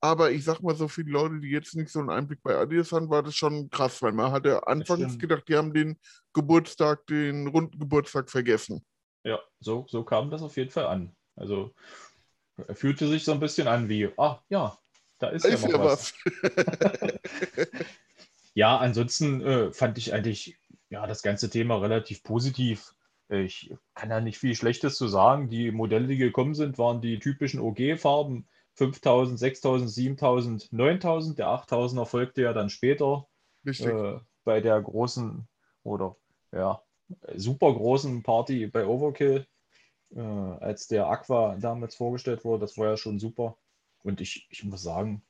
Aber 0.00 0.30
ich 0.30 0.44
sag 0.44 0.60
mal, 0.60 0.74
so 0.76 0.86
viele 0.88 1.10
Leute, 1.10 1.40
die 1.40 1.48
jetzt 1.48 1.74
nicht 1.74 1.90
so 1.90 2.00
einen 2.00 2.10
Einblick 2.10 2.42
bei 2.42 2.54
Adidas 2.54 2.92
haben, 2.92 3.08
war 3.08 3.22
das 3.22 3.34
schon 3.34 3.70
krass, 3.70 4.02
weil 4.02 4.12
man 4.12 4.32
hatte 4.32 4.66
anfangs 4.66 5.18
gedacht, 5.18 5.44
die 5.48 5.56
haben 5.56 5.72
den 5.72 5.98
Geburtstag, 6.34 7.06
den 7.06 7.46
runden 7.46 7.78
Geburtstag 7.78 8.28
vergessen. 8.30 8.84
ja, 9.24 9.40
so, 9.60 9.86
so 9.88 10.04
kam 10.04 10.30
das 10.30 10.42
auf 10.42 10.58
jeden 10.58 10.70
Fall 10.70 10.84
an. 10.86 11.16
Also 11.36 11.72
fühlte 12.72 13.08
sich 13.08 13.24
so 13.24 13.32
ein 13.32 13.40
bisschen 13.40 13.68
an 13.68 13.88
wie, 13.88 14.08
ah 14.16 14.40
ja, 14.48 14.78
da 15.18 15.28
ist 15.28 15.44
Da 15.44 15.48
ja 15.48 15.54
ist 15.54 15.62
noch 15.64 15.70
ja 15.70 15.78
was. 15.84 16.14
was. 16.42 17.20
Ja, 18.54 18.78
ansonsten 18.78 19.40
äh, 19.40 19.72
fand 19.72 19.98
ich 19.98 20.14
eigentlich 20.14 20.56
ja, 20.88 21.06
das 21.06 21.22
ganze 21.22 21.50
Thema 21.50 21.76
relativ 21.78 22.22
positiv. 22.22 22.94
Ich 23.28 23.74
kann 23.94 24.10
ja 24.10 24.20
nicht 24.20 24.38
viel 24.38 24.54
Schlechtes 24.54 24.96
zu 24.96 25.08
sagen. 25.08 25.48
Die 25.48 25.72
Modelle, 25.72 26.06
die 26.06 26.16
gekommen 26.18 26.54
sind, 26.54 26.78
waren 26.78 27.00
die 27.00 27.18
typischen 27.18 27.60
OG-Farben. 27.60 28.46
5000, 28.74 29.38
6000, 29.38 29.90
7000, 29.90 30.72
9000. 30.72 31.38
Der 31.38 31.48
8000er 31.48 32.06
folgte 32.06 32.42
ja 32.42 32.52
dann 32.52 32.70
später 32.70 33.26
äh, 33.64 34.18
bei 34.44 34.60
der 34.60 34.80
großen 34.80 35.48
oder 35.82 36.16
ja, 36.52 36.80
super 37.34 37.72
großen 37.72 38.22
Party 38.22 38.66
bei 38.68 38.86
Overkill, 38.86 39.46
äh, 40.14 40.20
als 40.20 40.88
der 40.88 41.08
Aqua 41.08 41.56
damals 41.56 41.96
vorgestellt 41.96 42.44
wurde. 42.44 42.62
Das 42.62 42.78
war 42.78 42.88
ja 42.88 42.96
schon 42.96 43.18
super. 43.18 43.56
Und 44.02 44.20
ich, 44.20 44.46
ich 44.50 44.64
muss 44.64 44.82
sagen, 44.82 45.24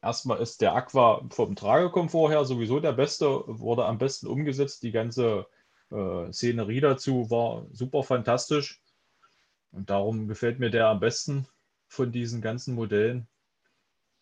erstmal 0.00 0.40
ist 0.40 0.60
der 0.60 0.74
Aqua 0.74 1.26
vom 1.30 1.56
Tragekomfort 1.56 2.30
her 2.30 2.44
sowieso 2.44 2.80
der 2.80 2.92
beste, 2.92 3.44
wurde 3.46 3.84
am 3.86 3.98
besten 3.98 4.26
umgesetzt. 4.26 4.82
Die 4.82 4.92
ganze 4.92 5.46
äh, 5.90 6.32
Szenerie 6.32 6.80
dazu 6.80 7.30
war 7.30 7.66
super 7.72 8.02
fantastisch. 8.02 8.82
Und 9.70 9.90
darum 9.90 10.28
gefällt 10.28 10.58
mir 10.58 10.70
der 10.70 10.88
am 10.88 11.00
besten 11.00 11.46
von 11.88 12.12
diesen 12.12 12.40
ganzen 12.42 12.74
Modellen. 12.74 13.28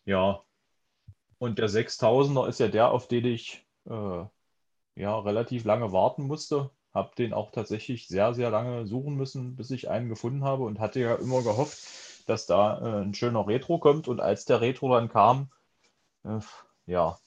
Ja. 0.05 0.43
Und 1.37 1.57
der 1.59 1.69
6000er 1.69 2.47
ist 2.47 2.59
ja 2.59 2.67
der, 2.67 2.91
auf 2.91 3.07
den 3.07 3.25
ich 3.25 3.65
äh, 3.85 4.25
ja 4.95 5.19
relativ 5.19 5.65
lange 5.65 5.91
warten 5.91 6.23
musste. 6.23 6.71
Habe 6.93 7.11
den 7.17 7.33
auch 7.33 7.51
tatsächlich 7.51 8.07
sehr, 8.07 8.33
sehr 8.33 8.49
lange 8.49 8.85
suchen 8.85 9.15
müssen, 9.15 9.55
bis 9.55 9.71
ich 9.71 9.89
einen 9.89 10.09
gefunden 10.09 10.43
habe 10.43 10.63
und 10.63 10.79
hatte 10.79 10.99
ja 10.99 11.15
immer 11.15 11.41
gehofft, 11.41 11.77
dass 12.27 12.45
da 12.45 12.79
äh, 12.99 13.01
ein 13.03 13.13
schöner 13.13 13.47
Retro 13.47 13.79
kommt. 13.79 14.07
Und 14.07 14.19
als 14.19 14.45
der 14.45 14.61
Retro 14.61 14.93
dann 14.93 15.09
kam, 15.09 15.49
äh, 16.25 16.39
ja. 16.85 17.17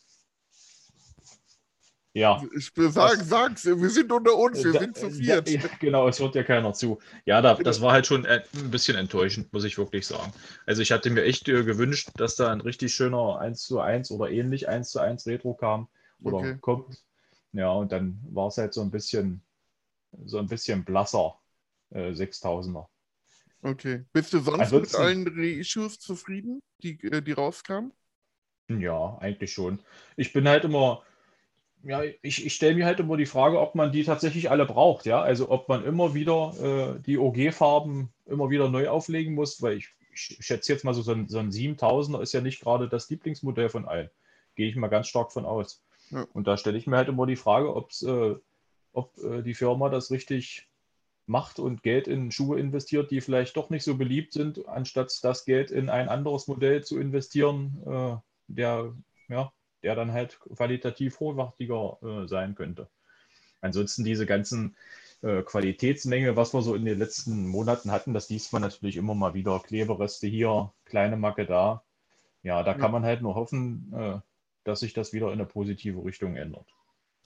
Ja. 2.16 2.40
Ich 2.56 2.70
sag, 2.76 3.18
Das- 3.18 3.28
sag's, 3.28 3.64
wir 3.66 3.90
sind 3.90 4.12
unter 4.12 4.36
uns, 4.36 4.62
wir 4.62 4.72
Da- 4.72 4.78
sind 4.78 4.96
zu 4.96 5.08
da- 5.08 5.14
viert. 5.16 5.48
ja, 5.48 5.60
genau, 5.80 6.06
es 6.06 6.20
hört 6.20 6.36
ja 6.36 6.44
keiner 6.44 6.72
zu. 6.72 6.98
Ja, 7.24 7.42
da, 7.42 7.54
das 7.54 7.80
war 7.80 7.90
halt 7.92 8.06
schon 8.06 8.24
äh, 8.24 8.44
ein 8.54 8.70
bisschen 8.70 8.96
enttäuschend, 8.96 9.52
muss 9.52 9.64
ich 9.64 9.78
wirklich 9.78 10.06
sagen. 10.06 10.32
Also 10.64 10.80
ich 10.80 10.92
hatte 10.92 11.10
mir 11.10 11.24
echt 11.24 11.48
äh, 11.48 11.64
gewünscht, 11.64 12.10
dass 12.16 12.36
da 12.36 12.52
ein 12.52 12.60
richtig 12.60 12.94
schöner 12.94 13.38
1 13.40 13.62
zu 13.62 13.80
1 13.80 14.12
oder 14.12 14.30
ähnlich 14.30 14.68
1 14.68 14.90
zu 14.90 15.00
1 15.00 15.26
Retro 15.26 15.54
kam 15.54 15.88
oder 16.22 16.36
Okay. 16.36 16.56
kommt. 16.60 17.02
Ja, 17.52 17.72
und 17.72 17.90
dann 17.90 18.20
war 18.30 18.46
es 18.46 18.58
halt 18.58 18.74
so 18.74 18.82
ein 18.82 18.92
bisschen, 18.92 19.42
so 20.24 20.38
ein 20.38 20.46
bisschen 20.46 20.84
blasser 20.84 21.38
äh, 21.90 22.10
6000er. 22.10 22.86
Okay. 23.62 24.04
Bist 24.12 24.32
du 24.32 24.40
sonst 24.40 24.60
Ansonsten- 24.60 24.96
mit 24.98 25.06
allen 25.06 25.28
Reissues 25.28 25.98
zufrieden, 25.98 26.60
die, 26.82 27.00
äh, 27.04 27.22
die 27.22 27.32
rauskamen? 27.32 27.92
Ja, 28.68 29.16
eigentlich 29.18 29.52
schon. 29.52 29.80
Ich 30.16 30.32
bin 30.32 30.48
halt 30.48 30.64
immer, 30.64 31.02
ja, 31.82 32.02
ich, 32.02 32.44
ich 32.46 32.54
stelle 32.54 32.74
mir 32.74 32.86
halt 32.86 33.00
immer 33.00 33.16
die 33.16 33.26
Frage, 33.26 33.60
ob 33.60 33.74
man 33.74 33.92
die 33.92 34.04
tatsächlich 34.04 34.50
alle 34.50 34.64
braucht, 34.66 35.06
ja. 35.06 35.20
Also 35.22 35.50
ob 35.50 35.68
man 35.68 35.84
immer 35.84 36.14
wieder 36.14 36.96
äh, 36.96 37.00
die 37.00 37.18
OG-Farben 37.18 38.12
immer 38.26 38.50
wieder 38.50 38.68
neu 38.70 38.88
auflegen 38.88 39.34
muss, 39.34 39.60
weil 39.60 39.76
ich, 39.78 39.90
ich 40.12 40.36
schätze 40.40 40.72
jetzt 40.72 40.84
mal 40.84 40.94
so, 40.94 41.02
so 41.02 41.12
ein, 41.12 41.28
so 41.28 41.38
ein 41.38 41.50
7000er 41.50 42.22
ist 42.22 42.32
ja 42.32 42.40
nicht 42.40 42.60
gerade 42.60 42.88
das 42.88 43.10
Lieblingsmodell 43.10 43.68
von 43.68 43.86
allen. 43.86 44.10
Gehe 44.54 44.68
ich 44.68 44.76
mal 44.76 44.88
ganz 44.88 45.08
stark 45.08 45.32
von 45.32 45.44
aus. 45.44 45.82
Ja. 46.10 46.26
Und 46.32 46.46
da 46.46 46.56
stelle 46.56 46.78
ich 46.78 46.86
mir 46.86 46.96
halt 46.96 47.08
immer 47.08 47.26
die 47.26 47.36
Frage, 47.36 47.74
ob's, 47.74 48.02
äh, 48.02 48.34
ob 48.94 49.16
äh, 49.18 49.42
die 49.42 49.54
Firma 49.54 49.88
das 49.88 50.10
richtig 50.10 50.68
macht 51.26 51.58
und 51.58 51.82
Geld 51.82 52.06
in 52.06 52.30
Schuhe 52.30 52.58
investiert, 52.58 53.10
die 53.10 53.20
vielleicht 53.20 53.56
doch 53.56 53.70
nicht 53.70 53.84
so 53.84 53.96
beliebt 53.96 54.32
sind, 54.32 54.68
anstatt 54.68 55.18
das 55.22 55.44
Geld 55.44 55.70
in 55.70 55.88
ein 55.88 56.08
anderes 56.08 56.48
Modell 56.48 56.84
zu 56.84 56.98
investieren, 56.98 57.82
äh, 57.86 58.16
der, 58.48 58.92
ja, 59.28 59.52
der 59.82 59.94
dann 59.94 60.12
halt 60.12 60.38
qualitativ 60.40 61.20
hochwertiger 61.20 61.98
äh, 62.02 62.28
sein 62.28 62.54
könnte. 62.54 62.88
Ansonsten 63.62 64.04
diese 64.04 64.26
ganzen 64.26 64.76
äh, 65.22 65.42
Qualitätsmenge, 65.42 66.36
was 66.36 66.52
wir 66.52 66.60
so 66.60 66.74
in 66.74 66.84
den 66.84 66.98
letzten 66.98 67.46
Monaten 67.46 67.90
hatten, 67.90 68.12
das 68.12 68.28
liest 68.28 68.52
man 68.52 68.60
natürlich 68.60 68.96
immer 68.96 69.14
mal 69.14 69.32
wieder. 69.32 69.58
Klebereste 69.60 70.26
hier, 70.26 70.72
kleine 70.84 71.16
Macke 71.16 71.46
da. 71.46 71.82
Ja, 72.42 72.62
da 72.62 72.72
Ja. 72.72 72.78
kann 72.78 72.92
man 72.92 73.04
halt 73.04 73.22
nur 73.22 73.34
hoffen, 73.34 73.90
äh, 73.96 74.18
dass 74.64 74.80
sich 74.80 74.92
das 74.92 75.14
wieder 75.14 75.28
in 75.28 75.34
eine 75.34 75.46
positive 75.46 76.04
Richtung 76.04 76.36
ändert. 76.36 76.66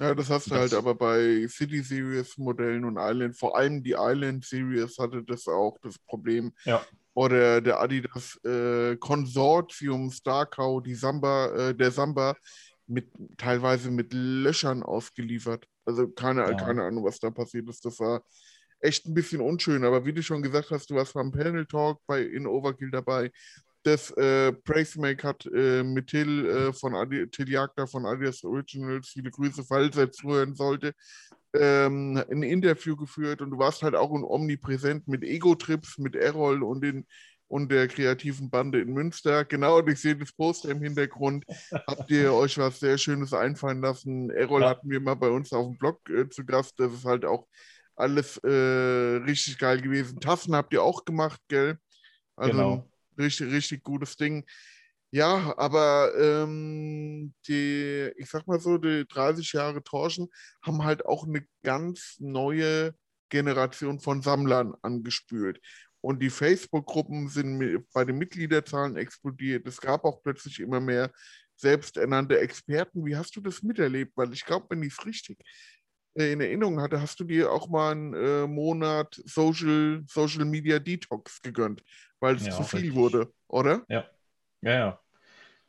Ja, 0.00 0.14
das 0.14 0.30
hast 0.30 0.46
du 0.46 0.50
Das- 0.50 0.60
halt 0.60 0.74
aber 0.74 0.94
bei 0.94 1.46
City 1.48 1.82
Series 1.82 2.38
Modellen 2.38 2.84
und 2.84 2.96
Island, 2.98 3.36
vor 3.36 3.56
allem 3.56 3.82
die 3.82 3.96
Island 3.98 4.44
Series 4.44 4.96
hatte 4.98 5.22
das 5.24 5.48
auch 5.48 5.76
das 5.82 5.98
Problem. 5.98 6.52
Ja. 6.64 6.84
Oder 7.14 7.60
der 7.60 7.80
Adidas 7.80 8.38
äh, 8.44 8.96
Konsortium 8.96 10.10
Starcow, 10.12 10.80
die 10.80 10.94
Samba, 10.94 11.46
äh, 11.70 11.74
der 11.74 11.90
Samba 11.90 12.36
mit 12.86 13.10
teilweise 13.36 13.90
mit 13.90 14.12
Löchern 14.12 14.84
ausgeliefert. 14.84 15.66
Also 15.84 16.06
keine, 16.08 16.42
Ja. 16.42 16.54
keine 16.54 16.84
Ahnung, 16.84 17.04
was 17.04 17.18
da 17.18 17.30
passiert 17.30 17.68
ist. 17.68 17.84
Das 17.84 17.98
war 17.98 18.22
echt 18.80 19.04
ein 19.06 19.14
bisschen 19.14 19.40
unschön. 19.40 19.84
Aber 19.84 20.06
wie 20.06 20.12
du 20.12 20.22
schon 20.22 20.42
gesagt 20.42 20.70
hast, 20.70 20.88
du 20.90 20.94
warst 20.94 21.14
beim 21.14 21.32
Panel 21.32 21.66
Talk 21.66 21.98
bei 22.06 22.22
In 22.22 22.46
Overkill 22.46 22.92
dabei. 22.92 23.32
Das 23.88 24.10
äh, 24.18 24.52
Pricemake 24.52 25.26
hat 25.26 25.46
äh, 25.46 25.82
mit 25.82 26.08
Till, 26.08 26.44
äh, 26.46 26.72
von 26.74 26.94
Adi, 26.94 27.26
Till 27.30 27.48
Jagder 27.48 27.86
von 27.86 28.04
Adidas 28.04 28.44
Originals, 28.44 29.08
viele 29.08 29.30
Grüße, 29.30 29.64
falls 29.64 29.96
er 29.96 30.12
zuhören 30.12 30.54
sollte, 30.54 30.92
ähm, 31.54 32.22
ein 32.30 32.42
Interview 32.42 32.96
geführt 32.96 33.40
und 33.40 33.50
du 33.50 33.58
warst 33.58 33.82
halt 33.82 33.94
auch 33.94 34.10
omnipräsent 34.10 35.08
mit 35.08 35.24
Ego-Trips, 35.24 35.96
mit 35.96 36.16
Errol 36.16 36.62
und, 36.62 36.82
den, 36.82 37.06
und 37.46 37.72
der 37.72 37.88
kreativen 37.88 38.50
Bande 38.50 38.78
in 38.78 38.92
Münster. 38.92 39.46
Genau, 39.46 39.78
und 39.78 39.88
ich 39.88 40.00
sehe 40.02 40.16
das 40.16 40.34
Poster 40.34 40.68
im 40.68 40.82
Hintergrund. 40.82 41.46
Habt 41.86 42.10
ihr 42.10 42.34
euch 42.34 42.58
was 42.58 42.80
sehr 42.80 42.98
Schönes 42.98 43.32
einfallen 43.32 43.80
lassen? 43.80 44.28
Errol 44.28 44.60
Ja. 44.60 44.68
hatten 44.68 44.90
wir 44.90 45.00
mal 45.00 45.14
bei 45.14 45.30
uns 45.30 45.50
auf 45.54 45.66
dem 45.66 45.78
Blog 45.78 45.98
äh, 46.10 46.28
zu 46.28 46.44
Gast. 46.44 46.78
Das 46.78 46.92
ist 46.92 47.06
halt 47.06 47.24
auch 47.24 47.46
alles 47.96 48.36
äh, 48.44 49.16
richtig 49.24 49.56
geil 49.56 49.80
gewesen. 49.80 50.20
Tassen 50.20 50.54
habt 50.54 50.74
ihr 50.74 50.82
auch 50.82 51.06
gemacht, 51.06 51.40
gell? 51.48 51.78
Also 52.36 52.52
Genau. 52.52 52.90
Richtig, 53.18 53.52
richtig 53.52 53.82
gutes 53.82 54.16
Ding. 54.16 54.44
Ja, 55.10 55.54
aber 55.56 56.12
ähm, 56.18 57.32
die, 57.46 58.12
ich 58.16 58.28
sag 58.28 58.46
mal 58.46 58.60
so, 58.60 58.76
die 58.76 59.06
30 59.08 59.52
Jahre 59.54 59.82
Torschen 59.82 60.28
haben 60.62 60.84
halt 60.84 61.06
auch 61.06 61.26
eine 61.26 61.46
ganz 61.62 62.16
neue 62.18 62.94
Generation 63.30 64.00
von 64.00 64.20
Sammlern 64.20 64.74
angespült. 64.82 65.60
Und 66.00 66.20
die 66.22 66.30
Facebook-Gruppen 66.30 67.28
sind 67.28 67.86
bei 67.92 68.04
den 68.04 68.18
Mitgliederzahlen 68.18 68.96
explodiert. 68.96 69.66
Es 69.66 69.80
gab 69.80 70.04
auch 70.04 70.22
plötzlich 70.22 70.60
immer 70.60 70.80
mehr 70.80 71.10
selbsternannte 71.56 72.38
Experten. 72.38 73.04
Wie 73.04 73.16
hast 73.16 73.34
du 73.34 73.40
das 73.40 73.62
miterlebt? 73.62 74.12
Weil 74.16 74.32
ich 74.32 74.44
glaube, 74.44 74.66
wenn 74.70 74.82
ich 74.82 74.92
es 74.96 75.04
richtig 75.04 75.38
äh, 76.14 76.32
in 76.32 76.40
Erinnerung 76.40 76.80
hatte, 76.80 77.00
hast 77.00 77.18
du 77.18 77.24
dir 77.24 77.50
auch 77.50 77.68
mal 77.68 77.92
einen 77.92 78.14
äh, 78.14 78.46
Monat 78.46 79.20
Social, 79.24 80.04
Social 80.06 80.44
Media 80.44 80.78
Detox 80.78 81.42
gegönnt, 81.42 81.82
weil 82.20 82.36
es 82.36 82.44
Ja, 82.44 82.50
zu 82.50 82.64
viel 82.64 82.94
richtig. 82.94 82.94
wurde, 82.94 83.32
oder? 83.48 83.86
Ja, 83.88 84.04
ja. 84.62 85.00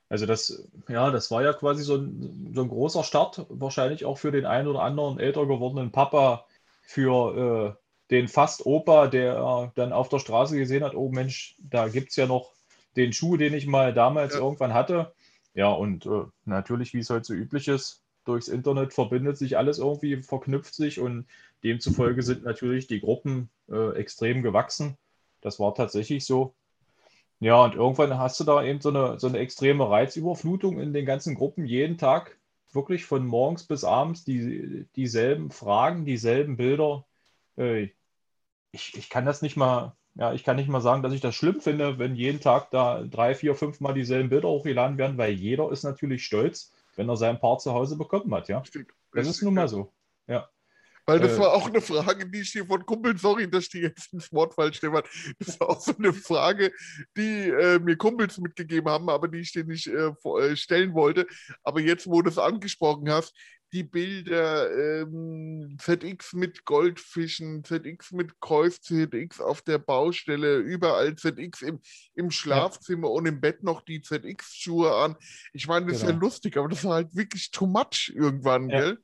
Also 0.10 0.26
das, 0.26 0.70
ja, 0.90 1.12
das 1.12 1.32
war 1.32 1.44
ja 1.44 1.54
quasi 1.54 1.84
so 1.84 1.98
ein, 1.98 2.52
so 2.56 2.64
ein 2.64 2.70
großer 2.70 3.04
Start, 3.04 3.46
wahrscheinlich 3.50 4.06
auch 4.06 4.18
für 4.18 4.32
den 4.32 4.46
einen 4.46 4.68
oder 4.68 4.82
anderen 4.82 5.20
älter 5.20 5.46
gewordenen 5.48 5.92
Papa, 5.92 6.46
für 6.84 7.78
äh, 8.12 8.14
den 8.16 8.28
fast 8.28 8.66
Opa, 8.66 9.08
der 9.08 9.72
dann 9.76 9.94
auf 9.94 10.10
der 10.10 10.20
Straße 10.20 10.58
gesehen 10.58 10.84
hat, 10.84 10.96
oh 10.96 11.10
Mensch, 11.10 11.56
da 11.60 11.90
gibt 11.90 12.10
es 12.12 12.16
ja 12.18 12.28
noch 12.28 12.54
den 12.96 13.14
Schuh, 13.14 13.38
den 13.38 13.54
ich 13.54 13.68
mal 13.68 13.94
damals 13.94 14.36
Ja. 14.36 14.42
irgendwann 14.42 14.74
hatte. 14.74 15.14
Ja, 15.54 15.70
und 15.72 16.06
äh, 16.06 16.26
natürlich, 16.46 16.94
wie 16.94 17.00
es 17.00 17.10
heute 17.10 17.26
so 17.26 17.34
üblich 17.34 17.68
ist, 17.68 18.04
durchs 18.26 18.48
Internet 18.48 18.94
verbindet 18.94 19.38
sich 19.38 19.58
alles 19.58 19.80
irgendwie, 19.80 20.22
verknüpft 20.24 20.74
sich 20.76 21.00
und 21.00 21.28
demzufolge 21.64 22.24
sind 22.24 22.44
natürlich 22.44 22.88
die 22.88 23.00
Gruppen 23.02 23.50
äh, 23.70 23.94
extrem 23.96 24.44
gewachsen. 24.44 24.98
Das 25.42 25.60
war 25.60 25.74
tatsächlich 25.76 26.26
so. 26.26 26.56
Ja, 27.40 27.64
und 27.64 27.76
irgendwann 27.76 28.18
hast 28.18 28.40
du 28.40 28.44
da 28.44 28.64
eben 28.64 28.82
so 28.82 28.90
eine, 28.90 29.20
so 29.20 29.28
eine 29.28 29.40
extreme 29.40 29.90
Reizüberflutung 29.90 30.80
in 30.80 30.94
den 30.94 31.06
ganzen 31.06 31.36
Gruppen, 31.36 31.66
jeden 31.66 31.98
Tag, 31.98 32.38
wirklich 32.72 33.06
von 33.06 33.26
morgens 33.26 33.66
bis 33.66 33.84
abends 33.84 34.24
die, 34.26 34.88
dieselben 34.96 35.52
Fragen, 35.52 36.06
dieselben 36.06 36.58
Bilder. 36.58 37.06
Äh, 37.58 37.90
Ich, 38.72 38.96
ich 38.98 39.10
kann 39.10 39.26
das 39.26 39.42
nicht 39.42 39.58
mal, 39.58 39.96
ja, 40.16 40.34
ich 40.34 40.44
kann 40.44 40.56
nicht 40.58 40.70
mal 40.70 40.82
sagen, 40.82 41.02
dass 41.04 41.14
ich 41.14 41.22
das 41.22 41.36
schlimm 41.36 41.62
finde, 41.62 41.98
wenn 42.00 42.16
jeden 42.16 42.40
Tag 42.40 42.72
da 42.72 43.04
drei, 43.04 43.36
vier, 43.36 43.56
fünf 43.56 43.80
Mal 43.80 43.94
dieselben 43.94 44.30
Bilder 44.30 44.50
hochgeladen 44.50 44.98
werden, 44.98 45.18
weil 45.18 45.34
jeder 45.34 45.72
ist 45.72 45.84
natürlich 45.84 46.26
stolz, 46.26 46.74
wenn 46.96 47.10
er 47.10 47.18
sein 47.18 47.40
Paar 47.40 47.58
zu 47.60 47.74
Hause 47.74 47.98
bekommen 47.98 48.34
hat, 48.36 48.50
ja. 48.50 48.60
Richtig, 48.60 48.94
Das 49.14 49.28
ist 49.28 49.42
nun 49.42 49.56
ja. 49.56 49.62
mal 49.62 49.68
so. 49.68 49.94
Weil 51.10 51.20
das 51.20 51.34
Äh, 51.34 51.40
war 51.40 51.54
auch 51.54 51.68
eine 51.68 51.82
Frage, 51.82 52.30
die 52.30 52.42
ich 52.42 52.52
dir 52.52 52.66
von 52.66 52.86
Kumpeln, 52.86 53.18
sorry, 53.18 53.50
dass 53.50 53.64
ich 53.66 53.70
dir 53.72 53.82
jetzt 53.82 54.14
ins 54.14 54.32
Wort 54.32 54.54
falsch 54.54 54.78
Stefan. 54.78 55.04
Das 55.40 55.60
war 55.60 55.70
auch 55.70 55.82
so 55.82 55.94
eine 55.98 56.14
Frage, 56.14 56.72
die 57.18 57.50
äh, 57.50 57.80
mir 57.80 57.98
Kumpels 57.98 58.38
mitgegeben 58.38 58.90
haben, 58.90 59.10
aber 59.10 59.28
die 59.28 59.40
ich 59.40 59.52
dir 59.52 59.64
nicht 59.66 59.88
äh, 59.88 60.12
äh, 60.40 60.56
stellen 60.56 60.94
wollte. 60.94 61.28
Aber 61.64 61.80
jetzt, 61.82 62.08
wo 62.08 62.22
du 62.22 62.30
es 62.30 62.38
angesprochen 62.38 63.10
hast, 63.12 63.34
die 63.72 63.84
Bilder 63.84 65.02
ähm, 65.04 65.78
ZX 65.80 66.34
mit 66.34 66.66
Goldfischen, 66.66 67.64
ZX 67.64 68.12
mit 68.14 68.40
Kreuz, 68.40 68.82
ZX 68.82 69.40
auf 69.40 69.62
der 69.62 69.78
Baustelle, 69.78 70.58
überall 70.58 71.16
ZX 71.16 71.62
im, 71.62 71.80
im 72.16 72.32
Schlafzimmer 72.32 73.12
und 73.12 73.28
im 73.28 73.40
Bett 73.40 73.62
noch 73.64 73.82
die 73.82 74.02
ZX-Schuhe 74.02 74.96
an. 74.96 75.16
Ich 75.54 75.68
meine, 75.68 75.86
das 75.86 75.98
ist 75.98 76.02
ja 76.04 76.10
Genau. 76.10 76.22
lustig, 76.22 76.58
aber 76.58 76.68
das 76.68 76.84
war 76.84 76.96
halt 76.96 77.16
wirklich 77.16 77.52
too 77.52 77.68
much 77.68 78.12
irgendwann, 78.16 78.70
Ja. 78.70 78.80
gell? 78.80 79.00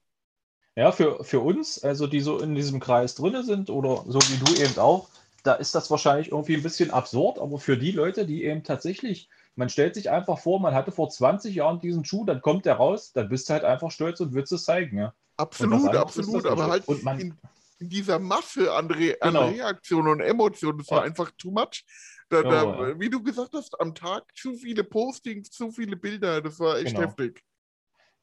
Ja, 0.78 0.92
für, 0.92 1.24
für 1.24 1.40
uns, 1.42 1.82
also 1.84 2.06
die 2.08 2.20
so 2.22 2.40
in 2.42 2.54
diesem 2.56 2.80
Kreis 2.82 3.16
drinne 3.16 3.44
sind 3.44 3.70
oder 3.70 4.04
so 4.08 4.28
wie 4.30 4.38
du 4.38 4.54
eben 4.56 4.78
auch, 4.78 5.10
da 5.44 5.54
ist 5.54 5.74
das 5.76 5.90
wahrscheinlich 5.90 6.32
irgendwie 6.32 6.56
ein 6.56 6.64
bisschen 6.64 6.92
absurd, 6.92 7.40
aber 7.40 7.60
für 7.60 7.78
die 7.78 7.92
Leute, 7.92 8.26
die 8.26 8.44
eben 8.44 8.64
tatsächlich, 8.64 9.30
man 9.56 9.70
stellt 9.70 9.96
sich 9.96 10.10
einfach 10.10 10.38
vor, 10.40 10.60
man 10.60 10.74
hatte 10.74 10.92
vor 10.92 11.10
20 11.10 11.56
Jahren 11.56 11.80
diesen 11.80 12.04
Schuh, 12.04 12.26
dann 12.26 12.42
kommt 12.42 12.66
der 12.66 12.76
raus, 12.76 13.12
dann 13.14 13.30
bist 13.30 13.48
du 13.50 13.54
halt 13.54 13.64
einfach 13.64 13.92
stolz 13.92 14.20
und 14.20 14.34
willst 14.34 14.52
es 14.52 14.66
zeigen, 14.66 14.98
ja. 14.98 15.14
Absolut, 15.38 15.96
absolut, 15.96 16.46
aber 16.48 16.68
halt 16.68 16.86
Und 16.86 17.04
man, 17.04 17.18
in, 17.18 17.42
in 17.80 17.90
dieser 17.90 18.20
Masse 18.20 18.74
an, 18.74 18.90
Re 18.90 19.18
an 19.22 19.36
Genau. 19.36 19.42
Reaktionen 19.42 20.08
und 20.08 20.20
Emotionen, 20.22 20.78
das 20.78 20.92
war 20.92 21.02
Ja. 21.02 21.04
einfach 21.04 21.32
too 21.38 21.52
much. 21.52 21.84
Da, 22.30 22.44
da, 22.44 22.64
ja. 22.64 23.00
Wie 23.00 23.10
du 23.10 23.22
gesagt 23.22 23.54
hast, 23.54 23.80
am 23.82 23.94
Tag 23.94 24.24
zu 24.36 24.56
viele 24.56 24.84
Postings, 24.86 25.50
zu 25.50 25.72
viele 25.72 25.98
Bilder, 25.98 26.42
das 26.42 26.60
war 26.60 26.78
echt 26.80 26.98
Genau. 26.98 27.00
heftig. 27.00 27.44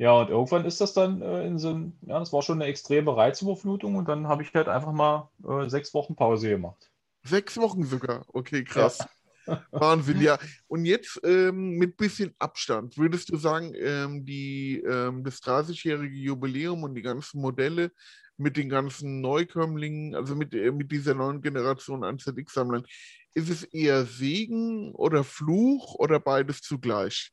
Ja, 0.02 0.14
und 0.14 0.30
irgendwann 0.30 0.64
ist 0.64 0.80
das 0.80 0.94
dann 0.94 1.22
äh, 1.22 1.46
in 1.46 1.60
so 1.60 1.68
ein, 1.68 1.96
ja, 2.04 2.18
das 2.18 2.32
war 2.32 2.42
schon 2.42 2.60
eine 2.60 2.68
extreme 2.68 3.16
Reizüberflutung 3.16 3.94
und 3.94 4.08
dann 4.08 4.26
habe 4.26 4.42
ich 4.42 4.52
halt 4.52 4.66
einfach 4.66 4.90
mal 4.90 5.30
äh, 5.48 5.68
sechs 5.68 5.94
Wochen 5.94 6.16
Pause 6.16 6.48
gemacht. 6.48 6.90
Sechs 7.22 7.56
Wochen 7.56 7.84
sogar. 7.84 8.24
Okay, 8.32 8.64
krass. 8.64 9.06
Wahnsinn, 9.70 10.20
ja. 10.20 10.40
Und 10.66 10.86
jetzt 10.86 11.20
ähm, 11.22 11.78
mit 11.78 11.96
bisschen 11.96 12.34
Abstand, 12.40 12.98
würdest 12.98 13.30
du 13.30 13.36
sagen, 13.36 13.74
ähm, 13.76 14.24
die, 14.24 14.82
ähm, 14.84 15.22
das 15.22 15.40
30-jährige 15.40 16.16
Jubiläum 16.16 16.82
und 16.82 16.96
die 16.96 17.02
ganzen 17.02 17.40
Modelle 17.40 17.92
mit 18.36 18.56
den 18.56 18.68
ganzen 18.68 19.20
Neukömmlingen, 19.20 20.16
also 20.16 20.34
mit, 20.34 20.52
äh, 20.52 20.72
mit 20.72 20.90
dieser 20.90 21.14
neuen 21.14 21.40
Generation 21.40 22.02
an 22.02 22.18
ZX-Sammlern. 22.18 22.84
Ist 23.34 23.50
es 23.50 23.62
eher 23.62 24.04
Segen 24.04 24.96
oder 24.96 25.22
Fluch 25.22 25.94
oder 25.94 26.18
beides 26.18 26.60
zugleich? 26.60 27.32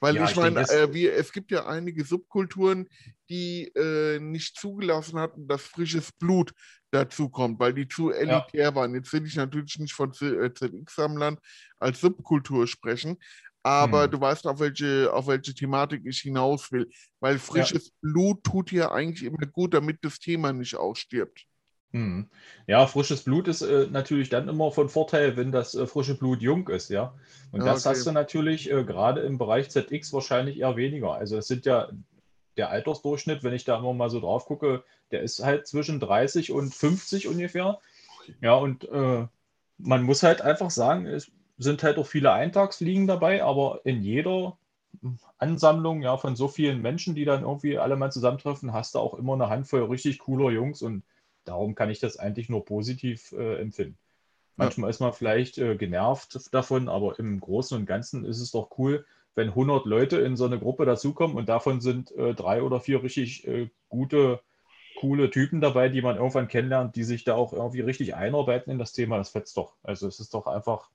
Weil 0.00 0.16
Ja, 0.16 0.22
ich 0.22 0.34
ich 0.34 0.36
meine, 0.36 0.60
äh, 0.68 0.92
wir, 0.92 1.14
es 1.14 1.32
gibt 1.32 1.50
ja 1.50 1.66
einige 1.66 2.04
Subkulturen, 2.04 2.88
die 3.28 3.64
äh, 3.74 4.18
nicht 4.20 4.56
zugelassen 4.56 5.18
hatten, 5.18 5.48
dass 5.48 5.62
frisches 5.62 6.12
Blut 6.12 6.52
dazukommt, 6.90 7.58
weil 7.60 7.74
die 7.74 7.88
zu 7.88 8.10
elitär 8.10 8.74
waren. 8.74 8.94
Jetzt 8.94 9.12
will 9.12 9.26
ich 9.26 9.36
natürlich 9.36 9.78
nicht 9.78 9.92
von 9.94 10.12
Z- 10.12 10.32
äh, 10.40 10.54
ZX-Sammlern 10.54 11.36
als 11.78 12.00
Subkultur 12.00 12.66
sprechen, 12.66 13.18
aber 13.62 14.06
Hm. 14.06 14.08
du 14.08 14.20
weißt, 14.20 14.46
auf 14.46 14.60
welche, 14.60 15.12
auf 15.12 15.26
welche 15.26 15.52
Thematik 15.54 16.02
ich 16.06 16.20
hinaus 16.20 16.72
will. 16.72 16.88
Weil 17.20 17.38
frisches 17.38 17.90
Blut 18.00 18.42
tut 18.44 18.72
ja 18.72 18.90
eigentlich 18.92 19.24
immer 19.24 19.46
gut, 19.46 19.74
damit 19.74 19.98
das 20.02 20.18
Thema 20.18 20.52
nicht 20.52 20.76
ausstirbt. 20.76 21.44
Hm. 21.92 22.28
Ja, 22.66 22.86
frisches 22.86 23.22
Blut 23.24 23.48
ist 23.48 23.62
äh, 23.62 23.86
natürlich 23.90 24.28
dann 24.28 24.48
immer 24.48 24.70
von 24.70 24.88
Vorteil, 24.88 25.36
wenn 25.36 25.52
das 25.52 25.74
äh, 25.74 25.86
frische 25.86 26.16
Blut 26.16 26.42
jung 26.42 26.68
ist, 26.68 26.90
ja. 26.90 27.14
Und 27.50 27.60
Ja, 27.60 27.66
das 27.66 27.86
okay. 27.86 27.96
hast 27.96 28.06
du 28.06 28.12
natürlich 28.12 28.70
äh, 28.70 28.84
gerade 28.84 29.22
im 29.22 29.38
Bereich 29.38 29.70
ZX 29.70 30.12
wahrscheinlich 30.12 30.58
eher 30.58 30.76
weniger. 30.76 31.14
Also 31.14 31.38
es 31.38 31.46
sind 31.48 31.64
ja 31.64 31.88
der 32.58 32.70
Altersdurchschnitt, 32.70 33.42
wenn 33.42 33.54
ich 33.54 33.64
da 33.64 33.78
immer 33.78 33.94
mal 33.94 34.10
so 34.10 34.20
drauf 34.20 34.44
gucke, 34.44 34.84
der 35.12 35.22
ist 35.22 35.42
halt 35.42 35.66
zwischen 35.66 36.00
30 36.00 36.52
und 36.52 36.74
50 36.74 37.28
ungefähr. 37.28 37.78
Ja, 38.42 38.54
und 38.56 38.86
äh, 38.90 39.26
man 39.78 40.02
muss 40.02 40.22
halt 40.22 40.42
einfach 40.42 40.70
sagen, 40.70 41.06
es 41.06 41.30
sind 41.56 41.82
halt 41.82 41.96
auch 41.96 42.06
viele 42.06 42.32
Eintagsfliegen 42.32 43.06
dabei, 43.06 43.42
aber 43.42 43.80
in 43.84 44.02
jeder 44.02 44.58
Ansammlung 45.38 46.02
ja 46.02 46.16
von 46.16 46.36
so 46.36 46.48
vielen 46.48 46.82
Menschen, 46.82 47.14
die 47.14 47.24
dann 47.24 47.42
irgendwie 47.42 47.78
alle 47.78 47.96
mal 47.96 48.10
zusammentreffen, 48.10 48.72
hast 48.72 48.94
du 48.94 48.98
auch 48.98 49.14
immer 49.14 49.34
eine 49.34 49.48
Handvoll 49.48 49.84
richtig 49.84 50.18
cooler 50.18 50.50
Jungs 50.50 50.82
und 50.82 51.02
darum 51.48 51.74
kann 51.74 51.90
ich 51.90 51.98
das 52.00 52.18
eigentlich 52.18 52.48
nur 52.48 52.64
positiv 52.64 53.32
äh, 53.32 53.60
empfinden. 53.60 53.98
Manchmal 54.58 54.90
ist 54.90 55.00
man 55.00 55.12
vielleicht 55.12 55.56
äh, 55.58 55.76
genervt 55.76 56.52
davon, 56.52 56.88
aber 56.88 57.18
im 57.20 57.38
Großen 57.38 57.78
und 57.78 57.86
Ganzen 57.86 58.24
ist 58.24 58.40
es 58.40 58.50
doch 58.50 58.76
cool, 58.76 59.06
wenn 59.36 59.50
100 59.50 59.86
Leute 59.86 60.18
in 60.18 60.36
so 60.36 60.46
eine 60.46 60.58
Gruppe 60.58 60.84
dazukommen 60.84 61.36
und 61.36 61.48
davon 61.48 61.80
sind 61.80 62.10
äh, 62.12 62.34
drei 62.34 62.60
oder 62.60 62.80
vier 62.80 63.04
richtig 63.04 63.46
äh, 63.46 63.70
gute, 63.88 64.40
coole 64.98 65.30
Typen 65.30 65.60
dabei, 65.60 65.88
die 65.88 66.02
man 66.02 66.16
irgendwann 66.16 66.48
kennenlernt, 66.48 66.96
die 66.96 67.04
sich 67.04 67.22
da 67.22 67.36
auch 67.36 67.52
irgendwie 67.52 67.82
richtig 67.82 68.16
einarbeiten 68.16 68.72
in 68.72 68.80
das 68.80 68.92
Thema. 68.92 69.16
Das 69.16 69.30
fetzt 69.30 69.56
doch. 69.56 69.76
Also 69.84 70.08
es 70.08 70.18
ist 70.18 70.34
doch 70.34 70.48
einfach. 70.48 70.90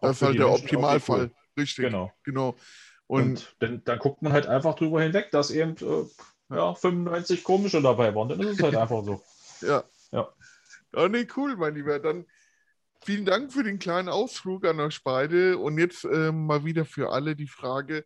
Das 0.00 0.16
ist 0.16 0.22
halt 0.22 0.38
der 0.38 0.46
Menschen 0.46 0.62
Optimalfall. 0.64 1.20
cool. 1.22 1.30
Richtig. 1.58 1.84
Genau. 1.86 2.12
Genau. 2.22 2.54
Und, 3.08 3.22
Und 3.22 3.56
dann, 3.58 3.82
dann 3.84 3.98
guckt 3.98 4.22
man 4.22 4.32
halt 4.32 4.46
einfach 4.46 4.76
drüber 4.76 5.02
hinweg, 5.02 5.32
dass 5.32 5.50
eben 5.50 5.74
äh, 5.78 6.54
ja, 6.54 6.72
95 6.72 7.42
komische 7.42 7.82
dabei 7.82 8.14
waren. 8.14 8.28
Dann 8.28 8.38
ist 8.38 8.58
es 8.58 8.62
halt 8.62 8.76
einfach 8.76 9.02
so. 9.02 9.20
Ja. 9.60 9.82
Ja. 10.12 10.32
Ja, 10.94 11.08
nee, 11.08 11.26
cool, 11.36 11.56
mein 11.56 11.74
Lieber. 11.74 11.98
Dann 11.98 12.26
vielen 13.04 13.24
Dank 13.24 13.52
für 13.52 13.62
den 13.62 13.78
kleinen 13.78 14.08
Ausflug 14.08 14.66
an 14.66 14.80
euch 14.80 15.02
beide. 15.02 15.58
Und 15.58 15.78
jetzt 15.78 16.04
ähm, 16.04 16.46
mal 16.46 16.64
wieder 16.64 16.84
für 16.84 17.12
alle 17.12 17.36
die 17.36 17.46
Frage: 17.46 18.04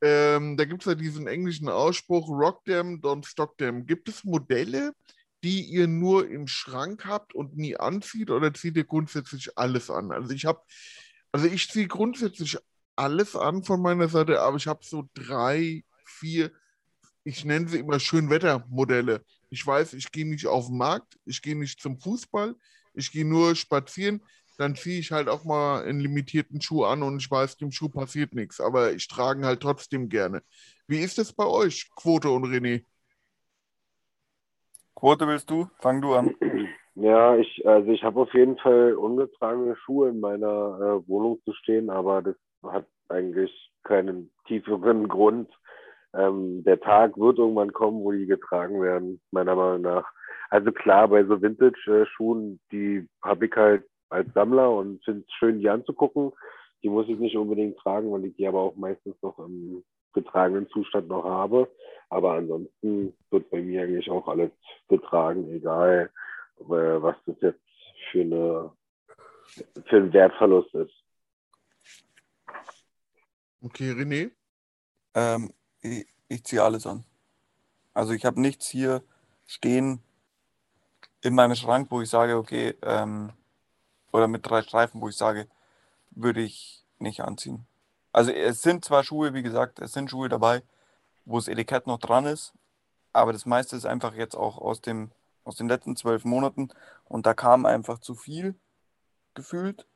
ähm, 0.00 0.56
Da 0.56 0.64
gibt 0.64 0.82
es 0.82 0.86
ja 0.86 0.94
diesen 0.94 1.26
englischen 1.26 1.68
Ausspruch: 1.68 2.28
Rock 2.28 2.64
them, 2.64 3.00
don't 3.00 3.26
stock 3.26 3.58
them. 3.58 3.86
Gibt 3.86 4.08
es 4.08 4.24
Modelle, 4.24 4.92
die 5.42 5.62
ihr 5.62 5.88
nur 5.88 6.28
im 6.28 6.46
Schrank 6.46 7.04
habt 7.04 7.34
und 7.34 7.56
nie 7.56 7.76
anzieht 7.76 8.30
oder 8.30 8.54
zieht 8.54 8.76
ihr 8.76 8.84
grundsätzlich 8.84 9.58
alles 9.58 9.90
an? 9.90 10.12
Also 10.12 10.30
ich 10.32 10.46
habe, 10.46 10.60
also 11.32 11.46
ich 11.46 11.68
ziehe 11.68 11.88
grundsätzlich 11.88 12.58
alles 12.96 13.36
an 13.36 13.64
von 13.64 13.82
meiner 13.82 14.08
Seite, 14.08 14.40
aber 14.40 14.56
ich 14.56 14.66
habe 14.66 14.84
so 14.84 15.08
drei, 15.14 15.84
vier, 16.06 16.52
ich 17.24 17.44
nenne 17.44 17.68
sie 17.68 17.78
immer 17.78 17.98
Schönwettermodelle. 18.00 19.24
Ich 19.54 19.64
weiß, 19.64 19.92
ich 19.92 20.10
gehe 20.10 20.28
nicht 20.28 20.48
auf 20.48 20.66
den 20.66 20.78
Markt, 20.78 21.16
ich 21.24 21.40
gehe 21.40 21.56
nicht 21.56 21.80
zum 21.80 21.96
Fußball, 21.96 22.56
ich 22.92 23.12
gehe 23.12 23.24
nur 23.24 23.54
spazieren, 23.54 24.20
dann 24.58 24.74
ziehe 24.74 24.98
ich 24.98 25.12
halt 25.12 25.28
auch 25.28 25.44
mal 25.44 25.84
einen 25.84 26.00
limitierten 26.00 26.60
Schuh 26.60 26.82
an 26.82 27.04
und 27.04 27.18
ich 27.18 27.30
weiß, 27.30 27.56
dem 27.56 27.70
Schuh 27.70 27.88
passiert 27.88 28.34
nichts, 28.34 28.60
aber 28.60 28.92
ich 28.92 29.06
trage 29.06 29.40
ihn 29.40 29.46
halt 29.46 29.60
trotzdem 29.60 30.08
gerne. 30.08 30.42
Wie 30.88 30.98
ist 30.98 31.18
das 31.18 31.32
bei 31.32 31.46
euch, 31.46 31.88
Quote 31.94 32.30
und 32.30 32.46
René? 32.46 32.84
Quote 34.96 35.28
willst 35.28 35.48
du? 35.48 35.68
Fang 35.78 36.02
du 36.02 36.14
an. 36.14 36.34
Ja, 36.96 37.36
ich, 37.36 37.66
also 37.66 37.90
ich 37.90 38.02
habe 38.04 38.20
auf 38.20 38.32
jeden 38.34 38.56
Fall 38.58 38.94
ungetragene 38.94 39.76
Schuhe 39.76 40.08
in 40.10 40.20
meiner 40.20 40.46
äh, 40.46 41.08
Wohnung 41.08 41.40
zu 41.44 41.52
stehen, 41.52 41.90
aber 41.90 42.22
das 42.22 42.36
hat 42.64 42.86
eigentlich 43.08 43.52
keinen 43.84 44.32
tieferen 44.46 45.08
Grund. 45.08 45.50
Ähm, 46.16 46.62
der 46.64 46.80
Tag 46.80 47.18
wird 47.18 47.38
irgendwann 47.38 47.72
kommen, 47.72 48.02
wo 48.04 48.12
die 48.12 48.26
getragen 48.26 48.80
werden, 48.80 49.20
meiner 49.30 49.56
Meinung 49.56 49.82
nach. 49.82 50.10
Also 50.50 50.70
klar, 50.70 51.08
bei 51.08 51.24
so 51.24 51.40
Vintage-Schuhen, 51.40 52.60
die 52.70 53.08
habe 53.22 53.46
ich 53.46 53.52
halt 53.56 53.84
als 54.10 54.32
Sammler 54.34 54.70
und 54.70 55.04
finde 55.04 55.24
es 55.26 55.32
schön, 55.34 55.58
die 55.58 55.68
anzugucken. 55.68 56.32
Die 56.82 56.88
muss 56.88 57.08
ich 57.08 57.18
nicht 57.18 57.36
unbedingt 57.36 57.78
tragen, 57.78 58.12
weil 58.12 58.26
ich 58.26 58.36
die 58.36 58.46
aber 58.46 58.60
auch 58.60 58.76
meistens 58.76 59.16
noch 59.22 59.38
im 59.38 59.82
getragenen 60.12 60.68
Zustand 60.68 61.08
noch 61.08 61.24
habe. 61.24 61.68
Aber 62.10 62.34
ansonsten 62.34 63.16
wird 63.30 63.50
bei 63.50 63.60
mir 63.60 63.82
eigentlich 63.82 64.08
auch 64.10 64.28
alles 64.28 64.52
getragen, 64.88 65.50
egal 65.50 66.10
äh, 66.60 66.64
was 66.64 67.16
das 67.26 67.36
jetzt 67.40 67.60
für, 68.10 68.20
eine, 68.20 68.72
für 69.86 69.96
ein 69.96 70.12
Wertverlust 70.12 70.74
ist. 70.74 70.94
Okay, 73.62 73.92
René? 73.92 74.30
Ähm, 75.14 75.50
ich 76.28 76.44
ziehe 76.44 76.62
alles 76.62 76.86
an. 76.86 77.04
Also 77.92 78.12
ich 78.12 78.24
habe 78.24 78.40
nichts 78.40 78.66
hier 78.66 79.02
stehen 79.46 80.02
in 81.20 81.34
meinem 81.34 81.54
Schrank, 81.54 81.90
wo 81.90 82.00
ich 82.00 82.10
sage, 82.10 82.36
okay, 82.36 82.74
ähm, 82.82 83.32
oder 84.12 84.28
mit 84.28 84.46
drei 84.46 84.62
Streifen, 84.62 85.00
wo 85.00 85.08
ich 85.08 85.16
sage, 85.16 85.48
würde 86.10 86.40
ich 86.40 86.84
nicht 86.98 87.20
anziehen. 87.20 87.66
Also 88.12 88.30
es 88.30 88.62
sind 88.62 88.84
zwar 88.84 89.04
Schuhe, 89.04 89.34
wie 89.34 89.42
gesagt, 89.42 89.80
es 89.80 89.92
sind 89.92 90.10
Schuhe 90.10 90.28
dabei, 90.28 90.62
wo 91.24 91.36
das 91.36 91.48
Etikett 91.48 91.86
noch 91.86 91.98
dran 91.98 92.26
ist, 92.26 92.52
aber 93.12 93.32
das 93.32 93.46
meiste 93.46 93.76
ist 93.76 93.86
einfach 93.86 94.14
jetzt 94.14 94.36
auch 94.36 94.58
aus 94.58 94.80
dem, 94.80 95.10
aus 95.44 95.56
den 95.56 95.68
letzten 95.68 95.96
zwölf 95.96 96.24
Monaten 96.24 96.68
und 97.04 97.26
da 97.26 97.34
kam 97.34 97.66
einfach 97.66 97.98
zu 97.98 98.14
viel 98.14 98.54
gefühlt. 99.34 99.86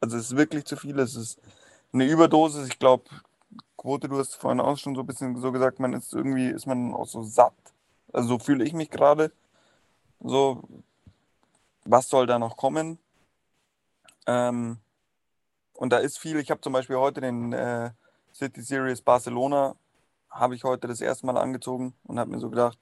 Also 0.00 0.16
es 0.16 0.26
ist 0.26 0.36
wirklich 0.36 0.64
zu 0.64 0.76
viel, 0.76 0.98
es 0.98 1.16
ist 1.16 1.40
eine 1.92 2.04
Überdosis. 2.04 2.68
Ich 2.68 2.78
glaube, 2.78 3.04
Quote, 3.78 4.08
du 4.08 4.18
hast 4.18 4.34
vorhin 4.34 4.60
auch 4.60 4.76
schon 4.76 4.96
so 4.96 5.02
ein 5.02 5.06
bisschen 5.06 5.36
so 5.36 5.52
gesagt, 5.52 5.78
man 5.78 5.92
ist 5.92 6.12
irgendwie, 6.12 6.48
ist 6.48 6.66
man 6.66 6.92
auch 6.92 7.06
so 7.06 7.22
satt. 7.22 7.54
Also 8.12 8.28
so 8.28 8.38
fühle 8.40 8.64
ich 8.64 8.72
mich 8.72 8.90
gerade. 8.90 9.32
So, 10.20 10.64
was 11.84 12.08
soll 12.08 12.26
da 12.26 12.40
noch 12.40 12.56
kommen? 12.56 12.98
Ähm, 14.26 14.78
und 15.74 15.92
da 15.92 15.98
ist 15.98 16.18
viel. 16.18 16.38
Ich 16.40 16.50
habe 16.50 16.60
zum 16.60 16.72
Beispiel 16.72 16.96
heute 16.96 17.20
den 17.20 17.52
äh, 17.52 17.92
City 18.34 18.62
Series 18.62 19.00
Barcelona, 19.00 19.76
habe 20.28 20.56
ich 20.56 20.64
heute 20.64 20.88
das 20.88 21.00
erste 21.00 21.26
Mal 21.26 21.38
angezogen 21.38 21.94
und 22.02 22.18
habe 22.18 22.30
mir 22.30 22.40
so 22.40 22.50
gedacht, 22.50 22.78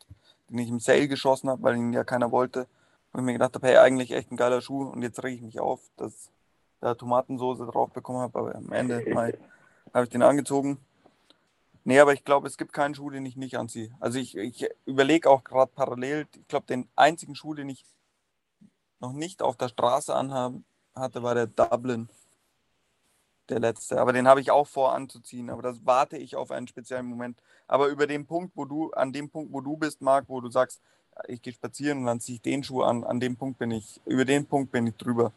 den 0.49 0.59
ich 0.59 0.71
im 0.71 0.81
Sale 0.81 1.09
geschossen 1.09 1.51
habe, 1.51 1.63
weil 1.63 1.77
ihn 1.77 1.93
ja 1.93 2.05
keiner 2.05 2.33
wollte. 2.33 2.67
Wo 3.13 3.19
ich 3.19 3.25
mir 3.25 3.35
gedacht 3.35 3.55
habe, 3.55 3.67
hey, 3.67 3.77
eigentlich 3.77 4.13
echt 4.13 4.33
ein 4.33 4.39
geiler 4.39 4.63
Schuh. 4.63 4.85
Und 4.85 5.03
jetzt 5.03 5.23
rege 5.23 5.37
ich 5.37 5.43
mich 5.43 5.61
auf, 5.61 5.81
dass 5.99 6.31
da 6.81 6.95
Tomatensoße 6.95 7.67
drauf 7.67 7.91
bekommen 7.91 8.21
habe, 8.21 8.39
aber 8.39 8.55
am 8.55 8.73
Ende 8.73 9.05
Mai, 9.13 9.35
habe 9.93 10.05
ich 10.05 10.11
den 10.11 10.23
angezogen. 10.23 10.79
Nee, 11.85 12.01
aber 12.01 12.13
ich 12.13 12.25
glaube, 12.25 12.49
es 12.49 12.59
gibt 12.59 12.73
keinen 12.73 12.95
Schuh, 12.95 13.11
den 13.11 13.25
ich 13.27 13.37
nicht 13.37 13.57
anziehe. 13.57 13.95
Also 14.01 14.19
ich, 14.19 14.37
ich 14.37 14.69
überlege 14.87 15.31
auch 15.31 15.45
gerade 15.45 15.71
parallel, 15.73 16.27
ich 16.35 16.49
glaube, 16.49 16.67
den 16.67 16.89
einzigen 16.97 17.37
Schuh, 17.37 17.55
den 17.55 17.69
ich 17.69 17.85
noch 18.99 19.13
nicht 19.13 19.43
auf 19.43 19.57
der 19.57 19.69
Straße 19.69 20.15
anhaben 20.15 20.65
hatte, 20.95 21.23
war 21.23 21.35
der 21.35 21.47
Dublin. 21.47 22.09
Der 23.49 23.61
letzte. 23.61 24.01
Aber 24.01 24.13
den 24.13 24.27
habe 24.27 24.41
ich 24.41 24.51
auch 24.51 24.67
vor 24.67 24.95
anzuziehen. 24.95 25.49
Aber 25.51 25.63
das 25.63 25.85
warte 25.85 26.17
ich 26.17 26.35
auf 26.35 26.51
einen 26.51 26.67
speziellen 26.67 27.07
Moment. 27.07 27.39
Aber 27.69 27.87
über 27.87 28.09
den 28.09 28.27
Punkt, 28.27 28.57
wo 28.57 28.65
du, 28.65 28.91
an 28.91 29.13
dem 29.13 29.31
Punkt, 29.31 29.53
wo 29.53 29.61
du 29.61 29.77
bist, 29.77 30.03
Marc, 30.03 30.29
wo 30.29 30.41
du 30.41 30.51
sagst, 30.51 30.81
ich 31.29 31.41
gehe 31.41 31.53
spazieren 31.53 31.99
und 31.99 32.07
dann 32.07 32.21
ziehe 32.21 32.37
ich 32.37 32.43
den 32.43 32.63
Schuh 32.63 32.83
an, 32.83 33.05
an 33.05 33.21
dem 33.21 33.37
Punkt 33.37 33.59
bin 33.59 33.71
ich, 33.71 34.01
über 34.05 34.25
den 34.25 34.47
Punkt 34.47 34.73
bin 34.73 34.87
ich 34.87 34.97
drüber. 34.97 35.33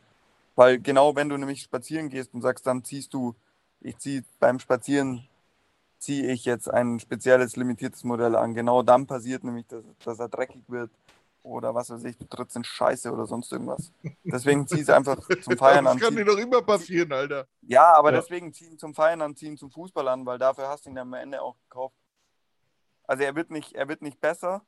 Weil 0.55 0.79
genau 0.79 1.15
wenn 1.15 1.29
du 1.29 1.37
nämlich 1.37 1.61
spazieren 1.61 2.09
gehst 2.09 2.33
und 2.33 2.41
sagst, 2.41 2.67
dann 2.67 2.83
ziehst 2.83 3.13
du, 3.13 3.35
ich 3.81 3.97
ziehe 3.97 4.23
beim 4.39 4.59
Spazieren, 4.59 5.27
ziehe 5.99 6.31
ich 6.31 6.45
jetzt 6.45 6.69
ein 6.69 6.99
spezielles 6.99 7.55
limitiertes 7.55 8.03
Modell 8.03 8.35
an. 8.35 8.53
Genau 8.53 8.83
dann 8.83 9.05
passiert 9.07 9.43
nämlich, 9.43 9.67
dass, 9.67 9.83
dass 10.03 10.19
er 10.19 10.29
dreckig 10.29 10.63
wird 10.67 10.91
oder 11.43 11.73
was 11.75 11.89
weiß 11.89 12.03
ich, 12.05 12.17
du 12.17 12.25
trittst 12.25 12.55
in 12.55 12.63
Scheiße 12.63 13.11
oder 13.11 13.25
sonst 13.25 13.51
irgendwas. 13.51 13.91
Deswegen 14.23 14.67
zieh 14.67 14.81
es 14.81 14.89
einfach 14.89 15.17
zum 15.41 15.57
Feiern 15.57 15.85
das 15.85 15.93
an. 15.95 15.99
kann 15.99 16.09
zieh- 16.13 16.17
dir 16.17 16.25
doch 16.25 16.37
immer 16.37 16.61
passieren, 16.61 17.11
Alter. 17.13 17.47
ja, 17.61 17.93
aber 17.93 18.11
Ja. 18.13 18.19
deswegen 18.19 18.53
ziehen 18.53 18.77
zum 18.77 18.93
Feiern 18.93 19.21
an, 19.21 19.35
ziehen 19.35 19.57
zum 19.57 19.71
Fußball 19.71 20.07
an, 20.07 20.25
weil 20.25 20.37
dafür 20.37 20.67
hast 20.67 20.85
du 20.85 20.89
ihn 20.89 20.97
am 20.97 21.13
Ende 21.13 21.41
auch 21.41 21.55
gekauft. 21.63 21.95
Also 23.05 23.23
er 23.23 23.35
wird 23.35 23.49
nicht, 23.49 23.73
er 23.73 23.87
wird 23.87 24.01
nicht 24.01 24.19
besser, 24.21 24.61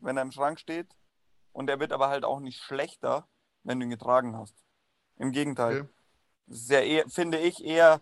wenn 0.00 0.16
er 0.16 0.22
im 0.22 0.32
Schrank 0.32 0.58
steht. 0.58 0.88
Und 1.52 1.68
er 1.70 1.78
wird 1.78 1.92
aber 1.92 2.08
halt 2.08 2.24
auch 2.24 2.40
nicht 2.40 2.58
schlechter, 2.60 3.28
wenn 3.62 3.78
du 3.78 3.84
ihn 3.86 3.90
getragen 3.90 4.36
hast. 4.36 4.54
Im 5.18 5.30
Gegenteil. 5.30 5.82
Okay. 5.82 5.88
Das 6.46 6.58
ist 6.58 6.70
ja 6.70 6.80
eher, 6.80 7.08
finde 7.08 7.38
ich, 7.38 7.64
eher, 7.64 8.00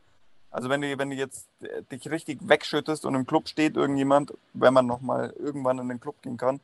also 0.53 0.69
wenn 0.69 0.83
du, 0.83 0.99
wenn 0.99 1.11
du 1.11 1.17
jetzt 1.17 1.49
äh, 1.63 1.83
dich 1.91 2.09
richtig 2.11 2.39
wegschüttest 2.47 3.05
und 3.07 3.15
im 3.15 3.27
Club 3.27 3.49
steht 3.49 3.77
irgendjemand, 3.77 4.33
wenn 4.53 4.75
man 4.75 4.87
nochmal 4.87 5.35
irgendwann 5.39 5.79
in 5.79 5.89
den 5.89 6.01
Club 6.01 6.21
gehen 6.23 6.37
kann, 6.37 6.61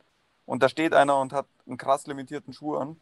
und 0.47 0.63
da 0.63 0.69
steht 0.69 0.95
einer 0.95 1.19
und 1.19 1.33
hat 1.33 1.47
einen 1.67 1.77
krass 1.77 2.07
limitierten 2.07 2.53
Schuh 2.53 2.77
an, 2.77 2.97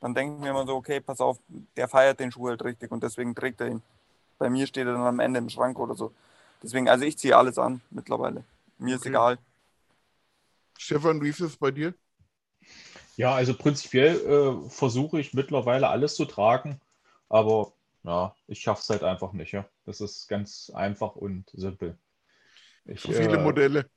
dann 0.00 0.14
denken 0.14 0.42
wir 0.42 0.50
immer 0.50 0.66
so, 0.66 0.74
okay, 0.76 1.00
pass 1.00 1.20
auf, 1.20 1.38
der 1.76 1.88
feiert 1.88 2.20
den 2.20 2.32
Schuh 2.32 2.48
halt 2.48 2.62
richtig 2.64 2.90
und 2.90 3.02
deswegen 3.02 3.34
trägt 3.34 3.60
er 3.60 3.68
ihn. 3.68 3.82
Bei 4.38 4.50
mir 4.50 4.66
steht 4.66 4.86
er 4.86 4.92
dann 4.92 5.02
am 5.02 5.20
Ende 5.20 5.38
im 5.38 5.48
Schrank 5.50 5.78
oder 5.78 5.94
so. 5.94 6.12
Deswegen, 6.62 6.88
also 6.88 7.04
ich 7.04 7.18
ziehe 7.18 7.36
alles 7.36 7.58
an 7.58 7.80
mittlerweile. 7.90 8.44
Mir 8.78 8.94
ist 8.96 9.02
Okay. 9.02 9.10
egal. 9.10 9.38
Stefan, 10.78 11.20
wie 11.22 11.28
ist 11.28 11.40
es 11.40 11.56
bei 11.56 11.70
dir? 11.70 11.94
Ja, 13.16 13.34
also 13.34 13.54
prinzipiell 13.54 14.16
äh, 14.16 14.70
versuche 14.70 15.18
ich 15.18 15.34
mittlerweile 15.34 15.88
alles 15.88 16.14
zu 16.14 16.24
tragen, 16.24 16.80
aber 17.28 17.72
ja, 18.04 18.34
ich 18.46 18.60
schaffe 18.60 18.82
es 18.82 18.90
halt 18.90 19.02
einfach 19.04 19.32
nicht. 19.32 19.52
Ja. 19.52 19.66
Das 19.84 20.00
ist 20.00 20.28
ganz 20.28 20.70
einfach 20.74 21.16
und 21.16 21.50
simpel. 21.52 21.98
Ich, 22.84 23.02
So 23.02 23.12
viele 23.12 23.38
äh, 23.38 23.42
Modelle. 23.42 23.90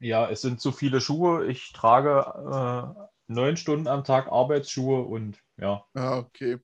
Ja, 0.00 0.30
es 0.30 0.42
sind 0.42 0.60
zu 0.60 0.72
viele 0.72 1.00
Schuhe. 1.00 1.46
Ich 1.46 1.72
trage 1.72 2.96
äh, 2.98 3.32
neun 3.32 3.56
Stunden 3.56 3.88
am 3.88 4.04
Tag 4.04 4.28
Arbeitsschuhe 4.30 5.02
und 5.02 5.38
ja, 5.58 5.84
Ah, 5.94 6.18
okay. 6.18 6.58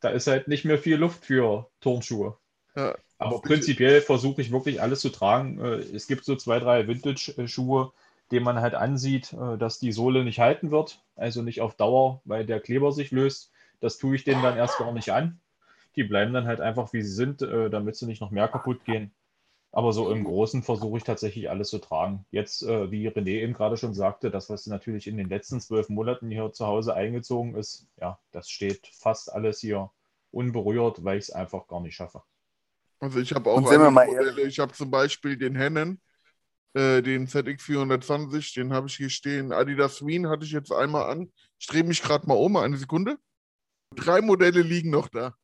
da 0.00 0.10
ist 0.10 0.26
halt 0.26 0.48
nicht 0.48 0.64
mehr 0.64 0.78
viel 0.78 0.96
Luft 0.96 1.24
für 1.24 1.70
Turnschuhe. 1.80 2.36
Ja, 2.74 2.96
Aber 3.18 3.42
prinzipiell 3.42 4.00
versuche 4.02 4.42
ich 4.42 4.52
wirklich 4.52 4.80
alles 4.82 5.00
zu 5.00 5.10
tragen. 5.10 5.60
Äh, 5.60 5.78
Es 5.94 6.06
gibt 6.06 6.24
so 6.24 6.36
zwei, 6.36 6.60
drei 6.60 6.86
Vintage-Schuhe, 6.88 7.92
denen 8.30 8.44
man 8.44 8.60
halt 8.60 8.74
ansieht, 8.74 9.32
äh, 9.34 9.58
dass 9.58 9.78
die 9.80 9.92
Sohle 9.92 10.24
nicht 10.24 10.40
halten 10.40 10.70
wird, 10.70 11.02
also 11.16 11.42
nicht 11.42 11.60
auf 11.60 11.76
Dauer, 11.76 12.20
weil 12.24 12.46
der 12.46 12.60
Kleber 12.60 12.92
sich 12.92 13.10
löst. 13.12 13.52
Das 13.80 13.98
tue 13.98 14.16
ich 14.16 14.24
denen 14.24 14.42
dann 14.42 14.56
erst 14.56 14.78
gar 14.78 14.92
nicht 14.92 15.10
an. 15.12 15.40
Die 15.96 16.04
bleiben 16.04 16.32
dann 16.32 16.46
halt 16.46 16.60
einfach, 16.60 16.92
wie 16.92 17.02
sie 17.02 17.12
sind, 17.12 17.42
äh, 17.42 17.70
damit 17.70 17.96
sie 17.96 18.06
nicht 18.06 18.20
noch 18.20 18.30
mehr 18.30 18.48
kaputt 18.48 18.84
gehen. 18.84 19.12
Aber 19.70 19.92
so 19.92 20.10
im 20.10 20.24
Großen 20.24 20.62
versuche 20.62 20.98
ich 20.98 21.04
tatsächlich 21.04 21.50
alles 21.50 21.68
zu 21.68 21.78
tragen. 21.78 22.24
Jetzt, 22.30 22.62
äh, 22.62 22.90
wie 22.90 23.08
René 23.08 23.42
eben 23.42 23.52
gerade 23.52 23.76
schon 23.76 23.92
sagte, 23.92 24.30
das, 24.30 24.48
was 24.48 24.66
natürlich 24.66 25.06
in 25.06 25.18
den 25.18 25.28
letzten 25.28 25.60
zwölf 25.60 25.88
Monaten 25.90 26.30
hier 26.30 26.52
zu 26.52 26.66
Hause 26.66 26.94
eingezogen 26.94 27.54
ist, 27.54 27.86
ja, 28.00 28.18
das 28.32 28.48
steht 28.48 28.86
fast 28.86 29.32
alles 29.32 29.60
hier 29.60 29.90
unberührt, 30.30 31.04
weil 31.04 31.18
ich 31.18 31.24
es 31.24 31.30
einfach 31.30 31.66
gar 31.66 31.80
nicht 31.80 31.96
schaffe. 31.96 32.22
Also 33.00 33.20
ich 33.20 33.32
habe 33.32 33.50
auch 33.50 33.60
Modelle. 33.60 34.42
Ich 34.42 34.58
habe 34.58 34.72
zum 34.72 34.90
Beispiel 34.90 35.36
den 35.36 35.54
Hennen, 35.54 36.00
äh, 36.74 37.02
den 37.02 37.28
ZX420, 37.28 38.54
den 38.54 38.72
habe 38.72 38.88
ich 38.88 38.96
hier 38.96 39.10
stehen. 39.10 39.52
Adidas 39.52 40.04
Wien 40.04 40.28
hatte 40.28 40.44
ich 40.44 40.52
jetzt 40.52 40.72
einmal 40.72 41.10
an. 41.10 41.30
Ich 41.58 41.66
drehe 41.66 41.84
mich 41.84 42.02
gerade 42.02 42.26
mal 42.26 42.34
um, 42.34 42.56
eine 42.56 42.76
Sekunde. 42.76 43.18
Drei 43.94 44.20
Modelle 44.20 44.62
liegen 44.62 44.90
noch 44.90 45.08
da. 45.08 45.36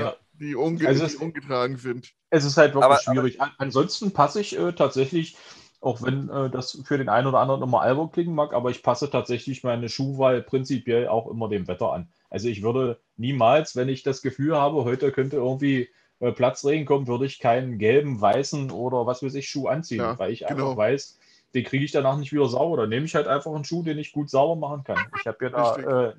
Ja. 0.00 0.16
Die, 0.38 0.54
unge 0.54 0.86
Also 0.86 1.06
die 1.06 1.16
ungetragen 1.16 1.76
sind. 1.78 2.12
Es 2.30 2.44
ist 2.44 2.56
halt 2.56 2.74
wirklich 2.74 2.84
Aber- 2.84 2.98
schwierig. 3.00 3.40
An- 3.40 3.52
Ansonsten 3.58 4.12
passe 4.12 4.40
ich 4.40 4.58
äh, 4.58 4.72
tatsächlich, 4.72 5.36
auch 5.80 6.02
wenn 6.02 6.28
äh, 6.28 6.50
das 6.50 6.82
für 6.84 6.98
den 6.98 7.08
einen 7.08 7.26
oder 7.26 7.38
anderen 7.38 7.62
immer 7.62 7.80
albern 7.80 8.10
klingen 8.12 8.34
mag, 8.34 8.52
aber 8.52 8.70
ich 8.70 8.82
passe 8.82 9.08
tatsächlich 9.08 9.64
meine 9.64 9.88
Schuhwahl 9.88 10.42
prinzipiell 10.42 11.08
auch 11.08 11.30
immer 11.30 11.48
dem 11.48 11.66
Wetter 11.68 11.92
an. 11.92 12.08
Also 12.28 12.48
ich 12.48 12.62
würde 12.62 12.98
niemals, 13.16 13.76
wenn 13.76 13.88
ich 13.88 14.02
das 14.02 14.20
Gefühl 14.20 14.56
habe, 14.56 14.84
heute 14.84 15.10
könnte 15.12 15.36
irgendwie 15.36 15.88
äh, 16.20 16.32
Platzregen 16.32 16.84
kommen, 16.86 17.06
würde 17.06 17.24
ich 17.26 17.38
keinen 17.38 17.78
gelben, 17.78 18.20
weißen 18.20 18.70
oder 18.70 19.06
was 19.06 19.22
weiß 19.22 19.34
ich 19.36 19.48
Schuh 19.48 19.68
anziehen, 19.68 19.98
Ja, 20.00 20.18
weil 20.18 20.32
ich 20.32 20.40
genau. 20.40 20.50
einfach 20.70 20.76
weiß, 20.76 21.18
den 21.54 21.64
kriege 21.64 21.84
ich 21.84 21.92
danach 21.92 22.18
nicht 22.18 22.32
wieder 22.32 22.48
sauber. 22.48 22.76
Dann 22.78 22.88
nehme 22.90 23.06
ich 23.06 23.14
halt 23.14 23.28
einfach 23.28 23.54
einen 23.54 23.64
Schuh, 23.64 23.82
den 23.82 23.96
ich 23.98 24.12
gut 24.12 24.28
sauber 24.28 24.56
machen 24.56 24.84
kann. 24.84 24.98
Ich 25.20 25.26
habe 25.26 25.38
ja 25.44 25.50
da, 25.50 25.76
äh, 26.08 26.14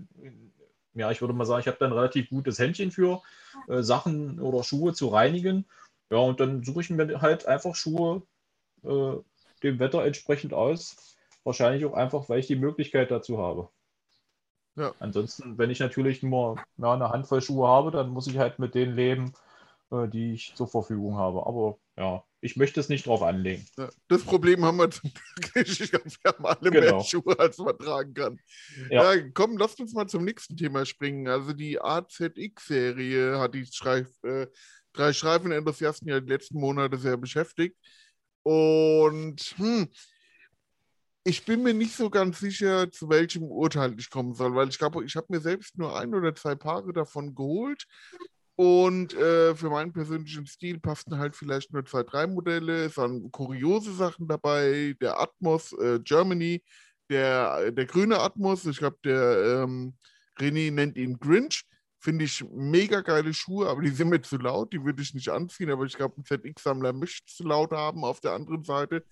ja, 0.98 1.12
ich 1.12 1.22
würde 1.22 1.34
mal 1.34 1.46
sagen, 1.46 1.62
ich 1.62 1.68
habe 1.68 1.78
da 1.80 1.86
ein 1.86 1.94
relativ 1.94 2.30
gutes 2.30 2.60
Händchen 2.60 2.92
für, 2.92 3.22
äh, 3.68 3.82
Sachen 3.82 4.40
oder 4.40 4.64
Schuhe 4.64 4.94
zu 4.94 5.08
reinigen. 5.08 5.66
Ja, 6.10 6.18
und 6.18 6.40
dann 6.40 6.64
suche 6.64 6.82
ich 6.82 6.90
mir 6.90 7.22
halt 7.22 7.46
einfach 7.46 7.76
Schuhe 7.76 8.24
äh, 8.84 9.14
dem 9.64 9.80
Wetter 9.80 10.06
entsprechend 10.06 10.54
aus. 10.54 11.18
Wahrscheinlich 11.44 11.86
auch 11.86 11.94
einfach, 11.94 12.30
weil 12.30 12.40
ich 12.40 12.48
die 12.48 12.56
Möglichkeit 12.56 13.12
dazu 13.12 13.38
habe. 13.38 13.70
Ja. 14.76 14.94
Ansonsten, 15.00 15.58
wenn 15.58 15.72
ich 15.72 15.80
natürlich 15.80 16.22
nur 16.22 16.58
ja, 16.78 16.94
eine 16.94 17.10
Handvoll 17.10 17.42
Schuhe 17.42 17.68
habe, 17.68 17.92
dann 17.92 18.10
muss 18.10 18.28
ich 18.28 18.38
halt 18.38 18.60
mit 18.60 18.76
denen 18.76 18.96
leben, 18.96 19.34
äh, 19.92 20.08
die 20.08 20.34
ich 20.34 20.54
zur 20.56 20.68
Verfügung 20.68 21.18
habe. 21.18 21.46
Aber 21.46 21.78
ja, 21.98 22.24
ich 22.40 22.56
möchte 22.56 22.80
es 22.80 22.90
nicht 22.90 23.06
drauf 23.08 23.24
anlegen. 23.24 23.66
Das 24.08 24.24
Problem 24.24 24.64
haben 24.64 24.78
wir 24.78 24.92
zum 24.92 25.12
Glück 25.12 25.56
nicht. 25.56 25.82
Ich 25.82 25.92
glaube, 25.92 26.06
wir 26.06 26.32
haben 26.32 26.46
alle 26.46 26.72
mehr 26.72 26.82
Genau. 26.82 27.04
Schuhe, 27.04 27.38
als 27.40 27.58
man 27.58 27.78
tragen 27.78 28.14
kann. 28.14 28.40
Ja. 28.90 29.14
Ja. 29.14 29.30
komm, 29.34 29.58
lasst 29.58 29.80
uns 29.80 29.94
mal 29.94 30.08
zum 30.08 30.24
nächsten 30.24 30.56
Thema 30.56 30.86
springen. 30.86 31.28
Also 31.28 31.54
die 31.54 31.82
AZX-Serie 31.82 33.40
hat 33.40 33.56
die 33.56 33.66
Streif, 33.66 34.08
äh, 34.24 34.48
drei 34.94 35.14
Streifenenthusiasten 35.14 36.08
ja 36.08 36.20
die 36.20 36.30
letzten 36.30 36.60
Monate 36.60 36.98
sehr 36.98 37.18
beschäftigt. 37.18 37.76
Und 38.44 39.56
hm, 39.58 39.90
ich 41.24 41.44
bin 41.44 41.64
mir 41.64 41.74
nicht 41.74 41.94
so 41.96 42.10
ganz 42.10 42.40
sicher, 42.40 42.90
zu 42.90 43.10
welchem 43.10 43.44
Urteil 43.44 43.94
ich 44.00 44.10
kommen 44.10 44.34
soll, 44.34 44.56
weil 44.56 44.70
ich 44.70 44.78
glaube, 44.78 45.04
ich 45.04 45.16
habe 45.16 45.28
mir 45.30 45.42
selbst 45.42 45.78
nur 45.78 46.00
ein 46.00 46.14
oder 46.16 46.34
zwei 46.34 46.56
Paare 46.56 46.94
davon 46.94 47.36
geholt. 47.36 47.86
Und 48.60 49.14
äh, 49.14 49.54
für 49.54 49.70
meinen 49.70 49.94
persönlichen 49.94 50.48
Stil 50.48 50.80
passten 50.80 51.20
halt 51.20 51.36
vielleicht 51.36 51.72
nur 51.72 51.86
zwei, 51.86 52.02
drei 52.02 52.26
Modelle. 52.26 52.86
Es 52.86 52.98
waren 52.98 53.32
kuriose 53.32 53.94
Sachen 53.94 54.28
dabei. 54.28 54.96
Der 55.00 55.20
Atmos 55.20 55.74
äh, 55.74 56.00
Germany, 56.00 56.64
der, 57.08 57.72
der 57.72 57.86
grüne 57.86 58.20
Atmos, 58.20 58.66
ich 58.66 58.80
glaube, 58.80 58.98
der 59.06 59.64
ähm, 59.64 59.96
René 60.40 60.72
nennt 60.72 60.98
ihn 60.98 61.20
Grinch. 61.20 61.66
Finde 62.00 62.26
ich 62.26 62.44
mega 62.52 63.02
geile 63.02 63.32
Schuhe, 63.32 63.70
aber 63.70 63.84
die 63.84 63.90
sind 63.90 64.10
mir 64.10 64.22
zu 64.22 64.38
laut. 64.38 64.74
Die 64.74 64.84
würde 64.84 65.04
ich 65.04 65.14
nicht 65.14 65.30
anziehen, 65.30 65.70
aber 65.70 65.86
ich 65.86 65.96
glaube, 65.96 66.20
ein 66.20 66.26
ZX-Sammler 66.26 66.94
möchte 66.94 67.28
zu 67.28 67.44
laut 67.44 67.72
haben 67.74 68.04
auf 68.04 68.22
der 68.22 68.32
anderen 68.32 68.64
Seite. 68.64 69.04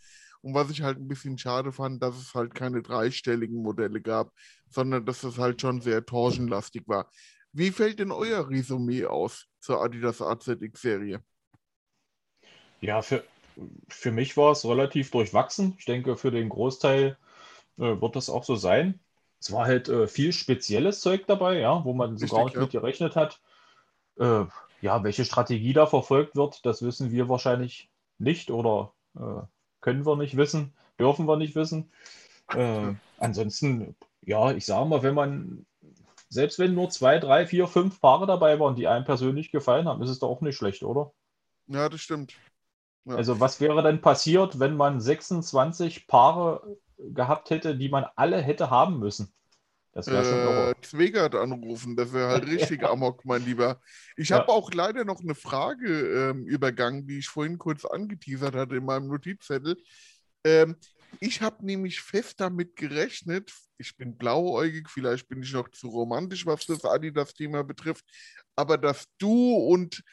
Und 0.42 0.56
was 0.56 0.72
ich 0.72 0.82
halt 0.82 0.98
ein 0.98 1.08
bisschen 1.08 1.38
schade 1.38 1.72
fand, 1.72 2.02
dass 2.02 2.18
es 2.18 2.34
halt 2.34 2.56
keine 2.56 2.82
dreistelligen 2.82 3.62
Modelle 3.62 4.02
gab, 4.02 4.32
sondern 4.70 5.06
dass 5.06 5.24
es 5.24 5.38
halt 5.38 5.62
schon 5.62 5.82
sehr 5.82 6.04
torsionlastig 6.04 6.88
war. 6.88 7.12
Wie 7.58 7.72
fällt 7.72 8.00
denn 8.00 8.12
euer 8.12 8.50
Resümee 8.50 9.06
aus 9.06 9.48
zur 9.62 9.82
Adidas 9.82 10.22
AZX-Serie? 10.22 11.24
Ja, 12.82 13.02
für, 13.02 13.24
für 13.88 14.12
mich 14.12 14.36
war 14.36 14.52
es 14.52 14.66
relativ 14.66 15.10
durchwachsen. 15.10 15.76
Ich 15.80 15.86
denke, 15.86 16.18
für 16.18 16.32
den 16.32 16.50
Großteil 16.50 17.18
äh, 17.78 18.02
wird 18.02 18.18
das 18.18 18.30
auch 18.30 18.44
so 18.44 18.58
sein. 18.58 19.00
Es 19.40 19.54
war 19.54 19.68
halt 19.68 19.88
äh, 19.88 20.08
viel 20.08 20.34
spezielles 20.34 21.00
Zeug 21.00 21.28
dabei, 21.28 21.60
ja, 21.60 21.86
wo 21.86 21.94
man 21.94 22.18
so 22.18 22.26
Richtig, 22.26 22.38
gar 22.38 22.44
nicht 22.44 22.56
ja. 22.56 22.62
mit 22.62 22.72
gerechnet 22.72 23.16
hat. 23.16 23.40
Äh, 24.20 24.44
ja, 24.82 25.04
welche 25.06 25.24
Strategie 25.24 25.72
da 25.72 25.86
verfolgt 25.86 26.36
wird, 26.36 26.66
das 26.66 26.82
wissen 26.82 27.12
wir 27.12 27.30
wahrscheinlich 27.30 27.90
nicht 28.18 28.52
oder 28.52 28.92
äh, 29.16 29.44
können 29.80 30.06
wir 30.06 30.18
nicht 30.18 30.36
wissen, 30.36 30.74
dürfen 31.00 31.26
wir 31.26 31.38
nicht 31.38 31.56
wissen. 31.56 31.90
Äh, 32.54 32.96
ansonsten, 33.18 33.96
ja, 34.22 34.52
ich 34.52 34.66
sage 34.66 34.90
mal, 34.90 35.04
wenn 35.04 35.16
man, 35.16 35.66
selbst 36.30 36.60
wenn 36.60 36.74
nur 36.76 36.90
zwei, 36.90 37.20
drei, 37.20 37.48
vier, 37.48 37.68
fünf 37.68 38.02
Paare 38.02 38.28
dabei 38.28 38.60
waren, 38.60 38.76
die 38.76 38.88
einem 38.88 39.06
persönlich 39.06 39.52
gefallen 39.52 39.88
haben, 39.88 40.02
ist 40.04 40.10
es 40.10 40.20
doch 40.20 40.30
auch 40.30 40.42
nicht 40.42 40.58
schlecht, 40.58 40.84
oder? 40.84 41.14
Ja, 41.68 41.90
das 41.90 42.02
stimmt. 42.02 42.40
Ja. 43.06 43.22
Also 43.22 43.40
was 43.40 43.60
wäre 43.62 43.82
denn 43.84 44.02
passiert, 44.02 44.60
wenn 44.60 44.76
man 44.76 45.00
26 45.02 46.08
Paare 46.08 46.78
gehabt 46.98 47.50
hätte, 47.50 47.76
die 47.78 47.90
man 47.90 48.06
alle 48.16 48.42
hätte 48.42 48.70
haben 48.70 49.00
müssen? 49.00 49.34
Das 49.94 50.12
wäre 50.12 50.24
schon 50.26 50.42
Äh, 50.42 50.44
irre. 50.44 50.76
Zwegert 50.84 51.34
anrufen, 51.36 51.96
das 51.96 52.14
wäre 52.14 52.28
halt 52.30 52.46
richtig 52.46 52.84
Amok, 52.86 53.26
mein 53.26 53.44
Lieber. 53.44 53.82
Ich 54.18 54.32
Ja. 54.32 54.34
habe 54.34 54.52
auch 54.52 54.72
leider 54.72 55.04
noch 55.04 55.22
eine 55.22 55.34
Frage 55.34 56.30
ähm, 56.32 56.46
übergangen, 56.46 57.08
die 57.08 57.20
ich 57.20 57.28
vorhin 57.28 57.58
kurz 57.58 57.86
angeteasert 57.86 58.54
hatte 58.56 58.76
in 58.76 58.86
meinem 58.86 59.08
Notizzettel. 59.08 59.78
Ähm, 60.44 60.76
ich 61.20 61.42
habe 61.42 61.66
nämlich 61.66 62.02
fest 62.02 62.40
damit 62.40 62.76
gerechnet, 62.76 63.52
ich 63.78 63.96
bin 63.98 64.18
blauäugig, 64.18 64.90
vielleicht 64.90 65.28
bin 65.28 65.44
ich 65.44 65.54
noch 65.54 65.70
zu 65.70 65.90
romantisch, 65.90 66.46
was 66.46 66.66
das 66.66 66.86
Adidas-Thema 66.86 67.64
betrifft, 67.64 68.06
aber 68.56 68.78
dass 68.78 69.06
du 69.18 69.54
und 69.56 70.04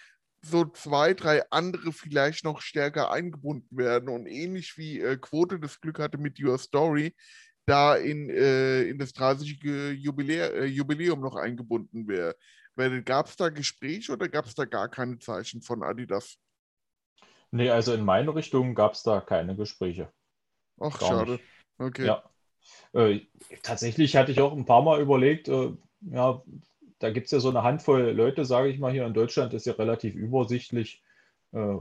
so 0.45 0.65
zwei, 0.65 1.15
drei 1.15 1.49
andere 1.51 1.93
vielleicht 1.93 2.45
noch 2.45 2.61
stärker 2.61 3.13
eingebunden 3.13 3.77
werden 3.77 4.09
und 4.09 4.27
ähnlich 4.27 4.77
wie 4.77 5.01
äh, 5.01 5.17
Quote 5.17 5.61
das 5.61 5.81
Glück 5.81 6.01
hatte 6.01 6.19
mit 6.19 6.43
Your 6.43 6.59
Story, 6.59 7.15
da 7.65 7.95
in, 7.95 8.29
äh, 8.29 8.83
in 8.83 8.99
das 8.99 9.13
30. 9.13 9.63
Jubiläum, 9.97 10.55
äh, 10.55 10.65
Jubiläum 10.65 11.21
noch 11.21 11.37
eingebunden 11.37 12.09
wäre. 12.09 12.35
Gab 13.05 13.27
es 13.27 13.37
da 13.37 13.51
Gespräche 13.51 14.13
oder 14.13 14.29
gab 14.29 14.47
es 14.47 14.55
da 14.55 14.65
gar 14.65 14.89
keine 14.89 15.19
Zeichen 15.19 15.63
von 15.63 15.83
Adidas? 15.83 16.39
Nee, 17.51 17.71
also 17.71 17.93
in 17.93 18.05
meine 18.05 18.35
Richtung 18.35 18.75
gab 18.75 18.95
es 18.95 19.03
da 19.03 19.21
keine 19.21 19.55
Gespräche. 19.55 20.11
Ach, 20.81 20.99
schade. 20.99 21.33
nicht. 21.33 21.45
Okay. 21.79 22.07
Ja. 22.07 22.32
Äh, 22.93 23.21
tatsächlich 23.63 24.17
hatte 24.17 24.33
ich 24.33 24.41
auch 24.41 24.53
ein 24.53 24.65
paar 24.65 24.83
Mal 24.83 25.01
überlegt, 25.01 25.49
äh, 25.49 25.73
ja, 26.03 26.43
da 26.99 27.11
gibt 27.11 27.27
es 27.27 27.33
ja 27.33 27.41
so 27.41 27.51
eine 27.51 27.63
Handvoll 27.63 28.11
Leute, 28.11 28.45
sage 28.45 28.69
ich 28.69 28.79
mal, 28.79 28.93
hier 28.93 29.07
in 29.07 29.15
Deutschland 29.15 29.55
ist 29.55 29.67
ja 29.67 29.73
relativ 29.73 30.15
übersichtlich, 30.15 31.03
äh, 31.53 31.77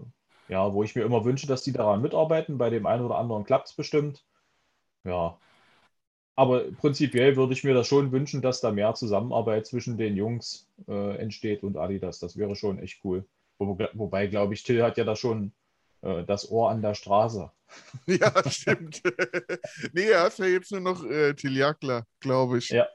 ja, 0.48 0.74
wo 0.74 0.84
ich 0.84 0.96
mir 0.96 1.04
immer 1.04 1.24
wünsche, 1.26 1.48
dass 1.48 1.64
die 1.64 1.72
daran 1.72 2.02
mitarbeiten. 2.02 2.58
Bei 2.58 2.70
dem 2.70 2.86
einen 2.86 3.06
oder 3.06 3.18
anderen 3.18 3.44
klappt 3.44 3.68
es 3.68 3.74
bestimmt. 3.74 4.24
Ja. 5.04 5.38
Aber 6.36 6.72
prinzipiell 6.72 7.36
würde 7.36 7.54
ich 7.54 7.64
mir 7.64 7.74
das 7.74 7.88
schon 7.88 8.12
wünschen, 8.12 8.42
dass 8.42 8.62
da 8.62 8.72
mehr 8.72 8.94
Zusammenarbeit 8.96 9.68
zwischen 9.68 9.98
den 9.98 10.16
Jungs 10.16 10.68
äh, 10.88 11.18
entsteht 11.18 11.64
und 11.64 11.78
Adidas. 11.78 12.20
Das 12.20 12.38
wäre 12.38 12.56
schon 12.56 12.80
echt 12.80 13.04
cool. 13.04 13.26
Wo, 13.60 13.78
wobei, 13.94 14.28
glaube 14.28 14.54
ich, 14.54 14.64
Till 14.64 14.82
hat 14.82 14.98
ja 14.98 15.04
da 15.04 15.16
schon 15.16 15.52
das 16.02 16.50
Ohr 16.50 16.70
an 16.70 16.82
der 16.82 16.94
Straße. 16.94 17.52
Ja, 18.06 18.50
stimmt. 18.50 19.02
nee, 19.94 20.10
er 20.10 20.28
ist 20.28 20.40
ja 20.40 20.46
jetzt 20.46 20.72
nur 20.74 20.82
noch 20.82 21.06
äh, 21.06 21.34
Tiljakler, 21.34 22.06
glaube 22.20 22.58
ich. 22.58 22.70
Ja, 22.70 22.88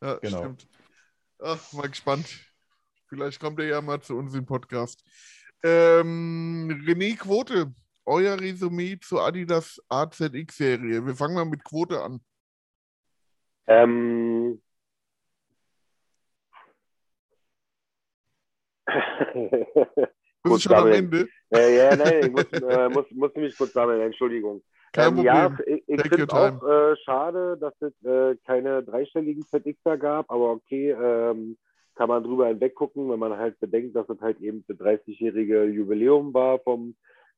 Ja, 0.00 0.14
genau. 0.18 0.38
stimmt. 0.38 0.68
Ach, 1.40 1.72
mal 1.72 1.88
gespannt. 1.88 2.26
Vielleicht 3.08 3.40
kommt 3.40 3.58
er 3.58 3.66
ja 3.66 3.80
mal 3.80 4.00
zu 4.00 4.16
uns 4.16 4.32
im 4.34 4.46
Podcast. 4.46 5.02
Ähm, 5.64 6.68
René 6.86 7.16
Quote, 7.18 7.74
euer 8.04 8.38
Resümee 8.38 8.98
zur 9.00 9.22
Adidas 9.26 9.80
AZX-Serie. 9.88 11.04
Wir 11.04 11.16
fangen 11.16 11.34
mal 11.34 11.44
mit 11.44 11.64
Quote 11.64 12.00
an. 12.00 12.20
Ähm, 13.66 14.62
Du 20.42 20.58
schon 20.58 20.72
am 20.72 20.78
sammeln. 20.80 20.94
Ende? 20.94 21.28
Äh, 21.50 21.76
ja, 21.76 21.96
nein, 21.96 22.20
ich 22.22 22.32
muss, 22.32 22.52
äh, 22.52 22.88
muss, 22.88 23.06
muss 23.12 23.34
mich 23.34 23.56
kurz 23.56 23.72
sammeln, 23.72 24.00
Entschuldigung. 24.00 24.62
Kein 24.92 25.16
Ähm, 25.18 25.24
ja, 25.24 25.56
ich, 25.66 25.82
ich 25.86 26.02
finde 26.02 26.32
auch 26.32 26.68
äh, 26.68 26.96
schade, 27.04 27.56
dass 27.58 27.74
es 27.80 27.92
äh, 28.04 28.36
keine 28.46 28.82
dreistelligen 28.82 29.42
ZXer 29.42 29.96
gab, 29.96 30.30
aber 30.30 30.50
okay, 30.50 30.90
ähm, 30.90 31.56
kann 31.94 32.08
man 32.08 32.24
drüber 32.24 32.48
hinweggucken, 32.48 33.10
wenn 33.10 33.18
man 33.18 33.36
halt 33.36 33.58
bedenkt, 33.60 33.94
dass 33.96 34.08
es 34.08 34.20
halt 34.20 34.40
eben 34.40 34.64
das 34.66 34.78
30-jährige 34.78 35.64
Jubiläum 35.64 36.32
war 36.34 36.58
vom 36.60 36.94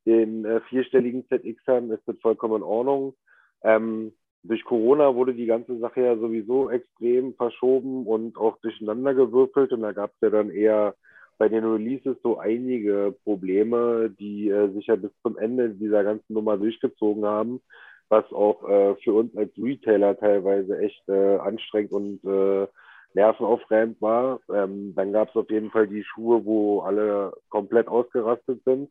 den 0.06 0.44
äh, 0.44 0.60
vierstelligen 0.68 1.26
ZXern, 1.28 1.90
ist 1.90 2.06
das 2.06 2.16
vollkommen 2.20 2.56
in 2.56 2.62
Ordnung. 2.62 3.14
Ähm, 3.62 4.12
durch 4.42 4.62
Corona 4.64 5.14
wurde 5.14 5.34
die 5.34 5.46
ganze 5.46 5.78
Sache 5.78 6.02
ja 6.02 6.16
sowieso 6.16 6.70
extrem 6.70 7.34
verschoben 7.34 8.06
und 8.06 8.36
auch 8.36 8.58
durcheinander 8.58 9.14
gewürfelt 9.14 9.72
und 9.72 9.80
da 9.80 9.92
gab 9.92 10.10
es 10.10 10.20
ja 10.20 10.30
dann 10.30 10.50
eher 10.50 10.94
bei 11.38 11.48
den 11.48 11.64
Releases 11.64 12.16
so 12.22 12.38
einige 12.38 13.14
Probleme, 13.24 14.10
die 14.18 14.48
äh, 14.48 14.72
sich 14.72 14.86
ja 14.86 14.96
bis 14.96 15.10
zum 15.22 15.36
Ende 15.38 15.70
dieser 15.70 16.04
ganzen 16.04 16.32
Nummer 16.32 16.56
durchgezogen 16.56 17.24
haben, 17.24 17.60
was 18.08 18.24
auch 18.32 18.68
äh, 18.68 18.94
für 19.02 19.14
uns 19.14 19.36
als 19.36 19.50
Retailer 19.58 20.16
teilweise 20.18 20.78
echt 20.78 21.08
äh, 21.08 21.36
anstrengend 21.36 21.92
und 21.92 22.24
äh, 22.24 22.66
nervenaufreibend 23.14 24.00
war. 24.02 24.40
Ähm, 24.52 24.94
dann 24.94 25.12
gab 25.12 25.30
es 25.30 25.36
auf 25.36 25.50
jeden 25.50 25.70
Fall 25.70 25.86
die 25.86 26.04
Schuhe, 26.04 26.44
wo 26.44 26.80
alle 26.80 27.32
komplett 27.48 27.88
ausgerastet 27.88 28.62
sind. 28.64 28.90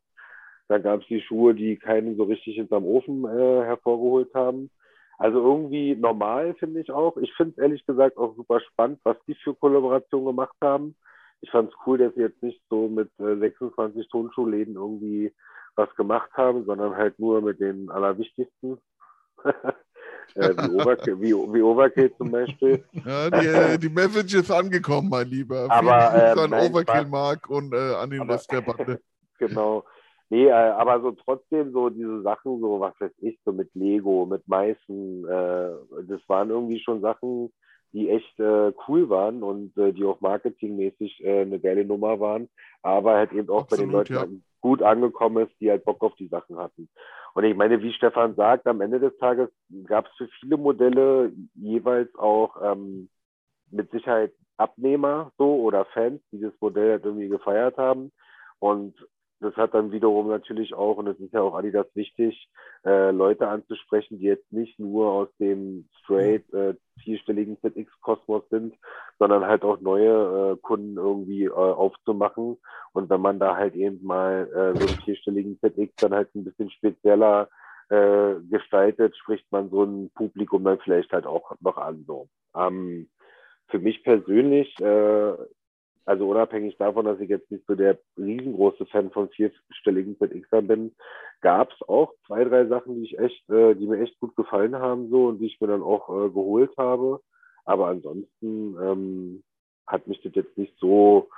Dann 0.68 0.84
gab 0.84 1.02
es 1.02 1.08
die 1.08 1.22
Schuhe, 1.22 1.54
die 1.54 1.78
keinen 1.78 2.16
so 2.16 2.24
richtig 2.24 2.56
hinterm 2.56 2.86
Ofen 2.86 3.26
äh, 3.26 3.64
hervorgeholt 3.66 4.34
haben. 4.34 4.70
Also 5.18 5.40
irgendwie 5.40 5.96
normal 5.96 6.56
finde 6.56 6.82
ich 6.82 6.92
auch. 6.92 7.18
Ich 7.18 7.34
finde 7.34 7.52
es 7.52 7.58
ehrlich 7.60 7.86
gesagt 7.86 8.18
auch 8.18 8.36
super 8.36 8.60
spannend, 8.62 9.00
was 9.04 9.18
die 9.28 9.36
für 9.36 9.54
Kollaboration 9.54 10.26
gemacht 10.26 10.56
haben. 10.62 10.96
Ich 11.44 11.52
fand 11.52 11.70
es 11.70 11.76
cool, 11.86 11.98
dass 11.98 12.16
sie 12.16 12.22
jetzt 12.22 12.42
nicht 12.42 12.62
so 12.70 12.88
mit 12.88 13.10
äh, 13.20 13.36
26 13.36 14.08
Tonschuhläden 14.08 14.76
irgendwie 14.76 15.34
was 15.76 15.94
gemacht 15.96 16.30
haben, 16.36 16.64
sondern 16.64 16.96
halt 16.96 17.20
nur 17.20 17.42
mit 17.42 17.60
den 17.60 17.90
allerwichtigsten. 17.90 18.78
äh, 20.36 20.50
wie, 20.56 20.82
Overkill, 20.82 21.20
wie, 21.20 21.34
wie 21.34 21.62
Overkill 21.62 22.16
zum 22.16 22.32
Beispiel. 22.32 22.86
Ja, 23.06 23.30
die, 23.30 23.48
äh, 23.48 23.78
die 23.78 23.90
Message 23.90 24.36
ist 24.36 24.52
angekommen, 24.52 25.10
mein 25.10 25.28
Lieber. 25.28 25.68
Aber, 25.70 26.32
ähm, 26.32 26.40
an 26.40 26.54
Overkill. 26.54 27.08
Mark 27.08 27.50
und 27.50 27.74
äh, 27.74 27.96
an 27.96 28.10
den 28.10 28.22
Aber- 28.22 28.36
Rest 28.36 28.50
der 28.50 28.62
Bande. 28.62 29.02
genau. 29.38 29.84
Nee, 30.30 30.48
äh, 30.48 30.52
aber 30.52 31.02
so 31.02 31.12
trotzdem 31.12 31.74
so 31.74 31.90
diese 31.90 32.22
Sachen, 32.22 32.62
so 32.62 32.80
was 32.80 32.94
weiß 33.02 33.12
ich, 33.18 33.38
so 33.44 33.52
mit 33.52 33.70
Lego, 33.76 34.26
mit 34.26 34.48
Meißen, 34.48 35.28
äh, 35.28 35.72
das 36.08 36.22
waren 36.28 36.52
irgendwie 36.52 36.80
schon 36.80 37.02
Sachen, 37.02 37.52
die 37.94 38.10
echt 38.10 38.40
äh, 38.40 38.74
cool 38.88 39.10
waren 39.10 39.44
und 39.44 39.78
äh, 39.78 39.94
die 39.94 40.04
auch 40.04 40.20
marketingmäßig 40.20 41.24
äh, 41.24 41.42
eine 41.42 41.60
geile 41.60 41.86
Nummer 41.86 42.20
waren, 42.20 42.50
aber 42.82 43.16
halt 43.16 43.32
eben 43.32 43.50
auch 43.50 43.68
bei 43.68 43.78
den 43.78 43.96
Absolut, 43.96 44.10
Leuten 44.10 44.36
ja. 44.36 44.42
gut 44.62 44.82
angekommen 44.82 45.48
ist, 45.48 45.56
die 45.60 45.70
halt 45.70 45.86
Bock 45.86 46.04
auf 46.04 46.16
die 46.16 46.28
Sachen 46.28 46.58
hatten. 46.58 46.90
Und 47.36 47.44
ich 47.44 47.56
meine, 47.56 47.82
wie 47.82 47.94
Stefan 47.94 48.36
sagt, 48.36 48.68
am 48.68 48.82
Ende 48.82 49.00
des 49.00 49.16
Tages 49.18 49.50
gab 49.86 50.08
es 50.08 50.12
für 50.18 50.28
viele 50.40 50.58
Modelle 50.58 51.32
jeweils 51.56 52.14
auch 52.16 52.58
ähm, 52.62 53.10
mit 53.70 53.90
Sicherheit 53.92 54.34
Abnehmer 54.58 55.32
so 55.38 55.56
oder 55.62 55.86
Fans, 55.86 56.22
die 56.32 56.40
das 56.40 56.54
Modell 56.60 56.92
halt 56.92 57.06
irgendwie 57.06 57.30
gefeiert 57.30 57.78
haben. 57.78 58.12
Und 58.60 58.96
das 59.44 59.56
hat 59.56 59.74
dann 59.74 59.92
wiederum 59.92 60.28
natürlich 60.28 60.74
auch, 60.74 60.98
und 60.98 61.06
das 61.06 61.20
ist 61.20 61.34
ja 61.34 61.42
auch 61.42 61.56
Adidas 61.56 61.88
wichtig, 61.94 62.50
äh, 62.86 63.12
Leute 63.12 63.48
anzusprechen, 63.48 64.20
die 64.20 64.26
jetzt 64.26 64.52
nicht 64.52 64.80
nur 64.80 65.12
aus 65.12 65.28
dem 65.40 65.88
straight 66.00 66.52
äh, 66.54 66.76
vierstelligen 67.04 67.58
ZX-Kosmos 67.62 68.44
sind, 68.50 68.76
sondern 69.20 69.46
halt 69.46 69.64
auch 69.64 69.80
neue 69.82 70.54
äh, 70.54 70.58
Kunden 70.62 70.98
irgendwie 70.98 71.46
äh, 71.46 71.52
aufzumachen. 71.52 72.58
Und 72.94 73.10
wenn 73.10 73.22
man 73.22 73.40
da 73.40 73.56
halt 73.56 73.76
eben 73.76 74.04
mal 74.04 74.48
äh, 74.48 74.80
so 74.80 74.88
einen 74.88 75.02
vierstelligen 75.04 75.60
ZX 75.60 75.94
dann 75.98 76.14
halt 76.14 76.34
ein 76.36 76.44
bisschen 76.44 76.70
spezieller 76.72 77.50
äh, 77.90 78.36
gestaltet, 78.50 79.16
spricht 79.18 79.52
man 79.52 79.70
so 79.70 79.84
ein 79.84 80.10
Publikum 80.16 80.64
dann 80.64 80.80
vielleicht 80.80 81.12
halt 81.12 81.26
auch 81.26 81.52
noch 81.60 81.78
an. 81.78 82.06
So. 82.08 82.28
Ähm, 82.56 83.10
für 83.68 83.80
mich 83.80 84.04
persönlich, 84.04 84.80
äh, 84.80 85.34
also 86.06 86.30
unabhängig 86.30 86.78
davon, 86.78 87.06
dass 87.06 87.20
ich 87.20 87.30
jetzt 87.30 87.50
nicht 87.50 87.66
so 87.68 87.76
der 87.76 87.98
riesengroße 88.18 88.86
Fan 88.88 89.12
von 89.12 89.30
vierstelligen 89.30 90.18
ZXern 90.18 90.68
bin, 90.68 90.96
gab 91.42 91.72
es 91.72 91.88
auch 91.88 92.14
zwei, 92.28 92.44
drei 92.44 92.66
Sachen, 92.66 92.96
die 92.96 93.04
ich 93.04 93.20
echt, 93.20 93.50
äh, 93.50 93.76
die 93.76 93.88
mir 93.88 94.02
echt 94.02 94.20
gut 94.20 94.36
gefallen 94.36 94.76
haben 94.76 95.10
so 95.10 95.28
und 95.28 95.40
die 95.40 95.48
ich 95.48 95.62
mir 95.62 95.68
dann 95.68 95.84
auch 95.84 96.10
äh, 96.10 96.30
geholt 96.30 96.72
habe. 96.78 97.22
Aber 97.66 97.88
ansonsten 97.88 98.76
ähm, 98.82 99.44
hat 99.88 100.08
mich 100.08 100.22
das 100.22 100.36
jetzt 100.36 100.58
nicht 100.58 100.78
so, 100.80 101.30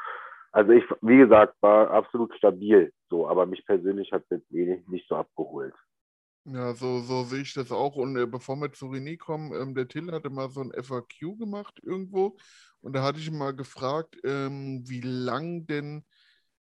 also 0.52 0.72
ich, 0.72 0.84
wie 1.02 1.18
gesagt, 1.18 1.56
war 1.62 1.92
absolut 1.92 2.34
stabil 2.36 2.92
so, 3.10 3.28
aber 3.28 3.46
mich 3.46 3.66
persönlich 3.66 4.12
hat 4.12 4.24
das 4.30 4.42
eh 4.52 4.82
nicht 4.88 5.08
so 5.08 5.16
abgeholt. 5.16 5.74
Ja, 6.48 6.76
so, 6.76 7.02
so 7.02 7.24
sehe 7.24 7.42
ich 7.42 7.54
das 7.54 7.72
auch. 7.72 7.96
Und 7.96 8.18
äh, 8.18 8.28
bevor 8.28 8.56
wir 8.58 8.72
zu 8.72 8.86
René 8.88 9.18
kommen, 9.18 9.52
ähm, 9.54 9.74
der 9.74 9.88
Till 9.88 10.12
hatte 10.12 10.30
mal 10.30 10.50
so 10.52 10.62
ein 10.62 10.72
FAQ 10.74 11.36
gemacht 11.38 11.80
irgendwo. 11.84 12.38
Und 12.82 12.94
da 12.94 13.02
hatte 13.04 13.20
ich 13.20 13.28
ihn 13.28 13.38
mal 13.38 13.56
gefragt, 13.56 14.16
ähm, 14.24 14.84
wie 14.88 15.02
lang 15.02 15.66
denn 15.66 16.06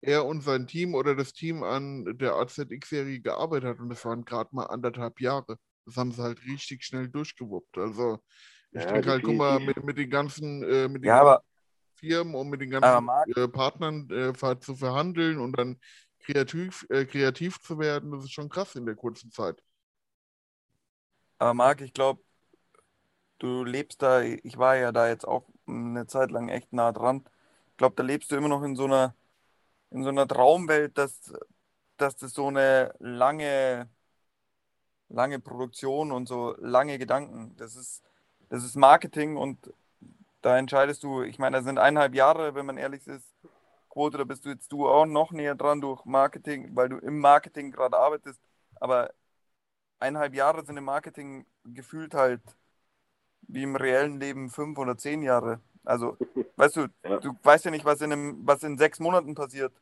er 0.01 0.25
und 0.25 0.41
sein 0.43 0.67
Team 0.67 0.95
oder 0.95 1.15
das 1.15 1.33
Team 1.33 1.63
an 1.63 2.05
der 2.19 2.35
AZX-Serie 2.35 3.21
gearbeitet 3.21 3.69
hat. 3.69 3.79
Und 3.79 3.89
das 3.89 4.05
waren 4.05 4.25
gerade 4.25 4.55
mal 4.55 4.65
anderthalb 4.65 5.19
Jahre. 5.21 5.57
Das 5.85 5.97
haben 5.97 6.11
sie 6.13 6.23
halt 6.23 6.43
richtig 6.45 6.83
schnell 6.85 7.09
durchgewuppt. 7.09 7.77
Also 7.77 8.19
ich 8.71 8.85
Ja, 8.85 8.87
denke 8.87 9.09
halt, 9.11 9.23
guck 9.23 9.35
mal, 9.37 9.59
mit, 9.59 9.83
mit 9.83 9.97
den 9.97 10.09
ganzen, 10.09 10.63
äh, 10.63 10.87
mit 10.89 11.03
den 11.03 11.13
Ja, 11.13 11.21
aber 11.21 11.43
Firmen 11.95 12.35
und 12.35 12.49
mit 12.49 12.61
den 12.61 12.69
ganzen 12.69 13.11
äh, 13.35 13.47
Partnern 13.47 14.09
äh, 14.11 14.33
zu 14.59 14.75
verhandeln 14.75 15.39
und 15.39 15.53
dann 15.57 15.79
kreativ, 16.25 16.85
äh, 16.89 17.05
kreativ 17.05 17.59
zu 17.61 17.79
werden, 17.79 18.11
das 18.11 18.23
ist 18.25 18.33
schon 18.33 18.49
krass 18.49 18.75
in 18.75 18.85
der 18.85 18.95
kurzen 18.95 19.31
Zeit. 19.31 19.61
Aber 21.37 21.53
Marc, 21.53 21.81
ich 21.81 21.93
glaube, 21.93 22.21
du 23.39 23.63
lebst 23.63 24.01
da, 24.01 24.21
ich 24.21 24.57
war 24.57 24.75
ja 24.75 24.91
da 24.91 25.07
jetzt 25.07 25.27
auch 25.27 25.47
eine 25.67 26.07
Zeit 26.07 26.31
lang 26.31 26.49
echt 26.49 26.73
nah 26.73 26.91
dran. 26.91 27.23
Ich 27.71 27.77
glaube, 27.77 27.95
da 27.95 28.03
lebst 28.03 28.31
du 28.31 28.35
immer 28.35 28.47
noch 28.47 28.63
in 28.63 28.75
so 28.75 28.85
einer, 28.85 29.15
in 29.91 30.03
so 30.03 30.09
einer 30.09 30.27
Traumwelt, 30.27 30.97
dass, 30.97 31.33
dass 31.97 32.17
das 32.17 32.33
so 32.33 32.47
eine 32.47 32.93
lange, 32.99 33.89
lange 35.09 35.39
Produktion 35.39 36.11
und 36.11 36.27
so 36.27 36.55
lange 36.59 36.97
Gedanken, 36.99 37.55
das 37.57 37.75
ist, 37.75 38.03
das 38.49 38.63
ist 38.63 38.75
Marketing 38.75 39.37
und 39.37 39.73
da 40.41 40.57
entscheidest 40.57 41.03
du, 41.03 41.23
ich 41.23 41.39
meine, 41.39 41.57
da 41.57 41.63
sind 41.63 41.79
eineinhalb 41.79 42.15
Jahre, 42.15 42.55
wenn 42.55 42.65
man 42.65 42.77
ehrlich 42.77 43.07
ist, 43.07 43.33
Quote, 43.95 44.17
da 44.17 44.25
bist 44.25 44.45
du 44.45 44.49
jetzt 44.49 44.71
du 44.73 44.89
auch 44.89 45.05
noch 45.05 45.31
näher 45.31 45.55
dran 45.55 45.79
durch 45.79 46.03
Marketing, 46.05 46.75
weil 46.75 46.89
du 46.89 46.97
im 46.97 47.19
Marketing 47.19 47.71
gerade 47.71 47.97
arbeitest, 47.97 48.41
aber 48.81 49.13
eineinhalb 49.99 50.35
Jahre 50.35 50.65
sind 50.65 50.77
im 50.77 50.85
Marketing 50.85 51.45
gefühlt 51.65 52.13
halt 52.13 52.41
wie 53.43 53.63
im 53.63 53.77
reellen 53.77 54.19
Leben 54.19 54.49
fünf 54.49 54.77
oder 54.77 54.97
zehn 54.97 55.21
Jahre. 55.23 55.61
Also, 55.85 56.17
weißt 56.57 56.75
du, 56.77 56.87
Ja. 57.05 57.19
du 57.19 57.37
weißt 57.43 57.65
ja 57.65 57.71
nicht, 57.71 57.85
was 57.85 58.01
in, 58.01 58.11
einem, 58.11 58.45
was 58.45 58.63
in 58.63 58.77
sechs 58.77 58.99
Monaten 58.99 59.33
passiert. 59.35 59.73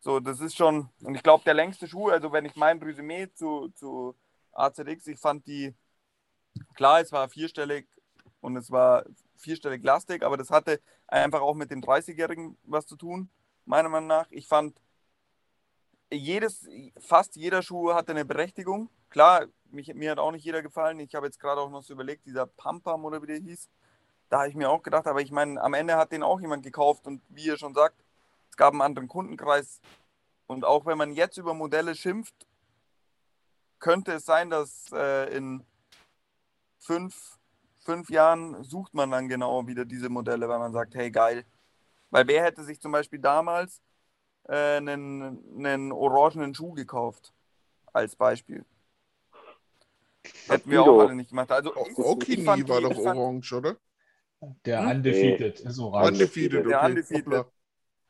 So, 0.00 0.20
das 0.20 0.40
ist 0.40 0.56
schon, 0.56 0.88
und 1.02 1.16
ich 1.16 1.22
glaube, 1.24 1.44
der 1.44 1.54
längste 1.54 1.88
Schuh, 1.88 2.10
also 2.10 2.32
wenn 2.32 2.44
ich 2.44 2.56
mein 2.56 2.82
Resümee 2.82 3.28
zu, 3.34 3.70
zu 3.74 4.16
AZX, 4.52 5.08
ich 5.08 5.18
fand 5.20 5.46
die, 5.48 5.74
klar, 6.74 7.00
es 7.00 7.12
war 7.12 7.28
vierstellig 7.28 7.88
und 8.42 8.56
es 8.56 8.70
war 8.70 9.04
vierstellig 9.36 9.82
lastig, 9.82 10.22
aber 10.22 10.36
das 10.36 10.50
hatte 10.50 10.80
einfach 11.06 11.40
auch 11.40 11.54
mit 11.54 11.70
den 11.70 11.82
30-Jährigen 11.82 12.58
was 12.64 12.86
zu 12.86 12.96
tun, 12.96 13.30
meiner 13.64 13.88
Meinung 13.88 14.08
nach. 14.08 14.26
Ich 14.30 14.46
fand, 14.46 14.78
jedes, 16.12 16.68
fast 17.00 17.36
jeder 17.36 17.62
Schuh 17.62 17.94
hatte 17.94 18.12
eine 18.12 18.26
Berechtigung. 18.26 18.90
Klar, 19.08 19.46
mich, 19.70 19.94
mir 19.94 20.10
hat 20.10 20.18
auch 20.18 20.32
nicht 20.32 20.44
jeder 20.44 20.62
gefallen. 20.62 21.00
Ich 21.00 21.14
habe 21.14 21.26
jetzt 21.26 21.40
gerade 21.40 21.60
auch 21.60 21.70
noch 21.70 21.82
so 21.82 21.94
überlegt, 21.94 22.26
dieser 22.26 22.46
Pampam 22.46 23.04
oder 23.04 23.22
wie 23.22 23.26
der 23.26 23.38
hieß. 23.38 23.70
Da 24.28 24.40
habe 24.40 24.48
ich 24.48 24.54
mir 24.54 24.68
auch 24.68 24.82
gedacht, 24.82 25.06
aber 25.06 25.20
ich 25.20 25.30
meine, 25.30 25.60
am 25.62 25.74
Ende 25.74 25.96
hat 25.96 26.12
den 26.12 26.22
auch 26.22 26.40
jemand 26.40 26.62
gekauft 26.62 27.06
und 27.06 27.22
wie 27.28 27.46
ihr 27.46 27.56
schon 27.56 27.74
sagt, 27.74 27.96
es 28.50 28.56
gab 28.56 28.72
einen 28.72 28.82
anderen 28.82 29.08
Kundenkreis. 29.08 29.80
Und 30.46 30.64
auch 30.64 30.84
wenn 30.84 30.98
man 30.98 31.12
jetzt 31.12 31.38
über 31.38 31.54
Modelle 31.54 31.94
schimpft, 31.94 32.46
könnte 33.78 34.12
es 34.12 34.24
sein, 34.24 34.50
dass 34.50 34.90
äh, 34.92 35.34
in 35.36 35.64
fünf, 36.78 37.38
fünf 37.84 38.10
Jahren 38.10 38.62
sucht 38.64 38.94
man 38.94 39.10
dann 39.10 39.28
genau 39.28 39.66
wieder 39.66 39.84
diese 39.84 40.08
Modelle, 40.08 40.48
weil 40.48 40.58
man 40.58 40.72
sagt, 40.72 40.94
hey 40.94 41.10
geil. 41.10 41.44
Weil 42.10 42.28
wer 42.28 42.44
hätte 42.44 42.64
sich 42.64 42.80
zum 42.80 42.92
Beispiel 42.92 43.18
damals 43.20 43.80
äh, 44.48 44.76
einen, 44.78 45.64
einen 45.66 45.92
orangenen 45.92 46.54
Schuh 46.54 46.72
gekauft? 46.74 47.32
als 47.92 48.16
Beispiel. 48.16 48.64
Hätten 50.48 50.70
wir 50.70 50.82
auch 50.82 51.00
alle 51.00 51.14
nicht 51.14 51.30
gemacht. 51.30 51.50
Also 51.52 51.74
ich, 51.74 51.88
ich 51.88 51.98
Okini 51.98 52.44
fand 52.44 52.68
war 52.68 52.80
doch 52.80 52.96
orange, 52.96 53.52
oder? 53.52 53.76
Der 54.64 54.80
Hm? 54.80 54.90
Undefeated 54.90 55.60
ist 55.60 55.78
orange. 55.78 56.14
Undefeated, 56.14 56.66
Der 56.66 56.78
okay. 56.78 56.86
Undefeated. 56.90 57.26
Hoppla. 57.26 57.46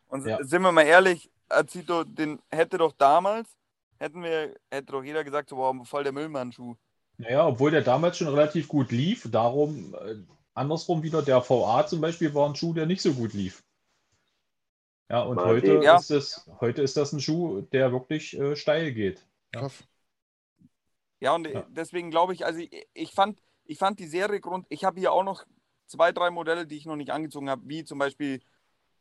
Und 0.09 0.27
Ja. 0.27 0.39
sind 0.45 0.63
wir 0.63 0.73
mal 0.73 0.83
ehrlich, 0.87 1.31
Azito, 1.49 2.05
den 2.05 2.41
hätte 2.51 2.79
doch 2.79 2.93
damals, 2.93 3.57
hätten 3.99 4.23
wir, 4.23 4.55
hätte 4.71 4.93
doch 4.93 5.03
jeder 5.05 5.25
gesagt, 5.25 5.49
so, 5.51 5.57
wow, 5.57 5.87
voll 5.89 6.05
der 6.05 6.13
Müllmann-Schuh. 6.13 6.75
Naja, 7.19 7.47
obwohl 7.47 7.71
der 7.71 7.83
damals 7.83 8.19
schon 8.19 8.29
relativ 8.29 8.69
gut 8.69 8.91
lief, 8.91 9.29
darum 9.31 9.95
äh, 9.95 10.17
andersrum 10.55 11.03
wieder, 11.03 11.23
der 11.23 11.49
VA 11.49 11.87
zum 11.87 12.01
Beispiel 12.01 12.35
war 12.35 12.49
ein 12.49 12.57
Schuh, 12.57 12.73
der 12.73 12.87
nicht 12.87 13.03
so 13.03 13.13
gut 13.13 13.33
lief. 13.33 13.63
Ja, 15.11 15.23
und 15.23 15.37
Mal 15.37 15.47
heute, 15.47 15.67
sehen. 15.67 15.83
Ja. 15.83 15.97
Ist 15.97 16.11
es, 16.11 16.51
heute 16.61 16.83
ist 16.83 16.97
das 16.97 17.13
ein 17.13 17.21
Schuh, 17.21 17.61
der 17.73 17.93
wirklich 17.93 18.39
äh, 18.39 18.57
steil 18.57 18.93
geht. 18.93 19.25
Krass. 19.53 19.85
Ja, 21.21 21.35
und 21.35 21.47
Ja. 21.47 21.67
deswegen 21.71 22.11
glaube 22.11 22.33
ich, 22.33 22.45
also 22.45 22.61
ich, 22.61 22.87
ich, 22.95 23.13
fand, 23.13 23.39
ich 23.65 23.79
fand 23.79 24.01
die 24.01 24.09
Serie 24.09 24.41
Grund, 24.41 24.67
ich 24.71 24.85
habe 24.85 24.99
hier 24.99 25.13
auch 25.13 25.23
noch 25.23 25.45
zwei, 25.87 26.13
drei 26.13 26.31
Modelle, 26.31 26.67
die 26.67 26.77
ich 26.77 26.87
noch 26.87 26.97
nicht 26.97 27.11
angezogen 27.11 27.49
habe, 27.49 27.63
wie 27.67 27.85
zum 27.85 27.99
Beispiel, 27.99 28.41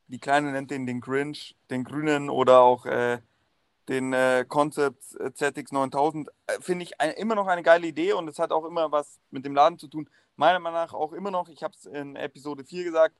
die 0.08 0.20
Kleine 0.20 0.52
nennt 0.52 0.70
den 0.70 0.86
den 0.86 1.00
Grinch, 1.00 1.56
den 1.70 1.86
grünen 1.86 2.30
oder 2.30 2.60
auch 2.60 2.86
äh, 2.86 3.20
den 3.90 4.14
äh, 4.14 4.46
Concept 4.48 5.04
äh, 5.20 5.34
ZX 5.34 5.72
9000. 5.72 6.30
Äh, 6.48 6.62
Finde 6.62 6.84
ich 6.84 7.00
ein, 7.02 7.12
immer 7.12 7.36
noch 7.36 7.48
eine 7.48 7.64
geile 7.64 7.88
Idee 7.88 8.14
und 8.14 8.28
es 8.28 8.40
hat 8.40 8.52
auch 8.52 8.66
immer 8.66 8.92
was 8.92 9.20
mit 9.32 9.46
dem 9.46 9.56
Laden 9.56 9.80
zu 9.80 9.88
tun. 9.88 10.10
Meiner 10.36 10.60
Meinung 10.60 10.80
nach 10.80 10.94
auch 10.94 11.14
immer 11.14 11.32
noch, 11.32 11.50
ich 11.50 11.64
habe 11.64 11.74
es 11.78 11.86
in 11.86 12.16
Episode 12.16 12.64
4 12.64 12.84
gesagt, 12.84 13.16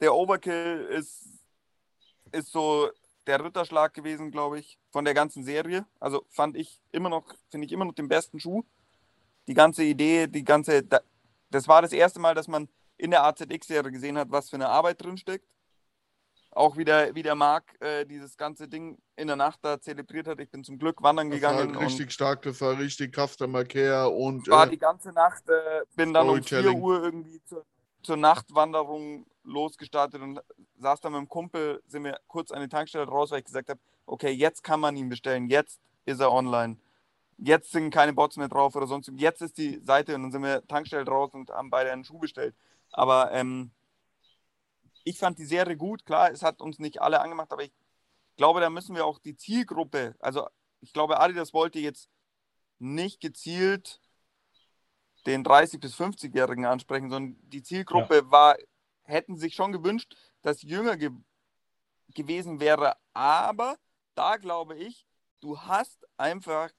der 0.00 0.14
Overkill 0.14 0.88
ist, 0.90 1.28
ist 2.32 2.50
so 2.52 2.88
der 3.26 3.44
Ritterschlag 3.44 3.92
gewesen, 3.94 4.30
glaube 4.30 4.58
ich, 4.58 4.78
von 4.90 5.04
der 5.04 5.14
ganzen 5.14 5.44
Serie. 5.44 5.84
Also 6.00 6.24
fand 6.30 6.56
ich 6.56 6.80
immer 6.92 7.08
noch, 7.08 7.24
finde 7.50 7.66
ich 7.66 7.72
immer 7.72 7.84
noch 7.84 7.94
den 7.94 8.08
besten 8.08 8.38
Schuh. 8.40 8.64
Die 9.48 9.54
ganze 9.54 9.82
Idee, 9.84 10.26
die 10.26 10.44
ganze, 10.44 10.82
da- 10.82 11.00
das 11.50 11.66
war 11.68 11.82
das 11.82 11.92
erste 11.92 12.20
Mal, 12.20 12.34
dass 12.34 12.48
man 12.48 12.68
in 12.98 13.10
der 13.10 13.24
AZX-Serie 13.24 13.90
gesehen 13.92 14.18
hat, 14.18 14.30
was 14.30 14.50
für 14.50 14.56
eine 14.56 14.68
Arbeit 14.68 15.02
drin 15.02 15.16
steckt. 15.18 15.46
Auch 16.56 16.78
wie 16.78 16.86
der, 16.86 17.14
wie 17.14 17.22
der 17.22 17.34
Marc 17.34 17.64
äh, 17.80 18.06
dieses 18.06 18.38
ganze 18.38 18.66
Ding 18.66 18.96
in 19.14 19.26
der 19.26 19.36
Nacht 19.36 19.58
da 19.60 19.78
zelebriert 19.78 20.26
hat. 20.26 20.40
Ich 20.40 20.48
bin 20.48 20.64
zum 20.64 20.78
Glück 20.78 21.02
wandern 21.02 21.30
Das 21.30 21.42
war 21.42 21.52
gegangen 21.52 21.76
halt 21.76 21.86
richtig 21.86 22.12
stark, 22.12 22.40
das 22.42 22.62
war 22.62 22.78
richtig 22.78 23.14
Customer 23.14 23.62
Care 23.64 24.08
und 24.08 24.48
war 24.48 24.66
äh, 24.66 24.70
die 24.70 24.78
ganze 24.78 25.10
Nacht, 25.10 25.46
äh, 25.50 25.82
bin 25.96 26.14
dann 26.14 26.26
um 26.30 26.36
4 26.36 26.44
Storytelling. 26.44 26.80
Uhr 26.80 27.02
irgendwie 27.02 27.42
zur, 27.44 27.66
zur 28.02 28.16
Nachtwanderung 28.16 29.26
losgestartet 29.44 30.22
und 30.22 30.40
saß 30.78 30.98
dann 31.02 31.12
mit 31.12 31.20
dem 31.20 31.28
Kumpel, 31.28 31.82
sind 31.88 32.04
wir 32.04 32.18
kurz 32.26 32.50
an 32.50 32.62
die 32.62 32.68
Tankstelle 32.68 33.06
raus, 33.06 33.30
weil 33.30 33.40
ich 33.40 33.44
gesagt 33.44 33.68
habe, 33.68 33.80
okay, 34.06 34.30
jetzt 34.30 34.64
kann 34.64 34.80
man 34.80 34.96
ihn 34.96 35.10
bestellen, 35.10 35.50
jetzt 35.50 35.78
ist 36.06 36.20
er 36.20 36.32
online. 36.32 36.78
Jetzt 37.36 37.70
sind 37.70 37.90
keine 37.90 38.14
Bots 38.14 38.38
mehr 38.38 38.48
drauf 38.48 38.74
oder 38.76 38.86
sonst. 38.86 39.12
Jetzt 39.16 39.42
ist 39.42 39.58
die 39.58 39.78
Seite 39.84 40.14
und 40.14 40.22
dann 40.22 40.32
sind 40.32 40.42
wir 40.42 40.66
Tankstelle 40.66 41.04
draus 41.04 41.34
und 41.34 41.50
haben 41.50 41.68
beide 41.68 41.92
einen 41.92 42.02
Schuh 42.02 42.18
bestellt. 42.18 42.54
Aber 42.92 43.30
ähm, 43.32 43.72
ich 45.06 45.18
fand 45.18 45.38
die 45.38 45.46
Serie 45.46 45.76
gut. 45.76 46.04
Klar, 46.04 46.32
es 46.32 46.42
hat 46.42 46.60
uns 46.60 46.80
nicht 46.80 47.00
alle 47.00 47.20
angemacht, 47.20 47.52
aber 47.52 47.62
ich 47.62 47.72
glaube, 48.36 48.60
da 48.60 48.68
müssen 48.68 48.96
wir 48.96 49.06
auch 49.06 49.20
die 49.20 49.36
Zielgruppe, 49.36 50.16
also 50.18 50.48
ich 50.80 50.92
glaube, 50.92 51.20
Adidas 51.20 51.54
wollte 51.54 51.78
jetzt 51.78 52.10
nicht 52.78 53.20
gezielt 53.20 54.00
den 55.24 55.44
30- 55.44 55.78
bis 55.78 55.94
50-Jährigen 55.94 56.66
ansprechen, 56.66 57.08
sondern 57.08 57.38
die 57.48 57.62
Zielgruppe 57.62 58.30
war, 58.30 58.56
hätten 59.04 59.36
sich 59.36 59.54
schon 59.54 59.72
gewünscht, 59.72 60.16
dass 60.42 60.62
jünger 60.62 60.96
ge 60.96 61.10
gewesen 62.14 62.60
wäre. 62.60 62.96
Aber 63.14 63.76
da 64.14 64.36
glaube 64.36 64.76
ich, 64.76 65.06
du 65.40 65.60
hast 65.60 66.06
einfach 66.16 66.70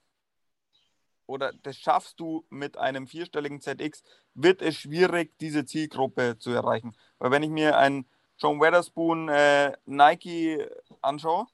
oder 1.28 1.54
das 1.64 1.78
schaffst 1.78 2.20
du 2.20 2.46
mit 2.50 2.78
einem 2.78 3.08
vierstelligen 3.08 3.62
ZX, 3.62 4.04
wird 4.34 4.62
es 4.62 4.76
schwierig, 4.76 5.38
diese 5.40 5.66
Zielgruppe 5.66 6.38
zu 6.40 6.52
erreichen. 6.52 6.96
Weil 7.20 7.32
wenn 7.32 7.44
ich 7.44 7.50
mir 7.50 7.78
einen 7.78 8.08
John 8.38 8.60
Weatherspoon 8.60 9.30
äh, 9.30 9.76
Nike 9.86 10.68
anschaue, 11.02 11.48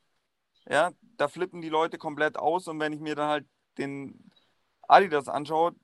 ja, 0.70 0.92
da 1.18 1.28
flippen 1.28 1.62
die 1.62 1.70
Leute 1.70 1.98
komplett 1.98 2.38
aus 2.38 2.68
und 2.68 2.80
wenn 2.80 2.94
ich 2.94 3.00
mir 3.00 3.16
dann 3.16 3.30
halt 3.30 3.48
den 3.78 4.32
Adidas 4.88 5.28
anschaue, 5.28 5.76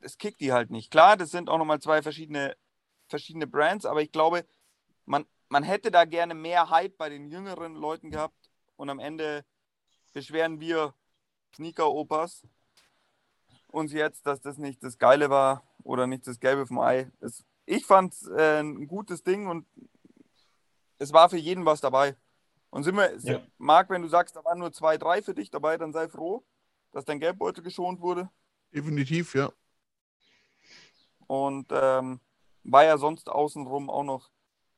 es 0.00 0.18
kickt 0.18 0.40
die 0.40 0.52
halt 0.52 0.70
nicht. 0.70 0.90
Klar, 0.90 1.16
das 1.16 1.30
sind 1.30 1.48
auch 1.48 1.58
nochmal 1.58 1.80
zwei 1.80 2.02
verschiedene, 2.02 2.56
verschiedene 3.08 3.46
Brands, 3.46 3.86
aber 3.86 4.02
ich 4.02 4.12
glaube, 4.12 4.46
man, 5.04 5.26
man 5.48 5.62
hätte 5.62 5.90
da 5.90 6.04
gerne 6.04 6.34
mehr 6.34 6.70
Hype 6.70 6.96
bei 6.96 7.08
den 7.08 7.28
jüngeren 7.28 7.74
Leuten 7.74 8.10
gehabt 8.10 8.50
und 8.76 8.90
am 8.90 8.98
Ende 8.98 9.44
beschweren 10.12 10.60
wir 10.60 10.94
Sneaker-Opas 11.54 12.46
uns 13.74 13.92
jetzt, 13.92 14.26
dass 14.26 14.40
das 14.40 14.56
nicht 14.56 14.82
das 14.82 14.98
Geile 14.98 15.30
war 15.30 15.62
oder 15.82 16.06
nicht 16.06 16.26
das 16.26 16.40
Gelbe 16.40 16.66
vom 16.66 16.78
Ei. 16.78 17.10
Es, 17.20 17.44
ich 17.66 17.84
fand 17.86 18.12
es 18.14 18.26
äh, 18.28 18.60
ein 18.60 18.86
gutes 18.86 19.22
Ding 19.22 19.46
und 19.46 19.66
es 20.98 21.12
war 21.12 21.28
für 21.28 21.36
jeden 21.38 21.64
was 21.64 21.80
dabei. 21.80 22.16
Und 22.70 22.82
sind 22.84 22.96
wir, 22.96 23.16
Ja. 23.20 23.40
Marc, 23.58 23.90
wenn 23.90 24.02
du 24.02 24.08
sagst, 24.08 24.34
da 24.36 24.44
waren 24.44 24.58
nur 24.58 24.72
zwei, 24.72 24.98
drei 24.98 25.22
für 25.22 25.34
dich 25.34 25.50
dabei, 25.50 25.76
dann 25.78 25.92
sei 25.92 26.08
froh, 26.08 26.44
dass 26.92 27.04
dein 27.04 27.20
Geldbeutel 27.20 27.62
geschont 27.62 28.00
wurde. 28.00 28.28
definitiv, 28.72 29.34
ja. 29.34 29.52
Und 31.26 31.68
ähm, 31.70 32.20
war 32.64 32.84
ja 32.84 32.98
sonst 32.98 33.28
außenrum 33.28 33.88
auch 33.90 34.02
noch 34.02 34.30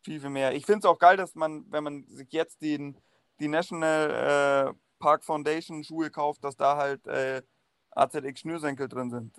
viel, 0.02 0.20
viel 0.20 0.30
mehr. 0.30 0.54
Ich 0.54 0.64
finde 0.66 0.80
es 0.80 0.84
auch 0.84 0.98
geil, 0.98 1.16
dass 1.16 1.34
man, 1.34 1.64
wenn 1.70 1.82
man 1.84 2.06
sich 2.08 2.30
jetzt 2.32 2.62
den, 2.62 2.96
die 3.40 3.48
National 3.48 4.70
äh, 4.70 4.74
Park 4.98 5.24
Foundation 5.24 5.82
Schuhe 5.82 6.10
kauft, 6.10 6.44
dass 6.44 6.56
da 6.56 6.76
halt 6.76 7.06
äh, 7.06 7.42
AZX 7.90 8.40
Schnürsenkel 8.40 8.88
drin 8.88 9.10
sind. 9.10 9.34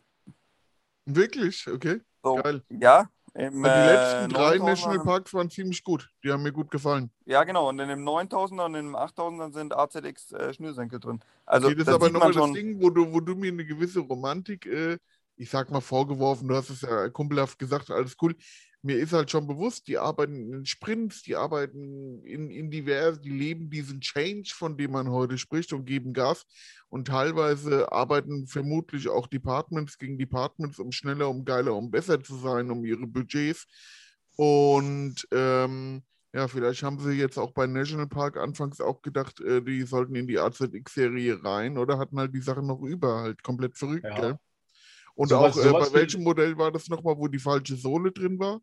Wirklich, 1.05 1.67
okay. 1.67 2.01
So, 2.23 2.35
Geil. 2.35 2.63
Ja, 2.69 3.09
im, 3.37 3.63
die 3.63 3.81
letzten 3.81 4.25
äh, 4.25 4.27
drei 4.29 4.57
9000er 4.57 4.63
National 4.63 4.99
Parks 4.99 5.33
waren 5.33 5.49
ziemlich 5.49 5.83
gut. 5.83 6.09
Die 6.23 6.31
haben 6.31 6.41
mir 6.41 6.51
gut 6.51 6.71
gefallen. 6.71 7.11
Ja, 7.25 7.43
genau. 7.43 7.69
Und 7.69 7.79
in 7.79 7.87
dem 7.87 8.03
9000er 8.03 8.65
und 8.65 8.75
in 8.75 8.85
dem 8.87 8.95
8000er 8.95 9.53
sind 9.53 9.75
AZX 9.75 10.31
äh, 10.31 10.53
Schnürsenkel 10.53 10.99
drin. 10.99 11.21
Also, 11.45 11.67
Okay, 11.67 11.75
das 11.75 11.87
ist 11.87 11.93
aber 11.93 12.09
nochmal 12.09 12.33
das. 12.33 12.51
Ding, 12.51 12.81
wo 12.81 12.89
du, 12.89 13.13
wo 13.13 13.19
du 13.19 13.35
mir 13.35 13.51
eine 13.51 13.65
gewisse 13.65 13.99
Romantik, 13.99 14.65
äh, 14.65 14.97
ich 15.35 15.49
sag 15.51 15.69
mal, 15.69 15.81
vorgeworfen, 15.81 16.47
du 16.47 16.55
hast 16.55 16.71
es 16.71 16.81
ja 16.81 17.09
kumpelhaft 17.09 17.59
gesagt, 17.59 17.91
alles 17.91 18.17
cool. 18.21 18.35
Mir 18.83 18.97
ist 18.97 19.11
halt 19.11 19.31
schon 19.31 19.47
bewusst, 19.47 19.87
die 19.87 19.97
arbeiten 19.97 20.53
in 20.53 20.65
Sprints, 20.65 21.23
die 21.23 21.35
arbeiten 21.35 22.23
in, 22.23 22.49
in 22.49 22.69
divers, 22.69 23.19
die 23.19 23.31
leben 23.31 23.69
diesen 23.69 24.01
Change, 24.01 24.51
von 24.53 24.77
dem 24.77 24.91
man 24.91 25.09
heute 25.09 25.37
spricht 25.37 25.73
und 25.73 25.85
geben 25.85 26.13
Gas. 26.13 26.45
Und 26.89 27.07
teilweise 27.07 27.91
arbeiten 27.91 28.47
vermutlich 28.47 29.09
auch 29.09 29.27
Departments 29.27 29.97
gegen 29.97 30.17
Departments, 30.17 30.79
um 30.79 30.91
schneller, 30.91 31.29
um 31.29 31.43
geiler, 31.43 31.75
um 31.75 31.91
besser 31.91 32.21
zu 32.23 32.35
sein, 32.37 32.71
um 32.71 32.85
ihre 32.85 33.07
Budgets. 33.07 33.65
Und 34.35 35.27
ähm, 35.31 36.03
ja, 36.33 36.47
vielleicht 36.47 36.83
haben 36.83 36.99
sie 36.99 37.13
jetzt 37.13 37.37
auch 37.39 37.51
bei 37.51 37.65
National 37.65 38.07
Park 38.07 38.37
anfangs 38.37 38.79
auch 38.79 39.01
gedacht, 39.01 39.41
äh, 39.41 39.61
die 39.61 39.81
sollten 39.83 40.15
in 40.15 40.27
die 40.27 40.37
AZX-Serie 40.37 41.43
rein 41.43 41.77
oder 41.77 41.97
hatten 41.97 42.19
halt 42.19 42.33
die 42.35 42.41
Sachen 42.41 42.67
noch 42.67 42.81
über, 42.81 43.21
halt 43.21 43.41
komplett 43.41 43.75
verrückt, 43.75 44.03
Ja. 44.05 44.15
gell? 44.15 44.37
Und 45.17 45.29
Sowas- 45.29 45.57
auch, 45.57 45.61
äh, 45.61 45.67
sowas 45.69 45.89
bei 45.91 45.99
welchem 45.99 46.23
Modell 46.23 46.57
war 46.57 46.71
das 46.71 46.87
nochmal, 46.89 47.17
wo 47.17 47.27
die 47.27 47.39
falsche 47.39 47.75
Sohle 47.75 48.11
drin 48.11 48.37
war? 48.39 48.61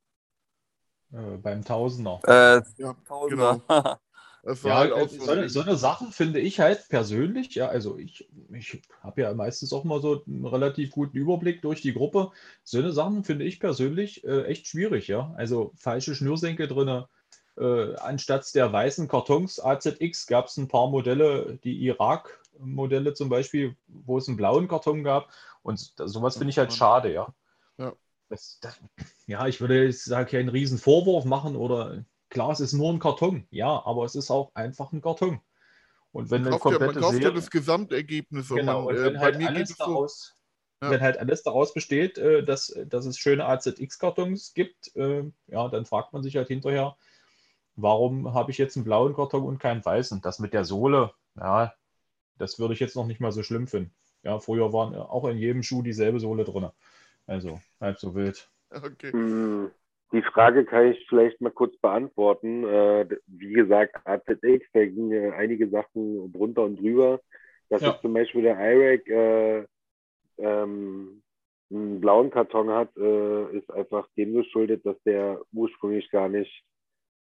Äh, 1.13 1.37
beim 1.39 1.65
Tausender. 1.65 2.21
Äh, 2.25 2.63
Ja, 2.81 2.95
Tausender. 3.07 3.61
War 4.47 4.57
Ja, 4.63 4.77
halt 4.77 4.91
äh, 4.91 4.95
auch 4.95 5.09
so, 5.09 5.31
eine, 5.31 5.49
so 5.49 5.63
eine 5.63 5.75
Sachen 5.77 6.13
finde 6.13 6.39
ich 6.39 6.61
halt 6.61 6.87
persönlich, 6.91 7.55
ja, 7.55 7.69
also 7.69 7.97
ich, 7.97 8.29
ich 8.53 8.83
habe 9.01 9.23
ja 9.23 9.33
meistens 9.33 9.73
auch 9.73 9.85
mal 9.85 10.03
so 10.03 10.23
einen 10.27 10.45
relativ 10.45 10.91
guten 10.91 11.17
Überblick 11.17 11.63
durch 11.63 11.81
die 11.81 11.95
Gruppe. 11.95 12.31
So 12.63 12.77
eine 12.79 12.93
Sachen 12.93 13.25
finde 13.25 13.47
ich 13.47 13.59
persönlich 13.59 14.23
äh, 14.25 14.43
echt 14.45 14.67
schwierig, 14.67 15.09
ja. 15.09 15.33
Also 15.39 15.73
falsche 15.77 16.15
Schnürsenkel 16.15 16.69
drin. 16.69 17.05
Äh, 17.57 17.95
anstatt 17.97 18.55
der 18.55 18.71
weißen 18.71 19.09
Kartons 19.09 19.61
AZX 19.61 20.27
gab 20.27 20.47
es 20.49 20.59
ein 20.59 20.69
paar 20.69 20.91
Modelle, 20.91 21.59
die 21.65 21.83
Irak-Modelle 21.87 23.15
zum 23.15 23.31
Beispiel, 23.31 23.77
wo 23.87 24.19
es 24.19 24.29
einen 24.29 24.37
blauen 24.37 24.69
Karton 24.69 25.05
gab. 25.05 25.31
Und 25.65 25.95
sowas 25.97 26.37
finde 26.37 26.51
ich 26.51 26.59
halt 26.59 26.73
schade, 26.75 27.13
ja. 27.13 27.35
Ja. 27.79 27.95
Das, 28.29 28.59
das, 28.61 28.79
ja, 29.27 29.47
ich 29.47 29.61
würde 29.61 29.85
jetzt 29.85 30.11
da 30.11 30.25
keinen 30.25 30.51
riesen 30.51 30.79
Vorwurf 30.79 31.25
machen 31.25 31.57
oder 31.57 32.05
klar, 32.29 32.51
es 32.51 32.61
ist 32.61 32.75
nur 32.75 32.93
ein 32.93 32.99
Karton, 32.99 33.47
ja, 33.51 33.83
aber 33.85 34.05
es 34.05 34.15
ist 34.15 34.31
auch 34.31 34.55
einfach 34.55 34.93
ein 34.93 35.01
Karton. 35.01 35.41
Und 36.13 36.31
wenn 36.31 36.43
Man 36.43 36.59
kauft, 36.61 36.79
ja, 36.79 36.87
man 36.87 36.95
kauft 36.95 37.19
ja 37.19 37.31
das 37.31 37.51
Gesamtergebnis. 37.51 38.49
genau, 38.51 38.89
und 38.89 38.97
äh, 38.97 39.05
wenn 39.05 39.19
halt 39.21 39.43
alles 39.43 39.71
so. 39.71 39.75
daraus, 39.79 40.35
Ja. 40.83 40.91
wenn 40.91 41.01
halt 41.01 41.19
alles 41.19 41.43
daraus 41.43 41.73
besteht, 41.73 42.19
äh, 42.19 42.45
dass, 42.45 42.79
dass 42.87 43.07
es 43.07 43.19
schöne 43.19 43.47
AZX-Kartons 43.47 44.53
gibt, 44.53 44.95
äh, 44.97 45.25
ja, 45.47 45.69
dann 45.69 45.87
fragt 45.87 46.13
man 46.13 46.23
sich 46.23 46.37
halt 46.37 46.49
hinterher, 46.49 46.97
warum 47.75 48.35
habe 48.35 48.51
ich 48.51 48.59
jetzt 48.59 48.77
einen 48.77 48.85
blauen 48.85 49.15
Karton 49.15 49.45
und 49.45 49.59
keinen 49.59 49.85
weißen? 49.85 50.21
Das 50.21 50.39
mit 50.41 50.53
der 50.53 50.65
Sohle, 50.65 51.15
ja, 51.37 51.73
das 52.37 52.59
würde 52.59 52.75
ich 52.75 52.81
jetzt 52.81 52.97
noch 52.97 53.07
nicht 53.07 53.21
mal 53.21 53.33
so 53.33 53.43
schlimm 53.43 53.67
finden. 53.67 53.95
Ja, 54.25 54.39
früher 54.39 54.73
waren 54.73 54.95
auch 54.95 55.27
in 55.29 55.39
jedem 55.39 55.63
Schuh 55.63 55.83
dieselbe 55.83 56.19
Sohle 56.19 56.45
drin. 56.45 56.69
Also 57.27 57.61
halb 57.81 57.99
so 57.99 58.15
wild. 58.15 58.49
Okay. 58.71 59.13
Hm, 59.13 59.71
Die 60.13 60.23
Frage 60.23 60.65
kann 60.65 60.93
ich 60.93 61.07
vielleicht 61.09 61.41
mal 61.41 61.51
kurz 61.51 61.77
beantworten. 61.79 62.65
Äh, 62.65 63.07
Wie 63.27 63.53
gesagt, 63.53 63.97
AZX, 64.05 64.67
da 64.73 64.85
gingen 64.85 65.33
einige 65.33 65.69
Sachen 65.69 66.33
drunter 66.33 66.63
und 66.65 66.81
drüber. 66.81 67.21
Dass 67.69 67.83
Ja. 67.83 67.91
jetzt 67.91 68.03
zum 68.03 68.13
Beispiel 68.15 68.43
der 68.43 68.59
IRAC 68.59 69.09
äh, 69.09 69.67
ähm, 70.39 71.23
einen 71.71 72.01
blauen 72.01 72.31
Karton 72.31 72.71
hat, 72.71 72.97
äh, 72.97 73.57
ist 73.57 73.71
einfach 73.71 74.09
dem 74.17 74.35
geschuldet, 74.35 74.85
dass 74.87 74.97
der 75.05 75.41
ursprünglich 75.53 76.11
gar 76.11 76.29
nicht 76.29 76.65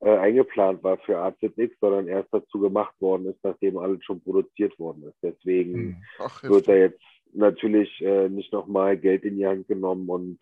äh, 0.01 0.17
eingeplant 0.17 0.83
war 0.83 0.97
für 0.99 1.17
AZX, 1.17 1.79
sondern 1.79 2.07
erst 2.07 2.33
dazu 2.33 2.59
gemacht 2.59 2.93
worden 2.99 3.27
ist, 3.27 3.43
nachdem 3.43 3.77
alles 3.77 4.03
schon 4.03 4.21
produziert 4.21 4.77
worden 4.79 5.03
ist. 5.03 5.17
Deswegen 5.23 5.73
Hm. 5.73 5.95
Ach, 6.19 6.43
wird 6.43 6.67
da 6.67 6.75
jetzt 6.75 7.01
natürlich 7.33 8.01
äh, 8.01 8.29
nicht 8.29 8.53
nochmal 8.53 8.97
Geld 8.97 9.23
in 9.23 9.37
die 9.37 9.47
Hand 9.47 9.67
genommen 9.67 10.09
und 10.09 10.39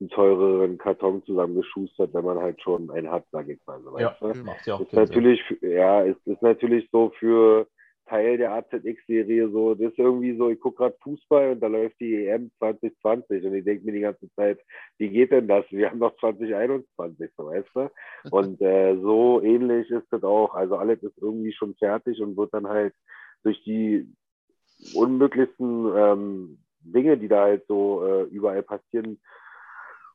einen 0.00 0.10
teureren 0.10 0.78
Karton 0.78 1.22
zusammengeschustert, 1.24 2.12
wenn 2.14 2.24
man 2.24 2.38
halt 2.38 2.60
schon 2.60 2.90
einen 2.90 3.10
hat, 3.10 3.24
sage 3.30 3.52
ich 3.52 3.60
mal. 3.66 3.80
So, 3.82 3.98
Ja, 3.98 4.16
weißt 4.20 4.40
du? 4.40 4.44
macht 4.44 4.66
ja 4.66 4.74
auch 4.74 4.80
ist 4.80 4.90
Sinn. 4.90 4.98
natürlich, 4.98 5.40
ja, 5.60 6.04
es 6.04 6.16
ist 6.24 6.42
natürlich 6.42 6.88
so 6.90 7.12
für 7.18 7.68
Teil 8.06 8.38
der 8.38 8.52
AZX-Serie 8.52 9.48
so, 9.50 9.74
das 9.74 9.92
ist 9.92 9.98
irgendwie 9.98 10.36
so, 10.36 10.50
ich 10.50 10.60
gucke 10.60 10.78
gerade 10.78 10.96
Fußball 11.02 11.52
und 11.52 11.60
da 11.60 11.66
läuft 11.66 11.98
die 12.00 12.26
EM 12.26 12.50
2020 12.58 13.44
und 13.44 13.54
ich 13.54 13.64
denke 13.64 13.84
mir 13.84 13.92
die 13.92 14.00
ganze 14.00 14.30
Zeit, 14.34 14.60
wie 14.98 15.08
geht 15.08 15.32
denn 15.32 15.48
das? 15.48 15.64
Wir 15.70 15.90
haben 15.90 16.00
doch 16.00 16.16
2021, 16.18 17.30
so 17.36 17.46
weißt 17.46 17.68
du? 17.74 17.90
Und 18.30 18.60
äh, 18.60 18.96
so 19.00 19.40
ähnlich 19.42 19.90
ist 19.90 20.06
das 20.10 20.22
auch. 20.22 20.54
Also 20.54 20.76
alles 20.76 21.02
ist 21.02 21.18
irgendwie 21.18 21.52
schon 21.52 21.74
fertig 21.76 22.20
und 22.20 22.36
wird 22.36 22.52
dann 22.52 22.68
halt 22.68 22.94
durch 23.42 23.62
die 23.64 24.06
unmöglichsten 24.94 25.92
ähm, 25.96 26.58
Dinge, 26.80 27.16
die 27.16 27.28
da 27.28 27.44
halt 27.44 27.64
so 27.66 28.04
äh, 28.06 28.22
überall 28.24 28.62
passieren, 28.62 29.18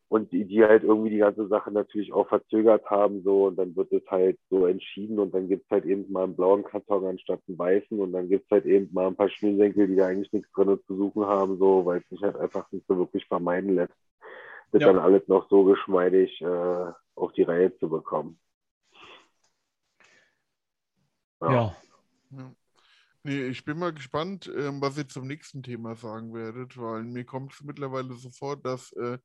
und 0.09 0.31
die, 0.33 0.45
die 0.45 0.63
halt 0.65 0.83
irgendwie 0.83 1.11
die 1.11 1.19
ganze 1.19 1.47
Sache 1.49 1.71
natürlich 1.71 2.13
auch 2.13 2.29
verzögert 2.29 2.85
haben, 2.89 3.23
so, 3.23 3.47
und 3.47 3.57
dann 3.57 3.75
wird 3.75 3.91
es 3.93 4.03
halt 4.09 4.39
so 4.51 4.67
entschieden 4.67 5.19
und 5.19 5.33
dann 5.33 5.49
gibt 5.49 5.65
es 5.65 5.71
halt 5.71 5.85
eben 5.85 6.11
mal 6.11 6.25
einen 6.25 6.35
blauen 6.37 6.63
Karton 6.65 7.05
anstatt 7.07 7.41
einen 7.47 7.59
weißen 7.59 7.99
und 7.99 8.13
dann 8.13 8.29
gibt 8.29 8.45
es 8.45 8.51
halt 8.51 8.65
eben 8.65 8.89
mal 8.93 9.07
ein 9.07 9.15
paar 9.17 9.29
Schnürsenkel, 9.29 9.87
die 9.87 9.97
da 9.97 10.07
eigentlich 10.07 10.33
nichts 10.33 10.51
drin 10.53 10.79
zu 10.87 10.97
suchen 10.97 11.25
haben, 11.27 11.57
so, 11.59 11.85
weil 11.85 11.99
es 12.01 12.09
sich 12.09 12.21
halt 12.23 12.37
einfach 12.37 12.71
nicht 12.71 12.87
so 12.87 12.97
wirklich 12.97 13.25
vermeiden 13.27 13.75
lässt, 13.75 13.93
das 14.71 14.81
Ja. 14.81 14.87
dann 14.87 14.99
alles 14.99 15.27
noch 15.27 15.49
so 15.49 15.63
geschmeidig 15.65 16.41
äh, 16.41 16.91
auf 17.15 17.33
die 17.33 17.43
Reihe 17.43 17.77
zu 17.79 17.89
bekommen. 17.89 18.39
Ja, 21.41 21.75
Ja. 22.31 22.53
Nee, 23.23 23.47
ich 23.47 23.65
bin 23.65 23.77
mal 23.79 23.93
gespannt, 23.93 24.51
ähm, 24.55 24.81
was 24.81 24.97
ihr 24.97 25.07
zum 25.07 25.27
nächsten 25.27 25.61
Thema 25.63 25.95
sagen 25.95 26.33
werdet, 26.33 26.77
weil 26.77 27.03
mir 27.03 27.25
kommt 27.25 27.53
es 27.53 27.61
mittlerweile 27.63 28.13
so 28.15 28.29
vor, 28.29 28.57
dass 28.57 28.93
äh, 28.93 29.17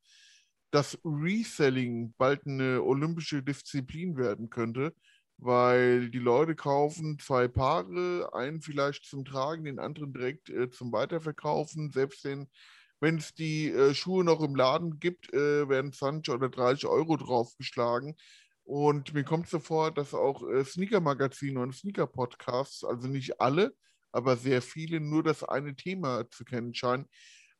das 0.74 0.98
Reselling 1.04 2.14
bald 2.18 2.46
eine 2.46 2.82
olympische 2.82 3.44
Disziplin 3.44 4.16
werden 4.16 4.50
könnte, 4.50 4.92
weil 5.38 6.10
die 6.10 6.18
Leute 6.18 6.56
kaufen 6.56 7.18
zwei 7.20 7.46
Paare, 7.46 8.30
einen 8.34 8.60
vielleicht 8.60 9.04
zum 9.04 9.24
Tragen, 9.24 9.64
den 9.64 9.78
anderen 9.78 10.12
direkt 10.12 10.50
äh, 10.50 10.70
zum 10.70 10.90
Weiterverkaufen. 10.92 11.92
Selbst 11.92 12.24
wenn 12.24 13.18
es 13.18 13.34
die 13.34 13.70
äh, 13.70 13.94
Schuhe 13.94 14.24
noch 14.24 14.42
im 14.42 14.56
Laden 14.56 14.98
gibt, 14.98 15.32
äh, 15.32 15.68
werden 15.68 15.92
20 15.92 16.34
oder 16.34 16.48
30 16.48 16.86
Euro 16.86 17.16
draufgeschlagen. 17.16 18.16
Und 18.64 19.14
mir 19.14 19.24
kommt 19.24 19.48
so 19.48 19.60
vor, 19.60 19.92
dass 19.92 20.12
auch 20.12 20.42
äh, 20.48 20.64
Sneaker-Magazine 20.64 21.60
und 21.60 21.74
Sneaker-Podcasts, 21.74 22.82
also 22.82 23.06
nicht 23.06 23.40
alle, 23.40 23.76
aber 24.10 24.36
sehr 24.36 24.60
viele, 24.60 24.98
nur 25.00 25.22
das 25.22 25.44
eine 25.44 25.76
Thema 25.76 26.28
zu 26.30 26.44
kennen 26.44 26.74
scheinen. 26.74 27.06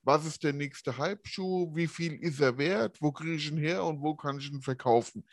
Was 0.05 0.27
ist 0.27 0.45
der 0.45 0.53
nächste 0.53 0.99
Hype-Schuh? 0.99 1.75
Wie 1.75 1.87
viel 1.87 2.15
ist 2.23 2.41
er 2.41 2.59
wert? 2.59 3.01
Wo 3.01 3.11
kriege 3.11 3.35
ich 3.35 3.51
ihn 3.51 3.57
her 3.57 3.85
und 3.85 4.03
wo 4.03 4.15
kann 4.15 4.39
ich 4.39 4.51
ihn 4.51 4.61
verkaufen? 4.61 5.27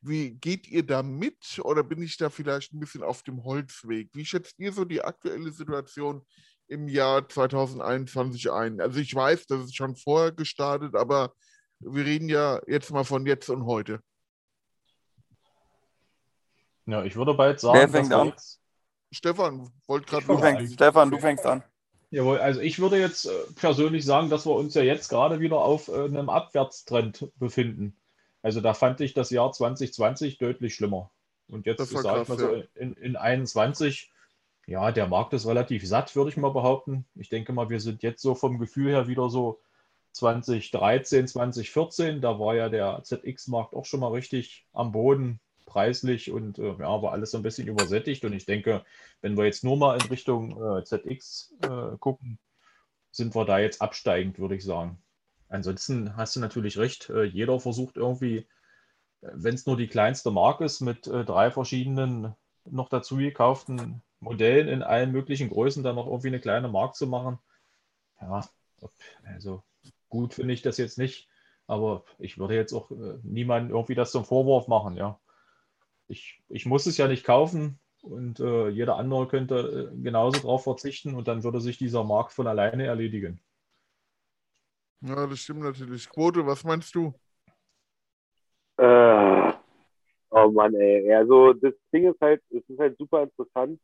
Wie 0.00 0.32
geht 0.32 0.66
ihr 0.68 0.84
da 0.84 1.02
mit 1.02 1.60
oder 1.62 1.82
bin 1.82 2.02
ich 2.02 2.16
da 2.16 2.30
vielleicht 2.30 2.72
ein 2.72 2.80
bisschen 2.80 3.02
auf 3.02 3.22
dem 3.22 3.44
Holzweg? 3.44 4.10
Wie 4.12 4.24
schätzt 4.24 4.58
ihr 4.58 4.72
so 4.72 4.84
die 4.84 5.02
aktuelle 5.02 5.50
Situation 5.50 6.24
im 6.68 6.88
Jahr 6.88 7.28
2021 7.28 8.50
ein? 8.50 8.80
Also 8.80 8.98
ich 8.98 9.14
weiß, 9.14 9.46
das 9.46 9.64
ist 9.64 9.76
schon 9.76 9.96
vorher 9.96 10.32
gestartet, 10.32 10.94
aber 10.94 11.34
wir 11.80 12.04
reden 12.04 12.28
ja 12.28 12.60
jetzt 12.66 12.90
mal 12.90 13.04
von 13.04 13.26
jetzt 13.26 13.50
und 13.50 13.66
heute. 13.66 14.00
ja, 16.86 17.02
ich 17.04 17.16
würde 17.16 17.34
bald 17.34 17.60
sagen, 17.60 17.78
Wer 17.78 17.86
dass 17.86 17.92
fängt 17.92 18.12
an? 18.12 18.32
Stefan, 19.10 19.70
wollt 19.86 20.06
gerade 20.06 20.66
Stefan, 20.66 21.10
du 21.10 21.18
fängst 21.18 21.46
an. 21.46 21.62
Jawohl, 22.14 22.38
also 22.38 22.60
ich 22.60 22.78
würde 22.78 22.96
jetzt 22.96 23.26
äh, 23.26 23.32
persönlich 23.56 24.04
sagen, 24.04 24.30
dass 24.30 24.46
wir 24.46 24.54
uns 24.54 24.74
ja 24.74 24.82
jetzt 24.82 25.08
gerade 25.08 25.40
wieder 25.40 25.58
auf 25.58 25.88
äh, 25.88 26.04
einem 26.04 26.30
Abwärtstrend 26.30 27.28
befinden. 27.40 27.96
Also 28.40 28.60
da 28.60 28.72
fand 28.72 29.00
ich 29.00 29.14
das 29.14 29.30
Jahr 29.30 29.50
2020 29.50 30.38
deutlich 30.38 30.76
schlimmer. 30.76 31.10
Und 31.48 31.66
jetzt, 31.66 31.84
sage 31.88 32.22
ich 32.22 32.28
mal 32.28 32.38
so, 32.38 32.54
ja. 32.54 32.62
in, 32.76 32.94
in 32.94 33.16
21, 33.16 34.12
ja, 34.68 34.92
der 34.92 35.08
Markt 35.08 35.32
ist 35.32 35.44
relativ 35.44 35.84
satt, 35.88 36.14
würde 36.14 36.30
ich 36.30 36.36
mal 36.36 36.52
behaupten. 36.52 37.04
Ich 37.16 37.30
denke 37.30 37.52
mal, 37.52 37.68
wir 37.68 37.80
sind 37.80 38.04
jetzt 38.04 38.22
so 38.22 38.36
vom 38.36 38.60
Gefühl 38.60 38.92
her 38.92 39.08
wieder 39.08 39.28
so 39.28 39.60
2013, 40.12 41.26
2014. 41.26 42.20
Da 42.20 42.38
war 42.38 42.54
ja 42.54 42.68
der 42.68 43.02
ZX-Markt 43.02 43.74
auch 43.74 43.86
schon 43.86 43.98
mal 43.98 44.12
richtig 44.12 44.68
am 44.72 44.92
Boden, 44.92 45.40
preislich 45.74 46.30
und 46.30 46.60
äh, 46.60 46.76
ja, 46.78 47.02
war 47.02 47.10
alles 47.12 47.32
so 47.32 47.38
ein 47.38 47.42
bisschen 47.42 47.66
übersättigt. 47.66 48.24
Und 48.24 48.32
ich 48.32 48.46
denke, 48.46 48.84
wenn 49.22 49.36
wir 49.36 49.44
jetzt 49.44 49.64
nur 49.64 49.76
mal 49.76 50.00
in 50.00 50.06
Richtung 50.08 50.78
äh, 50.78 50.84
ZX 50.84 51.52
äh, 51.62 51.96
gucken, 51.98 52.38
sind 53.10 53.34
wir 53.34 53.44
da 53.44 53.58
jetzt 53.58 53.82
absteigend, 53.82 54.38
würde 54.38 54.54
ich 54.54 54.64
sagen. 54.64 55.02
Ansonsten 55.48 56.16
hast 56.16 56.36
du 56.36 56.40
natürlich 56.40 56.78
recht, 56.78 57.12
jeder 57.32 57.60
versucht 57.60 57.96
irgendwie, 57.96 58.48
wenn 59.20 59.54
es 59.54 59.66
nur 59.66 59.76
die 59.76 59.86
kleinste 59.86 60.32
Marke 60.32 60.64
ist, 60.64 60.80
mit 60.80 61.06
drei 61.06 61.52
verschiedenen 61.52 62.34
noch 62.64 62.88
dazu 62.88 63.18
gekauften 63.18 64.02
Modellen 64.18 64.66
in 64.66 64.82
allen 64.82 65.12
möglichen 65.12 65.48
Größen 65.50 65.84
dann 65.84 65.94
noch 65.94 66.06
irgendwie 66.06 66.28
eine 66.28 66.40
kleine 66.40 66.66
Mark 66.66 66.96
zu 66.96 67.06
machen. 67.06 67.38
Ja, 68.20 68.48
also 69.24 69.62
gut 70.08 70.34
finde 70.34 70.54
ich 70.54 70.62
das 70.62 70.76
jetzt 70.76 70.98
nicht, 70.98 71.28
aber 71.68 72.04
ich 72.18 72.36
würde 72.38 72.56
jetzt 72.56 72.72
auch 72.72 72.90
niemandem 73.22 73.76
irgendwie 73.76 73.94
das 73.94 74.10
zum 74.10 74.24
Vorwurf 74.24 74.66
machen, 74.66 74.96
ja. 74.96 75.20
Ich, 76.08 76.42
ich 76.48 76.66
muss 76.66 76.86
es 76.86 76.98
ja 76.98 77.08
nicht 77.08 77.24
kaufen 77.24 77.78
und 78.02 78.40
äh, 78.40 78.68
jeder 78.68 78.96
andere 78.96 79.26
könnte 79.28 79.90
äh, 79.92 80.02
genauso 80.02 80.40
drauf 80.40 80.64
verzichten 80.64 81.14
und 81.14 81.28
dann 81.28 81.42
würde 81.42 81.60
sich 81.60 81.78
dieser 81.78 82.04
Markt 82.04 82.32
von 82.32 82.46
alleine 82.46 82.84
erledigen. 82.84 83.40
Ja, 85.00 85.26
das 85.26 85.40
stimmt 85.40 85.60
natürlich. 85.60 86.08
Quote, 86.08 86.46
was 86.46 86.64
meinst 86.64 86.94
du? 86.94 87.14
Äh, 88.76 89.52
oh 90.30 90.50
Mann, 90.50 90.74
ey. 90.74 91.12
Also 91.14 91.52
das 91.52 91.74
Ding 91.92 92.10
ist 92.10 92.20
halt, 92.20 92.42
es 92.50 92.68
ist 92.68 92.78
halt 92.78 92.96
super 92.98 93.22
interessant, 93.22 93.80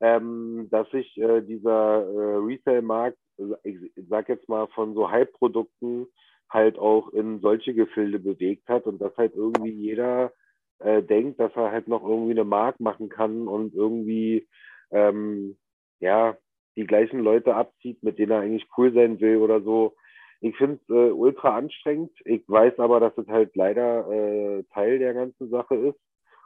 ähm, 0.00 0.68
dass 0.70 0.90
sich 0.90 1.16
äh, 1.16 1.40
dieser 1.42 2.02
äh, 2.02 2.36
Resale-Markt, 2.36 3.18
also 3.38 3.56
ich, 3.62 3.78
sag 4.08 4.28
jetzt 4.28 4.48
mal 4.48 4.66
von 4.68 4.94
so 4.94 5.10
Hype-Produkten 5.10 6.06
halt 6.50 6.76
auch 6.78 7.08
in 7.10 7.40
solche 7.40 7.72
Gefilde 7.72 8.18
bewegt 8.18 8.68
hat 8.68 8.86
und 8.86 9.00
dass 9.00 9.16
halt 9.16 9.34
irgendwie 9.34 9.70
jeder 9.70 10.32
äh, 10.84 11.02
denkt, 11.02 11.40
dass 11.40 11.54
er 11.56 11.70
halt 11.70 11.88
noch 11.88 12.02
irgendwie 12.02 12.32
eine 12.32 12.44
Mark 12.44 12.80
machen 12.80 13.08
kann 13.08 13.48
und 13.48 13.74
irgendwie 13.74 14.48
ähm, 14.90 15.56
ja 16.00 16.36
die 16.76 16.86
gleichen 16.86 17.20
Leute 17.20 17.54
abzieht, 17.54 18.02
mit 18.02 18.18
denen 18.18 18.32
er 18.32 18.40
eigentlich 18.40 18.66
cool 18.76 18.92
sein 18.92 19.20
will 19.20 19.36
oder 19.38 19.60
so. 19.60 19.94
Ich 20.40 20.56
finde 20.56 20.80
es 20.82 20.88
äh, 20.88 21.12
ultra 21.12 21.56
anstrengend. 21.56 22.12
Ich 22.24 22.42
weiß 22.48 22.78
aber, 22.78 22.98
dass 22.98 23.16
es 23.16 23.28
halt 23.28 23.54
leider 23.54 24.10
äh, 24.10 24.64
Teil 24.74 24.98
der 24.98 25.14
ganzen 25.14 25.50
Sache 25.50 25.76
ist 25.76 25.98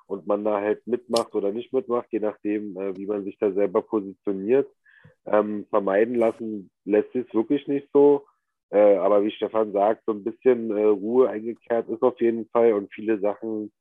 und 0.06 0.26
man 0.26 0.44
da 0.44 0.60
halt 0.60 0.86
mitmacht 0.86 1.34
oder 1.34 1.52
nicht 1.52 1.72
mitmacht, 1.72 2.08
je 2.10 2.20
nachdem, 2.20 2.76
äh, 2.76 2.96
wie 2.96 3.06
man 3.06 3.24
sich 3.24 3.38
da 3.38 3.52
selber 3.52 3.82
positioniert. 3.82 4.68
Ähm, 5.24 5.66
vermeiden 5.70 6.14
lassen 6.14 6.70
lässt 6.84 7.12
sich 7.12 7.32
wirklich 7.32 7.66
nicht 7.68 7.88
so. 7.92 8.26
Äh, 8.70 8.96
aber 8.96 9.22
wie 9.24 9.30
Stefan 9.30 9.72
sagt, 9.72 10.04
so 10.06 10.12
ein 10.12 10.24
bisschen 10.24 10.70
äh, 10.76 10.84
Ruhe 10.84 11.28
eingekehrt 11.28 11.88
ist 11.88 12.02
auf 12.02 12.20
jeden 12.20 12.48
Fall 12.48 12.72
und 12.72 12.92
viele 12.92 13.20
Sachen 13.20 13.72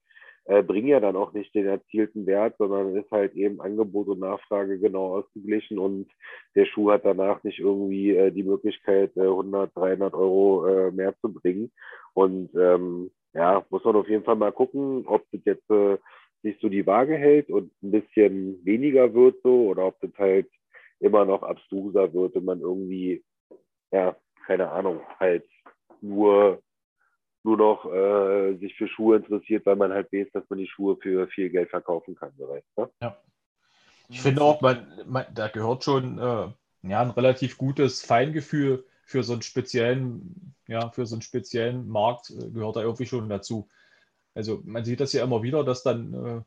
äh, 0.45 0.61
bringen 0.61 0.87
ja 0.87 0.99
dann 0.99 1.15
auch 1.15 1.33
nicht 1.33 1.53
den 1.55 1.65
erzielten 1.65 2.25
Wert, 2.25 2.55
sondern 2.57 2.95
ist 2.95 3.09
halt 3.11 3.33
eben 3.33 3.61
Angebot 3.61 4.07
und 4.07 4.19
Nachfrage 4.19 4.79
genau 4.79 5.17
ausgeglichen 5.17 5.79
und 5.79 6.07
der 6.55 6.65
Schuh 6.65 6.91
hat 6.91 7.05
danach 7.05 7.43
nicht 7.43 7.59
irgendwie 7.59 8.15
äh, 8.15 8.31
die 8.31 8.43
Möglichkeit, 8.43 9.15
äh, 9.17 9.21
100, 9.21 9.75
300 9.75 10.13
Euro 10.13 10.67
äh, 10.67 10.91
mehr 10.91 11.15
zu 11.19 11.33
bringen. 11.33 11.71
Und 12.13 12.49
ähm, 12.55 13.11
ja, 13.33 13.65
muss 13.69 13.83
man 13.83 13.95
auf 13.95 14.07
jeden 14.07 14.23
Fall 14.23 14.35
mal 14.35 14.51
gucken, 14.51 15.05
ob 15.07 15.23
das 15.31 15.41
jetzt 15.45 15.69
äh, 15.69 15.97
sich 16.43 16.57
so 16.61 16.69
die 16.69 16.85
Waage 16.85 17.17
hält 17.17 17.49
und 17.49 17.71
ein 17.81 17.91
bisschen 17.91 18.63
weniger 18.63 19.13
wird 19.13 19.41
so 19.41 19.67
oder 19.67 19.87
ob 19.87 19.99
das 20.01 20.11
halt 20.17 20.47
immer 20.99 21.25
noch 21.25 21.41
abstruser 21.41 22.13
wird 22.13 22.35
und 22.35 22.45
man 22.45 22.61
irgendwie, 22.61 23.23
ja, 23.91 24.15
keine 24.45 24.71
Ahnung, 24.71 25.01
halt 25.19 25.45
nur 26.01 26.61
nur 27.45 27.57
noch 27.57 27.85
äh, 27.85 28.55
sich 28.57 28.75
für 28.75 28.87
Schuhe 28.87 29.17
interessiert, 29.17 29.65
weil 29.65 29.75
man 29.75 29.93
halt 29.93 30.11
weiß, 30.11 30.27
dass 30.33 30.49
man 30.49 30.57
die 30.57 30.67
Schuhe 30.67 30.97
für 30.97 31.27
viel 31.27 31.49
Geld 31.49 31.69
verkaufen 31.69 32.15
kann. 32.15 32.31
So 32.37 32.49
weißt, 32.49 32.65
du? 32.75 32.87
Ich 34.09 34.21
finde 34.21 34.41
auch, 34.41 34.61
man, 34.61 34.87
man, 35.05 35.25
da 35.33 35.47
gehört 35.47 35.83
schon 35.83 36.17
äh, 36.17 36.47
ja, 36.81 37.01
ein 37.01 37.11
relativ 37.11 37.57
gutes 37.57 38.03
Feingefühl 38.03 38.85
für 39.05 39.23
so 39.23 39.33
einen 39.33 39.43
speziellen, 39.43 40.55
ja, 40.67 40.89
für 40.89 41.05
so 41.05 41.15
einen 41.15 41.21
speziellen 41.21 41.87
Markt 41.87 42.31
äh, 42.31 42.49
gehört 42.49 42.77
da 42.77 42.81
irgendwie 42.81 43.05
schon 43.05 43.29
dazu. 43.29 43.69
Also 44.33 44.61
man 44.65 44.83
sieht 44.83 44.99
das 44.99 45.13
ja 45.13 45.23
immer 45.23 45.43
wieder, 45.43 45.63
dass 45.63 45.83
dann 45.83 46.13
äh, 46.13 46.41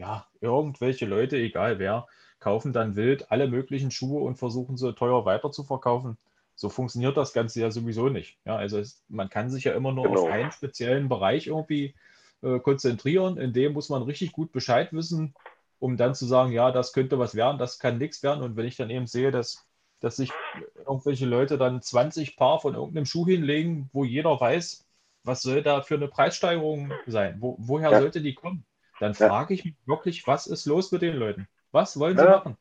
ja 0.00 0.26
irgendwelche 0.40 1.06
Leute, 1.06 1.38
egal 1.38 1.78
wer, 1.78 2.06
kaufen 2.40 2.74
dann 2.74 2.96
wild 2.96 3.30
alle 3.30 3.48
möglichen 3.48 3.90
Schuhe 3.90 4.22
und 4.22 4.36
versuchen 4.36 4.76
sie 4.76 4.94
teuer 4.94 5.24
weiter 5.24 5.50
zu 5.50 5.64
verkaufen. 5.64 6.18
So 6.54 6.68
funktioniert 6.68 7.16
das 7.16 7.32
Ganze 7.32 7.60
ja 7.60 7.70
sowieso 7.70 8.08
nicht. 8.08 8.38
Ja, 8.44 8.56
also 8.56 8.78
es, 8.78 9.02
man 9.08 9.28
kann 9.30 9.50
sich 9.50 9.64
ja 9.64 9.72
immer 9.74 9.92
nur 9.92 10.08
Genau. 10.08 10.12
auf 10.12 10.30
einen 10.30 10.50
speziellen 10.52 11.08
Bereich 11.08 11.46
irgendwie 11.48 11.94
äh, 12.42 12.58
konzentrieren. 12.60 13.38
In 13.38 13.52
dem 13.52 13.72
muss 13.72 13.88
man 13.88 14.02
richtig 14.02 14.32
gut 14.32 14.52
Bescheid 14.52 14.92
wissen, 14.92 15.34
um 15.78 15.96
dann 15.96 16.14
zu 16.14 16.26
sagen, 16.26 16.52
ja, 16.52 16.70
das 16.70 16.92
könnte 16.92 17.18
was 17.18 17.34
werden, 17.34 17.58
das 17.58 17.78
kann 17.78 17.98
nichts 17.98 18.22
werden. 18.22 18.42
Und 18.42 18.56
wenn 18.56 18.66
ich 18.66 18.76
dann 18.76 18.90
eben 18.90 19.06
sehe, 19.06 19.30
dass, 19.30 19.66
dass 20.00 20.16
sich 20.16 20.38
irgendwelche 20.74 21.26
Leute 21.26 21.58
dann 21.58 21.82
20 21.82 22.36
Paar 22.36 22.60
von 22.60 22.74
irgendeinem 22.74 23.06
Schuh 23.06 23.26
hinlegen, 23.26 23.88
wo 23.92 24.04
jeder 24.04 24.38
weiß, 24.40 24.86
was 25.24 25.42
soll 25.42 25.62
da 25.62 25.82
für 25.82 25.94
eine 25.94 26.08
Preissteigerung 26.08 26.98
sein? 27.06 27.36
Wo, 27.40 27.56
woher 27.58 27.90
Ja. 27.90 27.98
sollte 27.98 28.20
die 28.22 28.34
kommen? 28.34 28.64
Dann 28.98 29.14
Ja. 29.18 29.28
frage 29.28 29.54
ich 29.54 29.64
mich 29.64 29.74
wirklich, 29.86 30.26
was 30.26 30.46
ist 30.46 30.66
los 30.66 30.92
mit 30.92 31.02
den 31.02 31.16
Leuten? 31.16 31.48
Was 31.72 31.98
wollen 31.98 32.18
sie 32.18 32.24
Ja. 32.24 32.28
machen? 32.28 32.56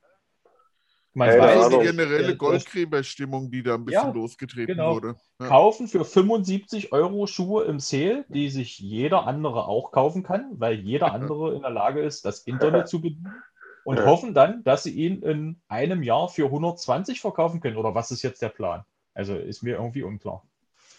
Man 1.13 1.27
Das 1.27 1.37
weiß, 1.39 1.69
die 1.69 1.85
generelle 1.85 2.29
dass- 2.29 2.37
Goldgräberstimmung, 2.37 3.51
die 3.51 3.63
da 3.63 3.75
ein 3.75 3.83
bisschen 3.85 4.07
Ja, 4.07 4.13
losgetreten 4.13 4.75
genau. 4.77 4.95
wurde. 4.95 5.15
Ja. 5.41 5.47
kaufen 5.47 5.87
für 5.89 6.05
75 6.05 6.93
Euro 6.93 7.27
Schuhe 7.27 7.65
im 7.65 7.79
Sale, 7.81 8.23
die 8.29 8.49
sich 8.49 8.79
jeder 8.79 9.27
andere 9.27 9.67
auch 9.67 9.91
kaufen 9.91 10.23
kann, 10.23 10.51
weil 10.53 10.75
jeder 10.79 11.13
andere 11.13 11.55
in 11.55 11.61
der 11.61 11.71
Lage 11.71 12.01
ist, 12.01 12.23
das 12.23 12.39
Internet 12.39 12.87
zu 12.87 13.01
bedienen 13.01 13.33
und 13.83 13.97
Ja. 13.97 14.05
hoffen 14.05 14.33
dann, 14.33 14.63
dass 14.63 14.83
sie 14.83 14.91
ihn 14.91 15.21
in 15.21 15.59
einem 15.67 16.01
Jahr 16.03 16.29
für 16.29 16.45
120 16.49 17.19
verkaufen 17.19 17.59
können. 17.59 17.75
Oder 17.77 17.93
was 17.93 18.11
ist 18.11 18.21
jetzt 18.21 18.41
der 18.41 18.49
Plan? 18.49 18.85
Also 19.13 19.35
ist 19.35 19.63
mir 19.63 19.75
irgendwie 19.75 20.03
unklar. 20.03 20.43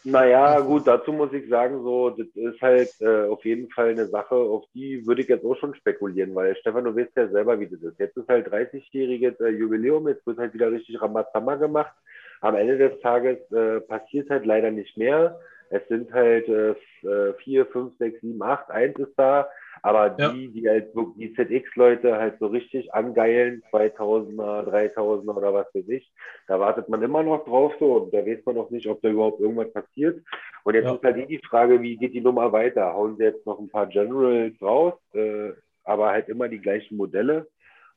Naja, 0.05 0.59
gut, 0.61 0.87
dazu 0.87 1.13
muss 1.13 1.33
ich 1.33 1.49
sagen, 1.49 1.83
so, 1.85 2.11
das 2.11 2.27
ist 2.35 2.61
halt 2.61 2.91
äh, 3.01 3.29
auf 3.29 3.45
jeden 3.45 3.71
Fall 3.71 3.91
eine 3.91 4.07
Sache, 4.07 4.35
auf 4.35 4.65
die 4.75 5.07
würde 5.07 5.23
ich 5.23 5.29
jetzt 5.29 5.45
auch 5.45 5.57
schon 5.57 5.75
spekulieren, 5.77 6.35
weil 6.35 6.57
Stefan, 6.57 6.85
du 6.85 6.97
weißt 6.97 7.17
ja 7.17 7.29
selber, 7.29 7.61
wie 7.61 7.69
das 7.69 7.81
ist. 7.83 8.01
Jetzt 8.01 8.17
ist 8.17 8.29
halt 8.29 8.49
30-jähriges 8.49 9.41
äh, 9.41 9.51
Jubiläum, 9.51 10.09
jetzt 10.09 10.27
wird 10.27 10.39
halt 10.39 10.55
wieder 10.55 10.73
richtig 10.73 11.01
Ramazamba 11.01 11.55
gemacht. 11.55 11.93
Am 12.41 12.57
Ende 12.57 12.79
des 12.79 13.01
Tages 13.01 13.39
äh, 13.53 13.81
passiert 13.81 14.29
halt 14.29 14.45
leider 14.45 14.73
nicht 14.73 14.97
mehr. 14.97 15.39
Es 15.71 15.87
sind 15.87 16.13
halt 16.13 16.49
äh, 16.49 16.75
äh, 17.07 17.35
vier, 17.45 17.65
fünf, 17.67 17.97
sechs, 17.99 18.21
sieben, 18.21 18.43
acht, 18.43 18.71
eins 18.71 18.99
ist 18.99 19.15
da, 19.17 19.49
aber 19.83 20.17
Ja. 20.19 20.31
die, 20.31 20.49
die 20.53 20.69
halt 20.69 20.93
die 21.17 21.35
ZX-Leute 21.35 22.17
halt 22.17 22.39
so 22.41 22.47
richtig 22.47 22.93
angeilen, 22.95 23.63
2000er, 23.73 24.63
3000er 24.65 25.37
oder 25.37 25.55
was 25.55 25.67
weiß 25.75 25.89
ich, 25.89 26.13
da 26.49 26.61
wartet 26.61 26.89
man 26.89 27.03
immer 27.03 27.23
noch 27.23 27.45
drauf 27.45 27.73
so 27.81 27.95
und 27.97 28.15
da 28.15 28.25
weiß 28.27 28.45
man 28.47 28.57
noch 28.57 28.71
nicht, 28.71 28.87
ob 28.89 29.03
da 29.03 29.11
überhaupt 29.11 29.41
irgendwas 29.41 29.73
passiert. 29.73 30.23
Und 30.65 30.75
jetzt 30.75 30.87
Ja. 30.87 30.95
ist 30.95 31.03
halt 31.05 31.29
die 31.29 31.41
Frage, 31.49 31.83
wie 31.83 31.97
geht 31.97 32.15
die 32.15 32.21
Nummer 32.21 32.53
weiter? 32.53 32.93
Hauen 32.95 33.17
sie 33.17 33.25
jetzt 33.25 33.47
noch 33.47 33.59
ein 33.59 33.69
paar 33.71 33.87
Generals 33.89 34.55
raus, 34.63 34.95
äh, 35.15 35.53
aber 35.85 36.11
halt 36.11 36.29
immer 36.29 36.49
die 36.49 36.61
gleichen 36.61 36.97
Modelle? 36.97 37.49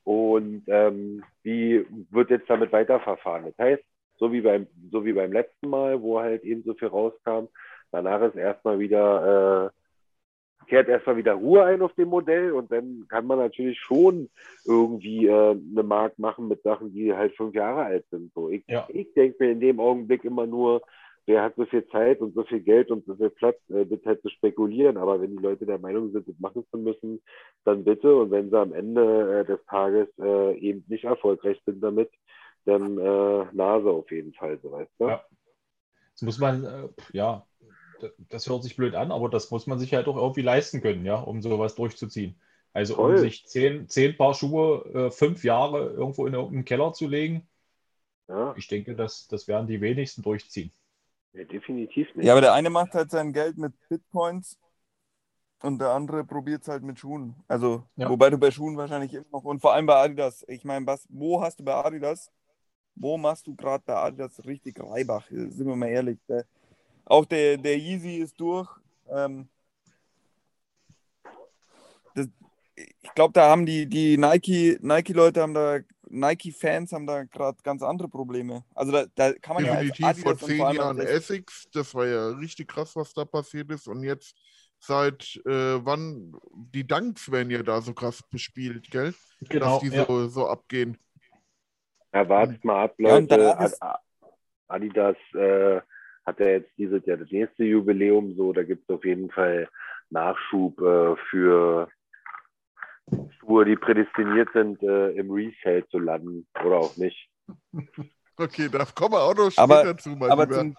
Und 0.04 0.64
ähm, 0.68 1.24
wie 1.42 1.86
wird 2.10 2.30
jetzt 2.30 2.48
damit 2.50 2.72
weiterverfahren? 2.72 3.44
Das 3.46 3.58
heißt, 3.58 3.82
so 4.18 4.32
wie 4.32 4.40
beim, 4.40 4.66
so 4.90 5.04
wie 5.04 5.12
beim 5.12 5.32
letzten 5.32 5.68
Mal, 5.68 6.00
wo 6.02 6.20
halt 6.20 6.44
eben 6.44 6.62
so 6.64 6.74
viel 6.74 6.88
rauskam, 6.88 7.46
danach 7.92 8.22
ist 8.22 8.36
erstmal 8.36 8.78
wieder, 8.78 9.72
äh, 9.72 9.85
kehrt 10.66 10.88
erstmal 10.88 11.16
wieder 11.16 11.34
Ruhe 11.34 11.64
ein 11.64 11.82
auf 11.82 11.94
dem 11.94 12.08
Modell 12.08 12.52
und 12.52 12.70
dann 12.72 13.06
kann 13.08 13.26
man 13.26 13.38
natürlich 13.38 13.78
schon 13.78 14.28
irgendwie 14.64 15.26
äh, 15.26 15.50
eine 15.50 15.82
Markt 15.82 16.18
machen 16.18 16.48
mit 16.48 16.62
Sachen, 16.62 16.92
die 16.92 17.14
halt 17.14 17.36
fünf 17.36 17.54
Jahre 17.54 17.84
alt 17.84 18.04
sind. 18.10 18.32
So, 18.34 18.50
ich, 18.50 18.64
Ja. 18.68 18.86
ich 18.88 19.12
denke 19.14 19.36
mir 19.44 19.52
in 19.52 19.60
dem 19.60 19.80
Augenblick 19.80 20.24
immer 20.24 20.46
nur, 20.46 20.82
wer 21.26 21.42
hat 21.42 21.56
so 21.56 21.66
viel 21.66 21.86
Zeit 21.88 22.20
und 22.20 22.34
so 22.34 22.44
viel 22.44 22.60
Geld 22.60 22.90
und 22.90 23.04
so 23.06 23.14
viel 23.14 23.30
Platz, 23.30 23.58
äh, 23.70 23.84
das 23.84 24.00
halt 24.04 24.22
zu 24.22 24.28
spekulieren. 24.28 24.96
Aber 24.96 25.20
wenn 25.20 25.36
die 25.36 25.42
Leute 25.42 25.66
der 25.66 25.78
Meinung 25.78 26.12
sind, 26.12 26.28
das 26.28 26.38
machen 26.38 26.64
zu 26.70 26.78
müssen, 26.78 27.20
dann 27.64 27.84
bitte. 27.84 28.14
Und 28.14 28.30
wenn 28.30 28.50
sie 28.50 28.58
am 28.58 28.72
Ende 28.72 29.40
äh, 29.40 29.44
des 29.44 29.64
Tages 29.66 30.08
äh, 30.18 30.56
eben 30.58 30.84
nicht 30.88 31.04
erfolgreich 31.04 31.60
sind 31.66 31.82
damit, 31.82 32.10
dann 32.64 32.98
äh, 32.98 33.44
Nase 33.52 33.90
auf 33.90 34.10
jeden 34.10 34.32
Fall, 34.34 34.58
so 34.62 34.72
weißt 34.72 34.92
du? 34.98 35.08
Ja. 35.08 35.24
Das 36.12 36.22
muss 36.22 36.38
man, 36.38 36.64
äh, 36.64 36.88
ja, 37.12 37.44
das 38.28 38.48
hört 38.48 38.62
sich 38.64 38.76
blöd 38.76 38.94
an, 38.94 39.12
aber 39.12 39.28
das 39.28 39.50
muss 39.50 39.66
man 39.66 39.78
sich 39.78 39.94
halt 39.94 40.06
auch 40.08 40.16
irgendwie 40.16 40.42
leisten 40.42 40.80
können, 40.82 41.04
ja, 41.06 41.16
um 41.16 41.42
sowas 41.42 41.74
durchzuziehen. 41.74 42.40
Also 42.72 42.98
um 42.98 43.16
Voll. 43.16 43.16
sich 43.16 43.46
zehn, 43.46 43.88
zehn 43.88 44.16
Paar 44.16 44.34
Schuhe 44.34 44.84
äh, 45.08 45.10
fünf 45.10 45.44
Jahre 45.44 45.90
irgendwo 45.90 46.26
in 46.26 46.34
irgendeinen 46.34 46.64
Keller 46.64 46.92
zu 46.92 47.08
legen, 47.08 47.48
Ja, 48.28 48.56
ich 48.56 48.66
denke, 48.66 48.96
das, 48.96 49.28
das 49.28 49.46
werden 49.46 49.68
die 49.68 49.80
wenigsten 49.80 50.22
durchziehen. 50.22 50.72
ja, 51.34 51.44
definitiv 51.44 52.08
nicht. 52.16 52.26
Ja, 52.26 52.32
aber 52.32 52.40
der 52.40 52.52
eine 52.54 52.70
macht 52.70 52.94
halt 52.94 53.10
sein 53.10 53.32
Geld 53.32 53.56
mit 53.58 53.72
Bitcoins 53.88 54.58
und 55.62 55.78
der 55.78 55.90
andere 55.90 56.24
probiert 56.24 56.62
es 56.62 56.68
halt 56.68 56.82
mit 56.82 56.98
Schuhen. 56.98 57.34
Also, 57.48 57.84
Ja. 57.96 58.16
wobei 58.16 58.30
du 58.30 58.38
bei 58.38 58.50
Schuhen 58.50 58.76
wahrscheinlich 58.76 59.14
immer 59.14 59.24
noch 59.32 59.44
und 59.44 59.60
vor 59.60 59.72
allem 59.74 59.86
bei 59.86 59.96
Adidas. 59.96 60.44
Ich 60.48 60.64
meine, 60.64 60.86
was, 60.86 61.06
wo 61.10 61.40
hast 61.42 61.60
du 61.60 61.64
bei 61.64 61.74
Adidas, 61.74 62.30
wo 62.94 63.18
machst 63.18 63.46
du 63.46 63.54
gerade 63.56 63.84
bei 63.86 63.96
Adidas 63.96 64.44
richtig 64.46 64.80
Reibach? 64.80 65.28
Sind 65.30 65.66
wir 65.66 65.76
mal 65.76 65.88
ehrlich. 65.88 66.18
Der, 66.28 66.46
auch 67.06 67.24
der, 67.24 67.56
der 67.56 67.78
Yeezy 67.78 68.16
ist 68.16 68.38
durch. 68.38 68.68
Ähm, 69.08 69.48
das, 72.14 72.28
ich 72.74 73.14
glaube, 73.14 73.32
da 73.32 73.48
haben 73.48 73.64
die, 73.64 73.86
die 73.86 74.18
Nike, 74.18 74.78
Nike-Leute 74.80 75.40
haben 75.40 75.54
da, 75.54 75.78
Nike-Fans 76.08 76.92
haben 76.92 77.06
da 77.06 77.24
gerade 77.24 77.58
ganz 77.62 77.82
andere 77.82 78.08
Probleme. 78.08 78.64
Also 78.74 78.92
da, 78.92 79.06
da 79.14 79.32
kann 79.34 79.54
man 79.54 79.64
ja 79.64 79.72
als 79.72 79.92
Definitiv 79.92 80.22
vor 80.22 80.36
zehn 80.38 80.58
vor 80.58 80.74
Jahren 80.74 81.00
als 81.00 81.10
Essex, 81.10 81.68
das 81.72 81.94
war 81.94 82.06
ja 82.06 82.28
richtig 82.30 82.68
krass, 82.68 82.94
was 82.96 83.14
da 83.14 83.24
passiert 83.24 83.70
ist. 83.70 83.88
Und 83.88 84.02
jetzt 84.02 84.36
seit 84.78 85.40
äh, 85.46 85.84
wann, 85.84 86.36
die 86.52 86.86
Dunks 86.86 87.30
werden 87.30 87.50
ja 87.50 87.62
da 87.62 87.80
so 87.80 87.94
krass 87.94 88.22
bespielt, 88.30 88.90
gell? 88.90 89.14
Genau, 89.48 89.78
Dass 89.78 89.80
die 89.80 89.96
ja. 89.96 90.04
so, 90.06 90.28
so 90.28 90.48
abgehen. 90.48 90.98
Ja, 92.12 92.28
wartet 92.28 92.64
mal 92.64 92.84
ab, 92.84 92.94
Ja, 92.98 93.16
Leute. 93.16 93.58
Ad- 93.58 94.00
Adidas 94.68 95.16
äh, 95.34 95.80
hat 96.26 96.40
ja 96.40 96.46
jetzt 96.48 96.70
dieses 96.76 97.04
Jahr 97.06 97.16
das 97.18 97.30
nächste 97.30 97.64
Jubiläum, 97.64 98.34
so 98.36 98.52
da 98.52 98.64
gibt 98.64 98.88
es 98.90 98.94
auf 98.94 99.04
jeden 99.04 99.30
Fall 99.30 99.68
Nachschub 100.10 100.80
äh, 100.80 101.16
für 101.30 101.88
Schuhe, 103.38 103.64
die 103.64 103.76
prädestiniert 103.76 104.48
sind, 104.52 104.82
äh, 104.82 105.10
im 105.12 105.30
Resale 105.30 105.86
zu 105.88 105.98
landen 105.98 106.46
oder 106.64 106.78
auch 106.78 106.96
nicht. 106.96 107.28
Okay, 108.38 108.68
da 108.68 108.84
kommen 108.84 109.14
wir 109.14 109.22
auch 109.22 109.34
noch 109.34 109.50
später 109.50 109.62
Aber- 109.80 109.96
zu, 109.96 110.10
mein 110.10 110.30
Aber 110.30 110.42
Lieber. 110.44 110.56
zum, 110.56 110.76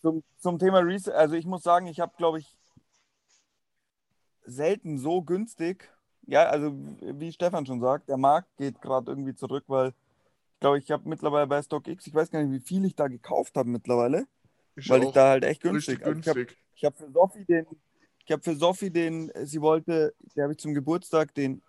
zum, 0.00 0.22
zum 0.38 0.58
Thema 0.58 0.78
Resale, 0.78 1.14
also 1.14 1.34
ich 1.34 1.44
muss 1.44 1.62
sagen, 1.62 1.86
ich 1.88 2.00
habe, 2.00 2.14
glaube 2.16 2.38
ich, 2.38 2.56
selten 4.44 4.96
so 4.96 5.20
günstig, 5.20 5.90
ja, 6.26 6.44
also 6.48 6.72
wie 6.74 7.32
Stefan 7.32 7.66
schon 7.66 7.80
sagt, 7.82 8.08
der 8.08 8.16
Markt 8.16 8.48
geht 8.56 8.80
gerade 8.80 9.10
irgendwie 9.10 9.34
zurück, 9.34 9.64
weil 9.66 9.88
ich 9.88 10.60
glaube, 10.60 10.78
ich 10.78 10.90
habe 10.90 11.06
mittlerweile 11.06 11.46
bei 11.46 11.60
StockX, 11.60 12.06
ich 12.06 12.14
weiß 12.14 12.30
gar 12.30 12.42
nicht, 12.42 12.52
wie 12.52 12.66
viel 12.66 12.84
ich 12.86 12.94
da 12.96 13.08
gekauft 13.08 13.56
habe 13.56 13.68
mittlerweile, 13.68 14.26
Ich 14.76 14.88
weil 14.88 15.02
ich 15.04 15.12
da 15.12 15.28
halt 15.30 15.44
echt 15.44 15.62
günstig. 15.62 16.04
Also 16.04 16.18
ich 16.20 16.28
habe 16.28 16.40
günstig. 16.40 16.58
ich 16.74 16.84
habe 16.84 16.96
für 16.96 17.10
Sophie 17.10 17.44
den, 17.44 17.66
ich 18.24 18.32
habe 18.32 18.42
für 18.42 18.56
Sophie 18.56 18.90
den, 18.90 19.30
sie 19.44 19.60
wollte, 19.60 20.14
der 20.36 20.44
habe 20.44 20.52
ich 20.52 20.58
zum 20.58 20.74
Geburtstag 20.74 21.34
den, 21.34 21.62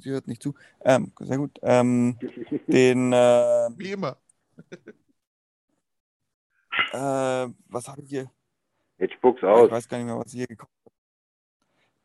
sie 0.00 0.10
hört 0.10 0.28
nicht 0.28 0.42
zu, 0.42 0.54
ähm, 0.84 1.12
sehr 1.20 1.38
gut, 1.38 1.58
ähm, 1.62 2.18
den, 2.66 3.12
äh, 3.12 3.70
Wie 3.76 3.92
immer. 3.92 4.16
äh, 6.92 7.48
was 7.68 7.88
habe 7.88 8.02
ich 8.02 8.08
hier? 8.08 8.30
Jetzt 8.98 9.14
spuck's 9.14 9.42
Ich 9.42 9.44
aus. 9.44 9.70
weiß 9.70 9.88
gar 9.88 9.98
nicht 9.98 10.06
mehr, 10.06 10.18
was 10.18 10.32
ich 10.32 10.38
hier 10.40 10.46
gekauft 10.46 10.72
habe. 10.84 10.94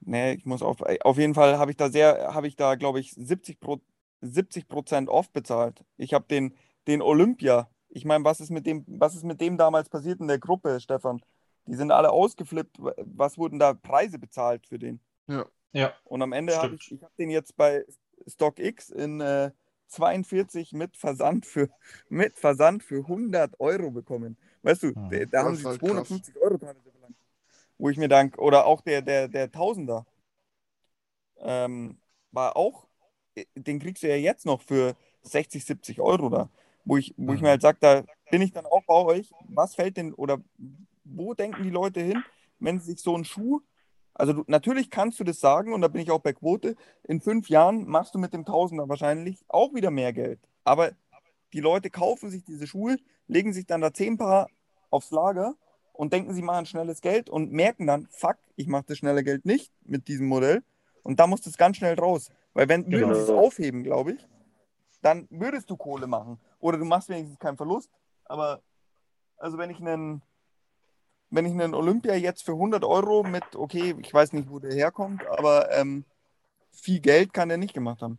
Nee, 0.02 0.34
ich 0.34 0.46
muss 0.46 0.62
auf. 0.62 0.82
äh, 0.82 1.00
Auf 1.02 1.18
jeden 1.18 1.34
Fall 1.34 1.58
habe 1.58 1.72
ich 1.72 1.78
da 1.78 1.90
sehr, 1.90 2.34
habe 2.34 2.48
ich 2.48 2.56
da, 2.56 2.76
glaube 2.76 3.00
ich, 3.00 3.12
70 3.14 3.60
Pro, 3.60 3.82
70 4.22 4.68
Prozent 4.68 5.10
off 5.10 5.32
bezahlt. 5.32 5.84
Ich 5.98 6.14
habe 6.14 6.26
den, 6.30 6.56
den 6.88 7.02
Olympia. 7.02 7.70
Ich 7.96 8.06
meine, 8.06 8.26
was 8.26 8.40
ist 8.40 8.50
mit 8.50 8.66
dem, 8.66 8.84
was 8.88 9.14
ist 9.16 9.24
mit 9.24 9.40
dem 9.40 9.56
damals 9.58 9.88
passiert 9.88 10.20
in 10.20 10.28
der 10.28 10.40
Gruppe, 10.40 10.80
Stefan? 10.80 11.22
Die 11.68 11.76
sind 11.76 11.92
alle 11.92 12.12
ausgeflippt. 12.12 12.78
Was 12.80 13.38
wurden 13.38 13.60
da 13.60 13.74
Preise 13.74 14.18
bezahlt 14.18 14.66
für 14.66 14.80
den? 14.80 15.00
Ja, 15.28 15.46
Und 16.04 16.22
am 16.22 16.34
Ende 16.34 16.58
habe 16.58 16.76
ich, 16.76 16.92
ich 16.92 17.04
habe 17.04 17.14
den 17.18 17.30
jetzt 17.30 17.56
bei 17.56 17.86
StockX 18.28 18.90
in 18.90 19.22
äh, 19.22 19.52
42 19.88 20.74
mit 20.74 20.98
Versand 20.98 21.46
für 21.46 21.70
mit 22.10 22.36
Versand 22.36 22.84
für 22.84 23.00
100 23.00 23.60
Euro 23.60 23.92
bekommen. 23.92 24.38
Weißt 24.64 24.84
du, 24.84 24.88
Hm. 24.96 25.10
da, 25.10 25.26
da 25.26 25.44
haben 25.44 25.56
sie 25.56 25.66
halt 25.66 25.80
250 25.80 26.36
Euro 26.38 26.58
teilweise 26.58 26.92
verlangt. 26.92 27.16
Wo 27.78 27.90
ich 27.90 27.98
mir 27.98 28.08
dank, 28.08 28.38
oder 28.40 28.66
auch 28.66 28.82
der, 28.82 29.02
der, 29.02 29.28
der 29.28 29.52
Tausender 29.52 30.06
ähm, 31.38 31.98
war 32.32 32.56
auch, 32.56 32.88
äh, 33.36 33.46
den 33.56 33.80
kriegst 33.80 34.02
du 34.04 34.08
ja 34.10 34.16
jetzt 34.16 34.46
noch 34.46 34.62
für 34.62 34.96
60, 35.22 35.64
70 35.64 36.00
Euro 36.02 36.30
da. 36.30 36.50
Wo 36.86 36.98
ich, 36.98 37.14
wo 37.18 37.34
ich 37.34 37.40
Mhm. 37.40 37.44
mir 37.46 37.50
halt 37.52 37.62
sage, 37.62 37.78
da 37.82 38.04
bin 38.30 38.42
ich 38.42 38.52
dann 38.52 38.66
auch 38.66 38.84
bei 38.86 38.96
euch, 38.96 39.32
was 39.48 39.76
fällt 39.76 39.98
denn, 39.98 40.14
oder 40.14 40.40
wo 41.04 41.34
denken 41.34 41.64
die 41.64 41.70
Leute 41.70 42.02
hin, 42.02 42.24
wenn 42.60 42.80
sie 42.80 42.92
sich 42.92 43.02
so 43.02 43.16
einen 43.16 43.26
Schuh 43.26 43.62
also 44.16 44.34
du, 44.34 44.44
natürlich 44.48 44.90
kannst 44.92 45.20
du 45.20 45.24
das 45.24 45.40
sagen 45.40 45.74
und 45.74 45.82
da 45.82 45.88
bin 45.88 46.02
ich 46.02 46.12
auch 46.12 46.20
bei 46.20 46.34
Quote. 46.34 46.76
In 47.04 47.20
fünf 47.20 47.50
Jahren 47.50 47.88
machst 47.88 48.14
du 48.14 48.20
mit 48.20 48.34
dem 48.34 48.46
Tausender 48.46 48.88
wahrscheinlich 48.88 49.44
auch 49.48 49.74
wieder 49.74 49.90
mehr 49.90 50.14
Geld. 50.14 50.40
Aber 50.64 50.92
die 51.52 51.60
Leute 51.60 51.90
kaufen 51.90 52.30
sich 52.30 52.44
diese 52.44 52.68
Schuhe, 52.68 52.98
legen 53.28 53.54
sich 53.54 53.66
dann 53.66 53.82
da 53.82 53.92
zehn 53.94 54.18
Paar 54.18 54.50
aufs 54.92 55.12
Lager 55.12 55.56
und 55.94 56.14
denken, 56.14 56.34
sie 56.34 56.42
machen 56.44 56.66
schnelles 56.66 57.02
Geld 57.02 57.30
und 57.30 57.52
merken 57.52 57.88
dann, 57.88 58.08
fuck, 58.12 58.38
ich 58.56 58.68
mache 58.68 58.86
das 58.88 58.98
schnelle 59.00 59.24
Geld 59.24 59.46
nicht 59.46 59.72
mit 59.84 60.08
diesem 60.08 60.28
Modell. 60.28 60.64
Und 61.02 61.20
da 61.20 61.26
muss 61.28 61.42
das 61.42 61.58
ganz 61.58 61.78
schnell 61.78 61.96
raus. 61.96 62.30
Weil 62.54 62.70
wenn 62.70 62.84
Genau. 62.90 63.08
würdest 63.08 63.30
du 63.30 63.34
es 63.34 63.40
aufheben, 63.40 63.84
glaube 63.84 64.12
ich, 64.14 64.28
dann 65.02 65.28
würdest 65.32 65.70
du 65.70 65.76
Kohle 65.76 66.06
machen. 66.08 66.40
Oder 66.64 66.78
du 66.78 66.86
machst 66.86 67.10
wenigstens 67.10 67.40
keinen 67.40 67.58
Verlust. 67.58 67.92
Aber 68.26 68.62
also 69.38 69.58
wenn 69.58 69.70
ich 69.70 69.80
einen, 69.80 70.22
wenn 71.30 71.46
ich 71.46 71.52
einen 71.52 71.74
Olympia 71.74 72.16
jetzt 72.16 72.44
für 72.44 72.54
100 72.54 72.84
Euro 72.84 73.24
mit, 73.24 73.44
okay, 73.56 73.96
ich 74.02 74.14
weiß 74.14 74.34
nicht, 74.34 74.50
wo 74.50 74.60
der 74.60 74.74
herkommt, 74.74 75.26
aber 75.28 75.72
ähm, 75.72 76.06
viel 76.72 77.02
Geld 77.02 77.34
kann 77.34 77.50
der 77.50 77.58
nicht 77.58 77.74
gemacht 77.74 78.02
haben. 78.02 78.18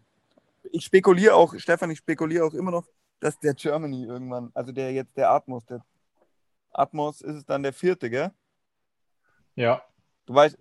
Ich 0.73 0.85
spekuliere 0.85 1.35
auch, 1.35 1.55
Stefan, 1.57 1.91
ich 1.91 1.99
spekuliere 1.99 2.45
auch 2.45 2.55
immer 2.55 2.71
noch, 2.71 2.87
dass 3.21 3.39
der 3.39 3.55
Germany 3.55 4.05
irgendwann, 4.05 4.51
also 4.55 4.73
der 4.73 4.93
jetzt 4.93 5.17
der 5.17 5.31
Atmos, 5.31 5.65
der 5.65 5.85
Atmos 6.71 7.23
ist 7.23 7.37
es 7.37 7.47
dann 7.47 7.63
der 7.63 7.73
vierte, 7.73 8.11
gell? 8.11 8.31
Ja, 9.55 9.83
Du 10.27 10.35
weißt, 10.35 10.57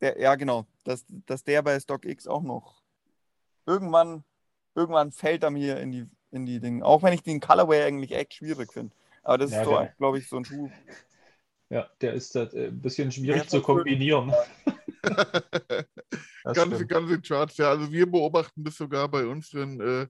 der, 0.00 0.20
ja 0.20 0.34
genau, 0.34 0.66
dass, 0.84 1.04
dass 1.26 1.42
der 1.44 1.62
bei 1.62 1.78
StockX 1.78 2.26
auch 2.26 2.42
noch 2.42 2.82
irgendwann, 3.66 4.24
irgendwann 4.74 5.12
fällt 5.12 5.42
er 5.42 5.50
mir 5.50 5.78
in 5.80 5.92
die, 5.92 6.08
in 6.32 6.46
die 6.46 6.60
Dinge. 6.60 6.84
Auch 6.84 7.02
wenn 7.02 7.12
ich 7.12 7.22
den 7.22 7.40
Colorway 7.40 7.82
eigentlich 7.84 8.12
echt 8.12 8.34
schwierig 8.34 8.72
finde. 8.72 8.94
Aber 9.22 9.38
das 9.38 9.50
Ja, 9.50 9.56
ist 9.56 9.64
so, 9.64 9.88
glaube 9.98 10.18
ich, 10.18 10.28
so 10.28 10.36
ein 10.36 10.44
Schuh. 10.44 10.70
ja, 11.70 11.88
der 12.00 12.14
ist 12.14 12.34
äh, 12.36 12.48
ein 12.54 12.80
bisschen 12.80 13.12
schwierig 13.12 13.48
zu 13.48 13.60
kombinieren. 13.62 14.32
Ganze, 16.52 16.86
ganze 16.86 17.20
Charts, 17.20 17.56
ja. 17.58 17.70
Also 17.70 17.90
wir 17.92 18.10
beobachten 18.10 18.64
das 18.64 18.76
sogar 18.76 19.08
bei 19.08 19.26
unseren 19.26 19.80
äh, 19.80 20.06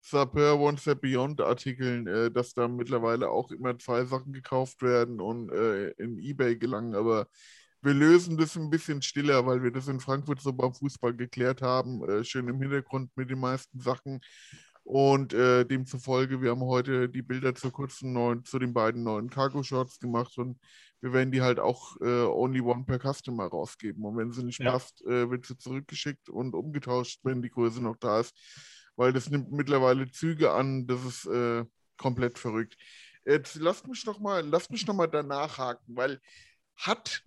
Sapeur 0.00 0.58
One 0.60 0.78
Step 0.78 1.00
Beyond 1.02 1.40
Artikeln, 1.40 2.06
äh, 2.08 2.30
dass 2.30 2.54
da 2.54 2.68
mittlerweile 2.68 3.30
auch 3.30 3.50
immer 3.52 3.78
zwei 3.78 4.04
Sachen 4.04 4.32
gekauft 4.32 4.82
werden 4.82 5.20
und 5.20 5.50
äh, 5.52 5.90
in 5.92 6.18
Ebay 6.18 6.56
gelangen. 6.56 6.94
Aber 6.94 7.28
wir 7.82 7.94
lösen 7.94 8.36
das 8.38 8.56
ein 8.56 8.70
bisschen 8.70 9.02
stiller, 9.02 9.46
weil 9.46 9.62
wir 9.62 9.70
das 9.72 9.88
in 9.88 10.00
Frankfurt 10.00 10.40
so 10.40 10.52
beim 10.52 10.74
Fußball 10.74 11.14
geklärt 11.14 11.62
haben. 11.62 12.02
Äh, 12.08 12.24
schön 12.24 12.48
im 12.48 12.60
Hintergrund 12.60 13.10
mit 13.16 13.30
den 13.30 13.40
meisten 13.40 13.80
Sachen. 13.80 14.20
Und 14.86 15.34
äh, 15.34 15.64
demzufolge, 15.64 16.40
wir 16.42 16.50
haben 16.52 16.62
heute 16.62 17.08
die 17.08 17.22
Bilder 17.22 17.56
zur 17.56 17.72
kurzen 17.72 18.12
neuen, 18.12 18.44
zu 18.44 18.60
den 18.60 18.72
beiden 18.72 19.02
neuen 19.02 19.28
Cargo 19.30 19.64
Shorts 19.64 19.98
gemacht 19.98 20.38
und 20.38 20.60
wir 21.00 21.12
werden 21.12 21.32
die 21.32 21.42
halt 21.42 21.58
auch 21.58 21.96
äh, 22.00 22.22
only 22.22 22.60
one 22.60 22.84
per 22.84 23.00
Customer 23.00 23.46
rausgeben. 23.46 24.04
Und 24.04 24.16
wenn 24.16 24.30
sie 24.30 24.44
nicht 24.44 24.60
Ja. 24.60 24.70
passt, 24.70 25.04
äh, 25.04 25.28
wird 25.28 25.44
sie 25.44 25.58
zurückgeschickt 25.58 26.28
und 26.28 26.54
umgetauscht, 26.54 27.18
wenn 27.24 27.42
die 27.42 27.50
Größe 27.50 27.82
noch 27.82 27.96
da 27.96 28.20
ist. 28.20 28.32
Weil 28.94 29.12
das 29.12 29.28
nimmt 29.28 29.50
mittlerweile 29.50 30.08
Züge 30.08 30.52
an, 30.52 30.86
das 30.86 31.04
ist 31.04 31.26
äh, 31.26 31.64
komplett 31.96 32.38
verrückt. 32.38 32.76
Jetzt 33.24 33.56
lasst 33.56 33.88
mich 33.88 34.06
noch 34.06 34.20
mal, 34.20 34.46
lasst 34.46 34.70
mich 34.70 34.86
noch 34.86 34.94
mal 34.94 35.08
danach 35.08 35.58
haken, 35.58 35.96
weil 35.96 36.20
hat 36.76 37.24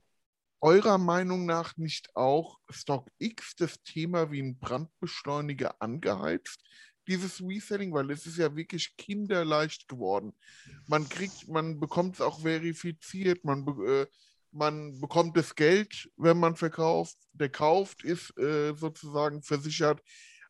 eurer 0.62 0.98
Meinung 0.98 1.46
nach 1.46 1.76
nicht 1.78 2.16
auch 2.16 2.60
StockX 2.70 3.56
das 3.58 3.82
Thema 3.84 4.32
wie 4.32 4.42
ein 4.42 4.58
Brandbeschleuniger 4.60 5.82
angeheizt? 5.82 6.64
Dieses 7.10 7.42
Reselling, 7.42 7.92
weil 7.92 8.12
es 8.12 8.28
ist 8.28 8.38
ja 8.38 8.56
wirklich 8.56 8.96
kinderleicht 8.96 9.88
geworden. 9.88 10.34
Man 10.88 11.10
kriegt, 11.10 11.48
man 11.48 11.80
bekommt 11.80 12.16
es 12.16 12.22
auch 12.22 12.40
verifiziert, 12.42 13.44
man, 13.44 13.66
be- 13.66 14.08
äh, 14.08 14.16
man 14.52 15.00
bekommt 15.02 15.36
das 15.36 15.56
Geld, 15.56 16.10
wenn 16.18 16.40
man 16.40 16.56
verkauft. 16.56 17.18
Der 17.34 17.50
kauft 17.50 18.04
ist 18.04 18.38
äh, 18.38 18.74
sozusagen 18.76 19.42
versichert. 19.42 20.02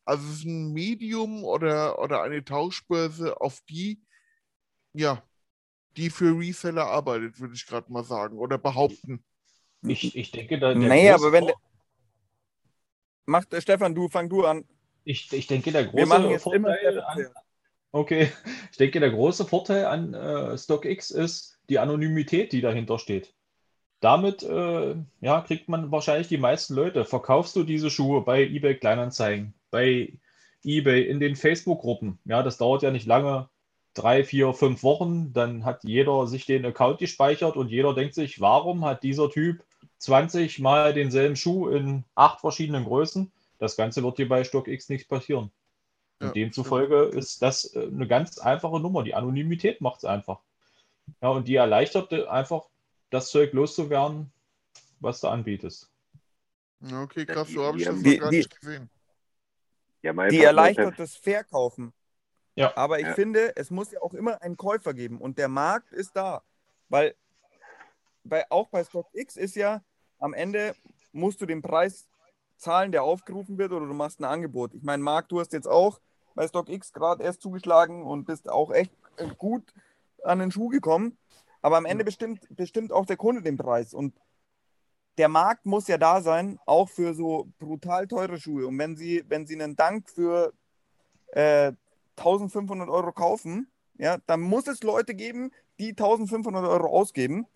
Also 0.04 0.28
es 0.28 0.40
ist 0.40 0.44
ein 0.44 0.72
Medium 0.72 1.44
oder, 1.44 1.98
oder 1.98 2.22
eine 2.22 2.44
Tauschbörse, 2.44 3.40
auf 3.40 3.60
die, 3.68 4.02
ja, 4.92 5.22
die 5.96 6.10
für 6.10 6.38
Reseller 6.38 6.86
arbeitet, 6.86 7.40
würde 7.40 7.54
ich 7.54 7.66
gerade 7.66 7.92
mal 7.92 8.04
sagen, 8.04 8.38
oder 8.38 8.58
behaupten. 8.58 9.24
Ich, 9.82 10.14
ich 10.14 10.30
denke, 10.30 10.58
da 10.58 10.74
große 10.74 11.14
aber 11.14 11.32
wenn 11.32 11.50
Macht 13.26 13.54
äh, 13.54 13.60
Stefan, 13.60 13.94
du 13.94 14.08
fang 14.08 14.28
du 14.28 14.44
an. 14.44 14.64
Ich, 15.04 15.32
ich 15.32 15.46
denke, 15.46 15.72
der 15.72 15.86
große 15.86 16.38
Vorteil 16.38 17.00
an, 17.00 17.26
okay, 17.92 18.30
ich 18.70 18.76
denke, 18.76 19.00
der 19.00 19.10
große 19.10 19.44
Vorteil 19.44 19.86
an 19.86 20.14
äh, 20.14 20.56
StockX 20.56 21.10
ist 21.10 21.58
die 21.68 21.78
Anonymität, 21.78 22.52
die 22.52 22.60
dahinter 22.60 22.98
steht. 22.98 23.34
Damit 24.00 24.42
äh, 24.42 24.96
ja, 25.20 25.40
kriegt 25.42 25.68
man 25.68 25.90
wahrscheinlich 25.90 26.28
die 26.28 26.38
meisten 26.38 26.74
Leute. 26.74 27.04
Verkaufst 27.04 27.54
du 27.54 27.64
diese 27.64 27.90
Schuhe 27.90 28.22
bei 28.22 28.42
eBay 28.42 28.76
Kleinanzeigen, 28.76 29.54
bei 29.70 30.14
eBay, 30.64 31.06
in 31.06 31.20
den 31.20 31.36
Facebook-Gruppen? 31.36 32.18
Ja, 32.24 32.42
das 32.42 32.56
dauert 32.56 32.82
ja 32.82 32.90
nicht 32.90 33.06
lange, 33.06 33.50
drei, 33.92 34.24
vier, 34.24 34.54
fünf 34.54 34.82
Wochen. 34.82 35.32
Dann 35.34 35.66
hat 35.66 35.84
jeder 35.84 36.26
sich 36.26 36.46
den 36.46 36.64
Account 36.64 36.98
gespeichert 36.98 37.56
und 37.56 37.68
jeder 37.68 37.94
denkt 37.94 38.14
sich, 38.14 38.40
warum 38.40 38.84
hat 38.86 39.02
dieser 39.02 39.30
Typ 39.30 39.64
20 39.98 40.60
Mal 40.60 40.94
denselben 40.94 41.36
Schuh 41.36 41.68
in 41.68 42.04
acht 42.14 42.40
verschiedenen 42.40 42.84
Größen? 42.84 43.30
Das 43.60 43.76
Ganze 43.76 44.02
wird 44.02 44.16
hier 44.16 44.28
bei 44.28 44.42
StockX 44.42 44.88
nicht 44.88 45.08
passieren. 45.08 45.52
Und 46.18 46.26
Ja, 46.28 46.32
demzufolge 46.32 47.04
ist 47.04 47.40
das 47.42 47.74
äh, 47.74 47.86
eine 47.86 48.08
ganz 48.08 48.38
einfache 48.38 48.80
Nummer. 48.80 49.04
Die 49.04 49.14
Anonymität 49.14 49.80
macht 49.80 49.98
es 49.98 50.04
einfach. 50.04 50.40
Ja, 51.22 51.28
und 51.28 51.46
die 51.46 51.54
erleichtert 51.56 52.12
einfach, 52.12 52.66
das 53.10 53.30
Zeug 53.30 53.52
loszuwerden, 53.52 54.32
was 55.00 55.20
du 55.20 55.28
anbietest. 55.28 55.90
Ja, 56.80 57.02
Okay, 57.02 57.26
krass, 57.26 57.48
so 57.48 57.64
habe 57.64 57.78
ich 57.78 57.84
Die- 57.84 57.90
das 57.90 58.02
die- 58.02 58.14
noch 58.16 58.20
gar 58.22 58.30
die- 58.30 58.36
nicht 58.38 58.60
gesehen. 58.60 58.90
Die 60.02 60.42
erleichtert 60.42 60.98
das 60.98 61.16
Verkaufen. 61.16 61.92
Ja. 62.54 62.74
Aber 62.76 62.98
ich 62.98 63.06
Ja. 63.06 63.14
finde, 63.14 63.54
es 63.56 63.70
muss 63.70 63.90
ja 63.92 64.00
auch 64.00 64.14
immer 64.14 64.40
einen 64.40 64.56
Käufer 64.56 64.94
geben 64.94 65.20
und 65.20 65.36
der 65.38 65.48
Markt 65.48 65.92
ist 65.92 66.16
da. 66.16 66.42
Weil 66.88 67.14
bei, 68.24 68.50
auch 68.50 68.68
bei 68.68 68.82
StockX 68.84 69.36
ist 69.36 69.56
ja 69.56 69.82
am 70.18 70.32
Ende 70.32 70.74
musst 71.12 71.40
du 71.40 71.46
den 71.46 71.60
Preis 71.62 72.06
zahlen, 72.60 72.92
der 72.92 73.02
aufgerufen 73.02 73.58
wird, 73.58 73.72
oder 73.72 73.86
du 73.86 73.94
machst 73.94 74.20
ein 74.20 74.24
Angebot. 74.24 74.74
Ich 74.74 74.82
meine, 74.82 75.02
Marc, 75.02 75.28
du 75.28 75.40
hast 75.40 75.52
jetzt 75.52 75.68
auch 75.68 76.00
bei 76.34 76.46
StockX 76.46 76.92
gerade 76.92 77.24
erst 77.24 77.42
zugeschlagen 77.42 78.04
und 78.04 78.24
bist 78.24 78.48
auch 78.48 78.70
echt 78.70 78.92
äh, 79.16 79.28
gut 79.36 79.72
an 80.24 80.38
den 80.38 80.50
Schuh 80.50 80.68
gekommen. 80.68 81.16
Aber 81.62 81.76
am 81.76 81.84
Ende 81.84 82.04
bestimmt, 82.04 82.46
bestimmt 82.50 82.92
auch 82.92 83.06
der 83.06 83.16
Kunde 83.16 83.42
den 83.42 83.56
Preis. 83.56 83.92
Und 83.92 84.14
der 85.18 85.28
Markt 85.28 85.66
muss 85.66 85.88
ja 85.88 85.98
da 85.98 86.22
sein, 86.22 86.58
auch 86.66 86.88
für 86.88 87.14
so 87.14 87.48
brutal 87.58 88.06
teure 88.06 88.38
Schuhe. 88.38 88.66
Und 88.66 88.78
wenn 88.78 88.96
sie, 88.96 89.24
wenn 89.28 89.46
sie 89.46 89.60
einen 89.60 89.76
Dank 89.76 90.08
für 90.08 90.52
äh, 91.32 91.72
1500 92.16 92.88
Euro 92.88 93.12
kaufen, 93.12 93.70
ja, 93.98 94.18
dann 94.26 94.40
muss 94.40 94.66
es 94.66 94.82
Leute 94.82 95.14
geben, 95.14 95.50
die 95.78 95.90
1500 95.90 96.64
Euro 96.64 96.86
ausgeben. 96.86 97.46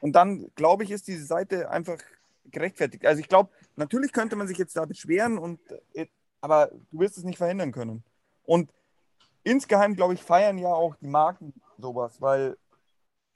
Und 0.00 0.12
dann, 0.12 0.50
glaube 0.54 0.84
ich, 0.84 0.90
ist 0.90 1.06
diese 1.06 1.26
Seite 1.26 1.70
einfach 1.70 1.98
gerechtfertigt. 2.46 3.04
Also 3.04 3.20
ich 3.20 3.28
glaube, 3.28 3.50
natürlich 3.76 4.12
könnte 4.12 4.36
man 4.36 4.46
sich 4.48 4.58
jetzt 4.58 4.76
da 4.76 4.84
beschweren, 4.84 5.38
und, 5.38 5.60
äh, 5.94 6.06
aber 6.40 6.70
du 6.90 7.00
wirst 7.00 7.16
es 7.18 7.24
nicht 7.24 7.38
verhindern 7.38 7.72
können. 7.72 8.04
Und 8.44 8.72
insgeheim, 9.44 9.94
glaube 9.94 10.14
ich, 10.14 10.22
feiern 10.22 10.58
ja 10.58 10.68
auch 10.68 10.94
die 10.96 11.06
Marken 11.08 11.52
sowas, 11.78 12.20
weil 12.20 12.56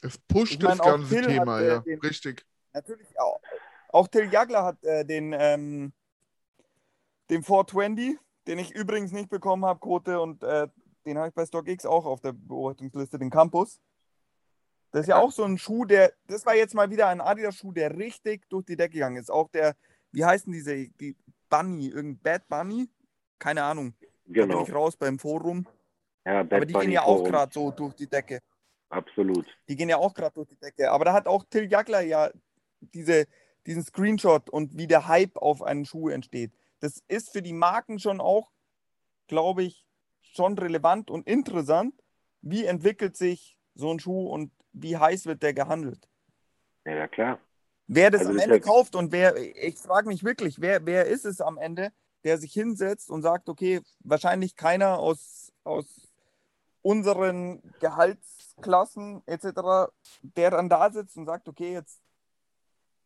Es 0.03 0.19
pusht 0.19 0.53
Ich 0.55 0.63
mein, 0.63 0.79
das 0.79 0.87
ganze 0.87 1.09
Till 1.15 1.25
hat, 1.25 1.39
Thema, 1.39 1.61
äh, 1.61 1.69
ja. 1.69 1.79
den- 1.81 2.01
Richtig. 2.01 2.45
natürlich 2.73 3.19
auch, 3.19 3.41
auch 3.89 4.09
Till 4.09 4.31
Jagler 4.33 4.65
hat 4.65 4.83
äh, 4.85 5.05
den, 5.05 5.33
ähm, 5.37 5.93
den 7.31 7.43
420, 7.43 8.19
den 8.47 8.59
ich 8.59 8.73
übrigens 8.75 9.13
nicht 9.13 9.29
bekommen 9.31 9.65
habe, 9.65 9.81
Quote, 9.81 10.21
und 10.21 10.43
äh, 10.43 10.69
den 11.05 11.19
habe 11.19 11.29
ich 11.29 11.35
bei 11.35 11.47
StockX 11.47 11.87
auch 11.87 12.05
auf 12.05 12.21
der 12.21 12.33
Beobachtungsliste, 12.33 13.19
den 13.19 13.31
Campus. 13.31 13.81
Das 14.93 15.03
ist 15.03 15.09
ja 15.09 15.19
auch 15.19 15.33
so 15.33 15.45
ein 15.45 15.59
Schuh, 15.59 15.85
der, 15.85 16.13
das 16.27 16.47
war 16.47 16.55
jetzt 16.55 16.75
mal 16.75 16.91
wieder 16.91 17.09
ein 17.09 17.21
Adidas-Schuh, 17.21 17.73
der 17.73 17.97
richtig 17.97 18.49
durch 18.49 18.65
die 18.65 18.77
Decke 18.77 18.95
gegangen 18.95 19.17
ist. 19.17 19.31
Auch 19.31 19.49
der, 19.51 19.75
wie 20.13 20.25
heißen 20.25 20.53
diese, 20.53 20.89
die 20.89 21.17
Bunny, 21.49 21.89
irgendein 21.89 22.23
Bad 22.23 22.49
Bunny? 22.49 22.89
Keine 23.39 23.63
Ahnung. 23.63 23.95
Da 24.01 24.07
Genau. 24.43 24.57
bin 24.57 24.67
ich 24.67 24.75
raus 24.75 24.97
beim 24.97 25.19
Forum. 25.19 25.67
Ja, 26.25 26.43
Bad 26.43 26.55
Aber 26.55 26.67
die 26.67 26.73
gehen 26.73 26.81
Bunny 26.83 26.95
ja 26.95 27.03
auch 27.03 27.23
gerade 27.25 27.53
so 27.53 27.71
durch 27.71 27.95
die 27.95 28.09
Decke. 28.09 28.41
Absolut. 28.89 29.47
Die 29.69 29.77
gehen 29.77 29.89
ja 29.89 29.97
auch 29.97 30.15
gerade 30.15 30.35
durch 30.35 30.49
die 30.49 30.57
Decke. 30.59 30.91
Aber 30.91 31.05
da 31.05 31.13
hat 31.13 31.27
auch 31.27 31.45
Till 31.45 31.71
Jagler 31.71 32.01
ja 32.01 32.31
diese, 32.81 33.27
diesen 33.67 33.85
Screenshot 33.85 34.51
und 34.51 34.77
wie 34.77 34.87
der 34.87 35.09
Hype 35.09 35.37
auf 35.37 35.63
einen 35.63 35.85
Schuh 35.85 36.09
entsteht. 36.09 36.53
Das 36.81 37.03
ist 37.09 37.33
für 37.33 37.43
die 37.43 37.53
Marken 37.53 37.99
schon 37.99 38.21
auch, 38.21 38.51
glaube 39.29 39.63
ich, 39.63 39.87
schon 40.23 40.59
relevant 40.59 41.11
und 41.11 41.27
interessant. 41.27 41.95
Wie 42.43 42.65
entwickelt 42.65 43.17
sich 43.17 43.59
so 43.75 43.91
ein 43.93 43.99
Schuh 44.01 44.29
und 44.29 44.53
wie 44.73 44.97
heiß 44.97 45.27
wird 45.27 45.43
der 45.43 45.55
gehandelt? 45.55 46.09
Ja 46.85 47.09
klar. 47.09 47.41
Wer 47.89 48.11
das 48.11 48.21
Also 48.21 48.31
am 48.31 48.37
das 48.37 48.45
Ende 48.45 48.61
kauft 48.61 48.97
und 48.97 49.13
wer, 49.13 49.37
ich 49.37 49.77
frage 49.79 50.09
mich 50.09 50.25
wirklich, 50.25 50.61
wer, 50.61 50.85
wer 50.87 51.07
ist 51.07 51.25
es 51.25 51.41
am 51.41 51.57
Ende, 51.59 51.93
der 52.25 52.39
sich 52.39 52.53
hinsetzt 52.53 53.11
und 53.11 53.23
sagt, 53.23 53.49
okay, 53.49 53.81
wahrscheinlich 54.01 54.57
keiner 54.57 54.99
aus, 54.99 55.53
aus 55.63 55.87
unseren 56.83 57.63
Gehaltsklassen 57.81 59.23
etc., 59.27 59.93
der 60.23 60.51
dann 60.51 60.69
da 60.69 60.91
sitzt 60.91 61.17
und 61.17 61.27
sagt, 61.27 61.49
okay, 61.49 61.73
jetzt, 61.73 62.01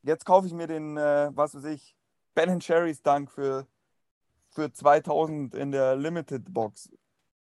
jetzt 0.03 0.25
kaufe 0.25 0.47
ich 0.47 0.55
mir 0.55 0.67
den, 0.67 0.97
äh, 0.97 1.31
was 1.35 1.55
weiß 1.55 1.65
ich, 1.65 1.95
Ben 2.35 2.61
Cherries 2.61 3.03
Dank 3.03 3.31
für, 3.31 3.67
für 4.49 4.73
2000 4.73 5.55
in 5.55 5.73
der 5.73 5.97
Limited 5.97 6.53
Box. 6.53 6.89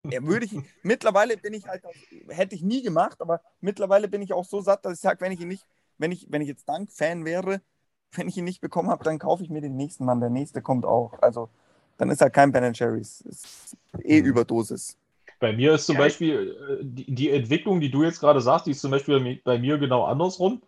Ja, 0.04 0.24
würde 0.24 0.46
ich, 0.46 0.54
mittlerweile 0.84 1.38
bin 1.38 1.54
ich 1.54 1.68
halt, 1.68 1.84
hätte 2.30 2.56
ich 2.56 2.64
nie 2.64 2.82
gemacht, 2.82 3.22
aber 3.22 3.42
mittlerweile 3.60 4.08
bin 4.08 4.22
ich 4.24 4.34
auch 4.34 4.46
so 4.46 4.62
satt, 4.62 4.86
dass 4.86 4.94
ich 4.94 5.00
sage, 5.00 5.22
wenn 5.22 5.32
ich 5.32 5.42
ihn 5.42 5.50
nicht, 5.50 5.66
wenn 5.98 6.12
ich, 6.12 6.28
wenn 6.32 6.42
ich 6.42 6.48
jetzt 6.48 6.68
Dank-Fan 6.70 7.26
wäre, 7.26 7.62
wenn 8.14 8.28
ich 8.28 8.38
ihn 8.38 8.46
nicht 8.46 8.62
bekommen 8.62 8.90
habe, 8.90 9.04
dann 9.04 9.20
kaufe 9.20 9.44
ich 9.44 9.50
mir 9.50 9.62
den 9.62 9.76
nächsten 9.76 10.06
Mann. 10.06 10.20
Der 10.22 10.30
nächste 10.30 10.62
kommt 10.62 10.86
auch. 10.86 11.22
Also 11.22 11.50
dann 11.98 12.10
ist 12.10 12.22
halt 12.22 12.34
kein 12.34 12.52
Ben 12.52 12.74
Jerry's. 12.74 13.22
Ist 13.22 13.78
eh 14.04 14.20
Mhm. 14.20 14.26
Überdosis. 14.28 14.98
Bei 15.40 15.54
mir 15.54 15.74
ist 15.74 15.86
zum 15.86 15.96
Ja. 15.96 16.02
Beispiel 16.04 16.80
äh, 16.82 16.84
die, 16.84 17.14
die 17.14 17.30
Entwicklung, 17.30 17.80
die 17.80 17.92
du 17.92 18.04
jetzt 18.04 18.20
gerade 18.20 18.42
sagst, 18.42 18.66
die 18.68 18.72
ist 18.72 18.82
zum 18.82 18.92
Beispiel 18.92 19.42
bei 19.44 19.60
mir 19.60 19.78
genau 19.78 20.06
andersrum. 20.06 20.64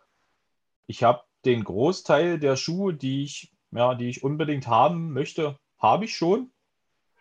Ich 0.88 1.04
habe 1.04 1.24
den 1.46 1.64
Großteil 1.64 2.40
der 2.40 2.56
Schuhe, 2.58 2.94
die 2.94 3.24
ich, 3.24 3.54
ja, 3.72 3.96
die 3.96 4.10
ich 4.10 4.24
unbedingt 4.24 4.68
haben 4.68 5.14
möchte, 5.14 5.58
habe 5.80 6.06
ich 6.06 6.16
schon. 6.16 6.52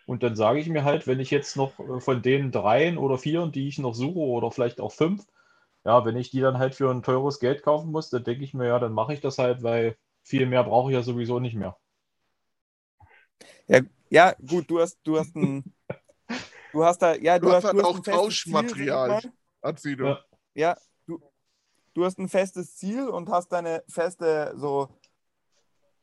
Und 0.06 0.22
dann 0.22 0.36
sage 0.36 0.60
ich 0.60 0.68
mir 0.68 0.84
halt, 0.84 1.06
wenn 1.06 1.20
ich 1.20 1.30
jetzt 1.30 1.56
noch 1.56 1.78
äh, 1.80 2.00
von 2.00 2.22
den 2.22 2.52
dreien 2.52 2.98
oder 2.98 3.18
vieren, 3.18 3.52
die 3.52 3.68
ich 3.68 3.78
noch 3.78 3.94
suche, 3.94 4.18
oder 4.20 4.50
vielleicht 4.50 4.80
auch 4.80 4.92
fünf, 4.92 5.26
ja, 5.84 6.04
wenn 6.04 6.16
ich 6.16 6.30
die 6.30 6.40
dann 6.40 6.58
halt 6.58 6.74
für 6.74 6.90
ein 6.90 7.02
teures 7.02 7.40
Geld 7.40 7.62
kaufen 7.62 7.90
muss, 7.90 8.10
dann 8.10 8.24
denke 8.24 8.44
ich 8.44 8.54
mir, 8.54 8.66
ja, 8.66 8.78
dann 8.78 8.92
mache 8.92 9.14
ich 9.14 9.20
das 9.20 9.38
halt, 9.38 9.62
weil 9.62 9.96
viel 10.22 10.46
mehr 10.46 10.64
brauche 10.64 10.90
ich 10.90 10.94
ja 10.94 11.02
sowieso 11.02 11.40
nicht 11.40 11.54
mehr. 11.54 11.76
Ja, 13.66 13.80
ja, 14.10 14.34
gut, 14.46 14.70
du 14.70 14.80
hast, 14.80 14.98
du 15.04 15.18
hast 15.18 15.34
ein. 15.36 15.64
Du 16.70 16.84
hast 16.84 16.98
da, 16.98 17.14
ja, 17.14 17.38
du, 17.38 17.46
Du 17.46 17.52
hast, 17.54 17.64
hast 17.64 17.72
du 17.72 17.78
halt 17.78 17.86
hast 17.86 17.94
auch 17.96 18.00
Tauschmaterial. 18.00 19.08
mal. 19.08 19.22
Azido. 19.62 20.04
Ja. 20.04 20.24
Ja, 20.54 20.76
du, 21.06 21.18
du 21.94 22.04
hast 22.04 22.18
ein 22.18 22.28
festes 22.28 22.76
Ziel 22.76 23.08
und 23.08 23.30
hast 23.30 23.48
deine 23.48 23.82
feste 23.88 24.52
so 24.54 24.88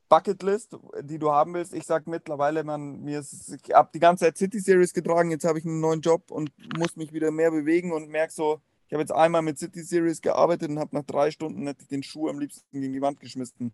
Bucketlist, 0.10 0.76
die 1.02 1.20
du 1.20 1.32
haben 1.32 1.54
willst. 1.54 1.74
Ich 1.74 1.86
sag 1.86 2.08
mittlerweile, 2.08 2.64
man, 2.64 3.02
mir 3.02 3.20
ist, 3.20 3.60
ich 3.64 3.74
habe 3.74 3.90
die 3.94 4.00
ganze 4.00 4.26
Zeit 4.26 4.38
City 4.38 4.60
Series 4.60 4.94
getragen, 4.94 5.32
jetzt 5.32 5.46
habe 5.46 5.60
ich 5.60 5.66
einen 5.66 5.82
neuen 5.82 6.02
Job 6.02 6.32
und 6.32 6.52
muss 6.78 6.96
mich 6.96 7.14
wieder 7.14 7.32
mehr 7.32 7.52
bewegen 7.52 7.92
und 7.92 8.10
merke 8.10 8.34
so, 8.34 8.60
ich 8.88 8.94
habe 8.94 9.02
jetzt 9.02 9.12
einmal 9.12 9.42
mit 9.42 9.58
City 9.58 9.82
Series 9.84 10.22
gearbeitet 10.22 10.70
und 10.70 10.80
habe 10.80 10.96
nach 10.96 11.04
drei 11.04 11.32
Stunden 11.32 11.66
hätte 11.68 11.82
ich 11.82 11.88
den 11.88 12.04
Schuh 12.04 12.30
am 12.30 12.40
liebsten 12.40 12.82
gegen 12.82 12.94
die 12.94 13.02
Wand 13.02 13.20
geschmissen. 13.20 13.74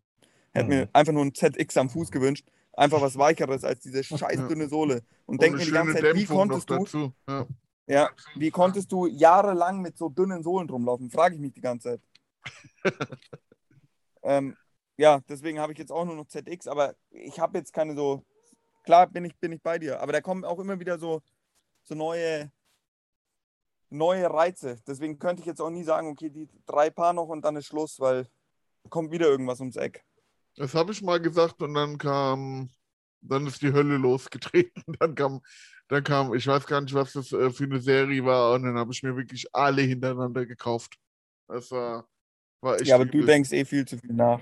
Hätte 0.53 0.65
Mhm. 0.65 0.69
mir 0.69 0.89
einfach 0.93 1.13
nur 1.13 1.23
ein 1.23 1.33
ZX 1.33 1.77
am 1.77 1.89
Fuß 1.89 2.11
gewünscht. 2.11 2.47
Einfach 2.73 3.01
was 3.01 3.17
Weicheres 3.17 3.63
als 3.63 3.81
diese 3.81 4.03
scheiß 4.03 4.47
dünne 4.47 4.69
Sohle. 4.69 5.03
Und 5.25 5.35
Und 5.35 5.41
denke 5.41 5.57
mir 5.59 5.65
die 5.65 5.71
ganze 5.71 5.93
Zeit, 5.93 6.03
wie 6.03 6.25
Dämpfung 6.25 6.49
konntest 6.49 6.69
du. 6.69 7.13
Ja. 7.27 7.47
ja, 7.87 8.09
wie 8.35 8.49
konntest 8.51 8.91
du 8.91 9.07
jahrelang 9.07 9.81
mit 9.81 9.97
so 9.97 10.07
dünnen 10.09 10.41
Sohlen 10.41 10.69
rumlaufen? 10.69 11.09
Frage 11.09 11.35
ich 11.35 11.41
mich 11.41 11.53
die 11.53 11.61
ganze 11.61 11.89
Zeit. 11.89 12.01
ähm, 14.23 14.55
ja, 14.97 15.19
deswegen 15.27 15.59
habe 15.59 15.73
ich 15.73 15.79
jetzt 15.79 15.91
auch 15.91 16.05
nur 16.05 16.15
noch 16.15 16.27
ZX, 16.27 16.67
aber 16.67 16.95
ich 17.09 17.39
habe 17.39 17.57
jetzt 17.57 17.73
keine 17.73 17.95
so. 17.95 18.23
Klar 18.83 19.07
bin 19.07 19.25
ich, 19.25 19.37
bin 19.37 19.51
ich 19.51 19.61
bei 19.61 19.77
dir, 19.77 19.99
aber 19.99 20.11
da 20.11 20.21
kommen 20.21 20.43
auch 20.43 20.59
immer 20.59 20.79
wieder 20.79 20.97
so, 20.97 21.21
so 21.83 21.93
neue, 21.93 22.51
neue 23.91 24.29
Reize. 24.29 24.77
Deswegen 24.87 25.19
könnte 25.19 25.41
ich 25.41 25.45
jetzt 25.45 25.61
auch 25.61 25.69
nie 25.69 25.83
sagen, 25.83 26.07
okay, 26.07 26.29
die 26.29 26.49
drei 26.65 26.89
Paar 26.89 27.13
noch 27.13 27.27
und 27.27 27.43
dann 27.43 27.55
ist 27.55 27.67
Schluss, 27.67 27.99
weil 27.99 28.27
kommt 28.89 29.11
wieder 29.11 29.27
irgendwas 29.27 29.59
ums 29.59 29.75
Eck. 29.75 30.03
Das 30.55 30.73
habe 30.73 30.91
ich 30.91 31.01
mal 31.01 31.21
gesagt 31.21 31.61
und 31.61 31.73
dann 31.73 31.97
kam, 31.97 32.69
dann 33.21 33.45
ist 33.47 33.61
die 33.61 33.71
Hölle 33.71 33.97
losgetreten. 33.97 34.83
Dann 34.99 35.15
kam, 35.15 35.41
dann 35.87 36.03
kam, 36.03 36.33
ich 36.33 36.47
weiß 36.47 36.65
gar 36.67 36.81
nicht, 36.81 36.93
was 36.93 37.13
das 37.13 37.31
äh, 37.33 37.51
für 37.51 37.65
eine 37.65 37.79
Serie 37.79 38.23
war 38.23 38.53
und 38.53 38.63
dann 38.63 38.77
habe 38.77 38.93
ich 38.93 39.03
mir 39.03 39.15
wirklich 39.15 39.45
alle 39.53 39.81
hintereinander 39.81 40.45
gekauft. 40.45 40.97
Das 41.49 41.69
war, 41.71 42.07
war 42.61 42.75
echt 42.75 42.87
ja, 42.87 42.95
aber 42.95 43.05
du 43.05 43.17
übel. 43.17 43.27
denkst 43.27 43.51
eh 43.51 43.65
viel 43.65 43.85
zu 43.85 43.97
viel 43.97 44.13
nach. 44.13 44.39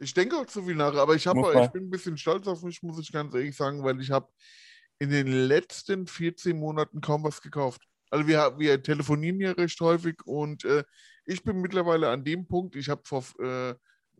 Ich 0.00 0.12
denke 0.12 0.36
auch 0.36 0.46
zu 0.46 0.64
viel 0.64 0.74
nach, 0.74 0.94
aber 0.96 1.14
ich, 1.14 1.28
hab, 1.28 1.36
ich 1.36 1.70
bin 1.70 1.84
ein 1.84 1.90
bisschen 1.90 2.16
stolz 2.16 2.46
auf 2.48 2.62
mich, 2.62 2.82
muss 2.82 2.98
ich 2.98 3.12
ganz 3.12 3.32
ehrlich 3.34 3.56
sagen, 3.56 3.84
weil 3.84 4.00
ich 4.00 4.10
habe 4.10 4.28
in 4.98 5.10
den 5.10 5.28
letzten 5.28 6.08
14 6.08 6.58
Monaten 6.58 7.00
kaum 7.00 7.22
was 7.22 7.40
gekauft. 7.40 7.88
Also 8.10 8.26
wir, 8.26 8.58
wir 8.58 8.82
telefonieren 8.82 9.40
ja 9.40 9.52
recht 9.52 9.80
häufig 9.80 10.16
und 10.24 10.64
äh, 10.64 10.84
ich 11.24 11.42
bin 11.42 11.60
mittlerweile 11.60 12.08
an 12.08 12.24
dem 12.24 12.46
Punkt, 12.46 12.74
ich 12.76 12.88
habe 12.88 13.02
vor, 13.04 13.24
äh, 13.40 13.74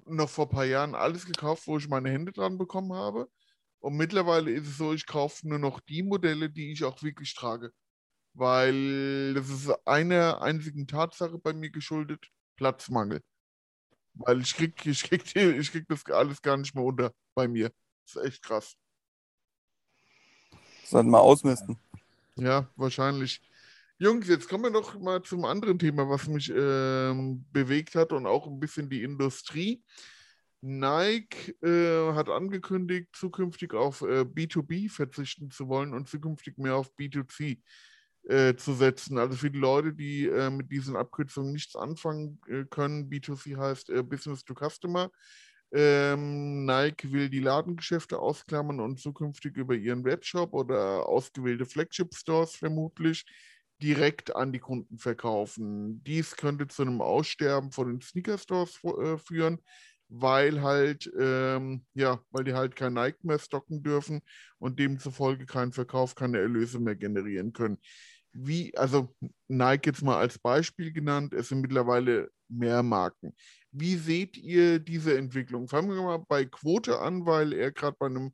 noch 0.06 0.28
vor 0.28 0.46
ein 0.46 0.50
paar 0.50 0.64
Jahren 0.64 0.94
alles 0.94 1.24
gekauft, 1.24 1.66
wo 1.66 1.78
ich 1.78 1.88
meine 1.88 2.10
Hände 2.10 2.32
dran 2.32 2.58
bekommen 2.58 2.92
habe. 2.92 3.30
Und 3.80 3.96
mittlerweile 3.96 4.50
ist 4.50 4.66
es 4.66 4.76
so, 4.76 4.92
ich 4.92 5.06
kaufe 5.06 5.48
nur 5.48 5.58
noch 5.58 5.80
die 5.80 6.02
Modelle, 6.02 6.50
die 6.50 6.72
ich 6.72 6.84
auch 6.84 7.02
wirklich 7.02 7.34
trage. 7.34 7.72
Weil 8.34 9.34
das 9.34 9.48
ist 9.48 9.70
einer 9.86 10.42
einzigen 10.42 10.86
Tatsache 10.86 11.38
bei 11.38 11.52
mir 11.52 11.70
geschuldet, 11.70 12.28
Platzmangel. 12.56 13.22
Weil 14.14 14.40
ich 14.40 14.54
krieg, 14.54 14.84
ich 14.84 15.02
krieg, 15.04 15.34
ich 15.34 15.72
krieg 15.72 15.86
das 15.88 16.04
alles 16.06 16.42
gar 16.42 16.56
nicht 16.56 16.74
mehr 16.74 16.84
unter 16.84 17.12
bei 17.34 17.48
mir. 17.48 17.70
Das 18.04 18.16
ist 18.16 18.24
echt 18.24 18.42
krass. 18.42 18.76
Sollten 20.84 21.10
wir 21.10 21.20
ausmisten. 21.20 21.78
Ja, 22.36 22.68
wahrscheinlich. 22.76 23.40
Jungs, 24.00 24.28
jetzt 24.28 24.48
kommen 24.48 24.62
wir 24.62 24.70
noch 24.70 24.96
mal 25.00 25.22
zum 25.22 25.44
anderen 25.44 25.76
Thema, 25.76 26.08
was 26.08 26.28
mich 26.28 26.52
ähm, 26.54 27.44
bewegt 27.50 27.96
hat 27.96 28.12
und 28.12 28.26
auch 28.26 28.46
ein 28.46 28.60
bisschen 28.60 28.88
die 28.88 29.02
Industrie. 29.02 29.82
Nike 30.60 31.56
äh, 31.64 32.12
hat 32.14 32.28
angekündigt, 32.28 33.08
zukünftig 33.12 33.74
auf 33.74 34.02
äh, 34.02 34.20
B2B 34.20 34.88
verzichten 34.88 35.50
zu 35.50 35.66
wollen 35.66 35.94
und 35.94 36.08
zukünftig 36.08 36.58
mehr 36.58 36.76
auf 36.76 36.92
B2C 36.96 37.60
äh, 38.28 38.54
zu 38.54 38.74
setzen. 38.74 39.18
Also 39.18 39.36
für 39.36 39.50
die 39.50 39.58
Leute, 39.58 39.92
die 39.92 40.26
äh, 40.26 40.48
mit 40.48 40.70
diesen 40.70 40.94
Abkürzungen 40.94 41.52
nichts 41.52 41.74
anfangen 41.74 42.40
äh, 42.46 42.66
können, 42.70 43.10
B2C 43.10 43.56
heißt 43.56 43.90
äh, 43.90 44.04
Business 44.04 44.44
to 44.44 44.54
Customer. 44.54 45.10
Ähm, 45.72 46.66
Nike 46.66 47.12
will 47.12 47.28
die 47.28 47.40
Ladengeschäfte 47.40 48.20
ausklammern 48.20 48.78
und 48.78 49.00
zukünftig 49.00 49.56
über 49.56 49.74
ihren 49.74 50.04
Webshop 50.04 50.54
oder 50.54 51.04
ausgewählte 51.08 51.66
Flagship-Stores 51.66 52.54
vermutlich 52.54 53.24
direkt 53.82 54.34
an 54.34 54.52
die 54.52 54.58
Kunden 54.58 54.98
verkaufen. 54.98 56.02
Dies 56.04 56.36
könnte 56.36 56.66
zu 56.68 56.82
einem 56.82 57.00
Aussterben 57.00 57.70
von 57.72 57.88
den 57.88 58.00
Sneaker-Stores 58.00 58.80
äh, 58.84 59.18
führen, 59.18 59.58
weil 60.08 60.62
halt, 60.62 61.10
ähm, 61.18 61.84
ja, 61.94 62.20
weil 62.30 62.44
die 62.44 62.54
halt 62.54 62.74
kein 62.76 62.94
Nike 62.94 63.24
mehr 63.24 63.38
stocken 63.38 63.82
dürfen 63.82 64.20
und 64.58 64.78
demzufolge 64.78 65.46
keinen 65.46 65.72
Verkauf, 65.72 66.14
keine 66.14 66.38
Erlöse 66.38 66.80
mehr 66.80 66.96
generieren 66.96 67.52
können. 67.52 67.78
Wie, 68.32 68.76
also 68.76 69.14
Nike 69.48 69.86
jetzt 69.86 70.02
mal 70.02 70.18
als 70.18 70.38
Beispiel 70.38 70.92
genannt, 70.92 71.32
es 71.32 71.48
sind 71.48 71.60
mittlerweile 71.60 72.30
mehr 72.48 72.82
Marken. 72.82 73.34
Wie 73.70 73.96
seht 73.96 74.36
ihr 74.36 74.78
diese 74.78 75.16
Entwicklung? 75.16 75.68
Fangen 75.68 75.90
wir 75.90 76.02
mal 76.02 76.24
bei 76.28 76.44
Quote 76.44 76.98
an, 76.98 77.26
weil 77.26 77.52
er 77.52 77.72
gerade 77.72 77.96
bei 77.98 78.06
einem 78.06 78.32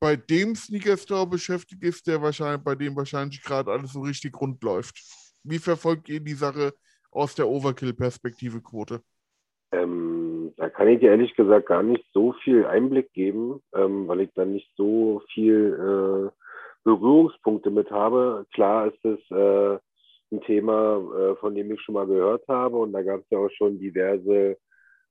bei 0.00 0.16
dem 0.16 0.54
Sneaker 0.54 0.96
Store 0.96 1.26
beschäftigt 1.26 1.82
ist, 1.82 2.06
der 2.06 2.20
wahrscheinlich, 2.20 2.62
bei 2.62 2.74
dem 2.74 2.96
wahrscheinlich 2.96 3.42
gerade 3.42 3.70
alles 3.70 3.92
so 3.92 4.00
richtig 4.00 4.38
rund 4.40 4.62
läuft. 4.62 5.00
Wie 5.42 5.58
verfolgt 5.58 6.08
ihr 6.08 6.20
die 6.20 6.34
Sache 6.34 6.72
aus 7.10 7.34
der 7.34 7.48
Overkill-Perspektive 7.48 8.60
Quote? 8.60 9.00
Ähm, 9.72 10.52
da 10.56 10.68
kann 10.68 10.88
ich 10.88 11.00
dir 11.00 11.10
ehrlich 11.10 11.34
gesagt 11.34 11.66
gar 11.66 11.82
nicht 11.82 12.04
so 12.12 12.32
viel 12.44 12.66
Einblick 12.66 13.12
geben, 13.12 13.60
ähm, 13.74 14.06
weil 14.06 14.20
ich 14.20 14.30
da 14.34 14.44
nicht 14.44 14.70
so 14.76 15.22
viel 15.32 15.74
äh, 15.74 16.30
Berührungspunkte 16.84 17.70
mit 17.70 17.90
habe. 17.90 18.46
Klar 18.52 18.88
ist 18.88 19.04
es 19.04 19.18
äh, 19.30 19.78
ein 20.30 20.40
Thema, 20.42 20.98
äh, 20.98 21.36
von 21.36 21.54
dem 21.54 21.72
ich 21.72 21.80
schon 21.80 21.94
mal 21.94 22.06
gehört 22.06 22.46
habe 22.48 22.76
und 22.76 22.92
da 22.92 23.02
gab 23.02 23.20
es 23.20 23.30
ja 23.30 23.38
auch 23.38 23.50
schon 23.50 23.78
diverse 23.78 24.56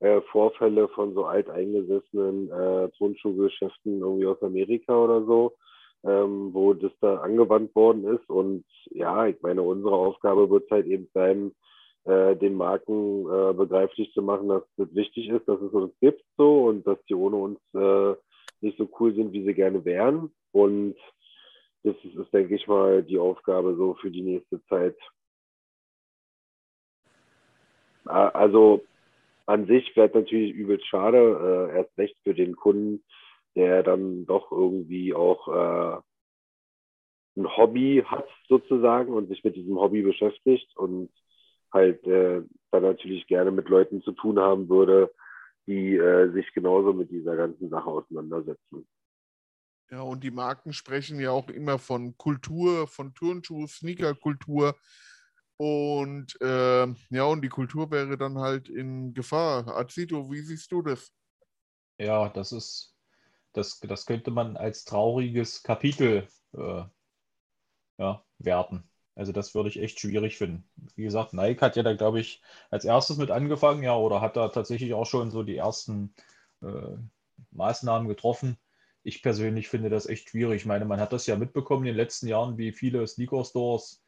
äh, 0.00 0.20
Vorfälle 0.32 0.88
von 0.88 1.14
so 1.14 1.24
alteingesessenen 1.24 2.50
äh, 2.50 2.88
Turnschuhgeschäften 2.98 4.00
irgendwie 4.00 4.26
aus 4.26 4.42
Amerika 4.42 4.96
oder 4.96 5.24
so, 5.24 5.56
ähm, 6.04 6.52
wo 6.52 6.74
das 6.74 6.92
da 7.00 7.16
angewandt 7.16 7.74
worden 7.74 8.04
ist. 8.04 8.28
Und 8.28 8.64
ja, 8.90 9.26
ich 9.26 9.40
meine, 9.42 9.62
unsere 9.62 9.94
Aufgabe 9.94 10.50
wird 10.50 10.70
halt 10.70 10.86
eben 10.86 11.08
sein, 11.14 11.52
äh, 12.04 12.36
den 12.36 12.54
Marken 12.54 13.26
äh, 13.26 13.52
begreiflich 13.52 14.12
zu 14.12 14.22
machen, 14.22 14.48
dass 14.48 14.62
es 14.76 14.94
wichtig 14.94 15.28
ist, 15.28 15.48
dass 15.48 15.60
es 15.60 15.72
uns 15.72 15.92
gibt 16.00 16.22
so 16.36 16.66
und 16.66 16.86
dass 16.86 16.98
die 17.08 17.14
ohne 17.14 17.36
uns 17.36 17.58
äh, 17.74 18.14
nicht 18.60 18.78
so 18.78 18.88
cool 19.00 19.14
sind, 19.14 19.32
wie 19.32 19.44
sie 19.44 19.54
gerne 19.54 19.84
wären. 19.84 20.30
Und 20.52 20.96
das 21.82 21.96
ist, 22.04 22.14
ist, 22.16 22.32
denke 22.32 22.54
ich 22.54 22.66
mal, 22.66 23.02
die 23.02 23.18
Aufgabe 23.18 23.76
so 23.76 23.94
für 23.94 24.10
die 24.10 24.22
nächste 24.22 24.62
Zeit. 24.66 24.96
Also 28.04 28.84
an 29.46 29.66
sich 29.66 29.96
wäre 29.96 30.10
natürlich 30.12 30.52
übelst 30.52 30.86
schade, 30.86 31.70
äh, 31.72 31.76
erst 31.78 31.96
recht 31.96 32.16
für 32.22 32.34
den 32.34 32.56
Kunden, 32.56 33.04
der 33.54 33.82
dann 33.82 34.26
doch 34.26 34.52
irgendwie 34.52 35.14
auch 35.14 35.48
äh, 35.48 36.00
ein 37.36 37.56
Hobby 37.56 38.02
hat 38.06 38.28
sozusagen 38.48 39.12
und 39.12 39.28
sich 39.28 39.44
mit 39.44 39.56
diesem 39.56 39.78
Hobby 39.78 40.02
beschäftigt 40.02 40.76
und 40.76 41.10
halt 41.72 42.04
äh, 42.06 42.42
dann 42.70 42.82
natürlich 42.82 43.26
gerne 43.26 43.50
mit 43.50 43.68
Leuten 43.68 44.02
zu 44.02 44.12
tun 44.12 44.38
haben 44.38 44.68
würde, 44.68 45.12
die 45.66 45.96
äh, 45.96 46.32
sich 46.32 46.52
genauso 46.52 46.92
mit 46.92 47.10
dieser 47.10 47.36
ganzen 47.36 47.68
Sache 47.68 47.86
auseinandersetzen. 47.86 48.86
Ja, 49.90 50.02
und 50.02 50.24
die 50.24 50.32
Marken 50.32 50.72
sprechen 50.72 51.20
ja 51.20 51.30
auch 51.30 51.48
immer 51.48 51.78
von 51.78 52.16
Kultur, 52.16 52.88
von 52.88 53.14
Turnschuh, 53.14 53.66
Sneakerkultur. 53.68 54.74
Und 55.58 56.38
äh, 56.40 56.86
ja, 57.10 57.24
und 57.24 57.42
die 57.42 57.48
Kultur 57.48 57.90
wäre 57.90 58.18
dann 58.18 58.38
halt 58.38 58.68
in 58.68 59.14
Gefahr. 59.14 59.68
Azito, 59.68 60.30
wie 60.30 60.40
siehst 60.42 60.70
du 60.72 60.82
das? 60.82 61.12
Ja, 61.98 62.28
das 62.30 62.52
ist, 62.52 62.94
das, 63.52 63.80
das 63.80 64.06
könnte 64.06 64.30
man 64.30 64.56
als 64.56 64.84
trauriges 64.84 65.62
Kapitel 65.62 66.28
äh, 66.54 66.84
ja, 67.98 68.24
werten. 68.38 68.88
Also 69.14 69.32
das 69.32 69.54
würde 69.54 69.68
ich 69.70 69.80
echt 69.80 70.00
schwierig 70.00 70.36
finden. 70.36 70.68
Wie 70.94 71.04
gesagt, 71.04 71.32
Nike 71.32 71.60
hat 71.62 71.76
ja 71.76 71.82
da, 71.82 71.94
glaube 71.94 72.20
ich, 72.20 72.42
als 72.70 72.84
erstes 72.84 73.16
mit 73.16 73.30
angefangen, 73.30 73.82
ja, 73.82 73.96
oder 73.96 74.20
hat 74.20 74.36
da 74.36 74.48
tatsächlich 74.48 74.92
auch 74.94 75.06
schon 75.06 75.30
so 75.30 75.42
die 75.42 75.56
ersten 75.56 76.14
äh, 76.62 76.96
Maßnahmen 77.50 78.08
getroffen. 78.08 78.58
ich 79.02 79.22
persönlich 79.22 79.68
finde 79.68 79.90
das 79.90 80.06
echt 80.06 80.30
schwierig. 80.30 80.62
Ich 80.62 80.66
meine, 80.66 80.84
man 80.84 81.00
hat 81.00 81.12
das 81.12 81.26
ja 81.26 81.36
mitbekommen 81.36 81.84
in 81.84 81.88
den 81.88 81.96
letzten 81.96 82.28
Jahren, 82.28 82.58
wie 82.58 82.72
viele 82.72 83.06
Sneaker-Stores 83.06 84.02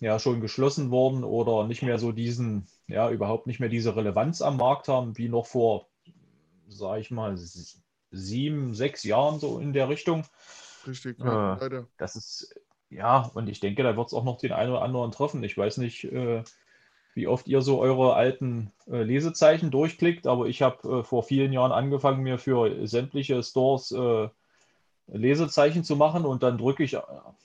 ja 0.00 0.18
schon 0.18 0.40
geschlossen 0.40 0.90
wurden 0.90 1.24
oder 1.24 1.66
nicht 1.66 1.82
mehr 1.82 1.98
so 1.98 2.12
diesen, 2.12 2.68
ja, 2.86 3.10
überhaupt 3.10 3.46
nicht 3.46 3.60
mehr 3.60 3.68
diese 3.68 3.96
Relevanz 3.96 4.42
am 4.42 4.56
Markt 4.58 4.88
haben, 4.88 5.16
wie 5.18 5.28
noch 5.28 5.46
vor, 5.46 5.88
sage 6.68 7.00
ich 7.00 7.10
mal, 7.10 7.36
sieben, 8.10 8.74
sechs 8.74 9.04
Jahren 9.04 9.40
so 9.40 9.58
in 9.58 9.72
der 9.72 9.88
Richtung. 9.88 10.24
Richtig, 10.86 11.18
ja, 11.22 11.42
Äh, 11.54 11.58
leider. 11.58 11.88
Das 11.98 12.16
ist, 12.16 12.54
ja, 12.90 13.30
und 13.34 13.48
ich 13.48 13.60
denke, 13.60 13.82
da 13.82 13.96
wird 13.96 14.08
es 14.08 14.14
auch 14.14 14.24
noch 14.24 14.38
den 14.38 14.52
einen 14.52 14.72
oder 14.72 14.82
anderen 14.82 15.10
treffen. 15.12 15.42
Ich 15.44 15.56
weiß 15.56 15.78
nicht, 15.78 16.04
äh, 16.04 16.44
wie 17.14 17.26
oft 17.28 17.48
ihr 17.48 17.62
so 17.62 17.80
eure 17.80 18.14
alten 18.14 18.72
äh, 18.88 19.02
Lesezeichen 19.02 19.70
durchklickt, 19.70 20.26
aber 20.26 20.46
ich 20.46 20.62
habe 20.62 21.00
äh, 21.00 21.04
vor 21.04 21.22
vielen 21.22 21.52
Jahren 21.52 21.72
angefangen, 21.72 22.22
mir 22.22 22.38
für 22.38 22.86
sämtliche 22.86 23.42
Stores 23.42 23.92
äh, 23.92 24.28
Lesezeichen 25.08 25.84
zu 25.84 25.96
machen 25.96 26.24
und 26.24 26.42
dann 26.42 26.58
drücke 26.58 26.82
ich 26.84 26.96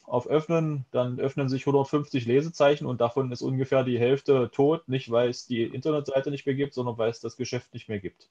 auf 0.05 0.27
Öffnen, 0.27 0.85
dann 0.91 1.19
öffnen 1.19 1.49
sich 1.49 1.65
150 1.65 2.25
Lesezeichen 2.25 2.85
und 2.87 3.01
davon 3.01 3.31
ist 3.31 3.41
ungefähr 3.41 3.83
die 3.83 3.99
Hälfte 3.99 4.49
tot, 4.53 4.87
nicht 4.87 5.11
weil 5.11 5.29
es 5.29 5.47
die 5.47 5.63
Internetseite 5.63 6.31
nicht 6.31 6.45
mehr 6.45 6.55
gibt, 6.55 6.73
sondern 6.73 6.97
weil 6.97 7.09
es 7.11 7.19
das 7.19 7.37
Geschäft 7.37 7.73
nicht 7.73 7.89
mehr 7.89 7.99
gibt. 7.99 8.29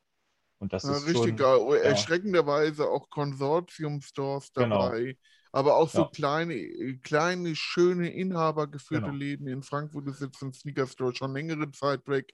Und 0.61 0.73
das 0.75 0.89
Ja, 0.89 0.91
ist 0.91 1.07
richtig, 1.07 1.39
schon, 1.39 1.41
ja, 1.41 1.57
erschreckenderweise 1.75 2.89
auch 2.89 3.11
Konsortium-Stores 3.11 4.53
Genau. 4.57 4.95
dabei. 4.95 5.17
Aber 5.53 5.77
auch 5.77 5.91
so 5.91 6.05
Ja. 6.05 6.11
kleine, 6.11 6.99
kleine, 7.03 7.55
schöne, 7.55 8.11
inhabergeführte 8.11 9.11
Genau. 9.11 9.11
Läden 9.11 9.47
in 9.49 9.63
Frankfurt 9.63 10.07
ist 10.09 10.21
jetzt 10.23 10.41
ein 10.43 10.53
Sneaker-Store 10.55 11.15
schon 11.15 11.35
längere 11.35 11.71
Zeit 11.73 12.07
weg. 12.07 12.33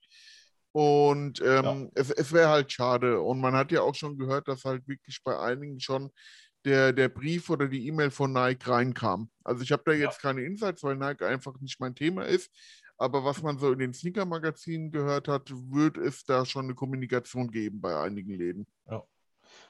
Und 0.72 1.40
ähm, 1.44 1.90
es, 1.94 2.10
es 2.10 2.32
wäre 2.32 2.48
halt 2.50 2.70
schade. 2.72 3.20
Und 3.20 3.40
man 3.40 3.54
hat 3.54 3.72
ja 3.72 3.80
auch 3.80 3.94
schon 3.96 4.16
gehört, 4.18 4.46
dass 4.48 4.64
halt 4.64 4.86
wirklich 4.86 5.22
bei 5.24 5.36
einigen 5.38 5.80
schon 5.80 6.10
der, 6.66 6.92
der 6.92 7.08
Brief 7.08 7.48
oder 7.48 7.68
die 7.68 7.86
E-Mail 7.86 8.10
von 8.10 8.32
Nike 8.32 8.68
reinkam. 8.68 9.30
Also 9.44 9.62
ich 9.62 9.72
habe 9.72 9.84
da 9.86 9.92
jetzt 9.92 10.20
keine 10.20 10.42
Insights, 10.42 10.82
weil 10.82 10.96
Nike 10.96 11.22
einfach 11.24 11.58
nicht 11.60 11.80
mein 11.80 11.94
Thema 11.94 12.24
ist. 12.26 12.50
Aber 12.98 13.24
was 13.24 13.42
man 13.42 13.58
so 13.58 13.72
in 13.72 13.78
den 13.78 13.94
Sneaker-Magazinen 13.94 14.90
gehört 14.90 15.28
hat, 15.28 15.50
wird 15.50 15.96
es 15.96 16.24
da 16.24 16.44
schon 16.44 16.64
eine 16.64 16.74
Kommunikation 16.74 17.50
geben 17.50 17.80
bei 17.80 17.98
einigen 17.98 18.32
Läden. 18.34 18.66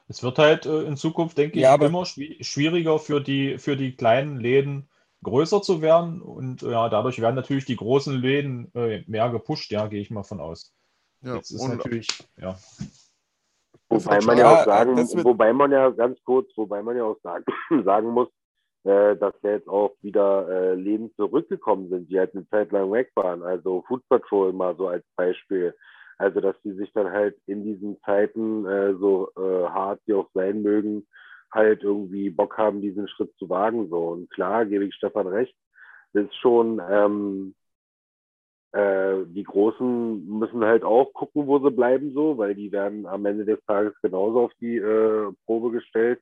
Es 0.07 0.23
wird 0.23 0.39
halt 0.39 0.65
äh, 0.65 0.83
in 0.83 0.97
Zukunft, 0.97 1.37
denke 1.37 1.57
ich, 1.57 1.63
Ja, 1.63 1.73
aber- 1.73 1.87
immer 1.87 2.03
schwi- 2.03 2.41
schwieriger 2.43 2.97
für 2.99 3.21
die, 3.21 3.57
für 3.57 3.75
die 3.77 3.95
kleinen 3.95 4.39
Läden 4.39 4.89
größer 5.23 5.61
zu 5.61 5.81
werden. 5.81 6.21
Und 6.21 6.61
ja, 6.61 6.87
dadurch 6.89 7.19
werden 7.19 7.35
natürlich 7.35 7.65
die 7.65 7.75
großen 7.75 8.15
Läden 8.15 8.73
äh, 8.73 9.03
mehr 9.07 9.29
gepusht, 9.29 9.69
ja, 9.71 9.87
gehe 9.87 10.01
ich 10.01 10.09
mal 10.09 10.23
von 10.23 10.39
aus. 10.39 10.73
Ja, 11.21 11.35
Jetzt 11.35 11.51
ist 11.51 11.61
und 11.61 11.75
natürlich, 11.77 12.07
ja, 12.37 12.57
Wobei 13.89 14.19
man 14.25 14.37
ja 14.37 14.53
auch 14.53 14.65
sagen, 14.65 14.97
wobei 15.23 15.53
man 15.53 15.71
ja 15.71 15.89
ganz 15.89 16.21
kurz, 16.23 16.49
wobei 16.57 16.83
man 16.83 16.97
ja 16.97 17.05
auch 17.05 17.19
sagen, 17.23 17.45
sagen 17.85 18.09
muss, 18.09 18.27
äh, 18.83 19.15
dass 19.15 19.33
ja 19.43 19.51
jetzt 19.51 19.67
auch 19.67 19.95
wieder 20.01 20.47
äh, 20.49 20.75
Läden 20.75 21.13
zurückgekommen 21.15 21.89
sind, 21.89 22.09
die 22.09 22.19
halt 22.19 22.33
eine 22.33 22.47
Zeit 22.49 22.71
lang 22.71 22.91
weg 22.91 23.11
waren. 23.15 23.43
Also 23.43 23.83
Food 23.87 24.03
Patrol 24.09 24.53
mal 24.53 24.75
so 24.75 24.87
als 24.87 25.05
Beispiel. 25.15 25.75
Also 26.17 26.41
dass 26.41 26.55
die 26.63 26.73
sich 26.73 26.91
dann 26.93 27.11
halt 27.11 27.37
in 27.45 27.63
diesen 27.63 27.99
Zeiten 28.01 28.65
äh, 28.65 28.95
so 28.95 29.29
äh, 29.37 29.67
hart 29.67 30.01
die 30.07 30.13
auch 30.13 30.29
sein 30.33 30.61
mögen, 30.63 31.05
halt 31.51 31.83
irgendwie 31.83 32.29
Bock 32.29 32.57
haben, 32.57 32.81
diesen 32.81 33.07
Schritt 33.07 33.33
zu 33.37 33.49
wagen. 33.49 33.89
So 33.89 34.07
und 34.09 34.29
klar, 34.31 34.65
gebe 34.65 34.85
ich 34.85 34.95
Stefan 34.95 35.27
recht. 35.27 35.55
Das 36.13 36.25
ist 36.25 36.35
schon 36.37 36.81
ähm, 36.89 37.55
äh, 38.71 39.25
die 39.27 39.43
Großen 39.43 40.27
müssen 40.27 40.63
halt 40.63 40.83
auch 40.83 41.13
gucken, 41.13 41.47
wo 41.47 41.59
sie 41.59 41.71
bleiben, 41.71 42.13
so, 42.13 42.37
weil 42.37 42.55
die 42.55 42.71
werden 42.71 43.05
am 43.05 43.25
Ende 43.25 43.45
des 43.45 43.63
Tages 43.65 43.93
genauso 44.01 44.41
auf 44.41 44.51
die 44.59 44.77
äh, 44.77 45.31
Probe 45.45 45.71
gestellt 45.71 46.21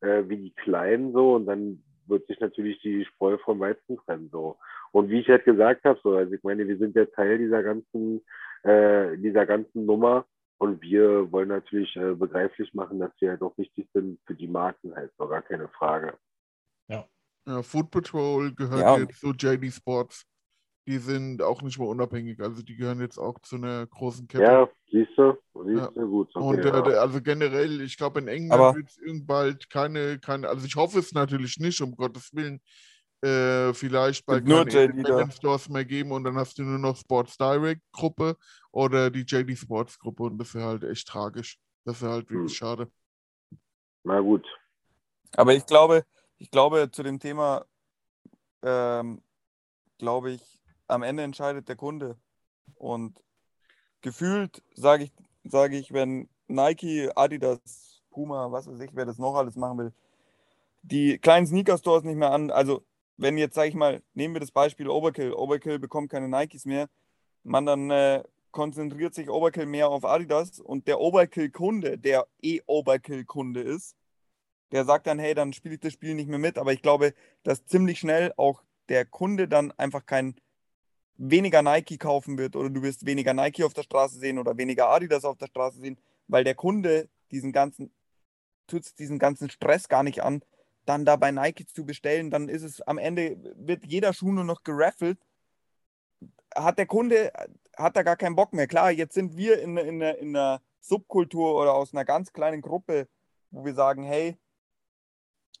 äh, 0.00 0.22
wie 0.28 0.36
die 0.36 0.54
Kleinen, 0.54 1.12
so, 1.12 1.34
und 1.34 1.46
dann 1.46 1.82
wird 2.06 2.26
sich 2.26 2.40
natürlich 2.40 2.80
die 2.82 3.04
Spreu 3.04 3.38
vom 3.38 3.60
Weizen 3.60 3.96
trennen, 3.98 4.28
so. 4.32 4.56
Und 4.90 5.08
wie 5.08 5.20
ich 5.20 5.28
halt 5.28 5.44
gesagt 5.44 5.84
habe, 5.84 5.98
so, 6.02 6.16
also 6.16 6.32
ich 6.32 6.42
meine, 6.42 6.66
wir 6.66 6.76
sind 6.76 6.96
ja 6.96 7.04
Teil 7.06 7.38
dieser 7.38 7.62
ganzen, 7.62 8.22
äh, 8.62 9.16
dieser 9.18 9.46
ganzen 9.46 9.86
Nummer 9.86 10.26
und 10.58 10.82
wir 10.82 11.30
wollen 11.32 11.48
natürlich 11.48 11.96
äh, 11.96 12.14
begreiflich 12.14 12.74
machen, 12.74 12.98
dass 12.98 13.12
wir 13.20 13.30
halt 13.30 13.42
auch 13.42 13.56
wichtig 13.56 13.88
sind 13.94 14.18
für 14.26 14.34
die 14.34 14.48
Marken 14.48 14.94
halt, 14.94 15.12
so 15.18 15.26
gar 15.28 15.42
keine 15.42 15.68
Frage. 15.68 16.14
Ja, 17.46 17.62
Food 17.62 17.90
Patrol 17.90 18.54
gehört 18.54 18.80
Ja. 18.80 18.96
jetzt 18.98 19.18
zu 19.18 19.32
JD 19.32 19.72
Sports. 19.72 20.24
Die 20.86 20.98
sind 20.98 21.42
auch 21.42 21.62
nicht 21.62 21.78
mehr 21.78 21.88
unabhängig. 21.88 22.40
Also 22.40 22.62
die 22.62 22.74
gehören 22.76 23.00
jetzt 23.00 23.18
auch 23.18 23.38
zu 23.40 23.56
einer 23.56 23.86
großen 23.86 24.26
Kette. 24.26 24.42
Ja, 24.44 24.68
siehst 24.90 25.12
du? 25.16 25.36
Siehst 25.64 25.96
du? 25.96 26.06
Gut. 26.08 26.30
Okay, 26.34 26.44
Und 26.46 26.64
äh, 26.64 26.68
ja. 26.68 26.82
der- 26.82 27.00
also 27.00 27.22
generell, 27.22 27.80
ich 27.82 27.96
glaube, 27.96 28.18
in 28.20 28.28
England 28.28 28.74
wird 28.76 28.88
es 28.90 28.98
irgendwann 28.98 29.26
bald 29.26 29.70
keine, 29.70 30.18
keine, 30.18 30.48
also 30.48 30.66
ich 30.66 30.74
hoffe 30.74 30.98
es 30.98 31.12
natürlich 31.12 31.58
nicht, 31.58 31.80
um 31.80 31.94
Gottes 31.94 32.34
Willen, 32.34 32.60
äh, 33.20 33.72
vielleicht 33.74 34.26
bald 34.26 34.44
nur 34.44 34.64
keine. 34.64 34.86
Independent 34.86 35.32
Stores 35.34 35.68
mehr 35.68 35.84
geben 35.84 36.10
und 36.10 36.24
dann 36.24 36.34
hast 36.36 36.58
du 36.58 36.64
nur 36.64 36.78
noch 36.80 36.96
Sports 36.96 37.36
Direct 37.36 37.82
Gruppe 37.92 38.36
oder 38.72 39.10
die 39.10 39.24
JD 39.24 39.56
Sports 39.56 39.96
Gruppe 40.00 40.24
und 40.24 40.38
das 40.38 40.52
wäre 40.54 40.66
halt 40.66 40.82
echt 40.82 41.06
tragisch. 41.06 41.58
Das 41.84 42.02
wäre 42.02 42.12
halt 42.12 42.28
wirklich 42.30 42.52
Hm. 42.52 42.56
schade. 42.56 42.92
Na 44.02 44.18
gut. 44.18 44.44
Aber 45.36 45.54
ich 45.54 45.64
glaube, 45.64 46.04
ich 46.38 46.50
glaube, 46.50 46.90
zu 46.90 47.04
dem 47.04 47.20
Thema, 47.20 47.64
ähm, 48.62 49.22
glaube 49.98 50.32
ich, 50.32 50.61
am 50.92 51.02
Ende 51.02 51.22
entscheidet 51.22 51.68
der 51.68 51.76
Kunde. 51.76 52.16
Und 52.76 53.22
gefühlt 54.00 54.62
sage 54.74 55.04
ich, 55.04 55.12
sage 55.44 55.76
ich, 55.76 55.92
wenn 55.92 56.28
Nike, 56.48 57.10
Adidas, 57.14 58.02
Puma, 58.10 58.52
was 58.52 58.66
weiß 58.66 58.80
ich, 58.80 58.94
wer 58.94 59.06
das 59.06 59.18
noch 59.18 59.34
alles 59.34 59.56
machen 59.56 59.78
will, 59.78 59.92
die 60.82 61.18
kleinen 61.18 61.46
Sneaker-Stores 61.46 62.04
nicht 62.04 62.16
mehr 62.16 62.32
an. 62.32 62.50
Also, 62.50 62.84
wenn 63.16 63.38
jetzt, 63.38 63.54
sage 63.54 63.68
ich 63.68 63.74
mal, 63.74 64.02
nehmen 64.14 64.34
wir 64.34 64.40
das 64.40 64.50
Beispiel 64.50 64.88
Overkill. 64.88 65.32
Overkill 65.32 65.78
bekommt 65.78 66.10
keine 66.10 66.28
Nikes 66.28 66.64
mehr. 66.64 66.88
Man 67.44 67.66
dann 67.66 67.90
äh, 67.90 68.22
konzentriert 68.50 69.14
sich 69.14 69.30
Overkill 69.30 69.66
mehr 69.66 69.88
auf 69.88 70.04
Adidas 70.04 70.60
und 70.60 70.86
der 70.86 71.00
Overkill-Kunde, 71.00 71.98
der 71.98 72.26
eh 72.42 72.60
Overkill-Kunde 72.66 73.60
ist, 73.60 73.96
der 74.72 74.84
sagt 74.84 75.06
dann, 75.06 75.18
hey, 75.18 75.34
dann 75.34 75.52
spiele 75.52 75.74
ich 75.74 75.80
das 75.80 75.92
Spiel 75.92 76.14
nicht 76.14 76.28
mehr 76.28 76.38
mit. 76.38 76.58
Aber 76.58 76.72
ich 76.72 76.82
glaube, 76.82 77.14
dass 77.42 77.64
ziemlich 77.66 77.98
schnell 77.98 78.32
auch 78.36 78.62
der 78.88 79.04
Kunde 79.04 79.48
dann 79.48 79.72
einfach 79.72 80.06
kein 80.06 80.34
weniger 81.30 81.62
Nike 81.62 81.98
kaufen 81.98 82.36
wird 82.36 82.56
oder 82.56 82.68
du 82.68 82.82
wirst 82.82 83.06
weniger 83.06 83.32
Nike 83.32 83.62
auf 83.62 83.74
der 83.74 83.84
Straße 83.84 84.18
sehen 84.18 84.38
oder 84.38 84.56
weniger 84.56 84.88
Adidas 84.88 85.24
auf 85.24 85.38
der 85.38 85.46
Straße 85.46 85.78
sehen, 85.78 85.96
weil 86.26 86.42
der 86.42 86.56
Kunde 86.56 87.08
diesen 87.30 87.52
ganzen, 87.52 87.92
tut 88.66 88.98
diesen 88.98 89.20
ganzen 89.20 89.48
Stress 89.48 89.88
gar 89.88 90.02
nicht 90.02 90.22
an, 90.24 90.42
dann 90.84 91.04
da 91.04 91.14
bei 91.14 91.30
Nike 91.30 91.66
zu 91.66 91.86
bestellen, 91.86 92.30
dann 92.30 92.48
ist 92.48 92.62
es 92.62 92.80
am 92.82 92.98
Ende, 92.98 93.36
wird 93.54 93.86
jeder 93.86 94.12
Schuh 94.12 94.32
nur 94.32 94.42
noch 94.42 94.64
geraffelt. 94.64 95.18
Hat 96.56 96.78
der 96.78 96.86
Kunde, 96.86 97.32
hat 97.76 97.96
da 97.96 98.02
gar 98.02 98.16
keinen 98.16 98.34
Bock 98.34 98.52
mehr. 98.52 98.66
Klar, 98.66 98.90
jetzt 98.90 99.14
sind 99.14 99.36
wir 99.36 99.62
in, 99.62 99.76
in, 99.76 100.00
in 100.00 100.36
einer 100.36 100.60
Subkultur 100.80 101.54
oder 101.54 101.74
aus 101.74 101.94
einer 101.94 102.04
ganz 102.04 102.32
kleinen 102.32 102.62
Gruppe, 102.62 103.06
wo 103.52 103.64
wir 103.64 103.74
sagen, 103.74 104.02
hey, 104.02 104.36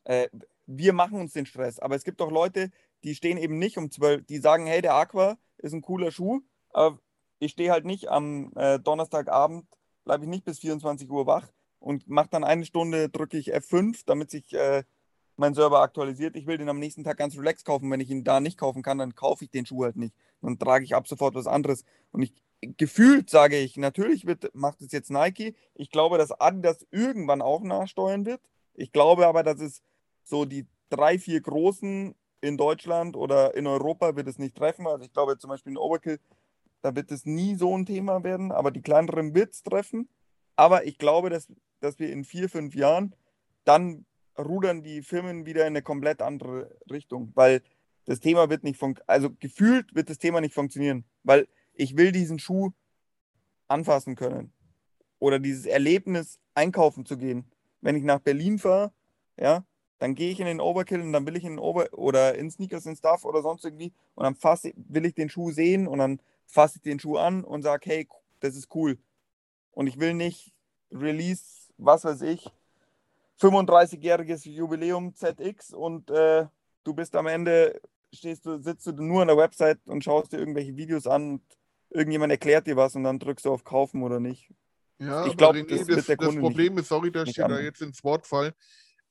äh, 0.04 0.28
wir 0.66 0.92
machen 0.92 1.20
uns 1.20 1.34
den 1.34 1.46
Stress. 1.46 1.78
Aber 1.78 1.94
es 1.94 2.02
gibt 2.02 2.20
doch 2.20 2.32
Leute, 2.32 2.72
die 3.04 3.14
stehen 3.14 3.38
eben 3.38 3.58
nicht 3.58 3.78
um 3.78 3.92
12, 3.92 4.26
die 4.26 4.38
sagen, 4.38 4.66
hey, 4.66 4.82
der 4.82 4.94
Aqua 4.94 5.38
ist 5.62 5.72
ein 5.72 5.82
cooler 5.82 6.10
Schuh, 6.10 6.40
aber 6.70 6.98
ich 7.38 7.52
stehe 7.52 7.70
halt 7.72 7.84
nicht 7.84 8.08
am 8.08 8.52
äh, 8.56 8.78
Donnerstagabend, 8.78 9.66
bleibe 10.04 10.24
ich 10.24 10.30
nicht 10.30 10.44
bis 10.44 10.58
24 10.60 11.10
Uhr 11.10 11.26
wach 11.26 11.48
und 11.80 12.08
mache 12.08 12.28
dann 12.30 12.44
eine 12.44 12.64
Stunde, 12.64 13.08
drücke 13.08 13.38
ich 13.38 13.54
F5, 13.54 14.02
damit 14.06 14.30
sich 14.30 14.52
äh, 14.52 14.84
mein 15.36 15.54
Server 15.54 15.80
aktualisiert. 15.80 16.36
Ich 16.36 16.46
will 16.46 16.58
den 16.58 16.68
am 16.68 16.78
nächsten 16.78 17.04
Tag 17.04 17.16
ganz 17.16 17.36
relaxed 17.36 17.64
kaufen. 17.64 17.90
Wenn 17.90 18.00
ich 18.00 18.10
ihn 18.10 18.24
da 18.24 18.40
nicht 18.40 18.58
kaufen 18.58 18.82
kann, 18.82 18.98
dann 18.98 19.14
kaufe 19.14 19.44
ich 19.44 19.50
den 19.50 19.66
Schuh 19.66 19.84
halt 19.84 19.96
nicht. 19.96 20.14
Dann 20.40 20.58
trage 20.58 20.84
ich 20.84 20.94
ab 20.94 21.08
sofort 21.08 21.34
was 21.34 21.46
anderes. 21.46 21.84
Und 22.12 22.22
ich 22.22 22.34
gefühlt 22.62 23.28
sage 23.28 23.58
ich, 23.58 23.76
natürlich 23.76 24.26
wird, 24.26 24.54
macht 24.54 24.80
es 24.80 24.92
jetzt 24.92 25.10
Nike. 25.10 25.54
Ich 25.74 25.90
glaube, 25.90 26.18
dass 26.18 26.32
Adidas 26.32 26.86
irgendwann 26.90 27.42
auch 27.42 27.62
nachsteuern 27.62 28.24
wird. 28.24 28.40
Ich 28.74 28.92
glaube 28.92 29.26
aber, 29.26 29.42
dass 29.42 29.60
es 29.60 29.82
so 30.22 30.44
die 30.44 30.66
drei, 30.88 31.18
vier 31.18 31.40
großen 31.40 32.14
in 32.42 32.58
Deutschland 32.58 33.16
oder 33.16 33.54
in 33.54 33.66
Europa 33.66 34.16
wird 34.16 34.28
es 34.28 34.38
nicht 34.38 34.56
treffen. 34.56 34.86
Also 34.86 35.04
ich 35.04 35.12
glaube 35.12 35.38
zum 35.38 35.48
Beispiel 35.48 35.72
in 35.72 35.78
Overkill, 35.78 36.18
da 36.82 36.94
wird 36.94 37.10
es 37.10 37.24
nie 37.24 37.54
so 37.54 37.76
ein 37.76 37.86
Thema 37.86 38.22
werden, 38.24 38.52
aber 38.52 38.70
die 38.70 38.82
kleineren 38.82 39.34
wird 39.34 39.54
es 39.54 39.62
treffen. 39.62 40.08
Aber 40.56 40.84
ich 40.84 40.98
glaube, 40.98 41.30
dass, 41.30 41.48
dass 41.80 41.98
wir 41.98 42.12
in 42.12 42.24
vier, 42.24 42.50
fünf 42.50 42.74
Jahren 42.74 43.14
dann 43.64 44.04
rudern 44.36 44.82
die 44.82 45.02
Firmen 45.02 45.46
wieder 45.46 45.62
in 45.62 45.68
eine 45.68 45.82
komplett 45.82 46.20
andere 46.20 46.76
Richtung, 46.90 47.30
weil 47.34 47.62
das 48.04 48.18
Thema 48.18 48.50
wird 48.50 48.64
nicht 48.64 48.78
funktionieren, 48.78 49.08
also 49.08 49.30
gefühlt 49.38 49.94
wird 49.94 50.10
das 50.10 50.18
Thema 50.18 50.40
nicht 50.40 50.54
funktionieren, 50.54 51.04
weil 51.22 51.46
ich 51.74 51.96
will 51.96 52.10
diesen 52.10 52.40
Schuh 52.40 52.72
anfassen 53.68 54.16
können 54.16 54.52
oder 55.20 55.38
dieses 55.38 55.66
Erlebnis 55.66 56.40
einkaufen 56.54 57.06
zu 57.06 57.16
gehen. 57.16 57.50
Wenn 57.80 57.96
ich 57.96 58.02
nach 58.02 58.18
Berlin 58.18 58.58
fahre, 58.58 58.92
ja, 59.38 59.64
dann 60.02 60.16
gehe 60.16 60.32
ich 60.32 60.40
in 60.40 60.46
den 60.46 60.60
Overkill 60.60 61.00
und 61.00 61.12
dann 61.12 61.24
will 61.26 61.36
ich 61.36 61.44
in 61.44 61.52
den 61.52 61.58
Over 61.60 61.86
oder 61.92 62.34
in 62.34 62.50
Sneakers 62.50 62.86
in 62.86 62.96
Stuff 62.96 63.24
oder 63.24 63.40
sonst 63.40 63.64
irgendwie 63.64 63.92
und 64.16 64.24
dann 64.24 64.34
fasse, 64.34 64.72
will 64.74 65.06
ich 65.06 65.14
den 65.14 65.28
Schuh 65.28 65.52
sehen 65.52 65.86
und 65.86 66.00
dann 66.00 66.18
fasse 66.44 66.78
ich 66.78 66.82
den 66.82 66.98
Schuh 66.98 67.18
an 67.18 67.44
und 67.44 67.62
sage, 67.62 67.88
hey, 67.88 68.08
das 68.40 68.56
ist 68.56 68.74
cool. 68.74 68.98
Und 69.70 69.86
ich 69.86 70.00
will 70.00 70.14
nicht 70.14 70.52
Release, 70.90 71.70
was 71.78 72.04
weiß 72.04 72.22
ich, 72.22 72.50
35-jähriges 73.40 74.48
Jubiläum 74.48 75.14
ZX 75.14 75.72
und 75.72 76.10
äh, 76.10 76.46
du 76.82 76.94
bist 76.94 77.14
am 77.14 77.28
Ende, 77.28 77.80
stehst 78.12 78.44
du, 78.44 78.60
sitzt 78.60 78.88
du 78.88 78.92
nur 78.92 79.22
an 79.22 79.28
der 79.28 79.36
Website 79.36 79.78
und 79.86 80.02
schaust 80.02 80.32
dir 80.32 80.38
irgendwelche 80.38 80.76
Videos 80.76 81.06
an 81.06 81.34
und 81.34 81.42
irgendjemand 81.90 82.32
erklärt 82.32 82.66
dir 82.66 82.74
was 82.74 82.96
und 82.96 83.04
dann 83.04 83.20
drückst 83.20 83.46
du 83.46 83.52
auf 83.52 83.62
Kaufen 83.62 84.02
oder 84.02 84.18
nicht. 84.18 84.50
Ja, 84.98 85.26
Ich 85.26 85.34
aber 85.34 85.36
glaub, 85.36 85.54
René, 85.54 85.68
das 85.68 86.06
das, 86.06 86.16
das 86.16 86.36
Problem 86.36 86.76
ist, 86.78 86.88
sorry, 86.88 87.12
dass 87.12 87.28
ich 87.28 87.36
nicht 87.36 87.48
da 87.48 87.60
jetzt 87.60 87.82
ins 87.82 88.02
Wort 88.02 88.26
fall. 88.26 88.52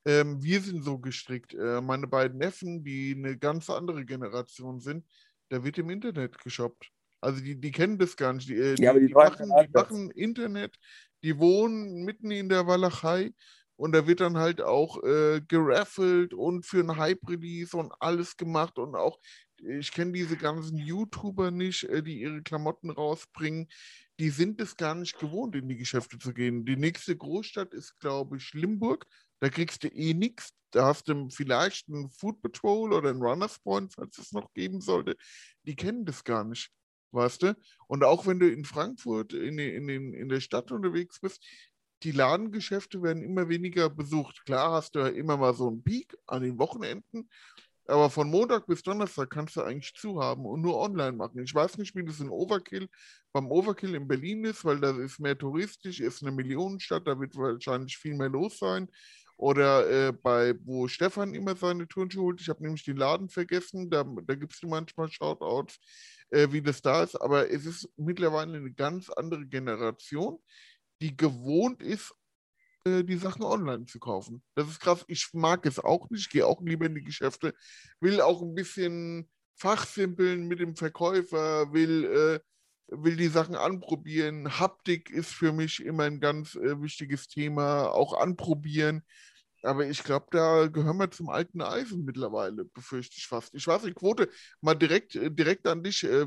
Ähm, 0.05 0.41
wir 0.41 0.61
sind 0.61 0.83
so 0.83 0.97
gestrickt. 0.97 1.53
Äh, 1.53 1.81
meine 1.81 2.07
beiden 2.07 2.39
Neffen, 2.39 2.83
die 2.83 3.13
eine 3.15 3.37
ganz 3.37 3.69
andere 3.69 4.05
Generation 4.05 4.79
sind, 4.79 5.05
da 5.49 5.63
wird 5.63 5.77
im 5.77 5.89
Internet 5.89 6.39
geshoppt. 6.39 6.89
Also 7.19 7.43
die, 7.43 7.59
die 7.59 7.71
kennen 7.71 7.99
das 7.99 8.15
gar 8.15 8.33
nicht. 8.33 8.49
Die, 8.49 8.55
äh, 8.55 8.75
Ja, 8.79 8.93
die, 8.93 9.07
die 9.07 9.13
machen, 9.13 9.51
die 9.63 9.69
machen 9.71 10.11
Internet, 10.11 10.77
die 11.23 11.37
wohnen 11.37 12.03
mitten 12.03 12.31
in 12.31 12.49
der 12.49 12.65
Walachei 12.65 13.31
und 13.75 13.93
da 13.93 14.07
wird 14.07 14.21
dann 14.21 14.37
halt 14.37 14.61
auch 14.61 15.03
äh, 15.03 15.41
geraffelt 15.47 16.33
und 16.33 16.65
für 16.65 16.79
ein 16.79 16.97
Hype-Release 16.97 17.77
und 17.77 17.93
alles 17.99 18.37
gemacht 18.37 18.79
und 18.79 18.95
auch, 18.95 19.19
ich 19.57 19.91
kenne 19.91 20.13
diese 20.13 20.37
ganzen 20.37 20.77
YouTuber 20.77 21.51
nicht, 21.51 21.83
äh, 21.83 22.01
die 22.01 22.21
ihre 22.21 22.41
Klamotten 22.41 22.89
rausbringen 22.89 23.67
die 24.21 24.29
sind 24.29 24.61
es 24.61 24.77
gar 24.77 24.93
nicht 24.93 25.17
gewohnt, 25.17 25.55
in 25.55 25.67
die 25.67 25.77
Geschäfte 25.77 26.19
zu 26.19 26.31
gehen. 26.31 26.63
Die 26.63 26.75
nächste 26.75 27.17
Großstadt 27.17 27.73
ist, 27.73 27.99
glaube 27.99 28.37
ich, 28.37 28.53
Limburg. 28.53 29.07
Da 29.41 29.49
kriegst 29.49 29.83
du 29.83 29.87
eh 29.89 30.13
nichts. 30.13 30.53
Da 30.71 30.85
hast 30.85 31.09
du 31.09 31.29
vielleicht 31.29 31.89
einen 31.89 32.09
Food 32.09 32.41
Patrol 32.41 32.93
oder 32.93 33.09
einen 33.09 33.21
Runners 33.21 33.59
Point, 33.59 33.93
falls 33.93 34.17
es 34.17 34.31
noch 34.31 34.53
geben 34.53 34.79
sollte. 34.79 35.17
Die 35.63 35.75
kennen 35.75 36.05
das 36.05 36.23
gar 36.23 36.45
nicht, 36.45 36.71
weißt 37.11 37.43
du? 37.43 37.57
Und 37.87 38.05
auch 38.05 38.25
wenn 38.25 38.39
du 38.39 38.49
in 38.49 38.63
Frankfurt 38.63 39.33
in, 39.33 39.59
in, 39.59 39.87
den, 39.87 40.13
in 40.13 40.29
der 40.29 40.39
Stadt 40.39 40.71
unterwegs 40.71 41.19
bist, 41.19 41.45
die 42.03 42.11
Ladengeschäfte 42.11 43.01
werden 43.03 43.21
immer 43.21 43.49
weniger 43.49 43.89
besucht. 43.89 44.45
Klar 44.45 44.71
hast 44.71 44.95
du 44.95 44.99
ja 44.99 45.07
immer 45.07 45.37
mal 45.37 45.53
so 45.53 45.67
einen 45.67 45.83
Peak 45.83 46.17
an 46.25 46.43
den 46.43 46.57
Wochenenden, 46.57 47.29
aber 47.85 48.09
von 48.09 48.29
Montag 48.29 48.67
bis 48.67 48.83
Donnerstag 48.83 49.29
kannst 49.29 49.55
du 49.55 49.61
eigentlich 49.61 49.93
zu 49.95 50.21
haben 50.21 50.45
und 50.45 50.61
nur 50.61 50.79
online 50.79 51.11
machen. 51.11 51.43
Ich 51.43 51.53
weiß 51.53 51.77
nicht, 51.77 51.95
wie 51.95 52.05
das 52.05 52.19
in 52.19 52.29
Overkill 52.29 52.87
beim 53.33 53.47
Overkill 53.47 53.95
in 53.95 54.07
Berlin 54.07 54.45
ist, 54.45 54.63
weil 54.65 54.79
das 54.79 54.97
ist 54.97 55.19
mehr 55.19 55.37
touristisch, 55.37 55.99
ist 55.99 56.21
eine 56.21 56.31
Millionenstadt, 56.31 57.07
da 57.07 57.19
wird 57.19 57.35
wahrscheinlich 57.35 57.97
viel 57.97 58.15
mehr 58.15 58.29
los 58.29 58.59
sein. 58.59 58.89
Oder 59.41 59.89
äh, 59.89 60.11
bei, 60.13 60.53
wo 60.65 60.87
Stefan 60.87 61.33
immer 61.33 61.55
seine 61.55 61.87
Turnschuhe 61.87 62.25
holt, 62.25 62.41
ich 62.41 62.47
habe 62.47 62.61
nämlich 62.61 62.83
den 62.83 62.97
Laden 62.97 63.27
vergessen, 63.27 63.89
da, 63.89 64.03
da 64.03 64.35
gibt 64.35 64.53
es 64.53 64.61
manchmal 64.61 65.09
Shoutouts, 65.11 65.79
äh, 66.29 66.51
wie 66.51 66.61
das 66.61 66.83
da 66.83 67.01
ist, 67.01 67.15
aber 67.15 67.49
es 67.49 67.65
ist 67.65 67.89
mittlerweile 67.97 68.57
eine 68.57 68.71
ganz 68.71 69.09
andere 69.09 69.47
Generation, 69.47 70.37
die 71.01 71.17
gewohnt 71.17 71.81
ist, 71.81 72.13
äh, 72.85 73.03
die 73.03 73.17
Sachen 73.17 73.41
online 73.41 73.85
zu 73.87 73.97
kaufen. 73.97 74.43
Das 74.53 74.67
ist 74.67 74.79
krass. 74.79 75.03
Ich 75.07 75.29
mag 75.33 75.65
es 75.65 75.79
auch 75.79 76.07
nicht, 76.11 76.29
gehe 76.29 76.45
auch 76.45 76.61
lieber 76.61 76.85
in 76.85 76.93
die 76.93 77.03
Geschäfte, 77.03 77.55
will 77.99 78.21
auch 78.21 78.43
ein 78.43 78.53
bisschen 78.53 79.27
fachsimpeln 79.55 80.47
mit 80.47 80.59
dem 80.59 80.75
Verkäufer, 80.75 81.73
will, 81.73 82.05
äh, 82.05 82.39
will 82.95 83.15
die 83.15 83.29
Sachen 83.29 83.55
anprobieren. 83.55 84.59
Haptik 84.59 85.09
ist 85.09 85.31
für 85.31 85.51
mich 85.51 85.83
immer 85.83 86.03
ein 86.03 86.19
ganz 86.19 86.53
äh, 86.53 86.79
wichtiges 86.79 87.27
Thema, 87.27 87.89
auch 87.89 88.13
anprobieren. 88.13 89.01
Aber 89.63 89.85
ich 89.85 90.03
glaube, 90.03 90.27
da 90.31 90.67
gehören 90.67 90.97
wir 90.97 91.11
zum 91.11 91.29
alten 91.29 91.61
Eisen 91.61 92.03
mittlerweile, 92.05 92.65
befürchte 92.65 93.15
ich 93.17 93.27
fast. 93.27 93.53
Ich 93.53 93.67
weiß 93.67 93.83
nicht, 93.83 93.95
Quote, 93.95 94.29
mal 94.61 94.75
direkt, 94.75 95.15
äh, 95.15 95.29
direkt 95.29 95.67
an 95.67 95.83
dich. 95.83 96.03
Äh, 96.03 96.25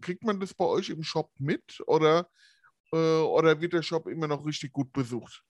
kriegt 0.00 0.24
man 0.24 0.40
das 0.40 0.54
bei 0.54 0.66
euch 0.66 0.90
im 0.90 1.02
Shop 1.02 1.30
mit 1.38 1.82
oder, 1.86 2.28
äh, 2.92 3.20
oder 3.20 3.60
wird 3.60 3.72
der 3.72 3.82
Shop 3.82 4.06
immer 4.06 4.28
noch 4.28 4.44
richtig 4.46 4.72
gut 4.72 4.92
besucht? 4.92 5.42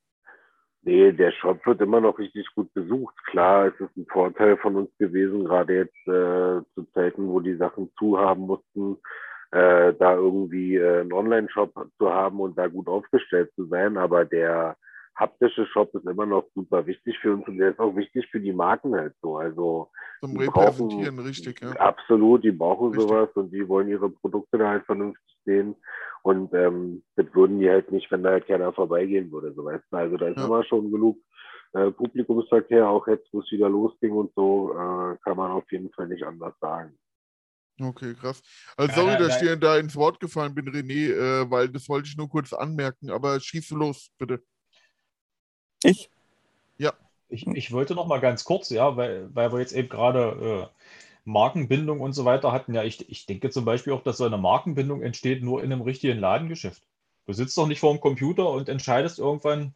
Nee, 0.86 1.12
der 1.12 1.32
Shop 1.32 1.64
wird 1.64 1.80
immer 1.80 2.00
noch 2.00 2.18
richtig 2.18 2.46
gut 2.54 2.72
besucht. 2.74 3.14
Klar, 3.26 3.68
es 3.68 3.80
ist 3.80 3.96
ein 3.96 4.06
Vorteil 4.06 4.58
von 4.58 4.76
uns 4.76 4.90
gewesen, 4.98 5.44
gerade 5.44 5.76
jetzt 5.76 6.06
äh, 6.06 6.60
zu 6.74 6.84
Zeiten, 6.92 7.26
wo 7.26 7.40
die 7.40 7.56
Sachen 7.56 7.90
zu 7.98 8.18
haben 8.18 8.42
mussten, 8.42 8.98
äh, 9.50 9.94
da 9.94 10.14
irgendwie 10.14 10.76
äh, 10.76 11.00
einen 11.00 11.14
Online-Shop 11.14 11.72
zu 11.96 12.12
haben 12.12 12.38
und 12.40 12.58
da 12.58 12.66
gut 12.66 12.86
aufgestellt 12.86 13.50
zu 13.54 13.64
sein. 13.66 13.96
Aber 13.96 14.26
der 14.26 14.76
haptische 15.16 15.66
Shop 15.66 15.94
ist 15.94 16.06
immer 16.06 16.26
noch 16.26 16.44
super 16.54 16.84
wichtig 16.86 17.16
für 17.20 17.32
uns 17.34 17.46
und 17.46 17.58
der 17.58 17.70
ist 17.70 17.78
auch 17.78 17.94
wichtig 17.96 18.26
für 18.30 18.40
die 18.40 18.52
Marken 18.52 18.94
halt 18.94 19.14
so. 19.22 19.36
Also 19.36 19.90
Zum 20.20 20.32
Die 20.32 20.44
Repräsentieren, 20.44 21.16
brauchen- 21.16 21.26
richtig, 21.26 21.60
ja. 21.60 21.70
Absolut, 21.72 22.42
die 22.44 22.50
brauchen 22.52 22.88
Richtig. 22.92 23.08
sowas 23.08 23.28
und 23.34 23.50
die 23.52 23.68
wollen 23.68 23.88
ihre 23.88 24.10
Produkte 24.10 24.58
da 24.58 24.70
halt 24.70 24.84
vernünftig 24.86 25.36
sehen. 25.44 25.76
Und 26.22 26.52
ähm, 26.54 27.04
das 27.16 27.26
würden 27.34 27.60
die 27.60 27.68
halt 27.68 27.92
nicht, 27.92 28.10
wenn 28.10 28.22
da 28.22 28.30
halt 28.30 28.46
keiner 28.46 28.72
vorbeigehen 28.72 29.30
würde, 29.30 29.52
so 29.54 29.64
weißt 29.64 29.84
du. 29.90 29.96
Also 29.96 30.16
da 30.16 30.28
ist 30.28 30.38
Ja. 30.38 30.46
immer 30.46 30.64
schon 30.64 30.90
genug 30.90 31.18
äh, 31.74 31.90
Publikumsverkehr, 31.90 32.88
auch 32.88 33.06
jetzt, 33.08 33.28
wo 33.32 33.40
es 33.40 33.50
wieder 33.50 33.68
losging 33.68 34.12
und 34.12 34.32
so, 34.34 34.70
äh, 34.72 35.16
kann 35.24 35.36
man 35.36 35.50
auf 35.50 35.70
jeden 35.72 35.90
Fall 35.92 36.06
nicht 36.08 36.22
anders 36.24 36.54
sagen. 36.60 36.96
Okay, 37.80 38.14
krass. 38.14 38.40
Also 38.76 38.94
sorry, 39.00 39.16
da- 39.16 39.18
dass 39.18 39.34
ich 39.42 39.48
da- 39.48 39.54
dir 39.54 39.60
da 39.60 39.76
ins 39.78 39.96
Wort 39.96 40.20
gefallen 40.20 40.54
bin, 40.54 40.68
René, 40.68 41.10
äh, 41.12 41.50
weil 41.50 41.68
das 41.68 41.88
wollte 41.88 42.06
ich 42.08 42.16
nur 42.16 42.28
kurz 42.28 42.52
anmerken, 42.52 43.10
aber 43.10 43.40
schieß 43.40 43.68
du 43.70 43.76
los, 43.76 44.10
bitte. 44.18 44.40
Ich? 45.84 46.10
Ich, 47.34 47.46
ich 47.48 47.72
wollte 47.72 47.94
noch 47.94 48.06
mal 48.06 48.20
ganz 48.20 48.44
kurz, 48.44 48.70
ja, 48.70 48.96
weil, 48.96 49.28
weil 49.34 49.52
wir 49.52 49.58
jetzt 49.58 49.72
eben 49.72 49.88
gerade 49.88 50.68
äh, 50.70 50.84
Markenbindung 51.24 52.00
und 52.00 52.12
so 52.12 52.24
weiter 52.24 52.52
hatten. 52.52 52.74
Ja, 52.74 52.84
ich, 52.84 53.08
ich 53.10 53.26
denke 53.26 53.50
zum 53.50 53.64
Beispiel 53.64 53.92
auch, 53.92 54.02
dass 54.02 54.18
so 54.18 54.24
eine 54.24 54.38
Markenbindung 54.38 55.02
entsteht 55.02 55.42
nur 55.42 55.62
in 55.62 55.72
einem 55.72 55.82
richtigen 55.82 56.18
Ladengeschäft. 56.18 56.82
Du 57.26 57.32
sitzt 57.32 57.56
doch 57.58 57.66
nicht 57.66 57.80
vor 57.80 57.92
dem 57.92 58.00
Computer 58.00 58.50
und 58.50 58.68
entscheidest 58.68 59.18
irgendwann, 59.18 59.74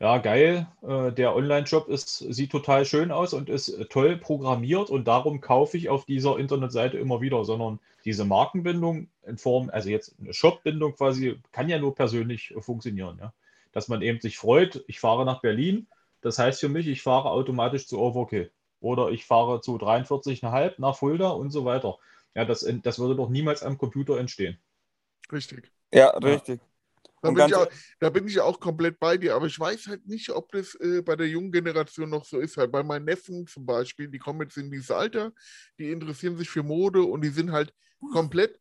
ja, 0.00 0.18
geil, 0.18 0.66
äh, 0.82 1.12
der 1.12 1.36
Online-Shop 1.36 1.88
ist, 1.88 2.18
sieht 2.18 2.50
total 2.50 2.86
schön 2.86 3.12
aus 3.12 3.34
und 3.34 3.48
ist 3.48 3.68
äh, 3.68 3.84
toll 3.84 4.16
programmiert 4.16 4.90
und 4.90 5.06
darum 5.06 5.40
kaufe 5.40 5.76
ich 5.76 5.88
auf 5.90 6.06
dieser 6.06 6.38
Internetseite 6.38 6.98
immer 6.98 7.20
wieder, 7.20 7.44
sondern 7.44 7.78
diese 8.04 8.24
Markenbindung 8.24 9.08
in 9.26 9.36
Form, 9.36 9.70
also 9.70 9.90
jetzt 9.90 10.16
eine 10.18 10.32
Shop-Bindung 10.32 10.94
quasi, 10.96 11.38
kann 11.52 11.68
ja 11.68 11.78
nur 11.78 11.94
persönlich 11.94 12.50
äh, 12.56 12.60
funktionieren, 12.62 13.18
ja. 13.20 13.32
Dass 13.72 13.88
man 13.88 14.02
eben 14.02 14.20
sich 14.20 14.38
freut, 14.38 14.84
ich 14.88 15.00
fahre 15.00 15.24
nach 15.24 15.40
Berlin, 15.40 15.86
das 16.20 16.38
heißt 16.38 16.60
für 16.60 16.68
mich, 16.68 16.86
ich 16.86 17.02
fahre 17.02 17.30
automatisch 17.30 17.86
zu 17.86 17.98
Overkill 17.98 18.50
oder 18.80 19.10
ich 19.10 19.24
fahre 19.24 19.60
zu 19.60 19.76
43,5 19.78 20.74
nach 20.78 20.96
Fulda 20.96 21.30
und 21.30 21.50
so 21.50 21.64
weiter. 21.64 21.98
Ja, 22.34 22.44
das, 22.44 22.66
das 22.82 22.98
würde 22.98 23.16
doch 23.16 23.28
niemals 23.28 23.62
am 23.62 23.78
Computer 23.78 24.18
entstehen. 24.18 24.58
Richtig. 25.32 25.70
Ja, 25.92 26.08
richtig. 26.10 26.60
Da 27.22 27.28
Und 27.28 27.34
bin, 27.34 27.54
auch, 27.54 27.68
da 27.98 28.10
bin 28.10 28.26
ich 28.26 28.40
auch 28.40 28.58
komplett 28.58 28.98
bei 28.98 29.18
dir, 29.18 29.34
aber 29.34 29.46
ich 29.46 29.58
weiß 29.58 29.88
halt 29.88 30.06
nicht, 30.06 30.30
ob 30.30 30.50
das 30.52 30.74
äh, 30.76 31.02
bei 31.02 31.16
der 31.16 31.28
jungen 31.28 31.52
Generation 31.52 32.08
noch 32.08 32.24
so 32.24 32.38
ist. 32.38 32.56
Halt 32.56 32.72
bei 32.72 32.82
meinen 32.82 33.04
Neffen 33.04 33.46
zum 33.46 33.66
Beispiel, 33.66 34.08
die 34.08 34.18
kommen 34.18 34.40
jetzt 34.42 34.56
in 34.56 34.70
dieses 34.70 34.90
Alter, 34.90 35.32
die 35.78 35.90
interessieren 35.90 36.36
sich 36.38 36.48
für 36.48 36.62
Mode 36.62 37.02
und 37.02 37.22
die 37.22 37.28
sind 37.28 37.52
halt 37.52 37.74
komplett 38.12 38.58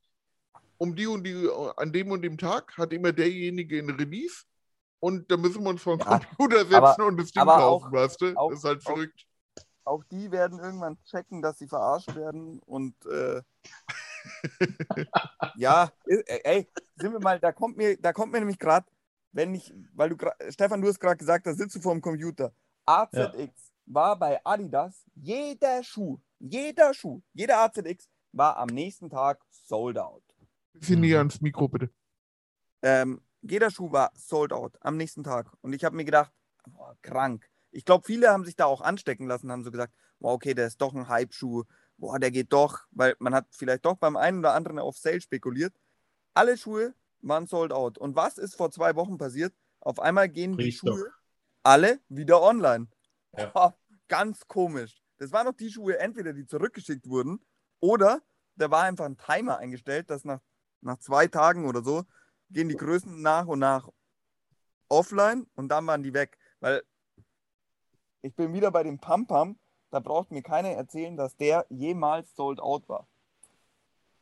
um 0.78 0.96
die 0.96 1.08
und 1.08 1.24
die, 1.26 1.48
an 1.78 1.94
dem 1.94 2.12
und 2.12 2.22
dem 2.22 2.38
Tag 2.38 2.78
hat 2.78 2.94
immer 2.94 3.14
derjenige 3.14 3.80
ein 3.80 3.90
Release 3.90 4.44
und 5.00 5.30
da 5.32 5.38
müssen 5.38 5.64
wir 5.64 5.70
uns 5.70 5.82
vor 5.82 5.98
den 5.98 6.06
Ja, 6.08 6.20
Computer 6.20 6.60
setzen 6.60 6.76
aber- 6.76 7.06
und 7.06 7.18
das 7.18 7.32
Ding 7.32 7.44
kaufen, 7.46 7.88
auch- 7.88 7.92
weißt 7.92 8.22
du? 8.22 8.34
auch- 8.36 8.50
das 8.50 8.60
ist 8.60 8.66
halt 8.66 8.80
auch- 8.80 8.84
verrückt. 8.92 9.26
Auch 9.86 10.04
die 10.04 10.32
werden 10.32 10.60
irgendwann 10.60 11.02
checken, 11.04 11.42
dass 11.42 11.58
sie 11.58 11.68
verarscht 11.68 12.14
werden 12.16 12.60
und 12.60 12.94
äh, 13.08 13.42
ja, 15.56 15.92
ey, 16.06 16.68
sind 16.96 17.12
wir 17.14 17.20
mal, 17.20 17.40
da 17.40 17.52
kommt 17.52 17.78
mir, 17.78 17.98
da 17.98 18.14
kommt 18.14 18.32
mir 18.32 18.40
nämlich 18.40 18.60
gerade, 18.60 18.86
wenn 19.32 19.56
ich, 19.56 19.74
weil 19.94 20.10
du 20.10 20.18
Stefan, 20.50 20.82
du 20.82 20.88
hast 20.88 21.00
gerade 21.00 21.18
gesagt, 21.18 21.48
da 21.48 21.54
sitzt 21.54 21.76
du 21.76 21.80
vor 21.82 21.94
dem 21.94 22.02
Computer. 22.02 22.52
AZX 22.86 23.72
war 23.86 24.18
bei 24.18 24.40
Adidas 24.44 25.04
jeder 25.16 25.84
Schuh, 25.84 26.20
jeder 26.40 26.94
Schuh, 26.94 27.22
jeder 27.34 27.60
AZX 27.60 28.08
war 28.32 28.58
am 28.58 28.68
nächsten 28.68 29.10
Tag 29.10 29.44
sold 29.50 29.98
out. 29.98 30.24
Bisschen 30.74 31.00
näher 31.02 31.18
Mhm. 31.18 31.30
ans 31.30 31.42
Mikro, 31.42 31.68
bitte. 31.68 31.90
Ähm, 32.82 33.22
jeder 33.42 33.72
Schuh 33.72 33.92
war 33.92 34.12
sold 34.16 34.54
out 34.54 34.78
am 34.82 34.98
nächsten 34.98 35.24
Tag. 35.24 35.52
Und 35.62 35.74
ich 35.74 35.84
habe 35.84 35.96
mir 35.96 36.06
gedacht, 36.06 36.32
boah, 36.68 36.96
krank. 37.02 37.50
Ich 37.72 37.86
glaube, 37.86 38.06
viele 38.06 38.30
haben 38.30 38.46
sich 38.46 38.56
da 38.56 38.66
auch 38.66 38.82
anstecken 38.82 39.28
lassen, 39.28 39.52
haben 39.52 39.64
so 39.64 39.72
gesagt, 39.72 39.94
wow, 40.20 40.34
okay, 40.34 40.54
der 40.54 40.68
ist 40.68 40.82
doch 40.82 40.94
ein 40.94 41.08
Hype-Schuh. 41.08 41.64
Boah, 41.98 42.20
der 42.20 42.32
geht 42.32 42.52
doch, 42.52 42.80
weil 42.92 43.16
man 43.20 43.34
hat 43.34 43.48
vielleicht 43.52 43.86
doch 43.86 43.98
beim 43.98 44.16
einen 44.16 44.40
oder 44.40 44.54
anderen 44.54 44.80
auf 44.80 44.98
Sale 44.98 45.22
spekuliert. 45.22 45.74
Alle 46.34 46.58
Schuhe 46.58 46.94
waren 47.22 47.46
sold 47.46 47.72
out. 47.72 47.98
Und 47.98 48.16
was 48.16 48.38
ist 48.38 48.56
vor 48.56 48.72
zwei 48.72 48.96
Wochen 48.96 49.18
passiert? 49.18 49.54
Auf 49.82 50.00
einmal 50.00 50.30
gehen 50.30 50.58
die. 50.58 50.72
Schuhe 50.72 51.12
alle 51.64 52.00
wieder 52.10 52.42
online. 52.42 52.88
Ja. 53.38 53.48
Boah, 53.48 53.78
ganz 54.08 54.48
komisch. 54.48 55.04
Das 55.18 55.32
waren 55.32 55.46
noch 55.46 55.54
die 55.54 55.72
Schuhe, 55.72 56.00
entweder 56.00 56.34
die 56.34 56.46
zurückgeschickt 56.46 57.08
wurden 57.08 57.40
oder 57.80 58.22
da 58.56 58.72
war 58.72 58.84
einfach 58.84 59.06
ein 59.06 59.18
Timer 59.18 59.58
eingestellt, 59.58 60.10
dass 60.10 60.26
nach, 60.26 60.42
nach 60.82 60.98
zwei 60.98 61.28
Tagen 61.28 61.66
oder 61.66 61.84
so 61.84 62.06
gehen 62.50 62.70
die 62.70 62.76
Größen 62.78 63.22
nach 63.22 63.48
und 63.48 63.60
nach 63.60 63.90
offline 64.88 65.48
und 65.56 65.70
dann 65.70 65.86
waren 65.88 66.04
die 66.04 66.14
weg. 66.14 66.38
Weil 66.60 66.84
ich 68.22 68.36
bin 68.36 68.54
wieder 68.54 68.72
bei 68.72 68.84
dem 68.84 69.00
Pam 69.00 69.28
Pam, 69.28 69.58
da 69.92 70.00
braucht 70.00 70.32
mir 70.32 70.42
keiner 70.44 70.70
erzählen, 70.70 71.16
dass 71.16 71.36
der 71.38 71.66
jemals 71.70 72.36
sold 72.36 72.60
out 72.60 72.88
war. 72.90 73.08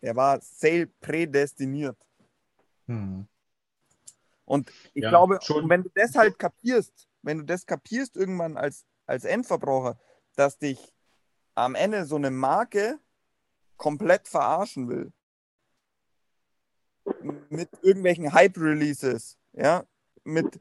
Der 0.02 0.16
war 0.16 0.40
sale 0.42 0.88
prädestiniert. 0.88 1.98
Hm. 2.86 3.28
Und 4.46 4.72
ich 4.94 5.04
Ja, 5.04 5.10
glaube, 5.10 5.40
schon. 5.42 5.70
wenn 5.70 5.84
du 5.84 5.90
das 5.96 6.16
halt 6.16 6.40
kapierst, 6.40 7.10
wenn 7.22 7.40
du 7.40 7.46
das 7.46 7.66
kapierst 7.66 8.16
irgendwann 8.16 8.56
als, 8.58 8.86
als 9.06 9.26
Endverbraucher, 9.26 10.00
dass 10.36 10.58
dich 10.58 10.94
am 11.56 11.76
Ende 11.76 12.06
so 12.06 12.16
eine 12.16 12.32
Marke 12.32 13.00
komplett 13.78 14.28
verarschen 14.28 14.88
will. 14.88 15.12
Mit 17.50 17.70
irgendwelchen 17.82 18.34
Hype-Releases, 18.34 19.38
ja, 19.54 19.84
mit, 20.24 20.60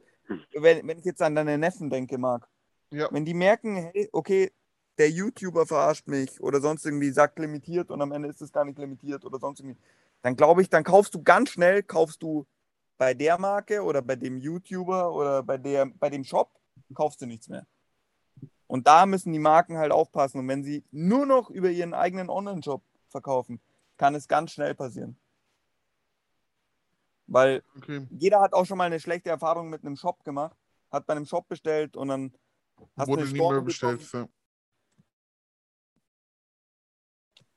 wenn, 0.55 0.86
wenn 0.86 0.98
ich 0.98 1.05
jetzt 1.05 1.23
an 1.23 1.35
deine 1.35 1.59
Neffen 1.59 1.90
denke, 1.90 2.18
Marc, 2.18 2.48
Ja. 2.90 3.09
wenn 3.10 3.24
die 3.24 3.35
merken, 3.35 3.77
hey, 3.77 4.09
okay, 4.12 4.52
der 4.98 5.10
YouTuber 5.10 5.66
verarscht 5.66 6.06
mich 6.09 6.40
oder 6.40 6.60
sonst 6.60 6.86
irgendwie 6.86 7.10
sagt 7.10 7.39
limitiert 7.39 7.90
und 7.90 8.01
am 8.01 8.12
Ende 8.12 8.28
ist 8.28 8.40
es 8.40 8.52
gar 8.52 8.64
nicht 8.64 8.78
limitiert 8.78 9.24
oder 9.24 9.39
sonst 9.39 9.60
irgendwie, 9.60 9.78
dann 10.23 10.36
glaube 10.36 10.62
ich, 10.62 10.70
dann 10.70 10.85
kaufst 10.85 11.14
du 11.14 11.23
ganz 11.23 11.51
schnell, 11.51 11.82
kaufst 11.82 12.23
du 12.23 12.47
bei 12.97 13.12
der 13.12 13.39
Marke 13.39 13.82
oder 13.82 14.01
bei 14.01 14.16
dem 14.16 14.39
YouTuber 14.39 15.12
oder 15.12 15.43
bei, 15.43 15.59
der, 15.59 15.86
bei 15.86 16.09
dem 16.09 16.24
Shop, 16.24 16.51
kaufst 16.94 17.20
du 17.20 17.27
nichts 17.27 17.48
mehr. 17.48 17.66
Und 18.66 18.86
da 18.86 19.06
müssen 19.06 19.32
die 19.32 19.39
Marken 19.39 19.78
halt 19.78 19.93
aufpassen. 19.93 20.40
Und 20.40 20.48
wenn 20.48 20.64
sie 20.64 20.85
nur 20.90 21.27
noch 21.27 21.51
über 21.51 21.70
ihren 21.70 21.94
eigenen 21.94 22.31
Online-Shop 22.31 22.82
verkaufen, 23.09 23.60
kann 23.97 24.14
es 24.14 24.27
ganz 24.28 24.52
schnell 24.52 24.74
passieren. 24.74 25.16
Weil 27.26 27.62
Okay. 27.76 28.06
jeder 28.10 28.40
hat 28.40 28.52
auch 28.52 28.64
schon 28.64 28.78
mal 28.78 28.84
eine 28.84 29.00
schlechte 29.00 29.30
Erfahrung 29.30 29.68
mit 29.70 29.82
einem 29.84 29.96
Shop 29.96 30.22
gemacht, 30.24 30.56
hat 30.90 31.06
bei 31.06 31.14
einem 31.14 31.26
Shop 31.26 31.48
bestellt 31.48 31.96
und 31.96 32.08
dann 32.08 32.32
hast 32.96 33.08
Wurde 33.08 33.22
du 33.22 33.28
eine 33.30 33.38
nie 33.38 33.48
mehr 33.48 33.62
bestellt. 33.62 34.00
bekommen. 34.00 34.28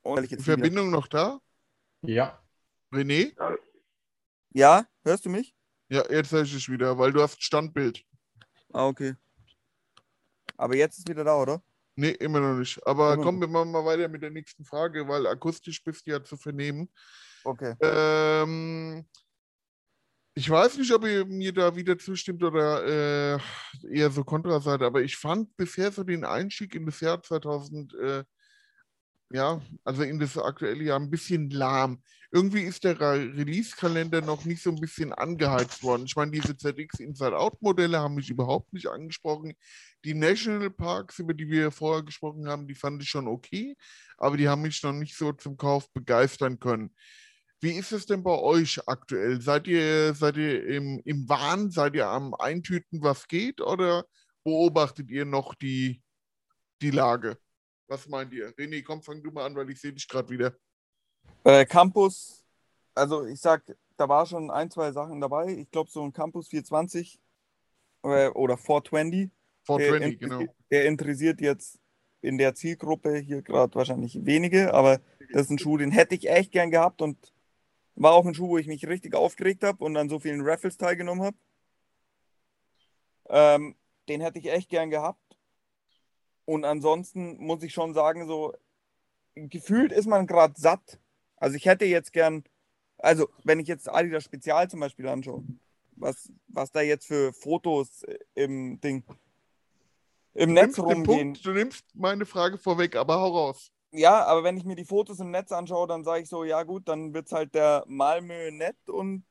Ja. 0.03 0.11
Und 0.11 0.23
ich 0.23 0.31
jetzt 0.31 0.41
Die 0.41 0.45
wieder. 0.47 0.57
Verbindung 0.57 0.89
noch 0.89 1.07
da? 1.07 1.39
Ja. 2.01 2.41
René? 2.91 3.35
Ja, 4.51 4.85
hörst 5.03 5.25
du 5.25 5.29
mich? 5.29 5.53
Ja, 5.89 6.09
jetzt 6.09 6.31
höre 6.31 6.43
ich 6.43 6.53
dich 6.53 6.69
wieder, 6.69 6.97
weil 6.97 7.11
du 7.11 7.21
hast 7.21 7.41
Standbild. 7.43 8.03
Ah, 8.73 8.87
okay. 8.87 9.15
Aber 10.57 10.75
jetzt 10.75 10.97
ist 10.99 11.09
wieder 11.09 11.23
da, 11.23 11.35
oder? 11.35 11.61
Nee, 11.95 12.11
immer 12.11 12.39
noch 12.39 12.57
nicht. 12.57 12.85
Aber 12.87 13.13
Immer 13.13 13.23
komm, 13.23 13.39
wir 13.41 13.47
machen 13.47 13.71
mal 13.71 13.83
weiter 13.85 14.07
mit 14.07 14.21
der 14.21 14.29
nächsten 14.29 14.63
Frage, 14.63 15.07
weil 15.07 15.27
akustisch 15.27 15.83
bist 15.83 16.07
du 16.07 16.11
ja 16.11 16.23
zu 16.23 16.37
vernehmen. 16.37 16.89
Okay. 17.43 17.75
Ähm, 17.81 19.05
ich 20.39 20.49
weiß 20.49 20.77
nicht, 20.77 20.93
ob 20.93 21.03
ihr 21.05 21.25
mir 21.25 21.51
da 21.51 21.75
wieder 21.75 21.97
zustimmt 21.97 22.41
oder 22.43 23.35
äh, 23.35 23.39
eher 23.91 24.09
so 24.09 24.23
kontra 24.23 24.61
seid, 24.61 24.81
aber 24.81 25.01
ich 25.01 25.17
fand 25.17 25.55
bisher 25.57 25.91
so 25.91 26.03
den 26.05 26.23
Einstieg 26.23 26.75
in 26.75 26.85
das 26.85 27.01
Jahr 27.01 27.21
2000, 27.21 27.93
äh, 27.95 28.23
ja, 29.31 29.61
also 29.83 30.03
in 30.03 30.17
das 30.17 30.37
aktuelle 30.37 30.81
Jahr 30.85 30.97
ein 30.97 31.09
bisschen 31.09 31.49
lahm. 31.49 32.01
Irgendwie 32.31 32.61
ist 32.61 32.85
der 32.85 32.97
Re- 33.01 33.35
Release-Kalender 33.35 34.21
noch 34.21 34.45
nicht 34.45 34.63
so 34.63 34.69
ein 34.69 34.79
bisschen 34.79 35.11
angeheizt 35.11 35.83
worden. 35.83 36.05
Ich 36.05 36.15
meine, 36.15 36.31
diese 36.31 36.55
ZX 36.55 36.99
Inside-Out-Modelle 37.01 37.99
haben 37.99 38.15
mich 38.15 38.29
überhaupt 38.29 38.71
nicht 38.71 38.87
angesprochen. 38.87 39.55
Die 40.05 40.13
National 40.13 40.69
Parks, 40.69 41.19
über 41.19 41.33
die 41.33 41.49
wir 41.49 41.69
vorher 41.69 42.03
gesprochen 42.03 42.47
haben, 42.47 42.65
die 42.65 42.75
fand 42.75 43.03
ich 43.03 43.09
schon 43.09 43.27
okay, 43.27 43.75
aber 44.17 44.37
die 44.37 44.47
haben 44.47 44.61
mich 44.61 44.81
noch 44.83 44.93
nicht 44.93 45.17
so 45.17 45.33
zum 45.33 45.57
Kauf 45.57 45.91
begeistern 45.91 46.59
können. 46.59 46.95
Wie 47.61 47.71
ist 47.73 47.91
es 47.91 48.05
denn 48.05 48.23
bei 48.23 48.37
euch 48.39 48.79
aktuell? 48.87 49.41
Seid 49.41 49.67
ihr, 49.67 50.13
seid 50.13 50.37
ihr 50.37 50.65
im, 50.65 51.01
im 51.03 51.27
Wahn? 51.27 51.69
Seid 51.71 51.95
ihr 51.95 52.07
am 52.07 52.33
Eintüten, 52.33 53.01
was 53.01 53.27
geht? 53.27 53.59
Oder 53.59 54.05
beobachtet 54.43 55.09
ihr 55.11 55.25
noch 55.25 55.53
die, 55.55 56.01
die 56.81 56.91
Lage? 56.91 57.37
Was 57.87 58.07
meint 58.07 58.31
ihr? 58.33 58.53
René, 58.55 58.81
komm, 58.83 59.01
fang 59.01 59.21
du 59.21 59.31
mal 59.31 59.45
an, 59.45 59.55
weil 59.55 59.69
ich 59.69 59.81
sehe 59.81 59.91
dich 59.91 60.07
gerade 60.07 60.29
wieder. 60.29 60.55
Äh, 61.43 61.65
Campus, 61.65 62.45
also 62.95 63.25
ich 63.25 63.41
sag, 63.41 63.63
da 63.97 64.07
war 64.07 64.25
schon 64.25 64.49
ein, 64.51 64.71
zwei 64.71 64.91
Sachen 64.93 65.19
dabei. 65.19 65.47
Ich 65.57 65.69
glaube, 65.69 65.89
so 65.91 66.03
ein 66.03 66.13
Campus 66.13 66.47
420 66.47 67.19
äh, 68.03 68.29
oder 68.29 68.57
420. 68.57 69.31
Der, 69.67 69.77
420, 69.77 70.19
genau. 70.19 70.35
interessiert- 70.39 70.55
der 70.71 70.85
interessiert 70.85 71.41
jetzt 71.41 71.79
in 72.21 72.37
der 72.37 72.55
Zielgruppe 72.55 73.17
hier 73.17 73.41
gerade 73.41 73.75
wahrscheinlich 73.75 74.17
wenige, 74.25 74.73
aber 74.73 74.99
das 75.33 75.43
ist 75.43 75.49
ein 75.51 75.59
Schuh, 75.59 75.77
den 75.77 75.91
hätte 75.91 76.15
ich 76.15 76.29
echt 76.29 76.51
gern 76.51 76.71
gehabt 76.71 77.01
und 77.01 77.17
war 77.99 78.13
auch 78.13 78.25
ein 78.25 78.33
Schuh, 78.33 78.49
wo 78.49 78.57
ich 78.57 78.67
mich 78.67 78.87
richtig 78.87 79.13
aufgeregt 79.13 79.63
habe 79.63 79.83
und 79.83 79.95
an 79.97 80.09
so 80.09 80.19
vielen 80.19 80.41
Raffles 80.41 80.77
teilgenommen 80.77 81.23
habe. 81.23 81.37
Ähm, 83.29 83.75
den 84.07 84.21
hätte 84.21 84.39
ich 84.39 84.51
echt 84.51 84.69
gern 84.69 84.89
gehabt. 84.89 85.37
Und 86.45 86.65
ansonsten 86.65 87.37
muss 87.37 87.61
ich 87.61 87.73
schon 87.73 87.93
sagen, 87.93 88.25
so 88.25 88.53
gefühlt 89.35 89.91
ist 89.91 90.07
man 90.07 90.25
gerade 90.25 90.55
satt. 90.57 90.99
Also 91.35 91.55
ich 91.55 91.65
hätte 91.65 91.85
jetzt 91.85 92.11
gern, 92.11 92.43
also 92.97 93.29
wenn 93.43 93.59
ich 93.59 93.67
jetzt 93.67 93.87
Adidas 93.87 94.23
Spezial 94.23 94.69
zum 94.69 94.79
Beispiel 94.79 95.07
anschaue, 95.07 95.43
was, 95.91 96.31
was 96.47 96.71
da 96.71 96.81
jetzt 96.81 97.05
für 97.05 97.33
Fotos 97.33 98.03
äh, 98.03 98.17
im 98.33 98.79
Ding 98.81 99.03
im 100.33 100.53
Netz 100.53 100.79
rumgehen. 100.79 101.33
Du 101.43 101.51
nimmst 101.51 101.83
meine 101.93 102.25
Frage 102.25 102.57
vorweg, 102.57 102.95
aber 102.95 103.19
hau 103.19 103.35
raus. 103.35 103.71
Ja, 103.91 104.25
aber 104.25 104.43
wenn 104.43 104.57
ich 104.57 104.65
mir 104.65 104.75
die 104.75 104.85
Fotos 104.85 105.19
im 105.19 105.31
Netz 105.31 105.51
anschaue, 105.51 105.87
dann 105.87 106.03
sage 106.03 106.21
ich 106.23 106.29
so, 106.29 106.43
ja 106.43 106.63
gut, 106.63 106.87
dann 106.87 107.13
wird 107.13 107.25
es 107.25 107.31
halt 107.31 107.55
der 107.55 107.83
Malmö 107.87 108.51
nett 108.51 108.77
und 108.87 109.25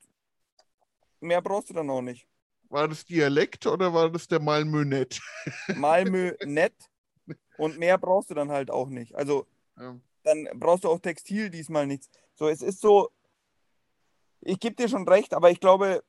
mehr 1.20 1.40
brauchst 1.40 1.70
du 1.70 1.74
dann 1.74 1.90
auch 1.90 2.02
nicht. 2.02 2.26
War 2.68 2.88
das 2.88 3.04
Dialekt 3.04 3.66
oder 3.66 3.94
war 3.94 4.10
das 4.10 4.28
der 4.28 4.40
Malmö-Net? 4.40 5.20
Malmö 5.76 6.34
nett 6.44 6.74
und 7.56 7.78
mehr 7.78 7.96
brauchst 7.98 8.30
du 8.30 8.34
dann 8.34 8.50
halt 8.50 8.70
auch 8.70 8.88
nicht. 8.88 9.14
Also 9.14 9.46
Ja. 9.78 9.98
dann 10.24 10.48
brauchst 10.54 10.84
du 10.84 10.88
auch 10.88 10.98
Textil 10.98 11.50
diesmal 11.50 11.86
nichts. 11.86 12.10
So, 12.34 12.48
es 12.48 12.60
ist 12.60 12.80
so, 12.80 13.10
ich 14.40 14.60
gebe 14.60 14.76
dir 14.76 14.88
schon 14.88 15.08
recht, 15.08 15.34
aber 15.34 15.50
ich 15.50 15.60
glaube, 15.60 16.02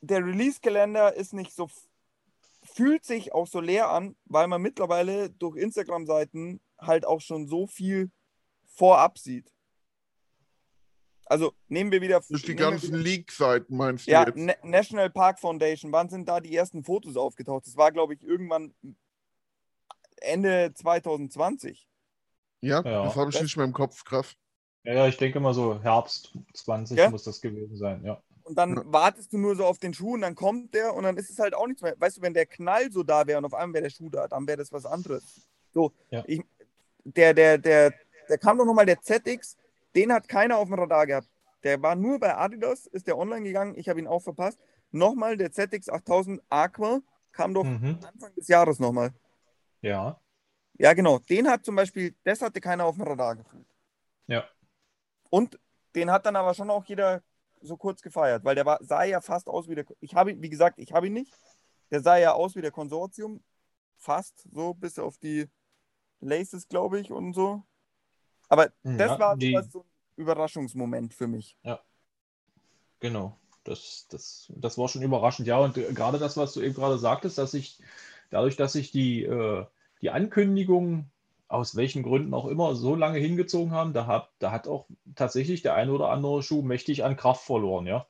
der 0.00 0.24
Release-Kalender 0.24 1.14
ist 1.14 1.32
nicht 1.32 1.52
so, 1.54 1.68
fühlt 2.62 3.04
sich 3.04 3.32
auch 3.32 3.46
so 3.46 3.60
leer 3.60 3.90
an, 3.90 4.16
weil 4.24 4.48
man 4.48 4.62
mittlerweile 4.62 5.30
durch 5.30 5.56
Instagram-Seiten 5.56 6.60
halt 6.78 7.04
auch 7.06 7.20
schon 7.20 7.46
so 7.48 7.66
viel 7.66 8.10
vorab 8.66 9.18
sieht. 9.18 9.52
Also 11.26 11.52
nehmen 11.68 11.92
wir 11.92 12.00
wieder. 12.00 12.20
Durch 12.28 12.42
die 12.44 12.54
ganzen 12.56 12.94
Leak-Seiten 12.94 13.76
meinst 13.76 14.06
du 14.06 14.10
ja, 14.12 14.24
jetzt? 14.26 14.36
Na 14.36 14.54
National 14.62 15.10
Park 15.10 15.38
Foundation, 15.40 15.92
wann 15.92 16.08
sind 16.08 16.26
da 16.28 16.40
die 16.40 16.54
ersten 16.56 16.84
Fotos 16.84 17.16
aufgetaucht? 17.16 17.66
Das 17.66 17.76
war, 17.76 17.92
glaube 17.92 18.14
ich, 18.14 18.22
irgendwann 18.22 18.74
Ende 20.20 20.72
2020. 20.74 21.86
Ja, 22.60 22.82
Ja. 22.82 23.04
das 23.04 23.16
habe 23.16 23.28
ich 23.30 23.34
Das- 23.36 23.42
nicht 23.42 23.56
mehr 23.56 23.66
im 23.66 23.72
Kopf, 23.72 24.04
krass. 24.04 24.34
Ja, 24.84 24.94
ja, 24.94 25.06
ich 25.08 25.16
denke 25.18 25.38
mal 25.38 25.52
so 25.54 25.80
Herbst 25.82 26.32
20 26.54 26.96
Ja? 26.96 27.10
muss 27.10 27.24
das 27.24 27.40
gewesen 27.40 27.76
sein, 27.76 28.02
ja. 28.04 28.22
Und 28.44 28.56
dann 28.56 28.74
Ja. 28.76 28.82
wartest 28.86 29.32
du 29.32 29.38
nur 29.38 29.54
so 29.54 29.66
auf 29.66 29.78
den 29.78 29.92
Schuh 29.92 30.14
und 30.14 30.22
dann 30.22 30.34
kommt 30.34 30.72
der 30.74 30.94
und 30.94 31.02
dann 31.02 31.18
ist 31.18 31.28
es 31.28 31.38
halt 31.38 31.54
auch 31.54 31.66
nichts 31.66 31.82
mehr. 31.82 31.94
Weißt 31.98 32.16
du, 32.16 32.22
wenn 32.22 32.32
der 32.32 32.46
Knall 32.46 32.90
so 32.90 33.02
da 33.02 33.26
wäre 33.26 33.38
und 33.38 33.44
auf 33.44 33.52
einmal 33.52 33.74
wäre 33.74 33.82
der 33.84 33.90
Schuh 33.90 34.08
da, 34.08 34.26
dann 34.28 34.46
wäre 34.46 34.56
das 34.56 34.72
was 34.72 34.86
anderes. 34.86 35.46
So, 35.74 35.92
Ja. 36.10 36.24
ich, 36.26 36.40
der, 37.04 37.34
der, 37.34 37.58
der, 37.58 37.92
der 38.28 38.38
kam 38.38 38.58
doch 38.58 38.64
nochmal, 38.64 38.86
der 38.86 39.00
ZX, 39.00 39.56
den 39.94 40.12
hat 40.12 40.28
keiner 40.28 40.58
auf 40.58 40.68
dem 40.68 40.74
Radar 40.78 41.06
gehabt. 41.06 41.28
Der 41.64 41.80
war 41.82 41.94
nur 41.96 42.18
bei 42.20 42.36
Adidas, 42.36 42.86
ist 42.86 43.06
der 43.06 43.18
online 43.18 43.42
gegangen, 43.42 43.74
ich 43.76 43.88
habe 43.88 43.98
ihn 44.00 44.06
auch 44.06 44.20
verpasst. 44.22 44.58
Nochmal 44.90 45.36
der 45.36 45.50
ZX 45.50 45.88
8000 45.88 46.40
Aqua 46.48 47.00
kam 47.32 47.52
doch 47.54 47.64
Mhm. 47.64 47.98
Anfang 48.06 48.34
des 48.34 48.48
Jahres 48.48 48.78
nochmal. 48.78 49.12
Ja, 49.82 50.20
Ja, 50.80 50.92
genau. 50.92 51.18
Den 51.18 51.48
hat 51.48 51.64
zum 51.64 51.74
Beispiel, 51.74 52.14
das 52.24 52.40
hatte 52.40 52.60
keiner 52.60 52.84
auf 52.84 52.94
dem 52.96 53.04
Radar 53.04 53.36
gefühlt. 53.36 53.66
ja. 54.26 54.48
Und 55.30 55.58
den 55.94 56.10
hat 56.10 56.24
dann 56.24 56.36
aber 56.36 56.54
schon 56.54 56.70
auch 56.70 56.84
jeder 56.84 57.22
so 57.60 57.76
kurz 57.76 58.00
gefeiert, 58.00 58.44
weil 58.44 58.54
der 58.54 58.64
war, 58.64 58.78
sah 58.82 59.02
ja 59.04 59.20
fast 59.20 59.48
aus 59.48 59.68
wie 59.68 59.74
der. 59.74 59.84
Ich 60.00 60.14
habe, 60.14 60.30
ihn- 60.30 60.40
wie 60.40 60.48
gesagt, 60.48 60.78
ich 60.78 60.92
habe 60.92 61.08
ihn 61.08 61.12
nicht. 61.14 61.34
Der 61.90 62.00
sah 62.00 62.16
ja 62.16 62.32
aus 62.32 62.54
wie 62.56 62.62
der 62.62 62.70
Konsortium. 62.70 63.42
Fast 63.96 64.46
so, 64.52 64.72
bis 64.74 64.98
auf 64.98 65.18
die 65.18 65.48
Laces, 66.20 66.68
glaube 66.68 67.00
ich, 67.00 67.10
und 67.10 67.32
so. 67.32 67.62
Aber 68.48 68.70
das 68.82 69.12
Ja, 69.12 69.18
war 69.18 69.36
die- 69.36 69.58
so 69.70 69.80
ein 69.80 69.86
Überraschungsmoment 70.16 71.14
für 71.14 71.26
mich. 71.26 71.56
Genau. 73.00 73.38
Das, 73.64 74.06
das, 74.08 74.50
das 74.56 74.78
war 74.78 74.88
schon 74.88 75.02
überraschend. 75.02 75.46
Ja, 75.46 75.58
und 75.58 75.76
äh, 75.76 75.92
gerade 75.92 76.18
das, 76.18 76.36
was 76.36 76.54
du 76.54 76.62
eben 76.62 76.74
gerade 76.74 76.98
sagtest, 76.98 77.36
dass 77.38 77.52
ich 77.54 77.78
dadurch, 78.30 78.56
dass 78.56 78.72
sich 78.72 78.90
die, 78.90 79.24
äh, 79.24 79.66
die 80.00 80.10
Ankündigungen 80.10 81.10
aus 81.48 81.76
welchen 81.76 82.02
Gründen 82.02 82.34
auch 82.34 82.46
immer 82.46 82.74
so 82.74 82.94
lange 82.94 83.18
hingezogen 83.18 83.72
haben, 83.72 83.92
da 83.92 84.06
hat, 84.06 84.30
da 84.38 84.52
hat 84.52 84.68
auch 84.68 84.86
tatsächlich 85.14 85.62
der 85.62 85.74
eine 85.74 85.92
oder 85.92 86.10
andere 86.10 86.42
Schuh 86.42 86.62
mächtig 86.62 87.04
an 87.04 87.16
Kraft 87.16 87.44
verloren, 87.44 87.86
ja. 87.86 88.06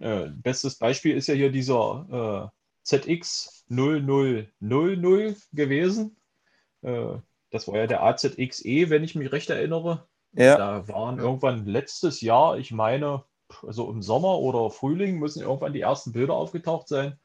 Äh, 0.00 0.30
bestes 0.30 0.76
Beispiel 0.76 1.16
ist 1.16 1.28
ja 1.28 1.34
hier 1.34 1.52
dieser 1.52 2.50
äh, 2.52 2.56
ZX 2.82 3.64
0000 3.68 4.48
gewesen. 5.52 6.16
Äh, 6.82 7.18
das 7.50 7.68
war 7.68 7.76
ja 7.76 7.86
der 7.86 8.02
AZXE, 8.02 8.90
wenn 8.90 9.04
ich 9.04 9.14
mich 9.14 9.32
recht 9.32 9.50
erinnere. 9.50 10.06
Ja. 10.32 10.56
Da 10.56 10.88
waren 10.88 11.18
Ja. 11.18 11.24
irgendwann 11.24 11.66
letztes 11.66 12.20
Jahr, 12.20 12.58
ich 12.58 12.70
meine, 12.72 13.24
also 13.66 13.90
im 13.90 14.02
Sommer 14.02 14.38
oder 14.38 14.70
Frühling 14.70 15.18
müssen 15.18 15.42
irgendwann 15.42 15.74
die 15.74 15.82
ersten 15.82 16.12
Bilder 16.12 16.34
aufgetaucht 16.34 16.88
sein. 16.88 17.18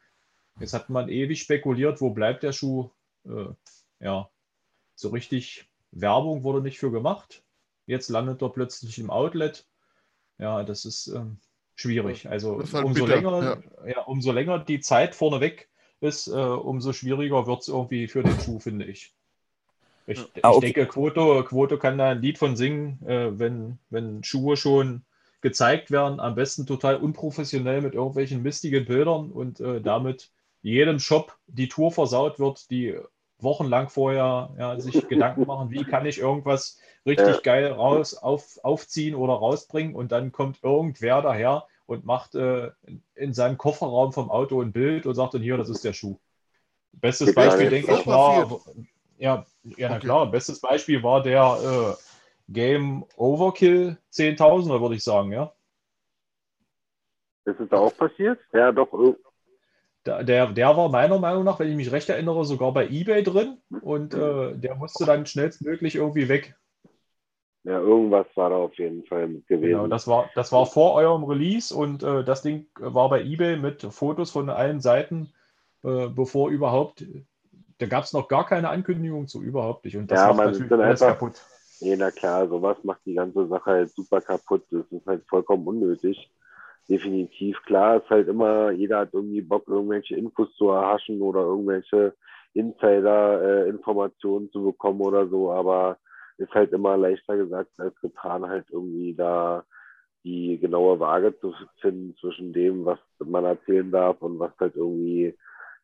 Jetzt 0.59 0.73
hat 0.73 0.89
man 0.89 1.07
ewig 1.07 1.41
spekuliert, 1.41 2.01
wo 2.01 2.09
bleibt 2.09 2.43
der 2.43 2.51
Schuh? 2.51 2.89
Äh, 3.25 3.47
ja, 3.99 4.29
so 4.95 5.09
richtig 5.09 5.69
Werbung 5.91 6.43
wurde 6.43 6.61
nicht 6.61 6.79
für 6.79 6.91
gemacht. 6.91 7.43
Jetzt 7.85 8.09
landet 8.09 8.41
er 8.41 8.49
plötzlich 8.49 8.99
im 8.99 9.09
Outlet. 9.09 9.65
Ja, 10.37 10.63
das 10.63 10.83
ist, 10.83 11.07
ähm, 11.07 11.39
schwierig. 11.75 12.27
Also 12.27 12.59
ist 12.59 12.73
halt 12.73 12.85
umso 12.85 13.05
bitter, 13.05 13.15
länger, 13.15 13.63
ja. 13.87 14.01
umso 14.03 14.31
länger 14.31 14.59
die 14.59 14.79
Zeit 14.81 15.15
vorneweg 15.15 15.69
ist, 16.01 16.27
äh, 16.27 16.31
umso 16.31 16.91
schwieriger 16.91 17.47
wird 17.47 17.61
es 17.61 17.67
irgendwie 17.69 18.07
für 18.07 18.23
den 18.23 18.37
Schuh, 18.41 18.59
finde 18.59 18.85
ich. 18.85 19.15
Ich, 20.07 20.19
ich 20.35 20.41
Ah, 20.41 20.51
okay. 20.51 20.73
denke, 20.73 20.87
Quoto, 20.87 21.43
Quoto 21.43 21.77
kann 21.77 21.97
da 21.97 22.09
ein 22.09 22.21
Lied 22.21 22.37
von 22.37 22.55
singen, 22.55 22.99
äh, 23.05 23.37
wenn, 23.37 23.77
wenn 23.89 24.23
Schuhe 24.23 24.57
schon 24.57 25.03
gezeigt 25.41 25.91
werden, 25.91 26.19
am 26.19 26.35
besten 26.35 26.65
total 26.65 26.95
unprofessionell 26.97 27.81
mit 27.81 27.93
irgendwelchen 27.93 28.41
mistigen 28.41 28.85
Bildern 28.85 29.31
und 29.31 29.59
äh, 29.59 29.81
damit 29.81 30.31
jedem 30.61 30.99
Shop 30.99 31.37
die 31.47 31.67
Tour 31.67 31.91
versaut 31.91 32.39
wird, 32.39 32.69
die 32.71 32.97
wochenlang 33.39 33.89
vorher 33.89 34.55
ja, 34.57 34.79
sich 34.79 35.07
Gedanken 35.07 35.45
machen, 35.45 35.69
wie 35.71 35.85
kann 35.85 36.05
ich 36.05 36.17
irgendwas 36.19 36.79
richtig 37.05 37.37
Ja. 37.37 37.41
geil 37.43 37.71
raus 37.71 38.15
auf, 38.15 38.57
aufziehen 38.63 39.13
oder 39.15 39.33
rausbringen 39.33 39.93
und 39.95 40.11
dann 40.11 40.31
kommt 40.31 40.63
irgendwer 40.63 41.21
daher 41.21 41.67
und 41.85 42.05
macht 42.05 42.33
äh, 42.35 42.71
in 43.15 43.33
seinem 43.33 43.57
Kofferraum 43.57 44.11
vom 44.11 44.31
Auto 44.31 44.61
ein 44.61 44.71
Bild 44.71 45.05
und 45.05 45.15
sagt 45.15 45.33
dann 45.35 45.41
hier, 45.41 45.57
das 45.57 45.69
ist 45.69 45.83
der 45.83 45.93
Schuh. 45.93 46.17
Bestes 46.93 47.33
Beispiel, 47.33 47.69
denke 47.69 47.93
ich, 47.93 48.07
war, 48.07 48.59
ja, 49.17 49.45
ja, 49.63 49.89
na 49.89 49.95
Okay. 49.95 50.05
klar, 50.05 50.31
bestes 50.31 50.59
Beispiel 50.59 51.03
war 51.03 51.21
der 51.23 51.97
äh, 51.99 52.51
Game 52.53 53.05
Overkill 53.17 53.97
10.000er, 54.11 54.81
würde 54.81 54.95
ich 54.95 55.03
sagen, 55.03 55.31
ja. 55.31 55.51
Ist 57.45 57.59
es 57.59 57.69
da 57.69 57.77
auch 57.77 57.95
passiert? 57.95 58.39
Ja, 58.53 58.71
doch. 58.71 58.91
ir- 58.93 59.15
Der, 60.05 60.23
der, 60.23 60.47
der 60.47 60.77
war 60.77 60.89
meiner 60.89 61.19
Meinung 61.19 61.43
nach, 61.43 61.59
wenn 61.59 61.69
ich 61.69 61.75
mich 61.75 61.91
recht 61.91 62.09
erinnere, 62.09 62.45
sogar 62.45 62.71
bei 62.73 62.87
eBay 62.87 63.23
drin 63.23 63.57
und 63.81 64.13
äh, 64.13 64.55
der 64.55 64.75
musste 64.75 65.05
dann 65.05 65.25
schnellstmöglich 65.25 65.95
irgendwie 65.95 66.29
weg. 66.29 66.55
Ja, 67.63 67.79
irgendwas 67.79 68.27
war 68.35 68.49
da 68.49 68.55
auf 68.55 68.73
jeden 68.77 69.03
Fall 69.05 69.27
gewesen. 69.27 69.61
Genau, 69.61 69.87
das 69.87 70.07
war, 70.07 70.29
das 70.35 70.53
war 70.53 70.65
vor 70.65 70.93
eurem 70.93 71.25
Release 71.25 71.75
und 71.75 72.01
äh, 72.03 72.23
das 72.23 72.41
Ding 72.41 72.67
war 72.79 73.09
bei 73.09 73.21
eBay 73.21 73.57
mit 73.57 73.81
Fotos 73.81 74.31
von 74.31 74.49
allen 74.49 74.79
Seiten, 74.79 75.33
äh, 75.83 76.07
bevor 76.07 76.49
überhaupt, 76.49 77.03
da 77.79 77.85
gab 77.85 78.03
es 78.03 78.13
noch 78.13 78.27
gar 78.27 78.45
keine 78.45 78.69
Ankündigung 78.69 79.27
zu, 79.27 79.41
überhaupt 79.43 79.85
nicht. 79.85 79.97
Und 79.97 80.09
das 80.11 80.19
Ja, 80.19 80.27
macht 80.27 80.37
man 80.37 80.45
natürlich 80.51 80.71
alles 80.71 81.01
einfach- 81.01 81.19
kaputt. 81.19 81.41
Nee, 81.79 81.95
na 81.95 82.09
klar, 82.09 82.47
sowas 82.47 82.77
macht 82.83 83.01
die 83.05 83.13
ganze 83.13 83.47
Sache 83.47 83.65
halt 83.69 83.91
super 83.91 84.19
kaputt. 84.19 84.63
Das 84.71 84.85
ist 84.91 85.05
halt 85.05 85.23
vollkommen 85.29 85.67
unnötig. 85.67 86.31
Definitiv. 86.89 87.61
Klar 87.65 87.97
ist 87.97 88.09
halt 88.09 88.27
immer, 88.29 88.71
jeder 88.71 88.99
hat 88.99 89.09
irgendwie 89.13 89.41
Bock, 89.41 89.67
irgendwelche 89.67 90.15
Infos 90.15 90.51
zu 90.55 90.69
erhaschen 90.69 91.21
oder 91.21 91.41
irgendwelche 91.41 92.15
Insider-Informationen 92.53 94.49
zu 94.51 94.63
bekommen 94.63 95.01
oder 95.01 95.27
so, 95.27 95.51
aber 95.51 95.97
ist 96.37 96.51
halt 96.53 96.71
immer 96.71 96.97
leichter 96.97 97.37
gesagt 97.37 97.71
als 97.79 97.99
getan, 98.01 98.47
halt 98.47 98.65
irgendwie 98.71 99.13
da 99.13 99.63
die 100.23 100.57
genaue 100.59 100.99
Waage 100.99 101.37
zu 101.39 101.53
finden 101.79 102.15
zwischen 102.19 102.53
dem, 102.53 102.85
was 102.85 102.99
man 103.19 103.45
erzählen 103.45 103.91
darf 103.91 104.21
und 104.21 104.39
was 104.39 104.51
halt 104.59 104.75
irgendwie 104.75 105.35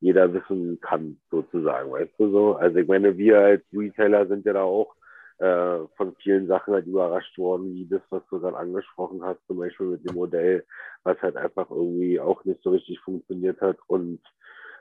jeder 0.04 0.34
wissen 0.34 0.80
kann, 0.82 1.18
sozusagen, 1.32 1.92
weißt 1.92 2.14
du 2.18 2.30
so? 2.30 2.56
Also 2.56 2.78
ich 2.78 2.88
meine, 2.88 3.18
wir 3.18 3.40
als 3.40 3.64
Retailer 3.72 4.28
sind 4.28 4.46
ja 4.46 4.52
da 4.52 4.64
auch 4.64 4.94
äh, 5.38 5.80
von 5.96 6.14
vielen 6.22 6.48
Sachen 6.48 6.74
halt 6.74 6.86
überrascht 6.86 7.38
worden, 7.38 7.74
wie 7.74 7.88
das, 7.88 8.02
was 8.10 8.22
du 8.30 8.40
gerade 8.42 8.58
angesprochen 8.58 9.24
hast, 9.24 9.40
zum 9.48 9.60
Beispiel 9.60 9.88
mit 9.88 10.08
dem 10.08 10.16
Modell, 10.16 10.66
was 11.04 11.20
halt 11.22 11.38
einfach 11.38 11.70
irgendwie 11.72 12.20
auch 12.20 12.44
nicht 12.44 12.62
so 12.64 12.72
richtig 12.72 13.00
funktioniert 13.00 13.62
hat. 13.62 13.78
Und 13.88 14.20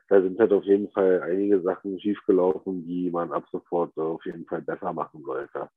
da 0.09 0.21
sind 0.21 0.41
halt 0.41 0.53
auf 0.53 0.65
jeden 0.65 0.91
Fall 0.91 1.23
einige 1.23 1.61
Sachen 1.63 2.01
schiefgelaufen, 2.01 2.85
die 2.85 3.09
man 3.11 3.31
ab 3.33 3.45
sofort 3.53 3.97
auf 3.97 4.25
jeden 4.27 4.45
Fall 4.47 4.63
besser 4.63 4.93
machen 4.93 5.23
sollte. 5.25 5.71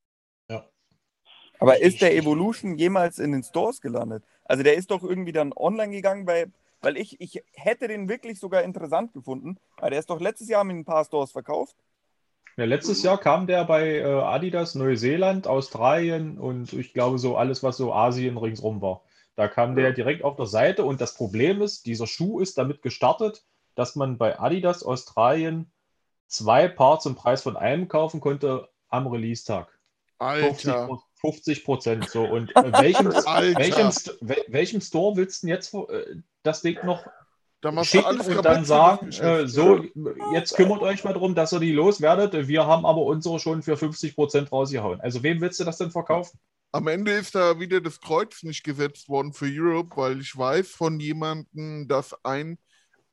Aber 1.59 1.81
ist 1.81 2.01
der 2.01 2.15
Evolution 2.15 2.77
jemals 2.77 3.19
in 3.19 3.31
den 3.31 3.43
Stores 3.43 3.79
gelandet? 3.79 4.23
Also 4.43 4.63
der 4.63 4.75
ist 4.75 4.91
doch 4.91 5.03
irgendwie 5.03 5.31
dann 5.31 5.53
online 5.55 5.91
gegangen, 5.91 6.25
bei, 6.25 6.47
weil 6.81 6.97
ich, 6.97 7.19
ich 7.19 7.43
hätte 7.53 7.87
den 7.87 8.09
wirklich 8.09 8.39
sogar 8.39 8.63
interessant 8.63 9.13
gefunden. 9.13 9.57
Aber 9.77 9.89
der 9.89 9.99
ist 9.99 10.09
doch 10.09 10.19
letztes 10.19 10.49
Jahr 10.49 10.61
in 10.63 10.69
ein 10.69 10.85
paar 10.85 11.05
Stores 11.05 11.31
verkauft. 11.31 11.75
Ja, 12.57 12.65
letztes 12.65 13.03
Jahr 13.03 13.17
kam 13.17 13.47
der 13.47 13.65
bei 13.65 13.97
äh, 13.97 14.03
Adidas 14.03 14.75
Neuseeland, 14.75 15.45
Australien 15.45 16.37
und 16.37 16.71
ich 16.71 16.93
glaube 16.93 17.19
so 17.19 17.35
alles, 17.35 17.63
was 17.63 17.75
so 17.77 17.93
Asien 17.93 18.37
ringsrum 18.37 18.81
war. 18.81 19.03
Da 19.35 19.49
kam 19.49 19.75
der 19.75 19.91
direkt 19.91 20.23
auf 20.23 20.37
der 20.37 20.45
Seite 20.45 20.85
und 20.85 21.01
das 21.01 21.15
Problem 21.15 21.61
ist, 21.61 21.85
dieser 21.85 22.07
Schuh 22.07 22.39
ist 22.39 22.57
damit 22.57 22.81
gestartet, 22.81 23.43
dass 23.75 23.97
man 23.97 24.17
bei 24.17 24.39
Adidas 24.39 24.83
Australien 24.83 25.69
zwei 26.27 26.69
Paar 26.69 27.01
zum 27.01 27.15
Preis 27.15 27.41
von 27.41 27.57
einem 27.57 27.89
kaufen 27.89 28.21
konnte 28.21 28.69
am 28.87 29.07
Release-Tag. 29.07 29.67
50 30.19 30.69
Alter. 30.69 30.87
Pro- 30.87 31.01
50 31.19 31.65
Prozent. 31.65 32.09
So, 32.09 32.23
und 32.23 32.55
äh, 32.55 32.71
welchem, 32.79 33.07
welchem, 33.07 33.91
welchem 34.47 34.79
Store 34.81 35.17
willst 35.17 35.43
du 35.43 35.47
denn 35.47 35.55
jetzt 35.55 35.73
äh, 35.73 36.15
das 36.45 36.61
Ding 36.61 36.77
noch 36.85 37.05
Da 37.61 37.71
machst 37.71 37.93
du 37.93 37.97
schicken 37.99 38.37
und 38.37 38.45
dann 38.45 38.65
sagen, 38.65 39.09
äh, 39.11 39.47
so, 39.47 39.83
jetzt 40.33 40.55
kümmert 40.55 40.81
euch 40.81 41.03
mal 41.03 41.13
darum, 41.13 41.33
dass 41.35 41.53
ihr 41.53 41.59
die 41.59 41.71
loswerdet. 41.73 42.47
Wir 42.47 42.65
haben 42.67 42.85
aber 42.85 43.01
unsere 43.01 43.39
schon 43.39 43.61
für 43.63 43.75
50 43.77 44.15
Prozent 44.15 44.51
rausgehauen. 44.51 45.01
Also 45.01 45.23
wem 45.23 45.41
willst 45.41 45.59
du 45.59 45.63
das 45.63 45.77
denn 45.77 45.91
verkaufen? 45.91 46.39
Am 46.71 46.87
Ende 46.87 47.11
ist 47.13 47.33
da 47.35 47.57
wieder 47.59 47.79
das 47.79 47.99
Kreuz 48.01 48.43
nicht 48.43 48.63
gesetzt 48.63 49.07
worden 49.07 49.31
für 49.33 49.47
Europe, 49.49 49.95
weil 49.95 50.19
ich 50.19 50.35
weiß 50.37 50.71
von 50.71 50.99
jemandem, 50.99 51.87
dass 51.87 52.13
ein, 52.25 52.57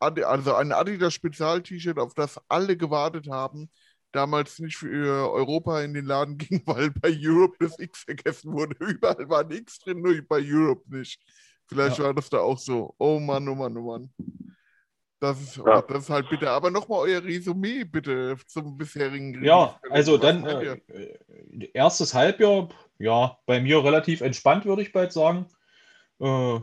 Adi- 0.01 0.25
also 0.25 0.55
ein 0.55 0.73
Adidas 0.73 1.15
Spezial-T-Shirt, 1.15 1.99
auf 1.99 2.13
das 2.15 2.41
alle 2.49 2.77
gewartet 2.77 3.29
haben, 3.31 3.71
damals 4.11 4.59
nicht 4.59 4.77
für 4.77 5.31
Europa 5.33 5.81
in 5.81 5.95
den 5.95 6.07
Laden 6.07 6.37
ging, 6.39 6.63
weil 6.67 6.91
bei 6.91 7.17
Europe 7.23 7.57
das 7.61 7.79
X 7.79 8.01
vergessen 8.01 8.53
wurde. 8.53 8.75
Überall 8.85 9.29
war 9.29 9.41
ein 9.45 9.53
X 9.53 9.79
drin, 9.79 10.03
nur 10.03 10.21
bei 10.29 10.43
Europe 10.45 10.83
nicht. 10.95 11.21
Vielleicht 11.73 11.99
Ja. 11.99 12.05
war 12.05 12.15
das 12.15 12.29
da 12.31 12.39
auch 12.39 12.59
so. 12.59 12.95
Oh 12.99 13.19
Mann, 13.19 13.49
oh 13.49 13.55
Mann, 13.55 13.77
oh 13.77 13.83
Mann. 13.83 14.11
Das 15.21 15.41
ist, 15.41 15.57
Ja. 15.57 15.83
das 15.83 16.05
ist 16.05 16.11
halt 16.11 16.29
bitte. 16.31 16.51
Aber 16.51 16.71
nochmal 16.71 16.99
euer 17.01 17.23
Resümee 17.23 17.85
bitte 17.85 18.37
zum 18.47 18.77
bisherigen 18.77 19.43
Ja, 19.45 19.79
also 19.91 20.15
Was 20.15 20.21
dann 20.21 20.45
äh, 20.45 20.77
äh, 20.89 21.71
erstes 21.75 22.13
Halbjahr, 22.13 22.69
ja, 22.99 23.39
bei 23.47 23.61
mir 23.61 23.85
relativ 23.85 24.21
entspannt, 24.21 24.65
würde 24.65 24.83
ich 24.83 24.93
bald 24.93 25.13
sagen. 25.13 25.47
Äh, 26.19 26.59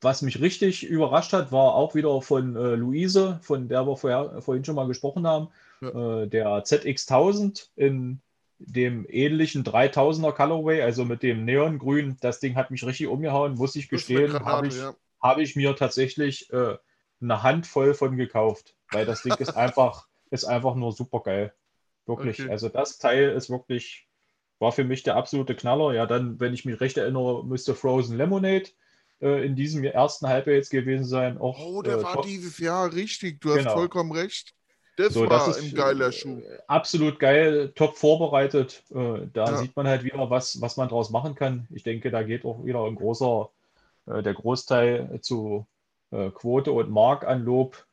was 0.00 0.22
mich 0.22 0.40
richtig 0.40 0.84
überrascht 0.84 1.32
hat, 1.32 1.52
war 1.52 1.74
auch 1.74 1.94
wieder 1.94 2.22
von 2.22 2.56
äh, 2.56 2.74
Luise, 2.74 3.38
von 3.42 3.68
der 3.68 3.86
wir 3.86 3.96
vorher, 3.96 4.40
vorhin 4.40 4.64
schon 4.64 4.76
mal 4.76 4.86
gesprochen 4.86 5.26
haben, 5.26 5.48
äh, 5.82 6.26
der 6.28 6.64
ZX1000 6.64 7.68
in 7.76 8.22
dem 8.60 9.06
ähnlichen 9.08 9.64
3000er 9.64 10.32
Colorway, 10.32 10.82
also 10.82 11.04
mit 11.04 11.22
dem 11.22 11.44
Neongrün. 11.44 12.16
Das 12.20 12.40
Ding 12.40 12.56
hat 12.56 12.70
mich 12.70 12.84
richtig 12.84 13.06
umgehauen, 13.06 13.54
muss 13.54 13.74
ich 13.74 13.88
gestehen. 13.88 14.32
Habe 14.44 14.68
ich, 14.68 14.76
ja. 14.76 14.94
habe 15.22 15.42
ich 15.42 15.56
mir 15.56 15.74
tatsächlich 15.74 16.52
äh, 16.52 16.76
eine 17.20 17.42
Handvoll 17.42 17.94
von 17.94 18.16
gekauft, 18.16 18.74
weil 18.92 19.06
das 19.06 19.22
Ding 19.22 19.34
ist 19.34 19.50
einfach, 19.56 20.06
ist 20.30 20.44
einfach 20.44 20.74
nur 20.74 20.92
super 20.92 21.20
geil. 21.20 21.54
Wirklich. 22.06 22.40
Okay. 22.40 22.50
Also 22.50 22.68
das 22.68 22.98
Teil 22.98 23.30
ist 23.30 23.50
wirklich, 23.50 24.08
war 24.58 24.72
für 24.72 24.84
mich 24.84 25.02
der 25.02 25.16
absolute 25.16 25.54
Knaller. 25.54 25.94
Ja, 25.94 26.06
dann, 26.06 26.38
wenn 26.38 26.52
ich 26.52 26.64
mich 26.64 26.80
recht 26.80 26.98
erinnere, 26.98 27.44
müsste 27.44 27.74
Frozen 27.74 28.16
Lemonade 28.16 28.70
äh, 29.20 29.44
in 29.44 29.56
diesem 29.56 29.84
ersten 29.84 30.28
Halbjahr 30.28 30.56
jetzt 30.56 30.70
gewesen 30.70 31.04
sein. 31.04 31.38
Auch, 31.38 31.58
Oh, 31.58 31.82
der 31.82 31.98
äh, 31.98 32.02
war 32.02 32.22
dieses 32.22 32.58
Jahr 32.58 32.92
richtig. 32.92 33.40
Du 33.40 33.50
hast 33.50 33.58
Genau. 33.58 33.72
vollkommen 33.72 34.12
recht. 34.12 34.54
Das 35.06 35.14
So, 35.14 35.20
war 35.26 35.28
das 35.28 35.58
ist 35.58 35.70
ein 35.72 35.74
geiler 35.74 36.08
äh, 36.08 36.12
Schuh. 36.12 36.40
Absolut 36.68 37.18
geil, 37.18 37.72
top 37.74 37.96
vorbereitet. 37.96 38.82
Äh, 38.90 39.26
da 39.32 39.46
Ja. 39.46 39.56
sieht 39.56 39.76
man 39.76 39.86
halt 39.86 40.04
wieder, 40.04 40.30
was, 40.30 40.60
was 40.60 40.76
man 40.76 40.88
draus 40.88 41.10
machen 41.10 41.34
kann. 41.34 41.66
Ich 41.70 41.82
denke, 41.82 42.10
da 42.10 42.22
geht 42.22 42.44
auch 42.44 42.64
wieder 42.64 42.84
ein 42.84 42.94
großer, 42.94 43.50
äh, 44.06 44.22
der 44.22 44.34
Großteil 44.34 45.20
zu 45.22 45.66
Quote 46.34 46.72
und 46.72 46.90
Mark 46.90 47.24
an 47.24 47.44
Lob. 47.44 47.86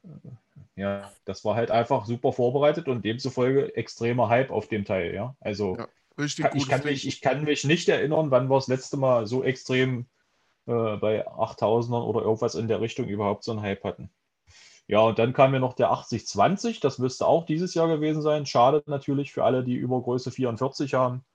Ja, 0.76 1.12
das 1.26 1.46
war 1.46 1.56
halt 1.56 1.72
einfach 1.72 2.06
super 2.06 2.34
vorbereitet 2.34 2.88
und 2.88 3.04
demzufolge 3.06 3.76
extremer 3.76 4.30
Hype 4.30 4.50
auf 4.52 4.68
dem 4.68 4.86
Teil. 4.86 5.14
Ja, 5.14 5.36
also 5.40 5.78
Ja, 5.78 5.88
Richtig 6.18 6.44
kann, 6.46 6.58
ich, 6.58 6.68
kann 6.68 6.84
mich, 6.84 7.08
ich 7.08 7.22
kann 7.22 7.44
mich 7.44 7.64
nicht 7.64 7.88
erinnern, 7.90 8.32
wann 8.32 8.50
wir 8.50 8.56
das 8.56 8.68
letzte 8.68 8.98
Mal 8.98 9.28
so 9.28 9.44
extrem 9.44 10.08
äh, 10.68 10.98
bei 10.98 11.28
8000ern 11.28 12.06
oder 12.06 12.22
irgendwas 12.22 12.56
in 12.56 12.68
der 12.68 12.82
Richtung 12.82 13.08
überhaupt 13.08 13.44
so 13.44 13.52
einen 13.52 13.62
Hype 13.62 13.84
hatten. 13.84 14.10
Ja, 14.88 15.02
und 15.02 15.20
dann 15.20 15.34
kam 15.34 15.52
mir 15.52 15.60
noch 15.60 15.74
der 15.74 15.92
8020, 15.92 16.80
das 16.80 16.98
müsste 16.98 17.28
auch 17.28 17.46
dieses 17.46 17.74
Jahr 17.74 17.90
gewesen 17.90 18.22
sein. 18.22 18.46
Schade 18.46 18.84
natürlich 18.86 19.34
für 19.34 19.44
alle, 19.44 19.64
die 19.64 19.76
über 19.76 20.02
Größe 20.02 20.32
44 20.32 20.94
haben. 20.94 21.26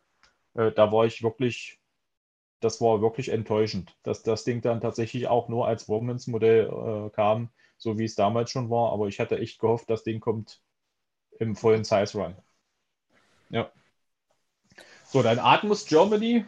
Äh, 0.54 0.72
da 0.72 0.90
war 0.90 1.04
ich 1.04 1.22
wirklich, 1.22 1.78
das 2.60 2.80
war 2.80 3.02
wirklich 3.02 3.28
enttäuschend, 3.28 3.94
dass 4.04 4.22
das 4.22 4.44
Ding 4.44 4.62
dann 4.62 4.80
tatsächlich 4.80 5.28
auch 5.28 5.48
nur 5.48 5.66
als 5.66 5.88
Women's 5.88 6.26
Modell 6.28 6.66
äh, 6.68 7.10
kam, 7.10 7.50
so 7.76 7.98
wie 7.98 8.04
es 8.04 8.14
damals 8.14 8.50
schon 8.50 8.70
war. 8.70 8.92
Aber 8.92 9.08
ich 9.08 9.20
hatte 9.20 9.38
echt 9.38 9.58
gehofft, 9.60 9.90
das 9.90 10.02
Ding 10.02 10.20
kommt 10.20 10.62
im 11.38 11.54
vollen 11.54 11.84
Size 11.84 12.18
Run. 12.18 12.36
Ja. 13.50 13.70
So, 15.04 15.22
dann 15.22 15.38
Atmos 15.38 15.84
Germany 15.84 16.46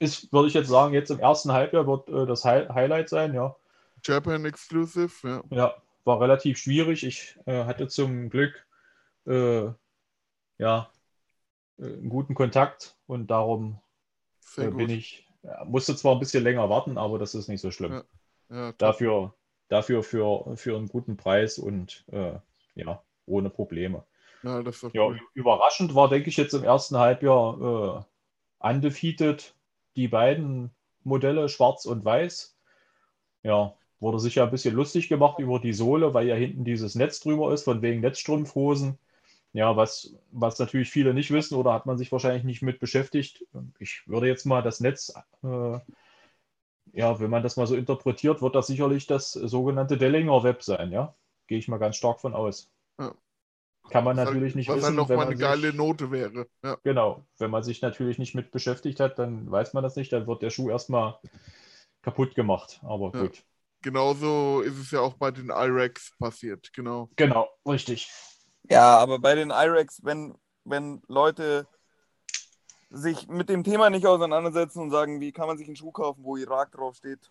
ist, 0.00 0.32
würde 0.32 0.48
ich 0.48 0.54
jetzt 0.54 0.68
sagen, 0.68 0.94
jetzt 0.94 1.10
im 1.10 1.20
ersten 1.20 1.52
Halbjahr 1.52 1.86
wird 1.86 2.08
äh, 2.08 2.26
das 2.26 2.44
Hi 2.44 2.66
Highlight 2.66 3.08
sein, 3.08 3.34
ja. 3.34 3.54
Japan 4.02 4.44
Exclusive, 4.44 5.12
ja. 5.22 5.42
Ja, 5.50 5.74
war 6.04 6.20
relativ 6.20 6.58
schwierig. 6.58 7.04
Ich 7.04 7.38
äh, 7.46 7.64
hatte 7.64 7.88
zum 7.88 8.30
Glück 8.30 8.66
äh, 9.26 9.70
ja, 10.58 10.90
äh, 11.78 11.84
einen 11.84 12.08
guten 12.08 12.34
Kontakt 12.34 12.96
und 13.06 13.30
darum 13.30 13.80
äh, 14.56 14.68
bin 14.68 14.90
ich, 14.90 15.26
musste 15.64 15.96
zwar 15.96 16.14
ein 16.14 16.20
bisschen 16.20 16.44
länger 16.44 16.68
warten, 16.70 16.98
aber 16.98 17.18
das 17.18 17.34
ist 17.34 17.48
nicht 17.48 17.60
so 17.60 17.70
schlimm. 17.70 17.92
Ja. 17.92 18.04
Ja. 18.50 18.72
Dafür, 18.72 19.34
dafür 19.68 20.02
für, 20.02 20.56
für 20.56 20.76
einen 20.76 20.88
guten 20.88 21.16
Preis 21.16 21.58
und 21.58 22.04
äh, 22.12 22.38
ja, 22.74 23.02
ohne 23.26 23.50
Probleme. 23.50 24.04
ja, 24.92 25.06
cool. 25.06 25.20
überraschend 25.32 25.94
war, 25.94 26.08
denke 26.10 26.28
ich, 26.28 26.36
jetzt 26.36 26.52
im 26.52 26.64
ersten 26.64 26.98
Halbjahr 26.98 28.06
undefeated 28.58 29.54
die 29.96 30.08
beiden 30.08 30.70
Modelle, 31.02 31.48
schwarz 31.48 31.86
und 31.86 32.04
weiß. 32.04 32.58
Ja, 33.42 33.74
wurde 34.04 34.20
sich 34.20 34.34
ja 34.36 34.44
ein 34.44 34.50
bisschen 34.50 34.74
lustig 34.74 35.08
gemacht 35.08 35.38
über 35.38 35.58
die 35.58 35.72
Sohle, 35.72 36.12
weil 36.12 36.28
ja 36.28 36.34
hinten 36.36 36.64
dieses 36.64 36.94
Netz 36.94 37.20
drüber 37.20 37.52
ist, 37.52 37.64
von 37.64 37.80
wegen 37.82 38.02
Netzstrumpfhosen. 38.02 38.98
Ja, 39.54 39.76
was, 39.76 40.14
was 40.32 40.58
natürlich 40.58 40.90
viele 40.90 41.14
nicht 41.14 41.30
wissen 41.30 41.54
oder 41.56 41.72
hat 41.72 41.86
man 41.86 41.96
sich 41.96 42.12
wahrscheinlich 42.12 42.44
nicht 42.44 42.60
mit 42.62 42.80
beschäftigt. 42.80 43.46
Ich 43.78 44.02
würde 44.06 44.26
jetzt 44.26 44.44
mal 44.44 44.62
das 44.62 44.80
Netz, 44.80 45.14
äh, 45.42 45.78
ja, 46.92 47.18
wenn 47.18 47.30
man 47.30 47.42
das 47.42 47.56
mal 47.56 47.66
so 47.66 47.76
interpretiert, 47.76 48.42
wird 48.42 48.54
das 48.54 48.66
sicherlich 48.66 49.06
das 49.06 49.32
sogenannte 49.32 49.96
Dellinger 49.96 50.42
Web 50.42 50.62
sein, 50.62 50.92
ja? 50.92 51.14
Gehe 51.46 51.58
ich 51.58 51.68
mal 51.68 51.78
ganz 51.78 51.96
stark 51.96 52.20
von 52.20 52.34
aus. 52.34 52.68
Ja. 52.98 53.14
Kann 53.90 54.04
man 54.04 54.16
Was 54.16 54.26
natürlich 54.26 54.54
halt, 54.54 54.56
nicht 54.56 54.68
was 54.68 54.76
wissen, 54.76 54.86
halt 54.88 54.96
noch 54.96 55.08
wenn 55.08 55.16
mal 55.16 55.24
man 55.24 55.34
eine 55.34 55.40
geile 55.40 55.68
sich, 55.68 55.76
Note 55.76 56.10
wäre. 56.10 56.46
Ja. 56.62 56.76
Genau, 56.84 57.24
wenn 57.38 57.50
man 57.50 57.62
sich 57.62 57.82
natürlich 57.82 58.18
nicht 58.18 58.34
mit 58.34 58.50
beschäftigt 58.50 59.00
hat, 59.00 59.18
dann 59.18 59.50
weiß 59.50 59.72
man 59.72 59.82
das 59.82 59.96
nicht, 59.96 60.12
dann 60.12 60.26
wird 60.26 60.42
der 60.42 60.50
Schuh 60.50 60.70
erstmal 60.70 61.18
kaputt 62.02 62.34
gemacht. 62.34 62.80
Aber 62.82 63.12
Ja. 63.14 63.22
gut. 63.22 63.44
Genauso 63.84 64.62
ist 64.62 64.78
es 64.78 64.90
ja 64.92 65.00
auch 65.00 65.12
bei 65.12 65.30
den 65.30 65.50
IREX 65.50 66.12
passiert, 66.18 66.72
genau. 66.72 67.10
Genau, 67.16 67.50
richtig. 67.68 68.10
Ja, 68.70 68.96
aber 68.96 69.18
bei 69.18 69.34
den 69.34 69.50
IREX, 69.50 70.02
wenn, 70.02 70.34
wenn 70.64 71.02
Leute 71.06 71.68
sich 72.88 73.28
mit 73.28 73.50
dem 73.50 73.62
Thema 73.62 73.90
nicht 73.90 74.06
auseinandersetzen 74.06 74.80
und 74.80 74.90
sagen, 74.90 75.20
wie 75.20 75.32
kann 75.32 75.46
man 75.48 75.58
sich 75.58 75.66
einen 75.66 75.76
Schuh 75.76 75.92
kaufen, 75.92 76.24
wo 76.24 76.38
Irak 76.38 76.72
draufsteht. 76.72 77.30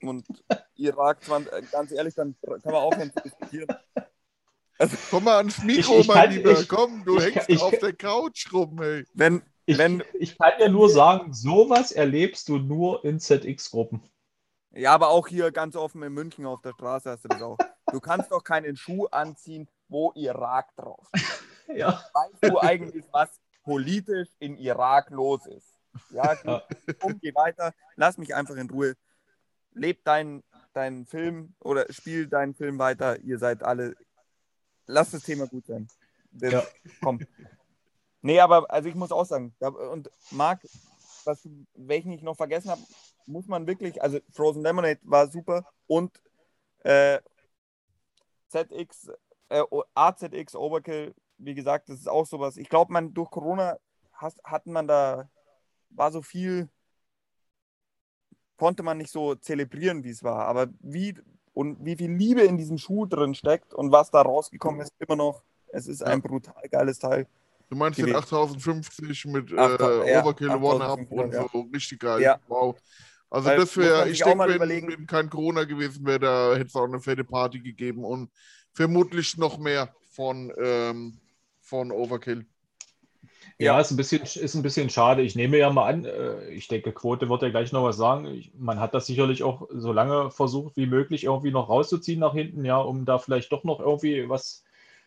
Und 0.00 0.24
Irak, 0.76 1.24
20, 1.24 1.52
äh, 1.52 1.62
ganz 1.72 1.90
ehrlich, 1.90 2.14
dann 2.14 2.36
kann 2.40 2.60
man 2.66 2.74
aufhören 2.76 3.12
zu 3.12 3.20
diskutieren. 3.24 3.66
Komm 5.10 5.24
mal 5.24 5.38
ans 5.38 5.60
Mikro, 5.64 5.98
ich 5.98 6.06
mein 6.06 6.16
kann- 6.18 6.30
Lieber. 6.36 6.52
ich- 6.52 6.68
Komm, 6.68 7.04
du 7.04 7.18
ich 7.18 7.24
hängst 7.34 7.48
ich 7.50 7.60
auf 7.60 7.76
der 7.80 7.94
Couch 7.94 8.52
rum, 8.52 8.80
ey. 8.80 9.04
Wenn, 9.12 9.42
Ich, 9.66 9.76
wenn, 9.76 10.04
ich 10.20 10.38
kann 10.38 10.52
ja 10.60 10.68
nur 10.68 10.88
sagen, 10.88 11.34
sowas 11.34 11.90
erlebst 11.90 12.48
du 12.48 12.58
nur 12.58 13.04
in 13.04 13.18
ZX-Gruppen. 13.18 14.00
Ja, 14.72 14.92
aber 14.92 15.08
auch 15.08 15.28
hier 15.28 15.50
ganz 15.52 15.76
offen 15.76 16.02
in 16.02 16.12
München 16.12 16.46
auf 16.46 16.62
der 16.62 16.72
Straße 16.72 17.10
hast 17.10 17.24
du 17.24 17.28
das 17.28 17.42
auch. 17.42 17.58
Du 17.92 18.00
kannst 18.00 18.30
doch 18.30 18.44
keinen 18.44 18.76
Schuh 18.76 19.06
anziehen, 19.06 19.68
wo 19.88 20.12
Irak 20.14 20.74
drauf 20.76 21.08
ist. 21.12 21.24
Ja. 21.72 22.04
Weißt 22.12 22.52
du 22.52 22.58
eigentlich, 22.58 23.04
was 23.12 23.30
politisch 23.62 24.28
in 24.40 24.56
Irak 24.56 25.10
los 25.10 25.46
ist? 25.46 25.72
Ja, 26.10 26.34
gut, 26.42 26.98
komm, 26.98 27.20
geh 27.20 27.32
weiter, 27.32 27.72
lass 27.94 28.18
mich 28.18 28.34
einfach 28.34 28.56
in 28.56 28.68
Ruhe. 28.68 28.96
Leb 29.72 30.02
deinen 30.02 30.42
deinen 30.72 31.06
Film 31.06 31.54
oder 31.60 31.86
spiel 31.92 32.26
deinen 32.26 32.54
Film 32.54 32.78
weiter. 32.78 33.20
Ihr 33.20 33.38
seid 33.38 33.62
alle. 33.62 33.94
Lass 34.86 35.12
das 35.12 35.22
Thema 35.22 35.46
gut 35.46 35.66
sein. 35.66 35.88
Das, 36.32 36.52
Ja. 36.52 36.66
Komm. 37.02 37.20
Nee, 38.22 38.40
aber 38.40 38.70
also 38.70 38.88
ich 38.88 38.94
muss 38.94 39.12
auch 39.12 39.24
sagen, 39.24 39.54
und 39.60 40.10
Marc, 40.30 40.66
was, 41.24 41.48
welchen 41.74 42.12
ich 42.12 42.22
noch 42.22 42.36
vergessen 42.36 42.70
habe, 42.70 42.82
muss 43.30 43.46
man 43.46 43.66
wirklich, 43.66 44.02
also 44.02 44.18
Frozen 44.32 44.62
Lemonade 44.62 45.00
war 45.02 45.28
super 45.28 45.64
und 45.86 46.20
äh, 46.80 47.18
ZX, 48.48 49.10
äh, 49.48 49.62
AZX 49.94 50.54
Overkill, 50.54 51.14
wie 51.38 51.54
gesagt, 51.54 51.88
das 51.88 52.00
ist 52.00 52.08
auch 52.08 52.26
sowas. 52.26 52.56
Ich 52.56 52.68
glaube, 52.68 52.92
man 52.92 53.14
durch 53.14 53.30
Corona 53.30 53.78
has, 54.12 54.36
hat 54.44 54.66
man 54.66 54.86
da, 54.86 55.28
war 55.90 56.12
so 56.12 56.22
viel, 56.22 56.68
konnte 58.56 58.82
man 58.82 58.98
nicht 58.98 59.10
so 59.10 59.34
zelebrieren, 59.34 60.04
wie 60.04 60.10
es 60.10 60.22
war. 60.22 60.46
Aber 60.46 60.68
wie 60.80 61.14
und 61.52 61.84
wie 61.84 61.96
viel 61.96 62.12
Liebe 62.12 62.42
in 62.42 62.56
diesem 62.56 62.78
Schuh 62.78 63.06
drin 63.06 63.34
steckt 63.34 63.74
und 63.74 63.90
was 63.92 64.10
da 64.10 64.22
rausgekommen 64.22 64.80
ist, 64.80 64.92
immer 64.98 65.16
noch, 65.16 65.42
es 65.72 65.86
ist 65.86 66.02
ein 66.02 66.22
brutal 66.22 66.68
geiles 66.70 66.98
Teil. 66.98 67.26
Du 67.68 67.76
meinst 67.76 67.98
den 67.98 68.06
gewesen. 68.06 68.18
8050 68.18 69.26
mit 69.26 69.52
äh, 69.52 69.58
8000, 69.58 70.08
ja, 70.08 70.22
Overkill, 70.22 70.50
One-Up 70.50 70.98
8500, 71.00 71.42
und 71.42 71.52
so. 71.52 71.60
Richtig 71.72 72.00
geil. 72.00 72.20
Ja. 72.20 72.40
Wow. 72.48 72.76
Also 73.30 73.48
Weil 73.48 73.58
das 73.58 73.76
wäre, 73.76 74.08
ich 74.08 74.22
denke, 74.22 74.48
wenn, 74.48 74.56
überlegen- 74.56 74.88
wenn 74.88 75.06
kein 75.06 75.30
Corona 75.30 75.64
gewesen 75.64 76.04
wäre, 76.06 76.18
da 76.20 76.54
hätte 76.54 76.66
es 76.66 76.74
auch 76.76 76.84
eine 76.84 77.00
fette 77.00 77.24
Party 77.24 77.60
gegeben 77.60 78.04
und 78.04 78.30
vermutlich 78.72 79.36
noch 79.38 79.58
mehr 79.58 79.94
von, 80.10 80.52
ähm, 80.58 81.20
von 81.60 81.92
Overkill. 81.92 82.46
Ja, 83.58 83.74
Ja. 83.74 83.80
ist 83.80 83.90
ein 83.90 83.96
bisschen, 83.96 84.22
ist 84.22 84.54
ein 84.54 84.62
bisschen 84.62 84.90
schade. 84.90 85.22
Ich 85.22 85.36
nehme 85.36 85.58
ja 85.58 85.70
mal 85.70 85.86
an, 85.92 86.04
äh, 86.04 86.48
ich 86.50 86.66
denke, 86.68 86.92
Quote 86.92 87.28
wird 87.28 87.42
ja 87.42 87.50
gleich 87.50 87.72
noch 87.72 87.84
was 87.84 87.96
sagen. 87.96 88.26
Ich, 88.26 88.52
man 88.54 88.80
hat 88.80 88.94
das 88.94 89.06
sicherlich 89.06 89.42
auch 89.42 89.68
so 89.70 89.92
lange 89.92 90.30
versucht 90.30 90.76
wie 90.76 90.86
möglich 90.86 91.24
irgendwie 91.24 91.50
noch 91.52 91.68
rauszuziehen 91.68 92.20
nach 92.20 92.32
hinten, 92.34 92.64
ja, 92.64 92.78
um 92.78 93.04
da 93.04 93.18
vielleicht 93.18 93.52
doch 93.52 93.64
noch 93.64 93.80
irgendwie 93.80 94.28
was, 94.28 94.64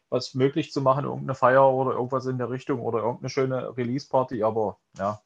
was 0.09 0.33
möglich 0.35 0.71
zu 0.71 0.81
machen, 0.81 1.05
irgendeine 1.05 1.35
Feier 1.35 1.69
oder 1.73 1.93
irgendwas 1.93 2.25
in 2.27 2.37
der 2.37 2.49
Richtung 2.49 2.79
oder 2.81 2.99
irgendeine 2.99 3.29
schöne 3.29 3.75
Release-Party. 3.77 4.43
Aber 4.43 4.77
ja, 4.97 5.21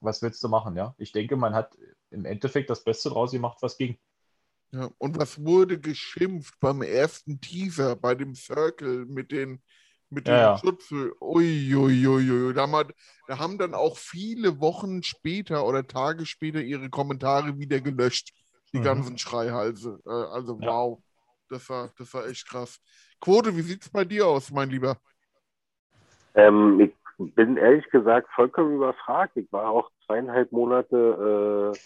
was 0.00 0.22
willst 0.22 0.42
du 0.42 0.48
machen, 0.48 0.76
ja? 0.76 0.94
Ich 0.98 1.12
denke, 1.12 1.36
man 1.36 1.54
hat 1.54 1.76
im 2.14 2.24
Endeffekt 2.24 2.70
das 2.70 2.84
Beste 2.84 3.10
draus 3.10 3.32
gemacht, 3.32 3.58
was 3.60 3.76
ging. 3.76 3.98
Ja. 4.72 4.88
Und 4.98 5.18
was 5.18 5.44
wurde 5.44 5.78
geschimpft 5.78 6.54
beim 6.60 6.82
ersten 6.82 7.40
Teaser, 7.40 7.96
bei 7.96 8.14
dem 8.14 8.34
Circle 8.34 9.06
mit 9.06 9.30
den 9.30 9.62
mit 10.10 10.28
den 10.28 10.34
Ja, 10.34 10.40
ja. 10.42 10.58
Schutzel. 10.58 11.12
Uiuiuiui. 11.20 12.54
Da, 12.54 12.68
haben- 12.70 12.92
da 13.26 13.38
haben 13.38 13.58
dann 13.58 13.74
auch 13.74 13.96
viele 13.96 14.60
Wochen 14.60 15.02
später 15.02 15.66
oder 15.66 15.86
Tage 15.86 16.24
später 16.24 16.60
ihre 16.60 16.88
Kommentare 16.88 17.58
wieder 17.58 17.80
gelöscht. 17.80 18.32
Die 18.72 18.78
Mhm. 18.78 18.84
ganzen 18.84 19.18
Schreihalse. 19.18 19.98
Äh, 20.06 20.10
also 20.10 20.58
Ja. 20.60 20.68
wow. 20.70 21.02
Das 21.48 21.68
war, 21.68 21.92
das 21.98 22.12
war 22.14 22.26
echt 22.26 22.48
krass. 22.48 22.78
Quote, 23.20 23.56
wie 23.56 23.62
sieht's 23.62 23.90
bei 23.90 24.04
dir 24.04 24.26
aus, 24.26 24.50
mein 24.50 24.70
Lieber? 24.70 24.98
Ähm, 26.34 26.80
ich 26.80 26.92
bin 27.34 27.56
ehrlich 27.56 27.88
gesagt 27.90 28.28
vollkommen 28.34 28.74
überfragt. 28.76 29.36
Ich 29.36 29.50
war 29.52 29.68
auch 29.68 29.90
zweieinhalb 30.06 30.52
Monate 30.52 31.74
äh, 31.74 31.78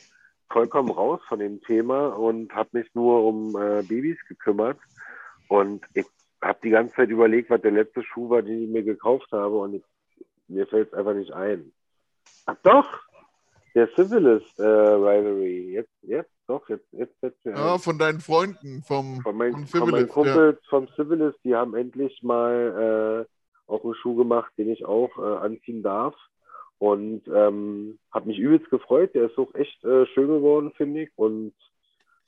vollkommen 0.50 0.90
raus 0.90 1.20
von 1.28 1.38
dem 1.38 1.60
Thema 1.62 2.08
und 2.08 2.54
habe 2.54 2.70
mich 2.72 2.94
nur 2.94 3.24
um 3.24 3.50
äh, 3.56 3.82
Babys 3.82 4.18
gekümmert. 4.28 4.78
Und 5.48 5.84
ich 5.94 6.06
habe 6.42 6.58
die 6.62 6.70
ganze 6.70 6.94
Zeit 6.94 7.10
überlegt, 7.10 7.50
was 7.50 7.60
der 7.62 7.72
letzte 7.72 8.02
Schuh 8.02 8.30
war, 8.30 8.42
den 8.42 8.62
ich 8.64 8.68
mir 8.68 8.82
gekauft 8.82 9.30
habe. 9.32 9.58
Und 9.58 9.74
ich, 9.74 9.84
mir 10.48 10.66
fällt 10.66 10.88
es 10.88 10.94
einfach 10.94 11.14
nicht 11.14 11.32
ein. 11.32 11.72
Ach 12.46 12.56
doch, 12.62 12.86
der 13.74 13.88
Civilist 13.94 14.58
äh, 14.58 14.62
Rivalry. 14.64 15.72
Jetzt, 15.72 15.92
jetzt, 16.02 16.30
doch, 16.46 16.68
jetzt, 16.68 16.86
jetzt 16.92 17.14
fällt 17.20 17.34
mir 17.44 17.52
Ja, 17.52 17.74
ein. 17.74 17.78
von 17.80 17.98
deinen 17.98 18.20
Freunden 18.20 18.82
vom, 18.82 19.20
Von, 19.22 19.36
mein, 19.36 19.52
vom 19.52 19.66
von 19.66 19.90
meinen 19.90 20.08
Civilist. 20.08 20.08
Ja. 20.08 20.14
Kumpels 20.14 20.58
vom 20.68 20.88
Civilist, 20.96 21.38
die 21.44 21.54
haben 21.54 21.74
endlich 21.74 22.22
mal 22.22 23.26
äh, 23.28 23.70
auch 23.70 23.84
einen 23.84 23.94
Schuh 23.94 24.16
gemacht, 24.16 24.52
den 24.56 24.70
ich 24.70 24.84
auch 24.84 25.10
äh, 25.18 25.44
anziehen 25.44 25.82
darf. 25.82 26.14
Und 26.78 27.22
ähm, 27.28 27.98
habe 28.12 28.28
mich 28.28 28.38
übelst 28.38 28.70
gefreut. 28.70 29.14
Der 29.14 29.26
ist 29.26 29.38
auch 29.38 29.52
echt 29.54 29.84
äh, 29.84 30.06
schön 30.06 30.28
geworden, 30.28 30.72
finde 30.76 31.02
ich. 31.02 31.10
Und 31.16 31.54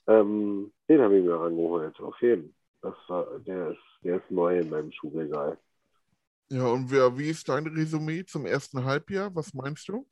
ähm, 0.07 0.71
den 0.89 1.01
habe 1.01 1.17
ich 1.17 1.23
mir 1.23 1.39
rangeholt, 1.39 1.99
auf 2.01 2.21
jeden 2.21 2.53
das 2.81 2.95
war, 3.07 3.39
der, 3.39 3.71
ist, 3.71 3.79
der 4.03 4.17
ist 4.17 4.31
neu 4.31 4.59
in 4.59 4.69
meinem 4.69 4.91
Schuhregal. 4.91 5.57
Ja, 6.49 6.67
und 6.67 6.91
wer, 6.91 7.17
wie 7.17 7.29
ist 7.29 7.47
dein 7.47 7.67
Resümee 7.67 8.25
zum 8.25 8.45
ersten 8.45 8.83
Halbjahr? 8.83 9.33
Was 9.35 9.53
meinst 9.53 9.87
du? 9.87 10.05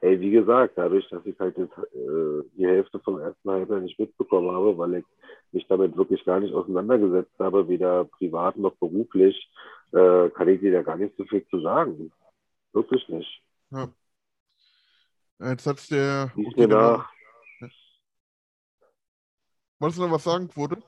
Ey, 0.00 0.20
wie 0.20 0.32
gesagt, 0.32 0.72
dadurch, 0.76 1.08
dass 1.10 1.24
ich 1.24 1.38
halt 1.38 1.56
jetzt, 1.56 1.78
äh, 1.78 2.42
die 2.56 2.66
Hälfte 2.66 2.98
vom 2.98 3.20
ersten 3.20 3.48
Halbjahr 3.48 3.80
nicht 3.80 3.98
mitbekommen 3.98 4.50
habe, 4.50 4.76
weil 4.76 4.94
ich 4.94 5.04
mich 5.52 5.66
damit 5.68 5.96
wirklich 5.96 6.24
gar 6.24 6.40
nicht 6.40 6.52
auseinandergesetzt 6.52 7.38
habe, 7.38 7.68
weder 7.68 8.04
privat 8.06 8.56
noch 8.56 8.74
beruflich, 8.76 9.48
äh, 9.92 10.28
kann 10.30 10.48
ich 10.48 10.60
dir 10.60 10.72
da 10.72 10.82
gar 10.82 10.96
nicht 10.96 11.16
so 11.16 11.24
viel 11.24 11.46
zu 11.46 11.60
sagen. 11.60 12.10
Wirklich 12.72 13.08
nicht. 13.08 13.41
Ja. 13.72 13.88
Jetzt 15.40 15.66
hat's 15.66 15.88
der. 15.88 16.30
Okay, 16.36 16.66
mir 16.66 16.68
nach. 16.68 17.10
Wolltest 19.80 19.98
du 19.98 20.04
noch 20.04 20.12
was 20.12 20.24
sagen, 20.24 20.48
Quote? 20.48 20.80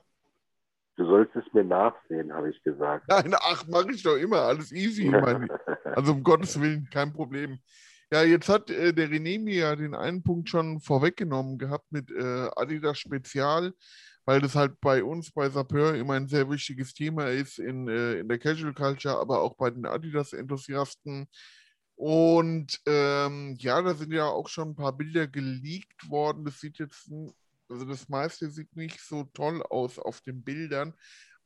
Du 0.95 1.05
sollst 1.05 1.35
es 1.35 1.43
mir 1.51 1.65
nachsehen, 1.65 2.31
habe 2.31 2.49
ich 2.49 2.63
gesagt. 2.63 3.05
Nein, 3.09 3.35
ach, 3.37 3.67
mache 3.67 3.91
ich 3.91 4.01
doch 4.01 4.15
immer. 4.15 4.41
Alles 4.41 4.71
easy. 4.71 5.11
Also 5.95 6.11
um 6.11 6.23
Gottes 6.23 6.59
Willen, 6.59 6.89
kein 6.91 7.13
Problem. 7.13 7.59
Ja, 8.11 8.23
jetzt 8.23 8.49
hat 8.49 8.69
äh, 8.69 8.93
der 8.93 9.07
René 9.07 9.41
mir 9.41 9.55
ja 9.55 9.75
den 9.75 9.95
einen 9.95 10.23
Punkt 10.23 10.49
schon 10.49 10.81
vorweggenommen 10.81 11.57
gehabt 11.57 11.89
mit 11.89 12.11
äh, 12.11 12.49
Adidas 12.55 12.99
Spezial, 12.99 13.73
weil 14.25 14.41
das 14.41 14.55
halt 14.55 14.79
bei 14.81 15.03
uns 15.03 15.31
bei 15.31 15.49
Sapeur 15.49 15.95
immer 15.95 16.15
ein 16.15 16.27
sehr 16.27 16.49
wichtiges 16.49 16.93
Thema 16.93 17.29
ist 17.29 17.59
in, 17.59 17.87
äh, 17.87 18.19
in 18.19 18.27
der 18.27 18.39
Casual 18.39 18.73
Culture, 18.73 19.17
aber 19.17 19.41
auch 19.41 19.55
bei 19.55 19.69
den 19.69 19.85
Adidas-Enthusiasten. 19.85 21.27
Und 21.95 22.81
ähm, 22.85 23.55
ja, 23.59 23.81
da 23.81 23.93
sind 23.93 24.11
ja 24.11 24.25
auch 24.25 24.49
schon 24.49 24.69
ein 24.69 24.75
paar 24.75 24.93
Bilder 24.93 25.27
geleakt 25.27 26.09
worden. 26.09 26.43
Das 26.43 26.59
sieht 26.59 26.77
jetzt, 26.77 27.09
also 27.69 27.85
das 27.85 28.09
meiste 28.09 28.49
sieht 28.49 28.75
nicht 28.75 28.99
so 28.99 29.23
toll 29.33 29.63
aus 29.69 29.97
auf 29.97 30.21
den 30.21 30.43
Bildern, 30.43 30.93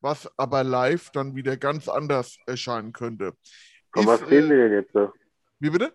was 0.01 0.31
aber 0.37 0.63
live 0.63 1.11
dann 1.11 1.35
wieder 1.35 1.55
ganz 1.55 1.87
anders 1.87 2.37
erscheinen 2.47 2.93
könnte. 2.93 3.33
Von 3.93 4.03
Ist, 4.03 4.09
was 4.09 4.29
reden 4.29 4.47
äh, 4.47 4.55
wir 4.55 4.69
denn 4.69 4.73
jetzt? 4.73 5.13
Wie 5.59 5.69
bitte? 5.69 5.93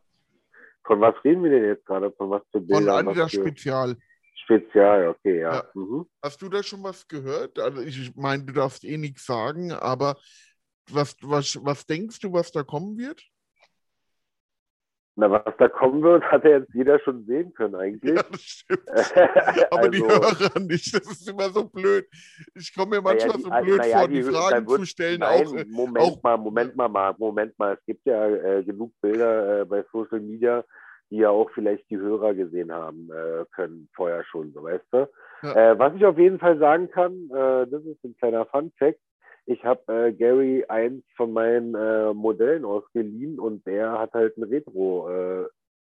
Von 0.85 1.01
was 1.01 1.15
reden 1.25 1.43
wir 1.43 1.51
denn 1.51 1.65
jetzt 1.65 1.87
gerade? 1.87 2.13
Von 2.13 2.31
was 2.31 2.43
für 2.53 2.59
Von 2.59 2.67
Bildern? 2.67 3.09
Adidas 3.09 3.25
was 3.25 3.33
für 3.33 3.41
Spezial. 3.41 3.97
Spezial, 4.45 5.09
okay, 5.09 5.41
ja. 5.41 5.55
Ja. 5.55 5.65
Mhm. 5.75 6.07
Hast 6.23 6.41
du 6.43 6.49
da 6.49 6.63
schon 6.63 6.83
was 6.83 7.09
gehört? 7.09 7.59
Also 7.59 7.81
ich 7.81 8.15
meine, 8.15 8.45
du 8.45 8.53
darfst 8.53 8.85
eh 8.85 8.99
nichts 8.99 9.25
sagen, 9.27 9.73
aber 9.73 10.17
was, 10.91 11.17
was, 11.23 11.59
was 11.65 11.87
denkst 11.87 12.21
du, 12.21 12.33
was 12.33 12.53
da 12.53 12.63
kommen 12.63 12.99
wird? 12.99 13.23
Na, 15.17 15.31
was 15.31 15.55
da 15.59 15.69
kommen 15.69 16.03
wird, 16.03 16.25
hat 16.25 16.43
ja 16.43 16.59
jetzt 16.59 16.75
jeder 16.75 16.99
schon 16.99 17.25
sehen 17.25 17.55
können 17.55 17.77
eigentlich. 17.77 18.17
Ja, 18.17 18.23
das 18.31 18.41
stimmt. 18.43 18.83
Aber 19.71 19.89
die 19.89 20.03
Also- 20.03 20.09
Hörer 20.41 20.61
nicht. 20.61 20.93
Das 20.93 21.07
ist 21.07 21.29
immer 21.29 21.51
so 21.51 21.65
blöd. 21.69 22.05
Ich 22.57 22.75
komme 22.75 22.97
mir 22.97 23.03
manchmal 23.03 23.29
Naja, 23.39 23.39
so 23.41 23.51
die- 23.51 23.65
blöd 23.65 23.79
naja, 23.79 23.99
vor, 24.01 24.09
die 24.09 24.15
die 24.15 24.23
Fragen 24.25 24.67
wird- 24.69 24.81
zu 24.81 24.87
stellen. 24.87 25.21
Nein, 25.21 25.47
auch, 25.47 25.55
äh, 25.55 25.65
Moment 25.69 25.99
auch- 26.05 26.23
mal, 26.23 26.37
Moment 26.37 26.75
mal, 26.77 26.89
Marc, 26.89 27.19
Moment 27.21 27.57
mal. 27.59 27.75
Es 27.75 27.85
gibt 27.87 28.05
ja 28.07 28.27
äh, 28.29 28.65
genug 28.65 28.93
Bilder 29.01 29.61
äh, 29.61 29.65
bei 29.65 29.85
Social 29.93 30.19
Media, 30.21 30.65
die 31.11 31.19
ja 31.19 31.31
auch 31.31 31.49
vielleicht 31.55 31.89
die 31.91 31.99
Hörer 31.99 32.35
gesehen 32.35 32.73
haben 32.73 33.09
äh, 33.13 33.45
können, 33.55 33.89
vorher 33.95 34.25
schon, 34.25 34.53
so 34.53 34.65
weißt 34.65 34.87
du. 34.91 35.09
Ja. 35.43 35.73
Äh, 35.73 35.79
was 35.79 35.95
ich 35.95 36.05
auf 36.05 36.19
jeden 36.19 36.41
Fall 36.41 36.59
sagen 36.59 36.91
kann, 36.91 37.13
äh, 37.31 37.67
das 37.69 37.85
ist 37.85 38.03
ein 38.03 38.17
kleiner 38.17 38.47
Fun-Fact. 38.47 38.99
Ich 39.47 39.63
habe 39.65 39.93
äh, 39.93 40.13
Gary 40.13 40.65
eins 40.69 41.05
von 41.17 41.33
meinen 41.33 41.75
äh, 41.75 42.15
Modellen 42.15 42.65
ausgeliehen 42.65 43.39
und 43.39 43.67
der 43.67 43.99
hat 43.99 44.13
halt 44.15 44.37
ein 44.39 44.45
Retro 44.45 45.11
äh, 45.11 45.47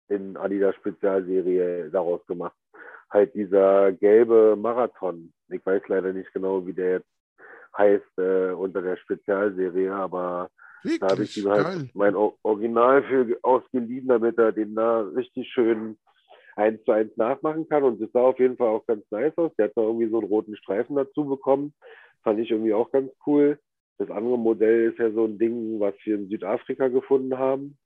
in 0.08 0.36
Adidas 0.36 0.74
Spezialserie 0.76 1.90
daraus 1.90 2.24
gemacht. 2.26 2.56
Halt 3.10 3.34
dieser 3.34 3.92
gelbe 3.92 4.56
Marathon. 4.56 5.32
Ich 5.50 5.64
weiß 5.66 5.82
leider 5.88 6.12
nicht 6.12 6.32
genau, 6.32 6.66
wie 6.66 6.72
der 6.72 6.92
jetzt 6.92 7.08
heißt 7.76 8.18
äh, 8.18 8.52
unter 8.52 8.82
der 8.82 8.96
Spezialserie, 8.96 9.92
aber 9.92 10.50
da 11.00 11.10
habe 11.10 11.24
ich 11.24 11.36
wirklich 11.36 11.44
ihm 11.44 11.50
halt 11.50 11.64
geil. 11.64 11.90
mein 11.94 12.16
O- 12.16 12.36
Original 12.42 13.02
für 13.04 13.38
ausgeliehen, 13.42 14.08
damit 14.08 14.38
er 14.38 14.52
den 14.52 14.74
da 14.74 15.00
richtig 15.00 15.48
schön 15.52 15.98
eins 16.56 16.82
zu 16.84 16.92
eins 16.92 17.16
nachmachen 17.16 17.68
kann. 17.68 17.82
Und 17.82 18.00
das 18.00 18.10
sah 18.12 18.20
auf 18.20 18.38
jeden 18.38 18.56
Fall 18.56 18.68
auch 18.68 18.86
ganz 18.86 19.04
nice 19.10 19.36
aus. 19.36 19.54
Der 19.56 19.66
hat 19.66 19.76
noch 19.76 19.84
irgendwie 19.84 20.08
so 20.08 20.18
einen 20.18 20.28
roten 20.28 20.56
Streifen 20.56 20.96
dazu 20.96 21.24
bekommen. 21.24 21.74
Fand 22.22 22.38
ich 22.40 22.50
irgendwie 22.50 22.74
auch 22.74 22.90
ganz 22.90 23.12
cool. 23.26 23.58
Das 23.98 24.10
andere 24.10 24.38
Modell 24.38 24.90
ist 24.90 24.98
ja 24.98 25.10
so 25.12 25.24
ein 25.24 25.38
Ding, 25.38 25.78
was 25.80 25.94
wir 26.04 26.16
in 26.16 26.28
Südafrika 26.28 26.88
gefunden 26.88 27.38
haben. 27.38 27.78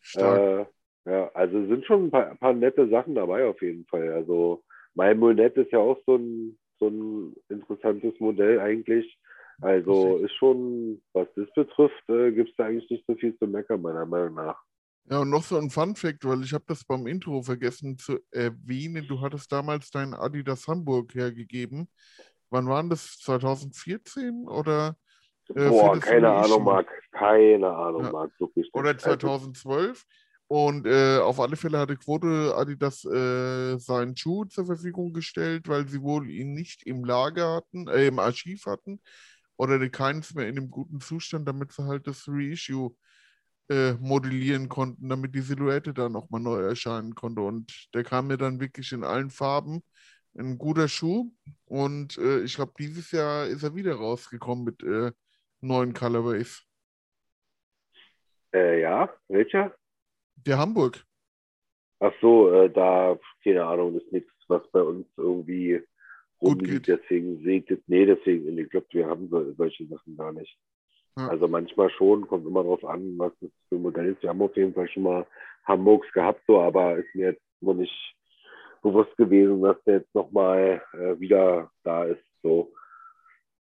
Stark. 0.00 0.68
Äh, 1.06 1.10
ja, 1.10 1.30
also 1.34 1.66
sind 1.66 1.84
schon 1.86 2.06
ein 2.06 2.10
paar, 2.10 2.34
paar 2.36 2.52
nette 2.52 2.88
Sachen 2.88 3.14
dabei 3.14 3.46
auf 3.46 3.60
jeden 3.62 3.86
Fall. 3.86 4.12
Also 4.12 4.62
mein 4.94 5.18
Mulnet 5.18 5.56
ist 5.56 5.72
ja 5.72 5.78
auch 5.78 5.98
so 6.06 6.16
ein, 6.16 6.58
so 6.78 6.88
ein 6.88 7.34
interessantes 7.48 8.18
Modell 8.20 8.60
eigentlich. 8.60 9.18
Also 9.60 10.18
ist 10.18 10.34
schon, 10.34 11.02
was 11.12 11.26
das 11.34 11.52
betrifft, 11.54 12.08
äh, 12.08 12.30
gibt 12.30 12.50
es 12.50 12.56
da 12.56 12.66
eigentlich 12.66 12.88
nicht 12.90 13.04
so 13.06 13.16
viel 13.16 13.36
zu 13.38 13.46
meckern, 13.46 13.82
meiner 13.82 14.06
Meinung 14.06 14.34
nach. 14.34 14.62
Ja, 15.10 15.20
und 15.20 15.30
noch 15.30 15.42
so 15.42 15.56
ein 15.56 15.70
Fun-Fact, 15.70 16.26
weil 16.26 16.42
ich 16.42 16.52
habe 16.52 16.64
das 16.68 16.84
beim 16.84 17.06
Intro 17.06 17.42
vergessen 17.42 17.96
zu 17.96 18.18
erwähnen. 18.30 19.06
Du 19.08 19.20
hattest 19.20 19.50
damals 19.50 19.90
dein 19.90 20.12
Adidas 20.12 20.68
Hamburg 20.68 21.14
hergegeben. 21.14 21.88
Wann 22.50 22.66
waren 22.68 22.90
das? 22.90 23.18
2014 23.18 24.46
oder, 24.48 24.96
Äh, 25.54 25.68
Boah, 25.68 25.98
keine. 25.98 26.30
Ahnung, 26.30 26.64
Marc. 26.64 26.88
Keine 27.10 27.74
Ahnung, 27.74 28.04
Ja. 28.04 28.12
Marc. 28.12 28.32
Wirklich 28.38 28.68
oder 28.74 28.90
Also, 28.90 29.04
2012? 29.16 30.04
Und 30.46 30.86
äh, 30.86 31.18
auf 31.18 31.40
alle 31.40 31.56
Fälle 31.56 31.78
hatte 31.78 31.96
Quote 31.96 32.54
Adidas 32.56 33.04
äh, 33.04 33.76
seinen 33.78 34.16
Schuh 34.16 34.44
zur 34.46 34.66
Verfügung 34.66 35.12
gestellt, 35.12 35.68
weil 35.68 35.86
sie 35.86 36.00
wohl 36.02 36.28
ihn 36.30 36.54
nicht 36.54 36.86
im 36.86 37.04
Lager 37.04 37.56
hatten, 37.56 37.86
äh, 37.88 38.06
im 38.06 38.18
Archiv 38.18 38.64
hatten 38.66 39.00
oder 39.56 39.86
keins 39.90 40.34
mehr 40.34 40.48
in 40.48 40.56
einem 40.56 40.70
guten 40.70 41.00
Zustand, 41.00 41.46
damit 41.48 41.72
sie 41.72 41.86
halt 41.86 42.06
das 42.06 42.24
Reissue 42.28 42.94
äh, 43.68 43.92
modellieren 43.94 44.68
konnten, 44.70 45.08
damit 45.10 45.34
die 45.34 45.42
Silhouette 45.42 45.92
dann 45.92 46.12
nochmal 46.12 46.40
neu 46.40 46.60
erscheinen 46.60 47.14
konnte. 47.14 47.42
Und 47.42 47.88
der 47.92 48.04
kam 48.04 48.28
mir 48.28 48.38
dann 48.38 48.60
wirklich 48.60 48.92
in 48.92 49.04
allen 49.04 49.28
Farben. 49.30 49.82
Ein 50.34 50.58
guter 50.58 50.88
Schuh. 50.88 51.30
Und 51.66 52.18
äh, 52.18 52.40
ich 52.42 52.54
glaube, 52.56 52.72
dieses 52.78 53.10
Jahr 53.12 53.46
ist 53.46 53.62
er 53.62 53.74
wieder 53.74 53.94
rausgekommen 53.94 54.64
mit 54.64 54.82
äh, 54.82 55.12
neuen 55.60 55.94
Colorways. 55.94 56.64
äh, 58.54 58.80
ja, 58.80 59.12
welcher? 59.28 59.74
Der 60.36 60.58
Hamburg. 60.58 61.04
Ach 62.00 62.12
so, 62.20 62.52
äh, 62.52 62.70
da, 62.70 63.18
keine 63.42 63.64
Ahnung, 63.66 63.96
ist 63.96 64.12
nichts, 64.12 64.32
was 64.48 64.62
bei 64.70 64.80
uns 64.82 65.06
irgendwie 65.16 65.82
Gut 66.38 66.60
rumliegt. 66.60 66.86
geht. 66.86 67.00
Deswegen 67.02 67.42
segnet, 67.42 67.82
nee, 67.88 68.06
deswegen, 68.06 68.56
ich 68.56 68.70
glaube, 68.70 68.86
wir 68.90 69.06
haben 69.06 69.28
so, 69.28 69.52
solche 69.54 69.86
Sachen 69.86 70.16
gar 70.16 70.32
nicht. 70.32 70.56
Ja. 71.16 71.28
Also 71.28 71.48
manchmal 71.48 71.90
schon, 71.90 72.26
kommt 72.28 72.46
immer 72.46 72.62
drauf 72.62 72.84
an, 72.84 73.18
was 73.18 73.32
das 73.40 73.50
für 73.68 73.76
ein 73.76 73.82
Modell 73.82 74.12
ist. 74.12 74.22
Wir 74.22 74.30
haben 74.30 74.42
auf 74.42 74.56
jeden 74.56 74.74
Fall 74.74 74.88
schon 74.88 75.02
mal 75.02 75.26
Hamburgs 75.64 76.10
gehabt, 76.12 76.42
so, 76.46 76.60
aber 76.60 76.96
ist 76.96 77.12
mir 77.14 77.32
jetzt 77.32 77.42
noch 77.60 77.74
nicht 77.74 78.16
bewusst 78.82 79.16
gewesen, 79.16 79.62
dass 79.62 79.76
der 79.84 79.98
jetzt 79.98 80.14
nochmal 80.14 80.82
äh, 80.92 81.18
wieder 81.18 81.70
da 81.84 82.04
ist. 82.04 82.22
So. 82.42 82.72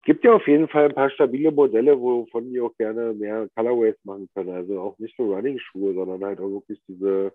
Gibt 0.03 0.23
ja 0.23 0.33
auf 0.33 0.47
jeden 0.47 0.67
Fall 0.67 0.85
ein 0.85 0.95
paar 0.95 1.09
stabile 1.11 1.51
Modelle, 1.51 1.99
wovon 1.99 2.51
die 2.51 2.59
auch 2.59 2.75
gerne 2.77 3.13
mehr 3.13 3.47
Colorways 3.55 3.95
machen 4.03 4.27
können. 4.33 4.49
Also 4.49 4.79
auch 4.79 4.97
nicht 4.97 5.17
nur 5.19 5.35
Running-Schuhe, 5.35 5.93
sondern 5.93 6.23
halt 6.23 6.39
auch 6.39 6.49
wirklich 6.49 6.81
diese 6.87 7.33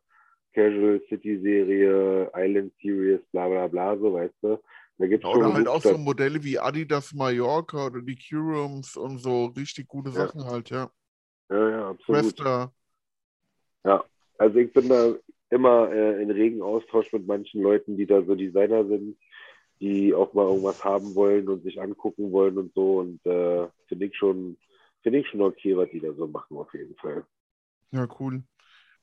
Casual 0.52 1.00
City 1.08 1.38
Serie, 1.40 2.30
Island 2.34 2.72
Series, 2.82 3.20
bla 3.30 3.48
bla 3.48 3.66
bla, 3.68 3.96
so 3.96 4.12
weißt 4.12 4.34
du. 4.42 4.58
Da 4.98 5.06
gibt's 5.06 5.28
schon 5.28 5.38
Oder 5.38 5.54
halt 5.54 5.68
auch 5.68 5.82
so 5.82 5.98
Modelle 5.98 6.42
wie 6.42 6.58
Adidas 6.58 7.12
Mallorca 7.12 7.86
oder 7.86 8.00
die 8.00 8.16
Curums 8.16 8.96
und 8.96 9.18
so 9.18 9.46
richtig 9.56 9.86
gute 9.86 10.10
Ja. 10.10 10.26
Sachen 10.26 10.44
halt, 10.44 10.70
ja. 10.70 10.90
Ja, 11.50 11.70
ja, 11.70 11.90
absolut. 11.90 12.22
Questa. 12.22 12.72
Also 14.38 14.58
ich 14.58 14.72
bin 14.72 14.88
da 14.88 15.14
immer 15.50 15.90
äh, 15.92 16.22
in 16.22 16.30
regen 16.30 16.62
Austausch 16.62 17.12
mit 17.12 17.26
manchen 17.26 17.62
Leuten, 17.62 17.96
die 17.96 18.06
da 18.06 18.22
so 18.22 18.34
Designer 18.34 18.86
sind, 18.86 19.16
die 19.80 20.14
auch 20.14 20.34
mal 20.34 20.46
irgendwas 20.46 20.84
haben 20.84 21.14
wollen 21.14 21.48
und 21.48 21.62
sich 21.64 21.80
angucken 21.80 22.32
wollen 22.32 22.58
und 22.58 22.74
so. 22.74 22.98
Und 23.00 23.24
äh, 23.26 23.68
finde 23.88 24.06
ich 24.06 24.16
schon, 24.16 24.58
finde 25.02 25.20
ich 25.20 25.28
schon 25.28 25.42
okay, 25.42 25.76
was 25.76 25.90
die 25.90 26.00
da 26.00 26.12
so 26.14 26.26
machen, 26.26 26.56
auf 26.58 26.72
jeden 26.74 26.96
Fall. 26.96 27.26
Ja, 27.92 28.06
cool. 28.20 28.42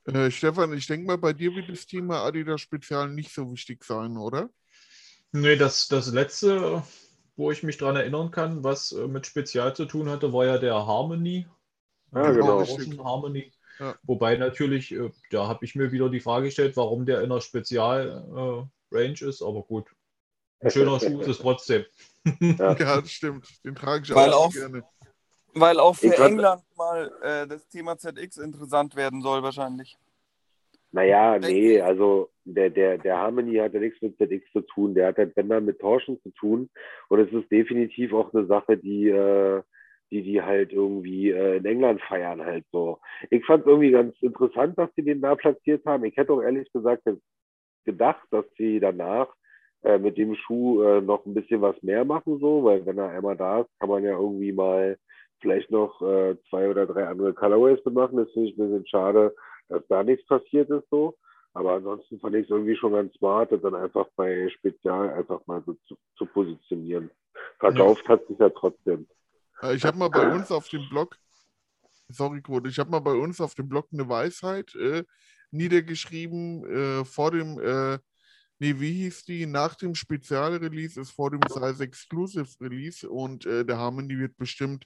Äh, 0.06 0.32
Stefan, 0.32 0.74
ich 0.74 0.88
denke 0.88 1.08
mal, 1.08 1.18
bei 1.18 1.34
dir 1.34 1.56
wird 1.56 1.70
das 1.70 1.86
Thema 1.88 2.24
Adidas 2.26 2.62
Spezial 2.62 3.10
nicht 3.12 3.34
so 3.34 3.52
wichtig 3.52 3.84
sein, 3.84 4.18
oder? 4.18 4.50
Nee, 5.32 5.56
das, 5.56 5.88
das 5.88 6.12
letzte, 6.14 6.84
wo 7.36 7.52
ich 7.52 7.64
mich 7.64 7.78
dran 7.78 7.96
erinnern 7.96 8.32
kann, 8.32 8.64
was 8.64 8.92
äh, 8.92 9.08
mit 9.08 9.26
Spezial 9.26 9.76
zu 9.76 9.86
tun 9.86 10.10
hatte, 10.10 10.32
war 10.34 10.46
ja 10.46 10.58
der 10.58 10.76
Harmony. 10.76 11.48
Ja, 12.14 12.32
Der 12.32 12.34
genau. 12.34 12.60
Harmony. 13.04 13.53
Ja. 13.80 13.96
Wobei 14.04 14.38
natürlich, 14.38 14.92
äh, 14.94 15.10
da 15.32 15.48
habe 15.48 15.66
ich 15.66 15.76
mir 15.76 15.92
wieder 15.92 16.10
die 16.10 16.20
Frage 16.20 16.46
gestellt, 16.46 16.78
warum 16.78 17.06
der 17.06 17.22
in 17.22 17.30
der 17.30 17.42
Spezial-Range 17.42 19.22
ist, 19.22 19.42
aber 19.42 19.64
gut. 19.64 19.90
Ein 20.60 20.72
schöner 20.72 21.00
Schuh 21.00 21.20
ist 21.22 21.28
es 21.28 21.40
trotzdem. 21.40 21.86
Ja. 22.40 22.74
Ja, 22.80 23.02
das 23.02 23.12
stimmt. 23.12 23.48
Den 23.66 23.76
trage 23.76 24.04
ich 24.04 24.16
Weil 24.16 24.32
auch 24.32 24.46
auch- 24.48 24.54
gerne. 24.54 24.84
Weil 25.56 25.80
auch 25.80 25.96
für 25.96 26.08
Ich 26.08 26.18
England 26.20 26.64
mal 26.76 27.12
äh, 27.22 27.46
das 27.46 27.68
Thema 27.68 27.96
ZX 27.98 28.38
interessant 28.38 28.96
werden 28.96 29.22
soll, 29.22 29.44
wahrscheinlich. 29.44 29.96
Naja, 30.92 31.38
nee, 31.38 31.80
also 31.80 32.30
der, 32.44 32.70
der, 32.72 32.98
der 32.98 33.18
Harmony 33.20 33.56
hat 33.58 33.74
ja 33.74 33.80
nichts 33.80 34.02
mit 34.02 34.18
ZX 34.18 34.52
zu 34.52 34.62
tun, 34.62 34.96
der 34.96 35.08
hat 35.08 35.18
halt 35.18 35.36
wenn 35.36 35.50
dann 35.50 35.66
mit 35.66 35.80
Torschen 35.80 36.20
zu 36.24 36.32
tun. 36.32 36.70
Und 37.10 37.20
es 37.20 37.32
ist 37.32 37.52
definitiv 37.52 38.14
auch 38.14 38.34
eine 38.34 38.46
Sache, 38.48 38.78
die, 38.78 39.10
äh, 39.10 39.62
die 40.14 40.22
die 40.22 40.42
halt 40.42 40.72
irgendwie 40.72 41.32
äh, 41.32 41.58
in 41.58 41.66
England 41.66 42.02
feiern 42.02 42.46
halt 42.46 42.66
so. 42.72 43.00
Ich 43.32 43.44
fand 43.46 43.62
es 43.62 43.68
irgendwie 43.68 43.92
ganz 43.92 44.16
interessant, 44.22 44.78
dass 44.78 44.90
sie 44.96 45.04
den 45.04 45.22
da 45.22 45.36
platziert 45.36 45.84
haben. 45.86 46.06
Ich 46.06 46.16
hätte 46.16 46.34
auch 46.34 46.42
ehrlich 46.42 46.72
gesagt 46.72 47.04
gedacht, 47.84 48.26
dass 48.30 48.46
sie 48.58 48.80
danach 48.80 49.28
äh, 49.82 49.98
mit 49.98 50.18
dem 50.18 50.36
Schuh 50.36 50.84
äh, 50.84 51.02
noch 51.02 51.26
ein 51.26 51.34
bisschen 51.34 51.62
was 51.62 51.82
mehr 51.82 52.06
machen, 52.06 52.40
so, 52.40 52.64
weil 52.64 52.86
wenn 52.86 53.00
er 53.00 53.10
einmal 53.10 53.36
da 53.36 53.62
ist, 53.62 53.70
kann 53.80 53.90
man 53.90 54.04
ja 54.04 54.12
irgendwie 54.12 54.52
mal 54.52 54.98
vielleicht 55.42 55.72
noch 55.72 56.00
äh, 56.02 56.38
zwei 56.50 56.70
oder 56.70 56.86
drei 56.86 57.08
andere 57.08 57.34
Colorways 57.34 57.84
mitmachen. 57.84 58.18
Das 58.18 58.32
finde 58.32 58.50
ich 58.50 58.58
ein 58.58 58.70
bisschen 58.70 58.88
schade, 58.88 59.36
dass 59.68 59.86
da 59.88 60.04
nichts 60.04 60.26
passiert 60.28 60.70
ist 60.70 60.88
so. 60.92 61.16
Aber 61.56 61.74
ansonsten 61.74 62.20
fand 62.20 62.36
ich 62.36 62.46
es 62.46 62.50
irgendwie 62.50 62.76
schon 62.76 62.94
ganz 62.94 63.14
smart, 63.16 63.52
das 63.52 63.62
dann 63.62 63.76
einfach 63.76 64.08
bei 64.16 64.50
Spezial 64.50 65.10
einfach 65.10 65.46
mal 65.48 65.62
so 65.66 65.74
zu, 65.88 65.96
zu 66.18 66.26
positionieren. 66.26 67.12
Verkauft 67.60 68.08
hat 68.08 68.26
sich 68.28 68.40
ja 68.40 68.50
trotzdem. 68.50 69.08
Äh, 69.64 69.76
Ich 69.76 69.86
habe 69.86 69.98
mal 69.98 70.10
bei 70.10 70.30
uns 70.30 70.52
auf 70.52 70.68
dem 70.70 70.88
Blog, 70.90 71.18
sorry, 72.10 72.42
Quote, 72.42 72.70
ich 72.70 72.80
habe 72.80 72.92
mal 72.92 73.00
bei 73.00 73.14
uns 73.14 73.40
auf 73.42 73.56
dem 73.56 73.70
Blog 73.70 73.88
eine 73.92 74.08
Weisheit 74.08 74.76
äh, 74.76 75.04
niedergeschrieben, 75.52 76.66
äh, 76.66 77.06
vor 77.06 77.32
dem, 77.32 77.60
äh, 77.60 78.00
nee, 78.60 78.80
wie 78.80 78.94
hieß 78.94 79.26
die? 79.26 79.46
Nach 79.46 79.76
dem 79.76 79.96
Spezialrelease 79.96 81.00
ist 81.00 81.12
vor 81.12 81.32
dem 81.32 81.42
Size 81.50 81.84
Exclusive 81.84 82.48
Release 82.60 83.08
und 83.10 83.46
äh, 83.46 83.66
der 83.66 83.78
Harmony 83.78 84.18
wird 84.18 84.38
bestimmt 84.38 84.86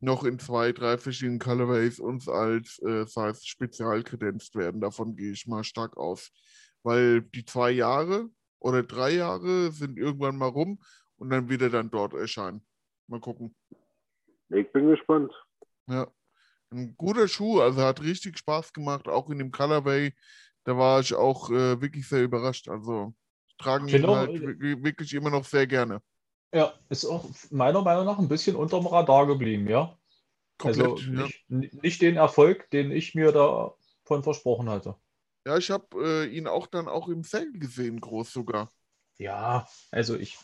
noch 0.00 0.24
in 0.24 0.38
zwei, 0.38 0.72
drei 0.72 0.98
verschiedenen 0.98 1.38
Colorways 1.38 1.98
uns 1.98 2.28
als 2.28 2.78
äh, 2.80 3.06
Size 3.06 3.40
Spezial 3.44 4.02
kredenzt 4.02 4.54
werden. 4.54 4.80
Davon 4.80 5.16
gehe 5.16 5.32
ich 5.32 5.46
mal 5.46 5.64
stark 5.64 5.96
aus. 5.96 6.30
Weil 6.84 7.22
die 7.22 7.44
zwei 7.44 7.70
Jahre 7.70 8.28
oder 8.58 8.82
drei 8.82 9.12
Jahre 9.12 9.70
sind 9.70 9.98
irgendwann 9.98 10.36
mal 10.36 10.48
rum 10.48 10.80
und 11.16 11.30
dann 11.30 11.48
wird 11.48 11.62
er 11.62 11.70
dann 11.70 11.90
dort 11.90 12.12
erscheinen. 12.14 12.66
Mal 13.06 13.20
gucken. 13.20 13.54
Ich 14.52 14.70
bin 14.72 14.86
gespannt. 14.88 15.32
Ja, 15.88 16.10
ein 16.72 16.96
guter 16.96 17.28
Schuh, 17.28 17.60
also 17.62 17.82
hat 17.82 18.02
richtig 18.02 18.38
Spaß 18.38 18.72
gemacht, 18.72 19.08
auch 19.08 19.30
in 19.30 19.38
dem 19.38 19.52
Colorway. 19.52 20.14
Da 20.64 20.76
war 20.78 21.00
ich 21.00 21.14
auch 21.14 21.50
äh, 21.50 21.80
wirklich 21.82 22.08
sehr 22.08 22.24
überrascht. 22.24 22.68
Also 22.68 23.14
tragen 23.58 23.88
ihn 23.88 24.02
Genau. 24.02 24.14
halt 24.14 24.40
wi- 24.40 24.82
wirklich 24.84 25.14
immer 25.14 25.30
noch 25.30 25.44
sehr 25.46 25.66
gerne. 25.66 26.02
Ja, 26.54 26.74
ist 26.90 27.04
auch 27.06 27.24
meiner 27.50 27.82
Meinung 27.82 28.04
nach 28.06 28.18
ein 28.18 28.28
bisschen 28.28 28.56
unterm 28.56 28.86
Radar 28.86 29.26
geblieben, 29.26 29.68
ja. 29.68 29.96
Komplett, 30.58 30.96
Also 30.96 31.04
ja. 31.12 31.28
nicht, 31.28 31.44
n- 31.50 31.70
nicht 31.82 32.02
den 32.02 32.16
Erfolg, 32.16 32.70
den 32.70 32.90
ich 32.92 33.14
mir 33.14 33.32
davon 33.32 34.22
versprochen 34.24 34.70
hatte. 34.70 34.96
Ja, 35.46 35.56
ich 35.58 35.70
habe 35.70 35.86
äh, 36.24 36.26
ihn 36.36 36.46
auch 36.48 36.66
dann 36.66 36.88
auch 36.88 37.08
im 37.08 37.22
Sale 37.24 37.52
gesehen, 37.52 38.00
groß 38.00 38.32
sogar. 38.32 38.70
Ja, 39.18 39.66
also 39.90 40.16
ich, 40.16 40.38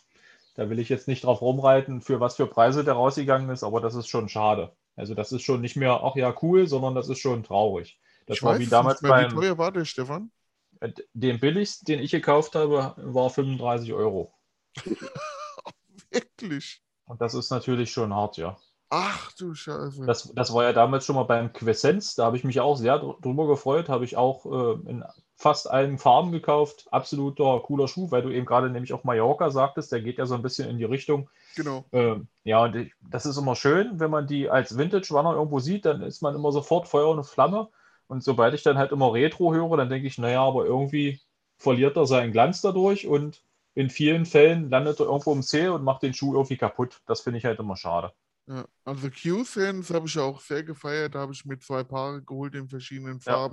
da 0.59 0.69
will 0.69 0.81
ich 0.81 0.89
jetzt 0.89 1.07
nicht 1.07 1.23
drauf 1.23 1.41
rumreiten, 1.41 2.01
für 2.03 2.19
was 2.19 2.35
für 2.35 2.49
Preise 2.49 2.83
der 2.83 2.95
rausgegangen 2.95 3.49
ist, 3.51 3.63
aber 3.63 3.81
das 3.81 3.95
ist 3.95 4.09
schon 4.09 4.29
schade. 4.29 4.73
Also 4.97 5.15
das 5.15 5.31
ist 5.31 5.43
schon 5.43 5.61
nicht 5.61 5.77
mehr, 5.77 6.01
ach 6.03 6.17
ja, 6.17 6.35
cool, 6.43 6.67
sondern 6.67 6.97
das 6.97 7.09
ist 7.09 7.21
schon 7.21 7.45
traurig. 7.45 8.01
Das 8.27 8.39
ich 8.39 8.43
war 8.43 8.59
wie 8.59 8.67
damals 8.67 9.01
nicht 9.01 9.15
mehr, 9.15 9.21
wie 9.21 9.29
beim, 9.29 9.39
teuer 9.41 9.57
war 9.57 9.71
der, 9.71 9.85
Stefan? 9.85 10.33
äh, 10.81 10.91
den 11.13 11.39
billigsten, 11.39 11.87
den 11.87 12.01
ich 12.01 12.11
gekauft 12.11 12.57
habe, 12.57 12.93
war 12.97 13.31
35 13.31 13.93
Euro. 13.93 14.35
Wirklich? 16.11 16.83
Und 17.07 17.21
das 17.21 17.35
ist 17.35 17.51
natürlich 17.51 17.93
schon 17.93 18.13
hart, 18.13 18.37
ja. 18.37 18.57
Ach 18.91 19.31
du 19.35 19.55
Scheiße. 19.55 20.05
Das, 20.07 20.33
das 20.35 20.53
war 20.53 20.65
ja 20.65 20.73
damals 20.73 21.07
schon 21.07 21.15
mal 21.15 21.23
beim 21.23 21.53
Quiescenz, 21.53 22.17
da 22.17 22.25
habe 22.25 22.37
ich 22.37 22.43
mich 22.43 22.59
auch 22.59 22.77
sehr 22.77 22.99
dr- 22.99 23.21
drüber 23.21 23.47
gefreut, 23.47 23.89
habe 23.89 24.05
ich 24.05 24.17
auch 24.17 24.45
äh, 24.47 24.91
in 24.91 25.05
fast 25.39 25.71
allen 25.71 25.99
Farben 25.99 26.33
gekauft. 26.33 26.89
Absoluter 26.91 27.61
cooler 27.61 27.89
Schuh, 27.89 28.11
weil 28.11 28.23
du 28.23 28.31
eben 28.31 28.45
gerade 28.45 28.71
nämlich 28.71 28.93
auch 28.93 29.05
Mallorca 29.05 29.51
sagtest, 29.51 29.93
der 29.93 30.03
geht 30.03 30.19
ja 30.19 30.27
so 30.27 30.35
ein 30.35 30.43
bisschen 30.43 30.69
in 30.69 30.79
die 30.79 30.85
Richtung. 30.85 31.31
genau. 31.55 31.85
Ähm, 31.93 32.29
ja, 32.45 32.65
und 32.65 32.75
ich, 32.75 32.93
das 33.09 33.25
ist 33.25 33.39
immer 33.39 33.55
schön, 33.55 34.01
wenn 34.01 34.11
man 34.11 34.27
die 34.27 34.51
als 34.51 34.77
Vintage-Runner 34.77 35.35
irgendwo 35.35 35.61
sieht, 35.61 35.85
dann 35.85 36.03
ist 36.03 36.23
man 36.23 36.35
immer 36.35 36.51
sofort 36.53 36.89
Feuer 36.89 37.09
und 37.11 37.25
Flamme. 37.25 37.69
Und 38.09 38.25
sobald 38.25 38.55
ich 38.55 38.63
dann 38.65 38.79
halt 38.79 38.91
immer 38.91 39.13
Retro 39.13 39.55
höre, 39.55 39.77
dann 39.77 39.89
denke 39.89 40.09
ich, 40.09 40.19
naja, 40.19 40.43
aber 40.43 40.65
irgendwie 40.67 41.21
verliert 41.57 41.97
er 41.97 42.07
seinen 42.07 42.33
Glanz 42.33 42.61
dadurch 42.61 43.07
und 43.07 43.43
in 43.75 43.91
vielen 43.91 44.27
Fällen 44.27 44.71
landet 44.71 44.99
er 44.99 45.07
irgendwo 45.07 45.33
im 45.33 45.43
Zähl 45.43 45.71
und 45.71 45.85
macht 45.85 46.03
den 46.03 46.15
Schuh 46.15 46.35
irgendwie 46.35 46.57
kaputt. 46.57 47.01
Das 47.07 47.21
finde 47.21 47.39
ich 47.39 47.45
halt 47.45 47.61
immer 47.61 47.77
schade. 47.77 48.13
Ja, 48.49 48.65
also 48.85 49.11
Q-Fans 49.11 49.91
habe 49.91 50.07
ich 50.07 50.19
auch 50.19 50.41
sehr 50.41 50.65
gefeiert. 50.65 51.15
Da 51.15 51.21
habe 51.21 51.33
ich 51.33 51.45
mir 51.45 51.59
zwei 51.59 51.85
Paare 51.85 52.23
geholt 52.23 52.55
in 52.55 52.69
verschiedenen 52.69 53.21
Ja. 53.25 53.51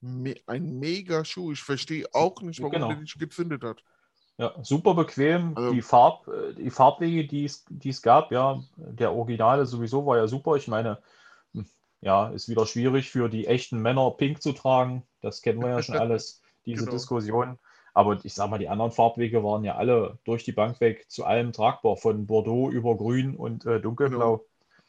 Me 0.00 0.36
ein 0.46 0.78
mega 0.78 1.24
Schuh. 1.24 1.52
Ich 1.52 1.62
verstehe 1.62 2.06
auch 2.12 2.40
nicht, 2.42 2.60
warum 2.60 2.72
Genau. 2.72 2.88
der 2.88 2.98
nicht 2.98 3.18
gezündet 3.18 3.64
hat. 3.64 3.82
Ja, 4.36 4.54
super 4.62 4.94
bequem. 4.94 5.56
Also- 5.56 5.72
die, 5.72 5.82
Farb, 5.82 6.28
äh, 6.28 6.54
die 6.54 6.70
Farbwege, 6.70 7.26
die 7.26 7.44
es, 7.44 7.64
die 7.68 7.88
es 7.88 8.02
gab, 8.02 8.30
ja, 8.30 8.62
der 8.76 9.12
Originale 9.12 9.66
sowieso 9.66 10.06
war 10.06 10.16
ja 10.18 10.28
super. 10.28 10.54
Ich 10.54 10.68
meine, 10.68 10.98
hm, 11.52 11.66
ja, 12.00 12.28
ist 12.28 12.48
wieder 12.48 12.64
schwierig 12.66 13.10
für 13.10 13.28
die 13.28 13.46
echten 13.48 13.80
Männer 13.82 14.10
pink 14.12 14.40
zu 14.40 14.52
tragen. 14.52 15.02
Das 15.20 15.42
kennen 15.42 15.60
wir 15.60 15.70
ja 15.70 15.82
schon 15.82 15.96
alles, 16.00 16.40
diese 16.64 16.84
Genau. 16.84 16.92
Diskussion. 16.92 17.58
Aber 17.94 18.24
ich 18.24 18.32
sag 18.34 18.48
mal, 18.48 18.58
die 18.58 18.68
anderen 18.68 18.92
Farbwege 18.92 19.42
waren 19.42 19.64
ja 19.64 19.74
alle 19.74 20.18
durch 20.22 20.44
die 20.44 20.52
Bank 20.52 20.80
weg 20.80 21.06
zu 21.10 21.24
allem 21.24 21.52
tragbar, 21.52 21.96
von 21.96 22.26
Bordeaux 22.26 22.70
über 22.70 22.96
Grün 22.96 23.34
und 23.34 23.66
äh, 23.66 23.80
Dunkelblau. 23.80 24.44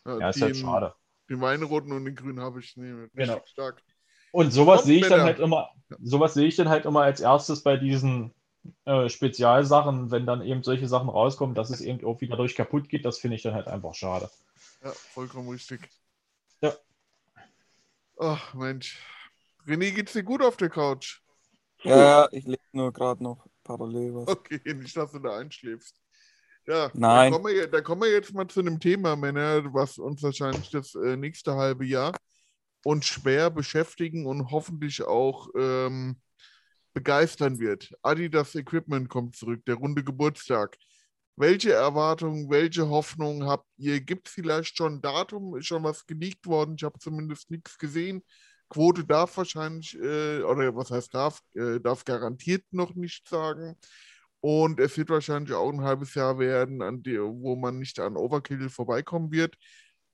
Ja, 0.06 0.30
ist 0.30 0.40
halt 0.41 0.57
schade. 0.57 0.94
Den 1.27 1.41
Weinroten 1.41 1.91
und 1.91 2.06
den 2.06 2.15
Grünen 2.15 2.40
habe 2.40 2.60
ich 2.60 2.77
nee, 2.77 2.91
richtig 2.91 3.14
Genau. 3.15 3.41
stark. 3.45 3.81
Und 4.32 4.52
sowas 4.52 4.84
sehe 4.84 5.00
ich 5.00 5.08
dann 5.08 5.22
halt 5.22 5.40
immer, 5.40 5.70
sowas 6.02 6.34
sehe 6.34 6.48
ich 6.48 6.56
dann 6.56 6.70
halt 6.70 6.86
immer 6.86 7.02
als 7.02 7.20
erstes 7.20 7.64
bei 7.64 7.78
diesen 7.78 8.34
äh, 8.86 9.10
Spezialsachen, 9.10 10.12
wenn 10.12 10.26
dann 10.26 10.42
eben 10.42 10.64
solche 10.64 10.88
Sachen 10.88 11.10
rauskommen, 11.10 11.56
dass 11.56 11.70
es 11.70 11.82
eben 11.82 12.00
irgendwie 12.00 12.28
dadurch 12.28 12.56
kaputt 12.56 12.90
geht, 12.90 13.06
das 13.06 13.18
finde 13.18 13.36
ich 13.36 13.44
dann 13.44 13.54
halt 13.54 13.68
einfach 13.68 13.96
schade. 13.96 14.30
Ja, 14.84 14.92
vollkommen 14.92 15.50
richtig. 15.50 15.90
Ja. 16.62 16.74
Ach, 18.20 18.54
Mensch. 18.54 19.00
René, 19.66 19.92
geht's 19.92 20.14
dir 20.14 20.24
gut 20.24 20.42
auf 20.42 20.58
der 20.58 20.70
Couch? 20.70 21.22
Ja, 21.84 21.98
ja, 21.98 22.30
ich 22.32 22.46
lese 22.46 22.60
nur 22.74 22.92
gerade 22.92 23.24
noch 23.24 23.46
parallel 23.64 24.16
was. 24.16 24.28
Okay, 24.28 24.74
nicht, 24.74 24.96
dass 24.96 25.12
du 25.12 25.20
da 25.20 25.38
einschläfst. 25.38 25.96
Ja, 26.68 26.92
Nein. 26.94 27.32
Da 27.32 27.38
kommen, 27.38 27.54
wir, 27.54 27.68
da 27.68 27.82
kommen 27.82 28.02
wir 28.02 28.12
jetzt 28.12 28.34
mal 28.34 28.48
zu 28.48 28.60
einem 28.60 28.80
Thema, 28.80 29.16
Männer, 29.16 29.74
was 29.74 29.98
uns 29.98 30.22
wahrscheinlich 30.22 30.70
das 30.70 30.94
äh, 30.96 31.16
nächste 31.16 31.56
halbe 31.56 31.86
Jahr 31.86 32.14
uns 32.84 33.06
schwer 33.06 33.50
beschäftigen 33.50 34.26
und 34.26 34.52
hoffentlich 34.52 35.04
auch 35.04 35.50
ähm, 35.58 36.20
begeistern 36.94 37.60
wird. 37.60 37.94
Adidas 38.02 38.56
Equipment 38.56 39.10
kommt 39.10 39.36
zurück, 39.36 39.64
der 39.66 39.76
runde 39.76 40.04
Geburtstag. 40.04 40.78
Welche 41.36 41.72
Erwartungen, 41.72 42.50
welche 42.50 42.90
Hoffnungen 42.90 43.48
habt 43.48 43.66
ihr? 43.78 44.02
Gibt 44.02 44.28
es 44.28 44.34
vielleicht 44.34 44.76
schon 44.76 44.96
ein 44.96 45.02
Datum? 45.02 45.56
Ist 45.56 45.68
schon 45.68 45.84
was 45.84 46.06
geleakt 46.06 46.46
worden? 46.48 46.76
Ich 46.78 46.84
habe 46.84 47.00
zumindest 47.00 47.50
nichts 47.50 47.78
gesehen. 47.78 48.24
Quote 48.70 49.06
darf 49.06 49.38
wahrscheinlich, 49.38 49.96
äh, 49.96 50.42
oder 50.42 50.76
was 50.76 50.92
heißt 50.92 51.14
darf, 51.14 51.42
äh, 51.56 51.80
darf 51.80 52.04
garantiert 52.06 52.66
noch 52.72 52.94
nicht 52.96 53.28
sagen. 53.28 53.78
Und 54.42 54.80
es 54.80 54.98
wird 54.98 55.10
wahrscheinlich 55.10 55.54
auch 55.54 55.72
ein 55.72 55.82
halbes 55.82 56.14
Jahr 56.16 56.40
werden, 56.40 57.04
die, 57.04 57.20
wo 57.20 57.56
man 57.56 57.80
nicht 57.80 58.00
an 58.00 58.16
Overkill 58.16 58.70
vorbeikommen 58.70 59.32
wird. 59.32 59.56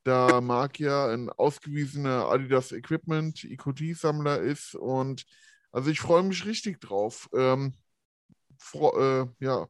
Da 0.05 0.39
Marc 0.39 0.79
ja 0.79 1.07
ein 1.07 1.31
ausgewiesener 1.31 2.29
Adidas 2.29 2.71
Equipment 2.71 3.43
EQT-Sammler 3.43 4.39
ist. 4.39 4.75
Und 4.75 5.25
also 5.71 5.89
ich 5.89 5.99
freue 5.99 6.21
mich 6.21 6.45
richtig 6.45 6.79
drauf. 6.79 7.27
Ähm, 7.33 7.73
äh, 8.73 9.25
ja, 9.39 9.65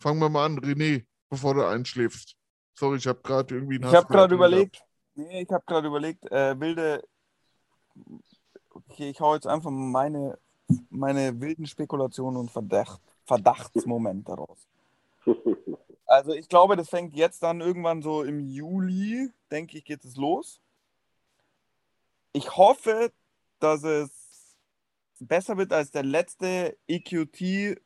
fangen 0.00 0.18
wir 0.18 0.28
mal 0.30 0.46
an, 0.46 0.58
René, 0.58 1.06
bevor 1.30 1.54
du 1.54 1.64
einschläfst. 1.64 2.34
Sorry, 2.74 2.96
ich 2.96 3.06
habe 3.06 3.20
gerade 3.22 3.54
irgendwie 3.54 3.76
einen 3.76 3.88
Ich 3.88 3.94
habe 3.94 4.08
gerade 4.08 4.34
überlegt, 4.34 4.82
nee, 5.14 5.42
ich 5.42 5.50
habe 5.50 5.64
gerade 5.64 5.86
überlegt, 5.86 6.24
äh, 6.32 6.58
wilde, 6.58 7.04
okay, 8.70 9.10
ich 9.10 9.20
hau 9.20 9.36
jetzt 9.36 9.46
einfach 9.46 9.70
meine, 9.70 10.38
meine 10.90 11.40
wilden 11.40 11.66
Spekulationen 11.66 12.36
und 12.36 12.50
Verdacht, 12.50 13.00
Verdachtsmomente 13.24 14.32
raus. 14.32 14.66
Also 16.08 16.32
ich 16.32 16.48
glaube, 16.48 16.74
das 16.74 16.88
fängt 16.88 17.14
jetzt 17.14 17.42
dann 17.42 17.60
irgendwann 17.60 18.00
so 18.00 18.22
im 18.22 18.40
Juli, 18.40 19.30
denke 19.50 19.76
ich, 19.76 19.84
geht 19.84 20.04
es 20.06 20.16
los. 20.16 20.58
Ich 22.32 22.56
hoffe, 22.56 23.12
dass 23.58 23.84
es 23.84 24.10
besser 25.20 25.58
wird 25.58 25.72
als 25.72 25.90
der 25.90 26.04
letzte 26.04 26.78
EQT 26.88 27.78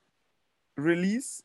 Release, 0.78 1.42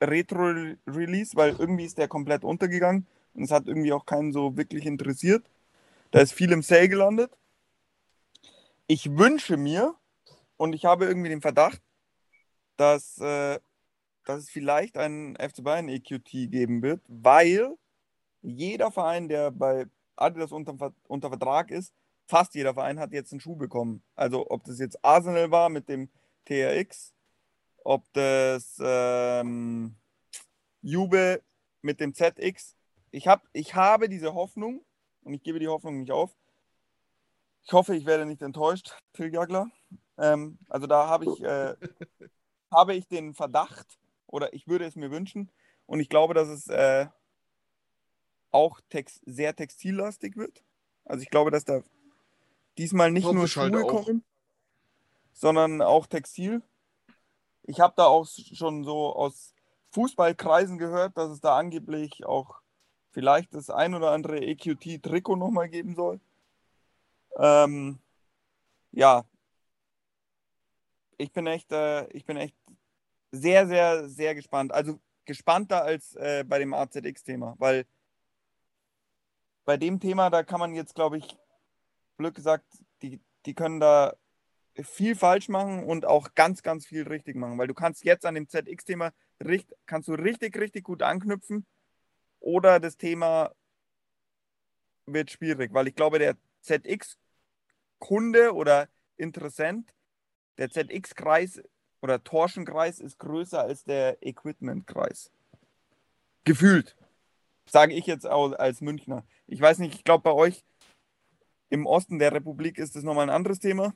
Retro 0.00 0.76
Release, 0.86 1.36
weil 1.36 1.56
irgendwie 1.58 1.84
ist 1.84 1.98
der 1.98 2.06
komplett 2.06 2.44
untergegangen 2.44 3.08
und 3.34 3.42
es 3.42 3.50
hat 3.50 3.66
irgendwie 3.66 3.92
auch 3.92 4.06
keinen 4.06 4.32
so 4.32 4.56
wirklich 4.56 4.86
interessiert. 4.86 5.44
Da 6.12 6.20
ist 6.20 6.32
viel 6.32 6.52
im 6.52 6.62
Sale 6.62 6.88
gelandet. 6.88 7.32
Ich 8.86 9.18
wünsche 9.18 9.56
mir 9.56 9.96
und 10.56 10.74
ich 10.74 10.84
habe 10.84 11.06
irgendwie 11.06 11.28
den 11.28 11.42
Verdacht, 11.42 11.82
dass, 12.76 13.18
äh, 13.18 13.58
dass 14.28 14.42
es 14.42 14.50
vielleicht 14.50 14.98
einen 14.98 15.36
FC 15.36 15.64
Bayern 15.64 15.88
EQT 15.88 16.30
geben 16.50 16.82
wird, 16.82 17.00
weil 17.08 17.74
jeder 18.42 18.90
Verein, 18.92 19.26
der 19.28 19.50
bei 19.50 19.86
Adidas 20.16 20.52
unter, 20.52 20.92
unter 21.08 21.28
Vertrag 21.30 21.70
ist, 21.70 21.94
fast 22.26 22.54
jeder 22.54 22.74
Verein 22.74 23.00
hat 23.00 23.12
jetzt 23.12 23.32
einen 23.32 23.40
Schuh 23.40 23.56
bekommen. 23.56 24.02
Also 24.16 24.50
ob 24.50 24.64
das 24.64 24.78
jetzt 24.80 25.02
Arsenal 25.02 25.50
war 25.50 25.70
mit 25.70 25.88
dem 25.88 26.10
TRX, 26.44 27.14
ob 27.84 28.04
das 28.12 28.76
ähm, 28.82 29.96
Juve 30.82 31.42
mit 31.80 31.98
dem 31.98 32.12
ZX. 32.12 32.76
Ich, 33.10 33.26
hab, 33.26 33.42
ich 33.54 33.74
habe 33.74 34.10
diese 34.10 34.34
Hoffnung 34.34 34.84
und 35.22 35.32
ich 35.32 35.42
gebe 35.42 35.58
die 35.58 35.68
Hoffnung 35.68 36.00
nicht 36.00 36.12
auf. 36.12 36.36
Ich 37.62 37.72
hoffe, 37.72 37.96
ich 37.96 38.04
werde 38.04 38.26
nicht 38.26 38.42
enttäuscht, 38.42 38.94
Till 39.14 39.32
Jagler. 39.32 39.70
Ähm, 40.18 40.58
also 40.68 40.86
da 40.86 41.08
habe 41.08 41.24
ich, 41.24 41.42
äh, 41.42 41.74
habe 42.70 42.94
ich 42.94 43.08
den 43.08 43.32
Verdacht 43.32 43.98
oder 44.28 44.52
ich 44.54 44.68
würde 44.68 44.84
es 44.84 44.94
mir 44.94 45.10
wünschen 45.10 45.50
und 45.86 46.00
ich 46.00 46.08
glaube, 46.08 46.34
dass 46.34 46.48
es 46.48 46.68
äh, 46.68 47.06
auch 48.50 48.80
tex 48.88 49.20
sehr 49.26 49.54
textillastig 49.54 50.36
wird. 50.36 50.62
Also 51.04 51.22
ich 51.22 51.30
glaube, 51.30 51.50
dass 51.50 51.64
da 51.64 51.82
diesmal 52.76 53.10
nicht 53.10 53.24
nur 53.24 53.40
halt 53.40 53.50
Schuhe 53.50 53.84
auch. 53.84 54.04
kommen, 54.04 54.24
sondern 55.32 55.82
auch 55.82 56.06
Textil. 56.06 56.62
Ich 57.64 57.80
habe 57.80 57.94
da 57.96 58.06
auch 58.06 58.26
schon 58.26 58.84
so 58.84 59.14
aus 59.14 59.54
Fußballkreisen 59.90 60.78
gehört, 60.78 61.16
dass 61.16 61.30
es 61.30 61.40
da 61.40 61.56
angeblich 61.56 62.24
auch 62.24 62.60
vielleicht 63.10 63.54
das 63.54 63.70
ein 63.70 63.94
oder 63.94 64.12
andere 64.12 64.38
EQT-Trikot 64.38 65.36
nochmal 65.36 65.68
geben 65.68 65.94
soll. 65.94 66.20
Ähm, 67.36 67.98
ja, 68.92 69.24
ich 71.16 71.32
bin 71.32 71.46
echt, 71.46 71.72
äh, 71.72 72.06
ich 72.08 72.24
bin 72.24 72.36
echt 72.36 72.54
sehr, 73.30 73.66
sehr, 73.66 74.08
sehr 74.08 74.34
gespannt. 74.34 74.72
Also 74.72 75.00
gespannter 75.24 75.82
als 75.82 76.14
äh, 76.16 76.44
bei 76.46 76.58
dem 76.58 76.72
AZX-Thema, 76.74 77.54
weil 77.58 77.84
bei 79.64 79.76
dem 79.76 80.00
Thema, 80.00 80.30
da 80.30 80.42
kann 80.42 80.60
man 80.60 80.74
jetzt, 80.74 80.94
glaube 80.94 81.18
ich, 81.18 81.36
blöd 82.16 82.34
gesagt, 82.34 82.64
die, 83.02 83.20
die 83.44 83.54
können 83.54 83.80
da 83.80 84.16
viel 84.82 85.14
falsch 85.14 85.48
machen 85.48 85.84
und 85.84 86.06
auch 86.06 86.34
ganz, 86.34 86.62
ganz 86.62 86.86
viel 86.86 87.06
richtig 87.06 87.36
machen, 87.36 87.58
weil 87.58 87.66
du 87.66 87.74
kannst 87.74 88.04
jetzt 88.04 88.24
an 88.24 88.34
dem 88.34 88.48
ZX-Thema 88.48 89.12
richt, 89.44 89.74
kannst 89.86 90.08
du 90.08 90.14
richtig, 90.14 90.56
richtig 90.58 90.84
gut 90.84 91.02
anknüpfen 91.02 91.66
oder 92.40 92.80
das 92.80 92.96
Thema 92.96 93.52
wird 95.06 95.30
schwierig, 95.30 95.72
weil 95.72 95.88
ich 95.88 95.94
glaube, 95.94 96.18
der 96.18 96.36
ZX-Kunde 96.62 98.54
oder 98.54 98.88
Interessent, 99.16 99.94
der 100.58 100.70
ZX-Kreis 100.70 101.62
oder 102.00 102.22
Torschenkreis 102.22 103.00
ist 103.00 103.18
größer 103.18 103.60
als 103.60 103.84
der 103.84 104.18
Equipmentkreis. 104.26 105.30
Gefühlt. 106.44 106.96
Sage 107.66 107.94
ich 107.94 108.06
jetzt 108.06 108.26
auch 108.26 108.52
als 108.52 108.80
Münchner. 108.80 109.24
Ich 109.46 109.60
weiß 109.60 109.78
nicht, 109.78 109.94
ich 109.94 110.04
glaube 110.04 110.22
bei 110.22 110.32
euch 110.32 110.64
im 111.70 111.86
Osten 111.86 112.18
der 112.18 112.32
Republik 112.32 112.78
ist 112.78 112.96
das 112.96 113.02
nochmal 113.02 113.28
ein 113.28 113.34
anderes 113.34 113.58
Thema 113.58 113.94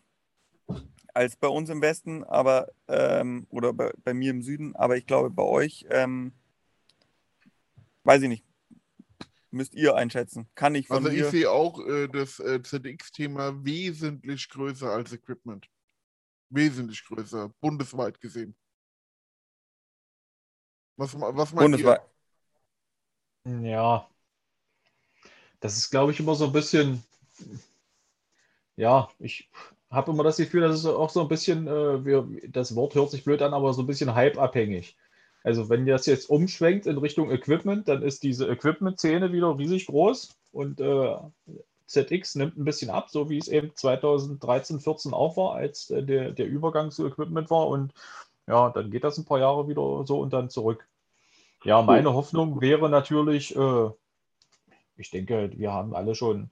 als 1.15 1.37
bei 1.37 1.49
uns 1.49 1.69
im 1.69 1.83
Westen, 1.83 2.25
aber 2.25 2.69
ähm, 2.89 3.47
oder 3.51 3.73
bei, 3.73 3.93
bei, 4.03 4.15
mir 4.15 4.31
im 4.31 4.43
Süden, 4.43 4.75
aber 4.77 4.97
ich 4.97 5.07
glaube 5.07 5.31
bei 5.31 5.43
euch, 5.43 5.87
ähm, 5.91 6.33
weiß 8.05 8.23
ich 8.23 8.29
nicht, 8.29 8.45
müsst 9.51 9.75
ihr 9.75 9.95
einschätzen. 9.95 10.49
Kann 10.55 10.75
ich 10.75 10.87
von 10.87 11.05
Also 11.05 11.09
ich 11.11 11.25
sehe 11.27 11.51
auch 11.51 11.85
äh, 11.87 12.09
das 12.09 12.41
äh, 12.41 12.63
ZX-Thema 12.63 13.65
wesentlich 13.65 14.49
größer 14.49 14.91
als 14.91 15.13
Equipment. 15.13 15.69
Wesentlich 16.55 17.05
größer, 17.05 17.49
bundesweit 17.61 18.21
gesehen. 18.21 18.55
Was, 20.97 21.19
was 21.19 21.53
meint 21.53 21.73
Bundesweit. 21.73 22.03
Ja, 23.45 24.09
das 25.61 25.77
ist, 25.77 25.91
glaube 25.91 26.13
ich, 26.13 26.21
immer 26.21 26.35
so 26.35 26.47
ein 26.47 26.53
bisschen, 26.53 27.03
ja, 28.77 29.09
ich 29.19 29.51
habe 29.91 30.13
immer 30.13 30.25
das 30.25 30.37
Gefühl, 30.37 30.61
dass 30.61 30.77
es 30.77 30.87
auch 30.87 31.11
so 31.11 31.23
ein 31.23 31.29
bisschen, 31.29 31.67
äh, 31.67 32.05
wir, 32.05 32.29
das 32.49 32.75
Wort 32.75 32.95
hört 32.95 33.11
sich 33.11 33.25
blöd 33.25 33.43
an, 33.43 33.55
aber 33.55 33.73
so 33.73 33.83
ein 33.83 33.87
bisschen 33.87 34.15
hype-abhängig. 34.15 34.97
Also 35.45 35.69
wenn 35.69 35.87
das 35.87 36.07
jetzt 36.07 36.31
umschwenkt 36.31 36.87
in 36.87 36.99
Richtung 36.99 37.31
Equipment, 37.31 37.89
dann 37.89 38.03
ist 38.03 38.23
diese 38.23 38.49
Equipment-Szene 38.49 39.33
wieder 39.33 39.59
riesig 39.59 39.87
groß 39.87 40.37
und 40.53 40.81
äh, 40.81 41.17
ZX 41.93 42.35
nimmt 42.37 42.59
ein 42.59 42.65
bisschen 42.65 42.91
ab, 42.91 43.11
so 43.11 43.31
wie 43.31 43.39
es 43.39 43.49
eben 43.49 43.73
2013, 43.75 44.81
14 44.81 45.15
auch 45.15 45.37
war, 45.37 45.55
als 45.55 45.91
äh, 45.91 46.03
der, 46.03 46.33
der 46.33 46.47
Übergang 46.47 46.91
zu 46.91 47.07
Equipment 47.07 47.51
war. 47.51 47.69
Und 47.69 47.93
ja, 48.47 48.71
dann 48.71 48.91
geht 48.91 49.05
das 49.05 49.19
ein 49.19 49.25
paar 49.25 49.39
Jahre 49.39 49.69
wieder 49.69 50.05
so 50.05 50.21
und 50.21 50.33
dann 50.33 50.51
zurück. 50.51 50.89
Ja, 51.65 51.81
meine 51.83 52.13
Hoffnung 52.13 52.61
wäre 52.61 52.89
natürlich, 52.89 53.55
äh, 53.55 53.91
ich 54.97 55.11
denke, 55.11 55.53
wir 55.55 55.73
haben 55.73 55.95
alle 55.95 56.15
schon 56.15 56.51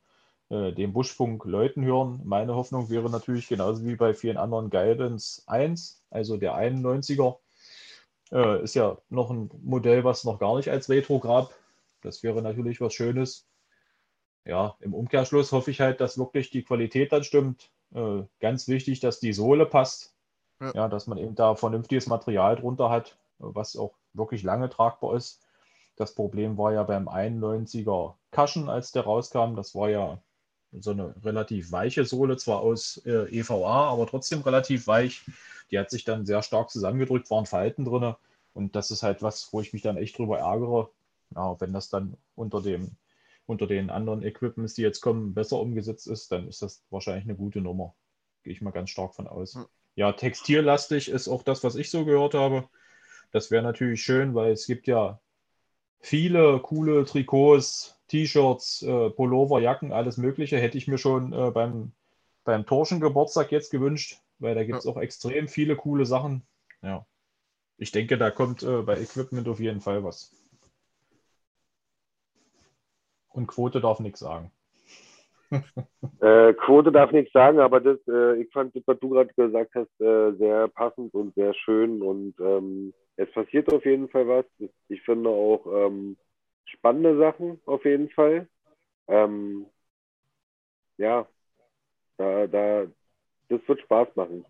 äh, 0.51 0.73
den 0.73 0.93
Buschfunk 0.93 1.45
Leuten 1.45 1.85
hören. 1.85 2.21
Meine 2.25 2.55
Hoffnung 2.55 2.91
wäre 2.91 3.11
natürlich 3.11 3.49
genauso 3.49 3.85
wie 3.85 3.97
bei 3.97 4.15
vielen 4.15 4.37
anderen 4.37 4.71
Guidance 4.71 5.43
1, 5.47 6.03
also 6.11 6.37
der 6.37 6.55
91er, 6.55 7.39
äh, 8.33 8.63
ist 8.63 8.75
ja 8.75 8.99
noch 9.09 9.31
ein 9.31 9.51
Modell, 9.63 10.05
was 10.05 10.25
noch 10.25 10.39
gar 10.39 10.57
nicht 10.57 10.71
als 10.71 10.89
Retro 10.89 11.19
gab. 11.19 11.53
Das 12.03 12.23
wäre 12.23 12.43
natürlich 12.43 12.81
was 12.81 12.95
Schönes. 12.95 13.47
Ja, 14.45 14.77
im 14.81 14.95
Umkehrschluss 14.95 15.53
hoffe 15.53 15.71
ich 15.71 15.81
halt, 15.81 16.01
dass 16.01 16.19
wirklich 16.19 16.51
die 16.51 16.63
Qualität 16.63 17.13
dann 17.13 17.25
stimmt. 17.25 17.71
Äh, 17.95 18.23
ganz 18.41 18.69
wichtig, 18.69 19.01
dass 19.01 19.21
die 19.21 19.33
Sohle 19.33 19.67
passt. 19.67 20.15
Ja. 20.61 20.73
Ja. 20.75 20.89
dass 20.89 21.07
man 21.07 21.17
eben 21.17 21.35
da 21.35 21.55
vernünftiges 21.55 22.07
Material 22.07 22.57
drunter 22.57 22.91
hat, 22.91 23.17
was 23.39 23.77
auch 23.77 23.95
wirklich 24.13 24.43
lange 24.43 24.69
tragbar 24.69 25.17
ist. 25.17 25.41
Das 25.97 26.15
Problem 26.15 26.59
war 26.59 26.73
ja 26.73 26.83
beim 26.83 27.09
91er 27.09 28.15
Kaschen, 28.31 28.69
als 28.69 28.93
der 28.93 29.05
rauskam. 29.05 29.55
Das 29.57 29.75
war 29.75 29.89
ja 29.89 30.23
so 30.73 30.93
eine 30.93 31.15
relativ 31.25 31.73
weiche 31.73 32.05
Sohle, 32.05 32.37
zwar 32.37 32.61
aus 32.61 32.99
äh, 33.05 33.39
EVA, 33.39 33.91
aber 33.91 34.07
trotzdem 34.07 34.43
relativ 34.43 34.87
weich. 34.87 35.25
Die 35.71 35.79
hat 35.79 35.91
sich 35.91 36.05
dann 36.05 36.27
sehr 36.27 36.43
stark 36.43 36.71
zusammengedrückt, 36.71 37.31
waren 37.31 37.47
Falten 37.47 37.85
drin. 37.85 38.15
Und 38.53 38.77
das 38.77 38.91
ist 38.91 39.03
halt 39.03 39.23
was, 39.23 39.53
wo 39.53 39.61
ich 39.61 39.73
mich 39.73 39.83
dann 39.83 39.97
echt 39.97 40.19
drüber 40.19 40.39
ärgere. 40.39 40.91
Ja, 41.35 41.61
wenn 41.61 41.73
das 41.73 41.89
dann 41.89 42.17
unter, 42.35 42.61
dem, 42.61 42.97
unter 43.51 43.67
den 43.67 43.91
anderen 43.91 44.23
Equipments, 44.23 44.75
die 44.75 44.83
jetzt 44.83 45.01
kommen, 45.01 45.35
besser 45.35 45.61
umgesetzt 45.61 46.07
ist, 46.07 46.33
dann 46.33 46.49
ist 46.49 46.63
das 46.63 46.85
wahrscheinlich 46.91 47.25
eine 47.25 47.37
gute 47.37 47.61
Nummer. 47.61 47.95
Gehe 48.43 48.53
ich 48.53 48.63
mal 48.63 48.71
ganz 48.71 48.91
stark 48.91 49.15
von 49.15 49.27
aus. 49.27 49.55
Ja. 49.55 49.67
Ja, 49.97 50.13
textillastig 50.13 51.11
ist 51.11 51.29
auch 51.29 51.43
das, 51.43 51.65
was 51.65 51.75
ich 51.75 51.91
so 51.91 52.05
gehört 52.05 52.35
habe. 52.35 52.69
Das 53.33 53.51
wäre 53.51 53.63
natürlich 53.63 54.03
schön, 54.03 54.35
weil 54.35 54.53
es 54.53 54.67
gibt 54.67 54.87
ja 54.87 55.21
viele 56.01 56.61
coole 56.61 57.05
Trikots, 57.05 58.01
T-Shirts, 58.09 58.83
äh, 58.83 59.11
Pullover, 59.11 59.61
Jacken, 59.61 59.93
alles 59.93 60.17
Mögliche. 60.17 60.59
Hätte 60.59 60.79
ich 60.79 60.89
mir 60.89 60.99
schon 60.99 61.33
äh, 61.33 61.51
beim, 61.51 61.93
beim 62.45 62.67
Torschen-Geburtstag 62.67 63.53
jetzt 63.53 63.71
gewünscht, 63.71 64.21
weil 64.39 64.55
da 64.55 64.65
gibt 64.65 64.79
es 64.79 64.87
auch 64.87 64.97
extrem 64.97 65.49
viele 65.49 65.77
coole 65.77 66.07
Sachen. 66.07 66.47
Ja. 66.83 67.07
Ich 67.77 67.93
denke, 67.93 68.17
da 68.17 68.31
kommt 68.31 68.63
äh, 68.63 68.83
bei 68.83 68.99
Equipment 69.01 69.49
auf 69.49 69.61
jeden 69.61 69.81
Fall 69.81 70.03
was. 70.03 70.35
Und 73.31 73.47
Quote 73.47 73.81
darf 73.81 74.01
nichts 74.01 74.21
sagen. 74.21 74.51
Äh, 76.21 76.53
Quote 76.53 76.93
darf 76.93 77.13
nichts 77.13 77.33
sagen, 77.33 77.61
aber 77.61 77.81
das, 77.81 77.99
äh, 78.07 78.43
ich 78.43 78.53
fand, 78.53 78.77
das, 78.77 78.83
was 78.87 78.99
du 79.01 79.09
gerade 79.09 79.33
gesagt 79.33 79.75
hast, 79.75 80.01
äh, 80.01 80.33
sehr 80.37 80.69
passend 80.69 81.15
und 81.15 81.35
sehr 81.35 81.55
schön 81.55 82.03
und 82.03 82.35
ähm, 82.41 82.93
es 83.17 83.31
passiert 83.33 83.73
auf 83.73 83.85
jeden 83.85 84.09
Fall 84.11 84.29
was. 84.29 84.45
Ich 84.89 85.03
finde 85.03 85.31
auch 85.31 85.65
ähm, 85.67 86.19
spannende 86.67 87.19
Sachen 87.19 87.61
auf 87.65 87.85
jeden 87.85 88.11
Fall. 88.11 88.49
Ähm, 89.09 89.67
ja, 90.99 91.27
da, 92.19 92.47
da, 92.47 92.87
das 93.49 93.61
wird 93.67 93.81
Spaß 93.81 94.09
machen. 94.17 94.45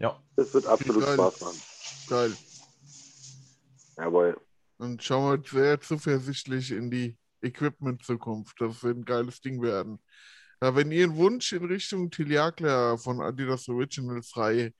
Ja. 0.00 0.20
Das 0.36 0.52
wird 0.54 0.66
absolut 0.66 1.04
Geil. 1.04 1.14
Spaß 1.14 1.40
machen. 1.42 1.60
Geil. 2.08 2.32
Jawohl. 3.96 4.36
Dann 4.78 4.98
schauen 5.00 5.42
wir 5.42 5.48
sehr 5.48 5.80
zuversichtlich 5.80 6.72
in 6.72 6.90
die 6.90 7.16
Equipment-Zukunft. 7.44 8.60
Das 8.60 8.82
wird 8.82 8.98
ein 8.98 9.04
geiles 9.04 9.40
Ding 9.40 9.62
werden. 9.62 10.00
Ja, 10.62 10.74
wenn 10.74 10.90
ihr 10.90 11.04
einen 11.04 11.16
Wunsch 11.16 11.52
in 11.52 11.64
Richtung 11.64 12.10
Tiliakler 12.10 12.98
von 12.98 13.20
Adidas 13.20 13.68
Original 13.68 14.22
frei 14.22 14.72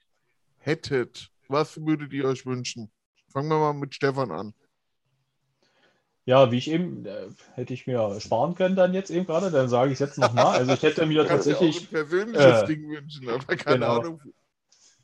hättet, 0.58 1.30
was 1.48 1.76
würdet 1.84 2.12
ihr 2.12 2.24
euch 2.24 2.46
wünschen? 2.46 2.90
Fangen 3.32 3.48
wir 3.48 3.58
mal 3.58 3.74
mit 3.74 3.94
Stefan 3.94 4.30
an. 4.30 4.54
Ja, 6.26 6.50
wie 6.50 6.56
ich 6.56 6.70
eben, 6.70 7.04
äh, 7.04 7.28
hätte 7.54 7.74
ich 7.74 7.86
mir 7.86 8.18
sparen 8.18 8.54
können 8.54 8.76
dann 8.76 8.94
jetzt 8.94 9.10
eben 9.10 9.26
gerade, 9.26 9.50
dann 9.50 9.68
sage 9.68 9.88
ich 9.90 9.94
es 9.94 9.98
jetzt 10.00 10.18
nochmal. 10.18 10.56
Also 10.56 10.72
ich 10.72 10.82
hätte 10.82 11.04
mir 11.04 11.14
dir 11.14 11.20
auch 11.20 11.24
ein 11.24 11.36
tatsächlich 11.36 11.90
persönliches 11.90 12.62
äh, 12.62 12.66
Ding 12.66 12.88
wünschen, 12.88 13.28
aber 13.28 13.56
keine 13.56 13.80
genau. 13.80 13.98
Ahnung. 14.00 14.20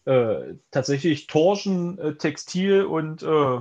äh, 0.06 0.54
tatsächlich 0.70 1.26
Torschen, 1.26 1.98
äh, 1.98 2.14
Textil 2.14 2.84
und 2.84 3.22
äh, 3.22 3.60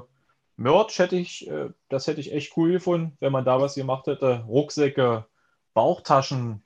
Merch 0.59 0.99
hätte 0.99 1.15
ich, 1.15 1.47
äh, 1.49 1.69
das 1.89 2.07
hätte 2.07 2.19
ich 2.21 2.33
echt 2.33 2.55
cool 2.57 2.71
gefunden, 2.73 3.15
wenn 3.19 3.31
man 3.31 3.45
da 3.45 3.61
was 3.61 3.75
gemacht 3.75 4.07
hätte. 4.07 4.43
Rucksäcke, 4.47 5.25
Bauchtaschen, 5.73 6.63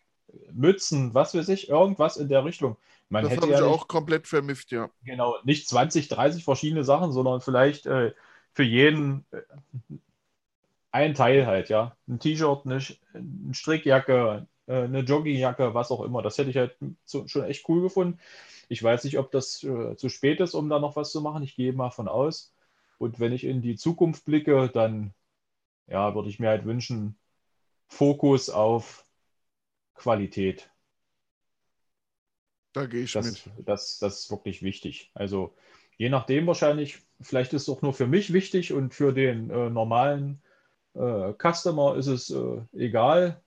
Mützen, 0.52 1.14
was 1.14 1.36
weiß 1.36 1.50
ich, 1.50 1.70
irgendwas 1.70 2.18
in 2.18 2.28
der 2.30 2.44
Richtung. 2.46 2.78
Man 3.10 3.24
Das 3.24 3.30
hätte 3.30 3.42
habe 3.44 3.54
ich 3.54 3.60
ja 3.60 3.62
nicht, 3.62 3.70
auch 3.70 3.88
komplett 3.88 4.28
vermisst, 4.28 4.72
ja. 4.72 4.90
genau, 5.04 5.38
nicht 5.44 5.68
20, 5.68 6.08
30 6.08 6.44
verschiedene 6.44 6.84
Sachen, 6.84 7.12
sondern 7.12 7.42
vielleicht 7.42 7.86
äh, 7.86 8.14
für 8.54 8.64
jeden 8.64 9.26
äh, 9.32 9.42
ein 10.92 11.14
Teil 11.16 11.46
halt, 11.48 11.70
ja. 11.70 11.98
Ein 12.08 12.20
T-Shirt, 12.20 12.66
eine, 12.66 12.80
eine 13.14 13.54
Strickjacke, 13.54 14.48
äh, 14.68 14.74
eine 14.84 15.00
Joggingjacke, 15.02 15.74
was 15.74 15.92
auch 15.92 16.02
immer. 16.02 16.22
Das 16.22 16.38
hätte 16.38 16.50
ich 16.52 16.58
halt 16.58 16.78
so, 17.06 17.28
schon 17.28 17.44
echt 17.46 17.68
cool 17.70 17.82
gefunden. 17.82 18.20
Ich 18.70 18.82
weiß 18.84 19.04
nicht, 19.06 19.18
ob 19.20 19.32
das 19.32 19.64
äh, 19.64 19.96
zu 19.98 20.10
spät 20.10 20.40
ist, 20.40 20.54
um 20.54 20.70
da 20.70 20.80
noch 20.80 20.96
was 20.96 21.12
zu 21.12 21.22
machen. 21.22 21.44
Ich 21.44 21.56
gehe 21.56 21.74
mal 21.74 21.92
von 21.92 22.08
aus. 22.08 22.53
Und 23.04 23.20
wenn 23.20 23.34
ich 23.34 23.44
in 23.46 23.62
die 23.62 23.76
Zukunft 23.78 24.26
blicke, 24.26 24.70
dann 24.74 25.14
ja, 25.88 26.16
würde 26.16 26.30
ich 26.30 26.40
mir 26.40 26.50
halt 26.50 26.66
wünschen, 26.66 27.18
Fokus 27.90 28.50
auf 28.50 29.06
Qualität. 29.96 30.72
Da 32.74 32.86
gehe 32.86 33.04
ich 33.04 33.18
Das, 33.18 33.20
mit. 33.20 33.50
das, 33.58 34.00
das 34.00 34.20
ist 34.22 34.32
wirklich 34.32 34.64
wichtig. 34.64 35.12
Also 35.14 35.56
je 35.98 36.10
nachdem 36.10 36.48
wahrscheinlich, 36.48 37.00
vielleicht 37.22 37.54
ist 37.54 37.64
es 37.64 37.70
auch 37.70 37.82
nur 37.82 37.94
für 37.94 38.08
mich 38.08 38.34
wichtig 38.34 38.74
und 38.74 38.94
für 38.94 39.14
den 39.14 39.50
äh, 39.52 39.70
normalen 39.70 40.42
äh, 40.96 41.34
Customer 41.34 41.96
ist 41.98 42.08
es 42.08 42.30
äh, 42.32 42.62
egal. 42.74 43.42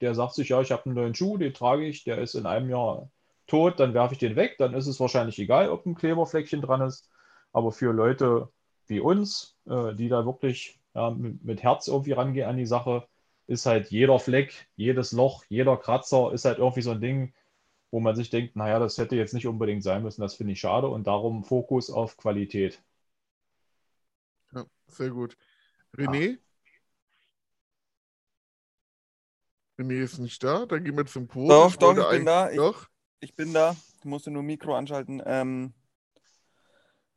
Der 0.00 0.14
sagt 0.14 0.34
sich, 0.34 0.50
ja, 0.50 0.60
ich 0.62 0.72
habe 0.72 0.86
einen 0.86 0.94
neuen 0.96 1.14
Schuh, 1.14 1.38
den 1.38 1.54
trage 1.54 1.86
ich, 1.86 2.04
der 2.04 2.18
ist 2.20 2.34
in 2.34 2.46
einem 2.46 2.70
Jahr 2.70 3.10
tot, 3.48 3.80
dann 3.80 3.94
werfe 3.94 4.14
ich 4.14 4.20
den 4.20 4.36
weg. 4.36 4.56
Dann 4.58 4.74
ist 4.74 4.86
es 4.88 5.00
wahrscheinlich 5.00 5.38
egal, 5.38 5.70
ob 5.70 5.86
ein 5.86 5.94
Kleberfleckchen 5.96 6.62
dran 6.62 6.82
ist. 6.82 7.10
Aber 7.52 7.72
für 7.72 7.92
Leute 7.92 8.50
wie 8.90 9.00
uns, 9.00 9.56
äh, 9.66 9.94
die 9.94 10.08
da 10.08 10.26
wirklich 10.26 10.80
ja, 10.94 11.10
mit, 11.10 11.44
mit 11.44 11.62
Herz 11.62 11.88
irgendwie 11.88 12.12
rangehen 12.12 12.48
an 12.48 12.56
die 12.58 12.66
Sache, 12.66 13.08
ist 13.48 13.66
halt 13.66 13.90
jeder 13.90 14.18
Fleck, 14.20 14.68
jedes 14.76 15.12
Loch, 15.12 15.44
jeder 15.48 15.76
Kratzer 15.76 16.32
ist 16.32 16.44
halt 16.44 16.58
irgendwie 16.58 16.82
so 16.82 16.92
ein 16.92 17.00
Ding, 17.00 17.34
wo 17.92 18.00
man 18.00 18.16
sich 18.16 18.30
denkt, 18.30 18.56
naja, 18.56 18.78
das 18.80 18.98
hätte 18.98 19.16
jetzt 19.16 19.34
nicht 19.34 19.46
unbedingt 19.46 19.82
sein 19.84 20.02
müssen, 20.02 20.20
das 20.22 20.34
finde 20.36 20.52
ich 20.54 20.60
schade 20.60 20.88
und 20.88 21.06
darum 21.06 21.44
Fokus 21.44 21.90
auf 21.90 22.16
Qualität. 22.16 22.82
Ja, 24.54 24.64
sehr 24.88 25.10
gut. 25.10 25.36
René? 25.96 26.38
René 29.78 30.02
ist 30.02 30.18
nicht 30.18 30.42
da, 30.44 30.66
dann 30.66 30.84
gehen 30.84 30.96
wir 30.96 31.06
zum 31.06 31.26
Quote. 31.26 31.54
Doch, 31.54 31.70
Ich 31.70 31.76
doch, 31.78 31.98
ich 31.98 32.08
bin 32.08 32.26
da. 32.26 32.50
Ich- 32.50 32.58
Doch, 32.58 32.86
Ich 33.20 33.34
bin 33.34 33.52
da. 33.52 33.76
Ich 33.98 34.04
musste 34.04 34.30
nur 34.30 34.42
Mikro 34.42 34.74
anschalten. 34.74 35.22
Ähm, 35.26 35.74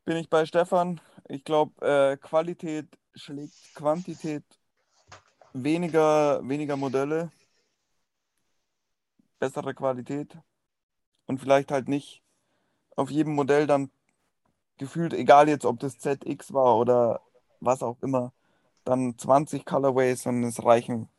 bin 0.05 0.17
ich 0.17 0.29
bei 0.29 0.45
Stefan. 0.45 1.01
Ich 1.29 1.43
glaube, 1.43 1.85
äh, 1.85 2.17
Qualität 2.17 2.87
schlägt 3.15 3.73
Quantität. 3.75 4.43
Weniger, 5.53 6.47
weniger 6.47 6.75
Modelle. 6.75 7.31
Bessere 9.39 9.73
Qualität. 9.73 10.37
Und 11.25 11.39
vielleicht 11.39 11.71
halt 11.71 11.87
nicht 11.87 12.23
auf 12.95 13.09
jedem 13.09 13.33
Modell 13.35 13.67
dann 13.67 13.91
gefühlt, 14.77 15.13
egal 15.13 15.47
jetzt, 15.47 15.65
ob 15.65 15.79
das 15.79 15.99
ZX 15.99 16.53
war 16.53 16.77
oder 16.77 17.21
was 17.59 17.81
auch 17.81 18.01
immer, 18.01 18.33
dann 18.83 19.17
20 19.17 19.65
Colorways 19.65 20.25
und 20.25 20.43
es 20.43 20.63
reichen 20.63 21.09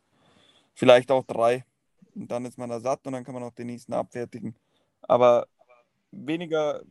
vielleicht 0.74 1.10
auch 1.10 1.24
drei. 1.24 1.64
Und 2.14 2.30
dann 2.30 2.44
ist 2.44 2.58
man 2.58 2.70
da 2.70 2.80
satt 2.80 3.06
und 3.06 3.12
dann 3.14 3.24
kann 3.24 3.34
man 3.34 3.42
auch 3.42 3.54
den 3.54 3.68
nächsten 3.68 3.92
abfertigen. 3.92 4.54
Aber 5.02 5.46
weniger, 6.10 6.82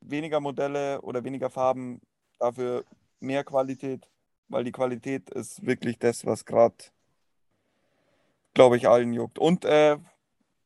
weniger 0.00 0.40
Modelle 0.40 1.00
oder 1.02 1.24
weniger 1.24 1.50
Farben, 1.50 2.00
dafür 2.38 2.84
mehr 3.20 3.44
Qualität, 3.44 4.08
weil 4.48 4.64
die 4.64 4.72
Qualität 4.72 5.30
ist 5.30 5.64
wirklich 5.64 5.98
das, 5.98 6.24
was 6.24 6.44
gerade, 6.44 6.76
glaube 8.54 8.76
ich, 8.76 8.88
allen 8.88 9.12
juckt. 9.12 9.38
Und 9.38 9.64
äh, 9.64 9.98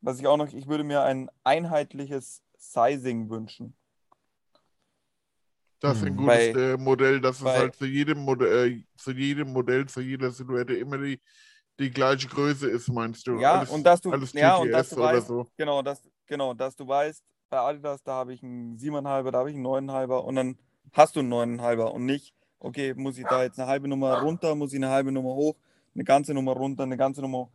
was 0.01 0.19
ich 0.19 0.27
auch 0.27 0.37
noch, 0.37 0.51
ich 0.53 0.67
würde 0.67 0.83
mir 0.83 1.03
ein 1.03 1.29
einheitliches 1.43 2.41
Sizing 2.57 3.29
wünschen. 3.29 3.75
Das 5.79 5.97
ist 5.97 6.03
ein 6.03 6.09
Hm. 6.09 6.17
gutes 6.17 6.27
Weil- 6.55 6.57
äh, 6.57 6.77
Modell, 6.77 7.19
dass 7.19 7.37
es 7.41 7.45
halt 7.45 7.75
für 7.75 7.87
jedem 7.87 8.19
Modell, 8.19 8.71
äh, 8.71 8.83
zu 8.95 9.11
jedem 9.11 9.51
Modell, 9.51 9.85
zu 9.87 9.99
jeder 10.01 10.31
Silhouette 10.31 10.75
immer 10.75 10.97
die, 10.97 11.19
die 11.79 11.89
gleiche 11.91 12.27
Größe 12.27 12.69
ist, 12.69 12.87
meinst 12.89 13.27
du? 13.27 13.39
Ja, 13.39 13.61
und 13.63 13.83
dass 13.83 13.99
du- 13.99 14.11
alles 14.11 14.31
ja, 14.33 14.55
und 14.55 14.71
dass 14.71 14.89
du 14.89 14.95
oder 14.95 15.17
weißt- 15.17 15.25
so. 15.27 15.51
Genau, 15.57 15.81
dass, 15.81 16.01
genau, 16.25 16.53
dass 16.53 16.75
du 16.75 16.87
weißt, 16.87 17.23
bei 17.53 17.59
Adidas, 17.59 18.01
da 18.01 18.13
habe 18.13 18.33
ich 18.33 18.41
einen 18.41 18.77
7,5er, 18.79 19.29
da 19.29 19.37
habe 19.39 19.51
ich 19.51 19.55
einen 19.55 19.67
9,5er 19.67 20.17
und 20.23 20.35
dann 20.35 20.57
hast 20.91 21.15
du 21.15 21.19
einen 21.19 21.31
9,5er 21.59 21.85
und 21.91 22.03
nicht, 22.05 22.33
okay, 22.59 22.95
muss 22.95 23.19
ich 23.19 23.27
da 23.27 23.43
jetzt 23.43 23.59
eine 23.59 23.67
halbe 23.67 23.87
Nummer 23.87 24.21
runter, 24.21 24.55
muss 24.55 24.73
ich 24.73 24.77
eine 24.79 24.89
halbe 24.89 25.11
Nummer 25.11 25.35
hoch, 25.35 25.55
eine 25.93 26.03
ganze 26.03 26.33
Nummer 26.33 26.53
runter, 26.53 26.81
eine 26.81 26.97
ganze 26.97 27.21
Nummer. 27.21 27.51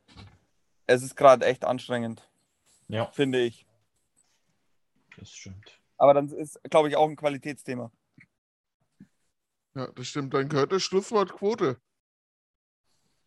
Es 0.86 1.02
ist 1.02 1.16
gerade 1.16 1.44
echt 1.46 1.64
anstrengend, 1.64 2.30
Ja, 2.86 3.06
finde 3.06 3.40
ich. 3.40 3.66
das 5.18 5.30
stimmt. 5.32 5.80
Aber 5.96 6.14
dann 6.14 6.28
ist, 6.28 6.60
glaube 6.70 6.88
ich, 6.88 6.96
auch 6.96 7.08
ein 7.08 7.16
Qualitätsthema. 7.16 7.90
Ja, 9.74 9.88
das 9.96 10.06
stimmt. 10.06 10.32
Dann 10.32 10.48
gehört 10.48 10.70
das 10.70 10.84
Schlusswort 10.84 11.32
Quote. 11.32 11.80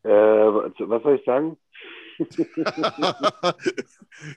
Äh, 0.04 0.10
was 0.10 0.72
was 0.80 1.04
soll 1.04 1.16
ich 1.20 1.26
sagen? 1.26 1.58
Du 2.26 2.46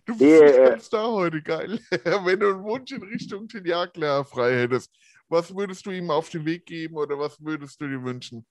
bist 0.06 0.20
nicht 0.20 0.58
äh, 0.58 0.68
ganz 0.70 0.88
da 0.90 1.06
heute, 1.06 1.42
geil. 1.42 1.78
Wenn 2.24 2.40
du 2.40 2.48
einen 2.48 2.64
Wunsch 2.64 2.92
in 2.92 3.02
Richtung 3.02 3.48
den 3.48 3.64
Jagdlehrer 3.64 4.24
frei 4.24 4.62
hättest, 4.62 4.92
was 5.28 5.54
würdest 5.56 5.86
du 5.86 5.90
ihm 5.90 6.10
auf 6.10 6.28
den 6.30 6.44
Weg 6.44 6.66
geben 6.66 6.96
oder 6.96 7.18
was 7.18 7.42
würdest 7.44 7.80
du 7.80 7.88
dir 7.88 8.02
wünschen? 8.02 8.46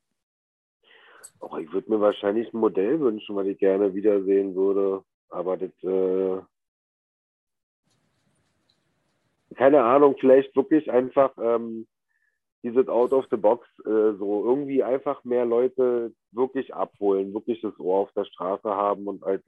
Oh, 1.39 1.57
ich 1.57 1.71
würde 1.71 1.89
mir 1.91 1.99
wahrscheinlich 1.99 2.53
ein 2.53 2.59
Modell 2.59 2.99
wünschen, 2.99 3.35
was 3.35 3.47
ich 3.47 3.57
gerne 3.57 3.93
wiedersehen 3.93 4.55
würde. 4.55 5.03
Aber 5.29 5.57
das, 5.57 5.71
äh, 5.83 6.41
keine 9.55 9.83
Ahnung, 9.83 10.15
vielleicht 10.19 10.55
wirklich 10.55 10.89
einfach 10.91 11.33
ähm, 11.37 11.87
dieses 12.63 12.87
Out 12.87 13.11
of 13.11 13.25
the 13.29 13.37
Box, 13.37 13.67
äh, 13.85 14.13
so 14.17 14.43
irgendwie 14.45 14.83
einfach 14.83 15.23
mehr 15.25 15.45
Leute 15.45 16.13
wirklich 16.31 16.73
abholen, 16.73 17.33
wirklich 17.33 17.61
das 17.61 17.77
Ohr 17.77 17.99
auf 17.99 18.11
der 18.13 18.25
Straße 18.25 18.69
haben 18.69 19.07
und 19.07 19.23
halt 19.23 19.43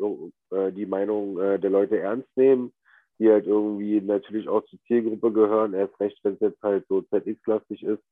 äh, 0.51 0.71
die 0.73 0.85
Meinung 0.85 1.39
äh, 1.39 1.57
der 1.57 1.69
Leute 1.69 1.97
ernst 1.99 2.29
nehmen, 2.35 2.73
die 3.17 3.29
halt 3.29 3.47
irgendwie 3.47 4.01
natürlich 4.01 4.49
auch 4.49 4.65
zur 4.65 4.79
Zielgruppe 4.87 5.31
gehören, 5.31 5.73
erst 5.73 5.97
recht, 5.99 6.19
wenn 6.23 6.33
es 6.33 6.41
jetzt 6.41 6.61
halt 6.61 6.85
so 6.89 7.01
ZX-lastig 7.03 7.83
ist, 7.83 8.03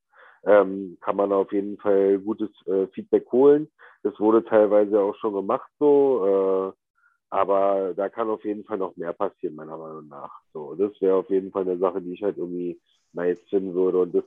ähm, 0.46 0.98
kann 1.02 1.18
man 1.18 1.34
auf 1.34 1.52
jeden 1.52 1.78
Fall 1.78 2.20
gutes 2.20 2.50
äh, 2.68 2.88
Feedback 2.88 3.30
holen. 3.32 3.70
Das 4.04 4.18
wurde 4.20 4.44
teilweise 4.44 5.02
auch 5.02 5.16
schon 5.16 5.34
gemacht 5.34 5.70
so, 5.80 6.74
äh, 6.74 6.80
aber 7.30 7.94
da 7.96 8.10
kann 8.10 8.30
auf 8.30 8.46
jeden 8.46 8.64
Fall 8.64 8.78
noch 8.78 8.96
mehr 8.96 9.14
passieren, 9.14 9.56
meiner 9.56 9.78
Meinung 9.78 10.08
nach. 10.08 10.32
So, 10.54 10.76
das 10.76 10.92
wäre 11.02 11.16
auf 11.16 11.30
jeden 11.30 11.52
Fall 11.52 11.64
eine 11.64 11.78
Sache, 11.78 12.02
die 12.02 12.14
ich 12.14 12.24
halt 12.24 12.38
irgendwie 12.38 12.80
nice 13.14 13.40
finden 13.50 13.74
würde. 13.74 14.00
Und 14.00 14.14
das 14.14 14.24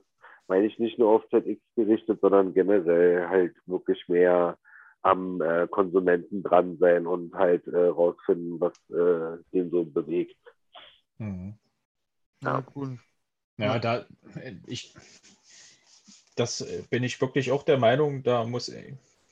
meine 0.47 0.65
ich 0.65 0.79
nicht 0.79 0.99
nur 0.99 1.09
auf 1.11 1.27
ZX 1.29 1.61
gerichtet, 1.75 2.19
sondern 2.21 2.53
generell 2.53 3.27
halt 3.27 3.55
wirklich 3.65 4.07
mehr 4.07 4.57
am 5.01 5.41
äh, 5.41 5.67
Konsumenten 5.67 6.43
dran 6.43 6.77
sein 6.79 7.07
und 7.07 7.33
halt 7.33 7.67
äh, 7.67 7.77
rausfinden, 7.87 8.59
was 8.59 8.73
äh, 8.89 9.43
den 9.53 9.69
so 9.71 9.85
bewegt. 9.85 10.37
Mhm. 11.19 11.57
Ja, 12.41 12.51
Ja. 12.53 12.63
cool. 12.75 12.97
Ja, 13.57 13.73
Ja. 13.73 13.79
da 13.79 14.05
ich 14.67 14.93
das 16.35 16.61
äh, 16.61 16.83
bin 16.89 17.03
ich 17.03 17.19
wirklich 17.21 17.51
auch 17.51 17.63
der 17.63 17.77
Meinung, 17.77 18.23
da 18.23 18.45
muss 18.45 18.71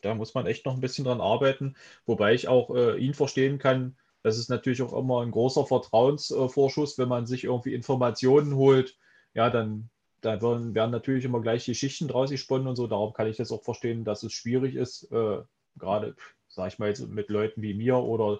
da 0.01 0.13
muss 0.15 0.33
man 0.33 0.45
echt 0.45 0.65
noch 0.65 0.73
ein 0.75 0.81
bisschen 0.81 1.05
dran 1.05 1.21
arbeiten, 1.21 1.75
wobei 2.05 2.33
ich 2.33 2.47
auch 2.47 2.75
äh, 2.75 2.97
ihn 2.97 3.13
verstehen 3.13 3.57
kann. 3.59 3.97
Das 4.23 4.37
ist 4.37 4.49
natürlich 4.49 4.81
auch 4.81 4.93
immer 4.93 5.21
ein 5.21 5.31
großer 5.31 5.65
Vertrauensvorschuss, 5.65 6.97
wenn 6.97 7.09
man 7.09 7.25
sich 7.27 7.43
irgendwie 7.43 7.73
Informationen 7.73 8.55
holt. 8.55 8.97
Ja, 9.33 9.49
dann, 9.49 9.89
dann 10.25 10.41
werden, 10.41 10.75
werden 10.75 10.91
natürlich 10.91 11.25
immer 11.25 11.41
gleich 11.41 11.65
die 11.65 11.75
Schichten 11.75 12.07
draus 12.07 12.29
gesponnen 12.29 12.67
und 12.67 12.75
so. 12.75 12.87
Darum 12.87 13.13
kann 13.13 13.27
ich 13.27 13.37
das 13.37 13.51
auch 13.51 13.63
verstehen, 13.63 14.03
dass 14.03 14.23
es 14.23 14.33
schwierig 14.33 14.75
ist, 14.75 15.11
äh, 15.11 15.41
gerade, 15.77 16.15
sag 16.49 16.71
ich 16.71 16.79
mal, 16.79 16.89
jetzt 16.89 17.07
mit 17.07 17.29
Leuten 17.29 17.61
wie 17.61 17.73
mir 17.73 17.97
oder 17.97 18.39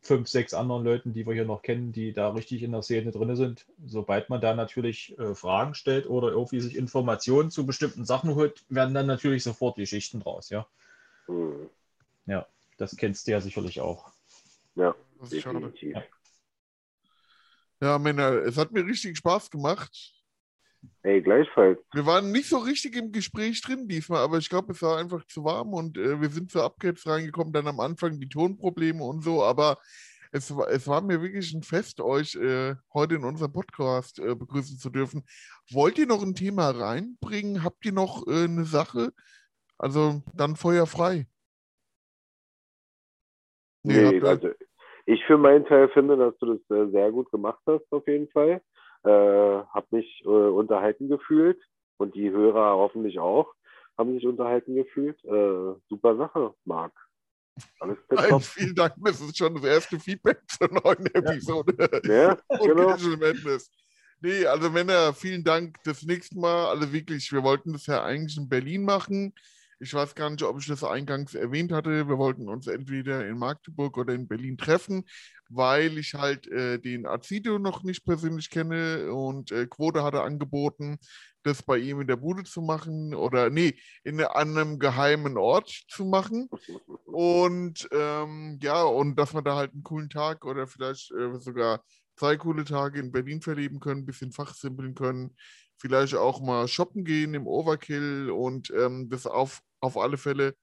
fünf, 0.00 0.28
sechs 0.28 0.54
anderen 0.54 0.84
Leuten, 0.84 1.12
die 1.12 1.26
wir 1.26 1.34
hier 1.34 1.44
noch 1.44 1.62
kennen, 1.62 1.92
die 1.92 2.12
da 2.12 2.30
richtig 2.30 2.62
in 2.62 2.72
der 2.72 2.82
Szene 2.82 3.10
drin 3.10 3.34
sind. 3.34 3.66
Sobald 3.86 4.30
man 4.30 4.40
da 4.40 4.54
natürlich 4.54 5.18
äh, 5.18 5.34
Fragen 5.34 5.74
stellt 5.74 6.08
oder 6.08 6.28
irgendwie 6.28 6.60
sich 6.60 6.76
Informationen 6.76 7.50
zu 7.50 7.66
bestimmten 7.66 8.04
Sachen 8.04 8.34
holt, 8.34 8.64
werden 8.68 8.94
dann 8.94 9.06
natürlich 9.06 9.42
sofort 9.42 9.76
die 9.78 9.86
Schichten 9.86 10.20
draus, 10.20 10.50
ja. 10.50 10.66
Hm. 11.26 11.68
Das 12.76 12.96
kennst 12.96 13.26
du 13.26 13.32
ja 13.32 13.40
sicherlich 13.40 13.80
auch. 13.80 14.12
Ja, 14.74 14.94
Das 15.20 15.32
ist 15.32 15.42
schade. 15.42 15.60
definitiv. 15.60 15.94
Ja. 15.94 16.02
Ja, 17.80 17.98
Männer, 17.98 18.32
es 18.32 18.56
hat 18.56 18.72
mir 18.72 18.84
richtig 18.86 19.18
Spaß 19.18 19.50
gemacht. 19.50 20.12
Ey, 21.02 21.22
gleichfalls. 21.22 21.78
Wir 21.92 22.06
waren 22.06 22.32
nicht 22.32 22.48
so 22.48 22.58
richtig 22.58 22.96
im 22.96 23.12
Gespräch 23.12 23.60
drin 23.62 23.86
diesmal, 23.88 24.22
aber 24.22 24.38
ich 24.38 24.48
glaube, 24.48 24.72
es 24.72 24.82
war 24.82 24.98
einfach 24.98 25.24
zu 25.26 25.44
warm 25.44 25.72
und 25.74 25.96
äh, 25.98 26.20
wir 26.20 26.28
sind 26.30 26.50
zu 26.50 26.62
Upgrades 26.62 27.06
reingekommen, 27.06 27.52
dann 27.52 27.68
am 27.68 27.80
Anfang 27.80 28.18
die 28.20 28.28
Tonprobleme 28.28 29.02
und 29.04 29.22
so, 29.22 29.42
aber 29.42 29.78
es, 30.32 30.54
war- 30.54 30.68
es 30.68 30.86
war 30.88 31.00
mir 31.02 31.22
wirklich 31.22 31.52
ein 31.54 31.62
Fest, 31.62 32.00
euch 32.00 32.34
äh, 32.36 32.74
heute 32.92 33.14
in 33.16 33.24
unserem 33.24 33.52
Podcast 33.52 34.18
äh, 34.18 34.34
begrüßen 34.34 34.78
zu 34.78 34.90
dürfen. 34.90 35.24
Wollt 35.70 35.98
ihr 35.98 36.06
noch 36.06 36.22
ein 36.22 36.34
Thema 36.34 36.70
reinbringen? 36.70 37.62
Habt 37.62 37.84
ihr 37.86 37.92
noch 37.92 38.26
äh, 38.26 38.44
eine 38.44 38.64
Sache? 38.64 39.12
Also 39.78 40.22
dann 40.34 40.56
Feuer 40.56 40.86
frei. 40.86 41.26
Nee, 43.82 44.10
Nee, 44.10 44.20
also 44.22 44.50
ich 45.06 45.24
für 45.26 45.38
meinen 45.38 45.64
Teil 45.66 45.88
finde, 45.90 46.16
dass 46.16 46.36
du 46.38 46.54
das 46.56 46.76
äh, 46.76 46.90
sehr 46.90 47.12
gut 47.12 47.30
gemacht 47.30 47.60
hast, 47.66 47.84
auf 47.90 48.06
jeden 48.08 48.28
Fall. 48.30 48.60
Äh, 49.06 49.62
hab 49.72 49.90
mich 49.92 50.22
äh, 50.24 50.28
unterhalten 50.28 51.08
gefühlt 51.08 51.62
und 51.96 52.14
die 52.14 52.30
Hörer 52.30 52.76
hoffentlich 52.76 53.18
auch 53.18 53.54
haben 53.96 54.14
sich 54.14 54.26
unterhalten 54.26 54.74
gefühlt. 54.74 55.22
Äh, 55.24 55.74
super 55.88 56.16
Sache, 56.16 56.54
Marc. 56.64 56.92
Alles 57.80 57.98
Nein, 58.10 58.40
vielen 58.40 58.74
Dank, 58.74 58.94
das 59.02 59.20
ist 59.20 59.38
schon 59.38 59.54
das 59.54 59.64
erste 59.64 59.98
Feedback 59.98 60.40
zur 60.48 60.68
neuen 60.68 61.06
Episode. 61.06 62.00
Ja, 62.04 62.36
genau. 62.62 62.90
Madness. 63.16 63.70
Nee, 64.20 64.44
also 64.44 64.70
Männer, 64.70 65.14
vielen 65.14 65.44
Dank. 65.44 65.76
Das 65.84 66.02
nächste 66.02 66.38
Mal, 66.38 66.66
also 66.66 66.92
wirklich, 66.92 67.30
wir 67.32 67.42
wollten 67.42 67.72
das 67.72 67.86
ja 67.86 68.02
eigentlich 68.02 68.36
in 68.36 68.48
Berlin 68.48 68.84
machen. 68.84 69.32
Ich 69.78 69.92
weiß 69.92 70.14
gar 70.14 70.30
nicht, 70.30 70.42
ob 70.42 70.58
ich 70.58 70.66
das 70.66 70.82
eingangs 70.84 71.34
erwähnt 71.34 71.72
hatte. 71.72 72.08
Wir 72.08 72.18
wollten 72.18 72.48
uns 72.48 72.66
entweder 72.66 73.26
in 73.26 73.38
Magdeburg 73.38 73.98
oder 73.98 74.14
in 74.14 74.26
Berlin 74.26 74.56
treffen, 74.56 75.04
weil 75.48 75.98
ich 75.98 76.14
halt 76.14 76.46
äh, 76.48 76.78
den 76.78 77.06
Azido 77.06 77.58
noch 77.58 77.82
nicht 77.82 78.04
persönlich 78.04 78.50
kenne 78.50 79.12
und 79.12 79.52
äh, 79.52 79.66
Quote 79.66 80.02
hatte 80.02 80.22
angeboten, 80.22 80.98
das 81.42 81.62
bei 81.62 81.78
ihm 81.78 82.00
in 82.00 82.08
der 82.08 82.16
Bude 82.16 82.44
zu 82.44 82.60
machen 82.60 83.14
oder 83.14 83.50
nee, 83.50 83.78
in 84.02 84.20
einem 84.20 84.78
geheimen 84.78 85.36
Ort 85.36 85.70
zu 85.88 86.04
machen. 86.04 86.48
Und 87.04 87.88
ähm, 87.92 88.58
ja, 88.62 88.82
und 88.82 89.16
dass 89.16 89.34
wir 89.34 89.42
da 89.42 89.56
halt 89.56 89.72
einen 89.72 89.82
coolen 89.82 90.10
Tag 90.10 90.44
oder 90.44 90.66
vielleicht 90.66 91.12
äh, 91.12 91.38
sogar 91.38 91.84
zwei 92.16 92.36
coole 92.36 92.64
Tage 92.64 92.98
in 92.98 93.12
Berlin 93.12 93.42
verleben 93.42 93.78
können, 93.78 94.02
ein 94.02 94.06
bisschen 94.06 94.32
fachsimpeln 94.32 94.94
können, 94.94 95.36
vielleicht 95.78 96.14
auch 96.14 96.40
mal 96.40 96.68
shoppen 96.68 97.04
gehen 97.04 97.34
im 97.34 97.46
Overkill 97.46 98.30
und 98.30 98.70
ähm, 98.70 99.08
das 99.08 99.26
auf, 99.26 99.60
auf 99.80 99.96
alle 99.96 100.16
Fälle 100.16 100.54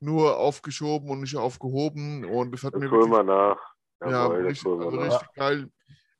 nur 0.00 0.36
aufgeschoben 0.38 1.10
und 1.10 1.20
nicht 1.20 1.36
aufgehoben. 1.36 2.24
Und 2.24 2.52
das 2.52 2.64
hat 2.64 2.74
Das 2.74 2.80
mir 2.80 2.90
wirklich 2.90 3.10
wir 3.10 3.22
nach. 3.22 3.58
ja, 4.02 4.10
Jawohl, 4.10 4.42
das 4.42 4.50
richtig, 4.52 4.66
also 4.80 4.90
nach. 4.90 5.06
richtig 5.06 5.34
geil. 5.34 5.68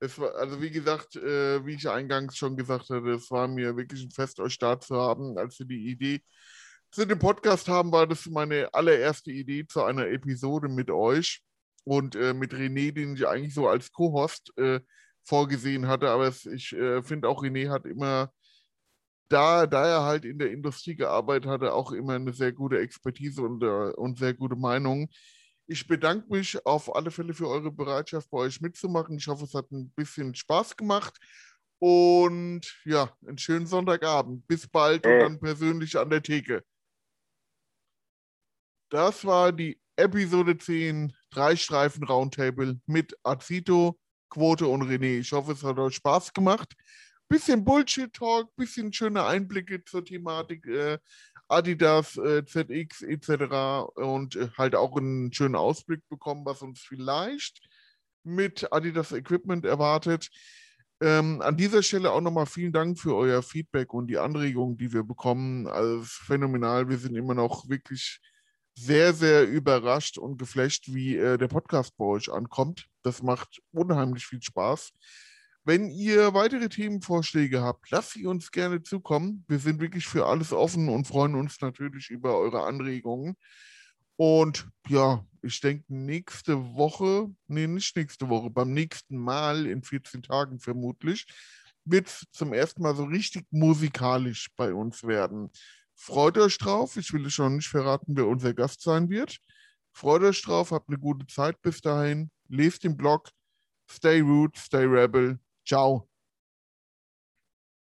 Es 0.01 0.19
war, 0.19 0.35
also 0.35 0.61
wie 0.61 0.71
gesagt, 0.71 1.17
äh, 1.17 1.65
wie 1.65 1.75
ich 1.75 1.89
eingangs 1.89 2.37
schon 2.37 2.57
gesagt 2.57 2.91
hatte, 2.91 3.11
es 3.11 3.31
war 3.31 3.47
mir 3.49 3.77
wirklich 3.77 4.03
ein 4.05 4.11
Fest, 4.11 4.41
euch 4.41 4.59
da 4.59 4.79
zu 4.81 4.97
haben. 4.97 5.39
Als 5.39 5.59
wir 5.59 5.67
die 5.67 5.91
Idee 5.91 6.23
zu 6.91 7.07
dem 7.07 7.19
Podcast 7.19 7.69
haben, 7.69 7.93
war 7.93 8.07
das 8.07 8.27
meine 8.27 8.73
allererste 8.75 9.31
Idee 9.31 9.67
zu 9.67 9.83
einer 9.85 10.09
Episode 10.09 10.69
mit 10.69 10.91
euch 10.91 11.43
und 11.85 12.17
äh, 12.17 12.35
mit 12.35 12.53
René, 12.53 12.93
den 12.93 13.15
ich 13.15 13.27
eigentlich 13.27 13.55
so 13.55 13.69
als 13.69 13.93
Co-Host 13.93 14.53
äh, 14.57 14.81
vorgesehen 15.25 15.89
hatte. 15.89 16.11
Aber 16.11 16.27
es, 16.29 16.47
ich 16.47 16.73
äh, 16.73 17.03
finde 17.03 17.29
auch, 17.29 17.43
René 17.43 17.71
hat 17.71 17.87
immer, 17.87 18.33
da, 19.29 19.67
da 19.67 19.87
er 19.87 20.03
halt 20.03 20.25
in 20.25 20.39
der 20.39 20.51
Industrie 20.51 20.95
gearbeitet 20.95 21.49
hatte, 21.51 21.73
auch 21.73 21.93
immer 21.93 22.15
eine 22.15 22.33
sehr 22.33 22.53
gute 22.53 22.79
Expertise 22.79 23.43
und, 23.43 23.63
äh, 23.63 23.93
und 23.95 24.19
sehr 24.19 24.35
gute 24.35 24.57
Meinung. 24.57 25.09
Ich 25.67 25.87
bedanke 25.87 26.27
mich 26.29 26.67
auf 26.67 26.95
alle 26.95 27.11
Fälle 27.11 27.33
für 27.35 27.49
eure 27.49 27.71
Bereitschaft, 27.71 28.29
bei 28.31 28.39
euch 28.39 28.61
mitzumachen. 28.61 29.17
Ich 29.17 29.27
hoffe, 29.29 29.45
es 29.45 29.55
hat 29.55 29.71
ein 29.71 29.91
bisschen 29.91 30.35
Spaß 30.35 30.77
gemacht. 30.77 31.19
Und 31.79 32.61
ja, 32.85 33.17
einen 33.27 33.39
schönen 33.39 33.67
Sonntagabend. 33.67 34.47
Bis 34.47 34.69
bald 34.69 35.07
und 35.07 35.13
Äh. 35.13 35.19
dann 35.21 35.41
persönlich 35.41 35.97
an 35.99 36.11
der 36.11 36.23
Theke. 36.23 36.63
Das 38.91 39.25
war 39.25 39.53
die 39.53 39.81
Episode 39.97 40.59
10, 40.59 41.13
drei 41.31 41.57
Streifen 41.57 42.05
Roundtable 42.05 42.81
mit 42.87 43.17
Azito, 43.23 43.99
Quote 44.33 44.67
und 44.67 44.83
René. 44.83 45.19
Ich 45.19 45.33
hoffe, 45.33 45.53
es 45.53 45.63
hat 45.63 45.79
euch 45.79 45.97
Spaß 45.97 46.33
gemacht. 46.33 46.73
Bisschen 47.29 47.65
Bullshit-Talk, 47.65 48.57
bisschen 48.57 48.91
schöne 48.91 49.25
Einblicke 49.25 49.85
zur 49.85 50.05
Thematik 50.05 50.67
äh, 50.67 50.99
Adidas, 51.49 52.17
äh, 52.17 52.43
ZX 52.45 53.03
etc. 53.03 53.93
Und 53.95 54.37
äh, 54.37 54.49
halt 54.57 54.75
auch 54.75 54.97
einen 54.97 55.33
schönen 55.35 55.55
Ausblick 55.55 56.01
bekommen, 56.09 56.47
was 56.47 56.63
uns 56.63 56.81
vielleicht 56.81 57.61
mit 58.25 58.73
Adidas 58.73 59.13
Equipment 59.13 59.67
erwartet. 59.67 60.31
Ähm, 61.03 61.43
an 61.43 61.59
dieser 61.59 61.83
Stelle 61.83 62.11
auch 62.11 62.23
nochmal 62.23 62.47
vielen 62.47 62.73
Dank 62.73 62.99
für 62.99 63.15
euer 63.15 63.43
Feedback 63.43 63.93
und 63.93 64.07
die 64.07 64.19
Anregungen, 64.19 64.79
die 64.79 64.95
wir 64.95 65.03
bekommen. 65.03 65.67
Also 65.67 66.05
phänomenal. 66.05 66.89
Wir 66.89 66.97
sind 66.97 67.17
immer 67.17 67.35
noch 67.35 67.69
wirklich 67.69 68.19
sehr, 68.75 69.13
sehr 69.13 69.47
überrascht 69.47 70.19
und 70.19 70.39
geflasht, 70.39 70.93
wie 70.93 71.17
äh, 71.17 71.39
der 71.39 71.49
Podcast 71.49 71.97
bei 71.97 72.05
euch 72.05 72.33
ankommt. 72.33 72.87
Das 73.03 73.23
macht 73.23 73.61
unheimlich 73.73 74.27
viel 74.27 74.43
Spaß. 74.43 74.93
Wenn 75.65 75.91
ihr 75.91 76.35
weitere 76.35 76.69
Themenvorschläge 76.69 77.63
habt, 77.63 77.91
lasst 77.91 78.13
sie 78.13 78.27
uns 78.27 78.51
gerne 78.51 78.83
zukommen. 78.83 79.45
Wir 79.47 79.61
sind 79.61 79.81
wirklich 79.81 80.07
für 80.07 80.27
alles 80.27 80.53
offen 80.53 80.89
und 80.89 81.07
freuen 81.07 81.37
uns 81.37 81.61
natürlich 81.61 82.11
über 82.11 82.37
eure 82.37 82.65
Anregungen. 82.65 83.37
Und 84.17 84.69
ja, 84.89 85.25
ich 85.43 85.61
denke, 85.61 85.85
nächste 85.89 86.75
Woche, 86.75 87.29
nee, 87.47 87.67
nicht 87.67 87.97
nächste 87.97 88.29
Woche, 88.29 88.51
beim 88.51 88.73
nächsten 88.73 89.17
Mal 89.17 89.67
in 89.67 89.83
14 89.83 90.23
Tagen 90.23 90.59
vermutlich, 90.59 91.27
wird 91.85 92.09
es 92.09 92.25
zum 92.33 92.53
ersten 92.53 92.83
Mal 92.83 92.95
so 92.95 93.05
richtig 93.05 93.47
musikalisch 93.51 94.49
bei 94.57 94.73
uns 94.73 95.05
werden. 95.05 95.51
Freut 96.05 96.37
euch 96.37 96.59
drauf. 96.59 96.97
Ich 96.97 97.13
will 97.13 97.31
schon 97.31 97.55
nicht 97.59 97.69
verraten, 97.69 98.17
wer 98.17 98.27
unser 98.27 98.55
Gast 98.55 98.81
sein 98.81 99.09
wird. 99.09 99.39
Freut 99.93 100.23
euch 100.25 100.43
drauf, 100.43 100.73
habt 100.73 100.89
eine 100.89 100.99
gute 100.99 101.29
Zeit 101.29 101.63
bis 101.63 101.81
dahin. 101.81 102.29
Lest 102.49 102.83
den 102.83 102.97
Blog. 102.97 103.31
Stay 103.89 104.21
root, 104.21 104.57
stay 104.57 104.85
rebel. 104.85 105.39
Ciao. 105.65 106.09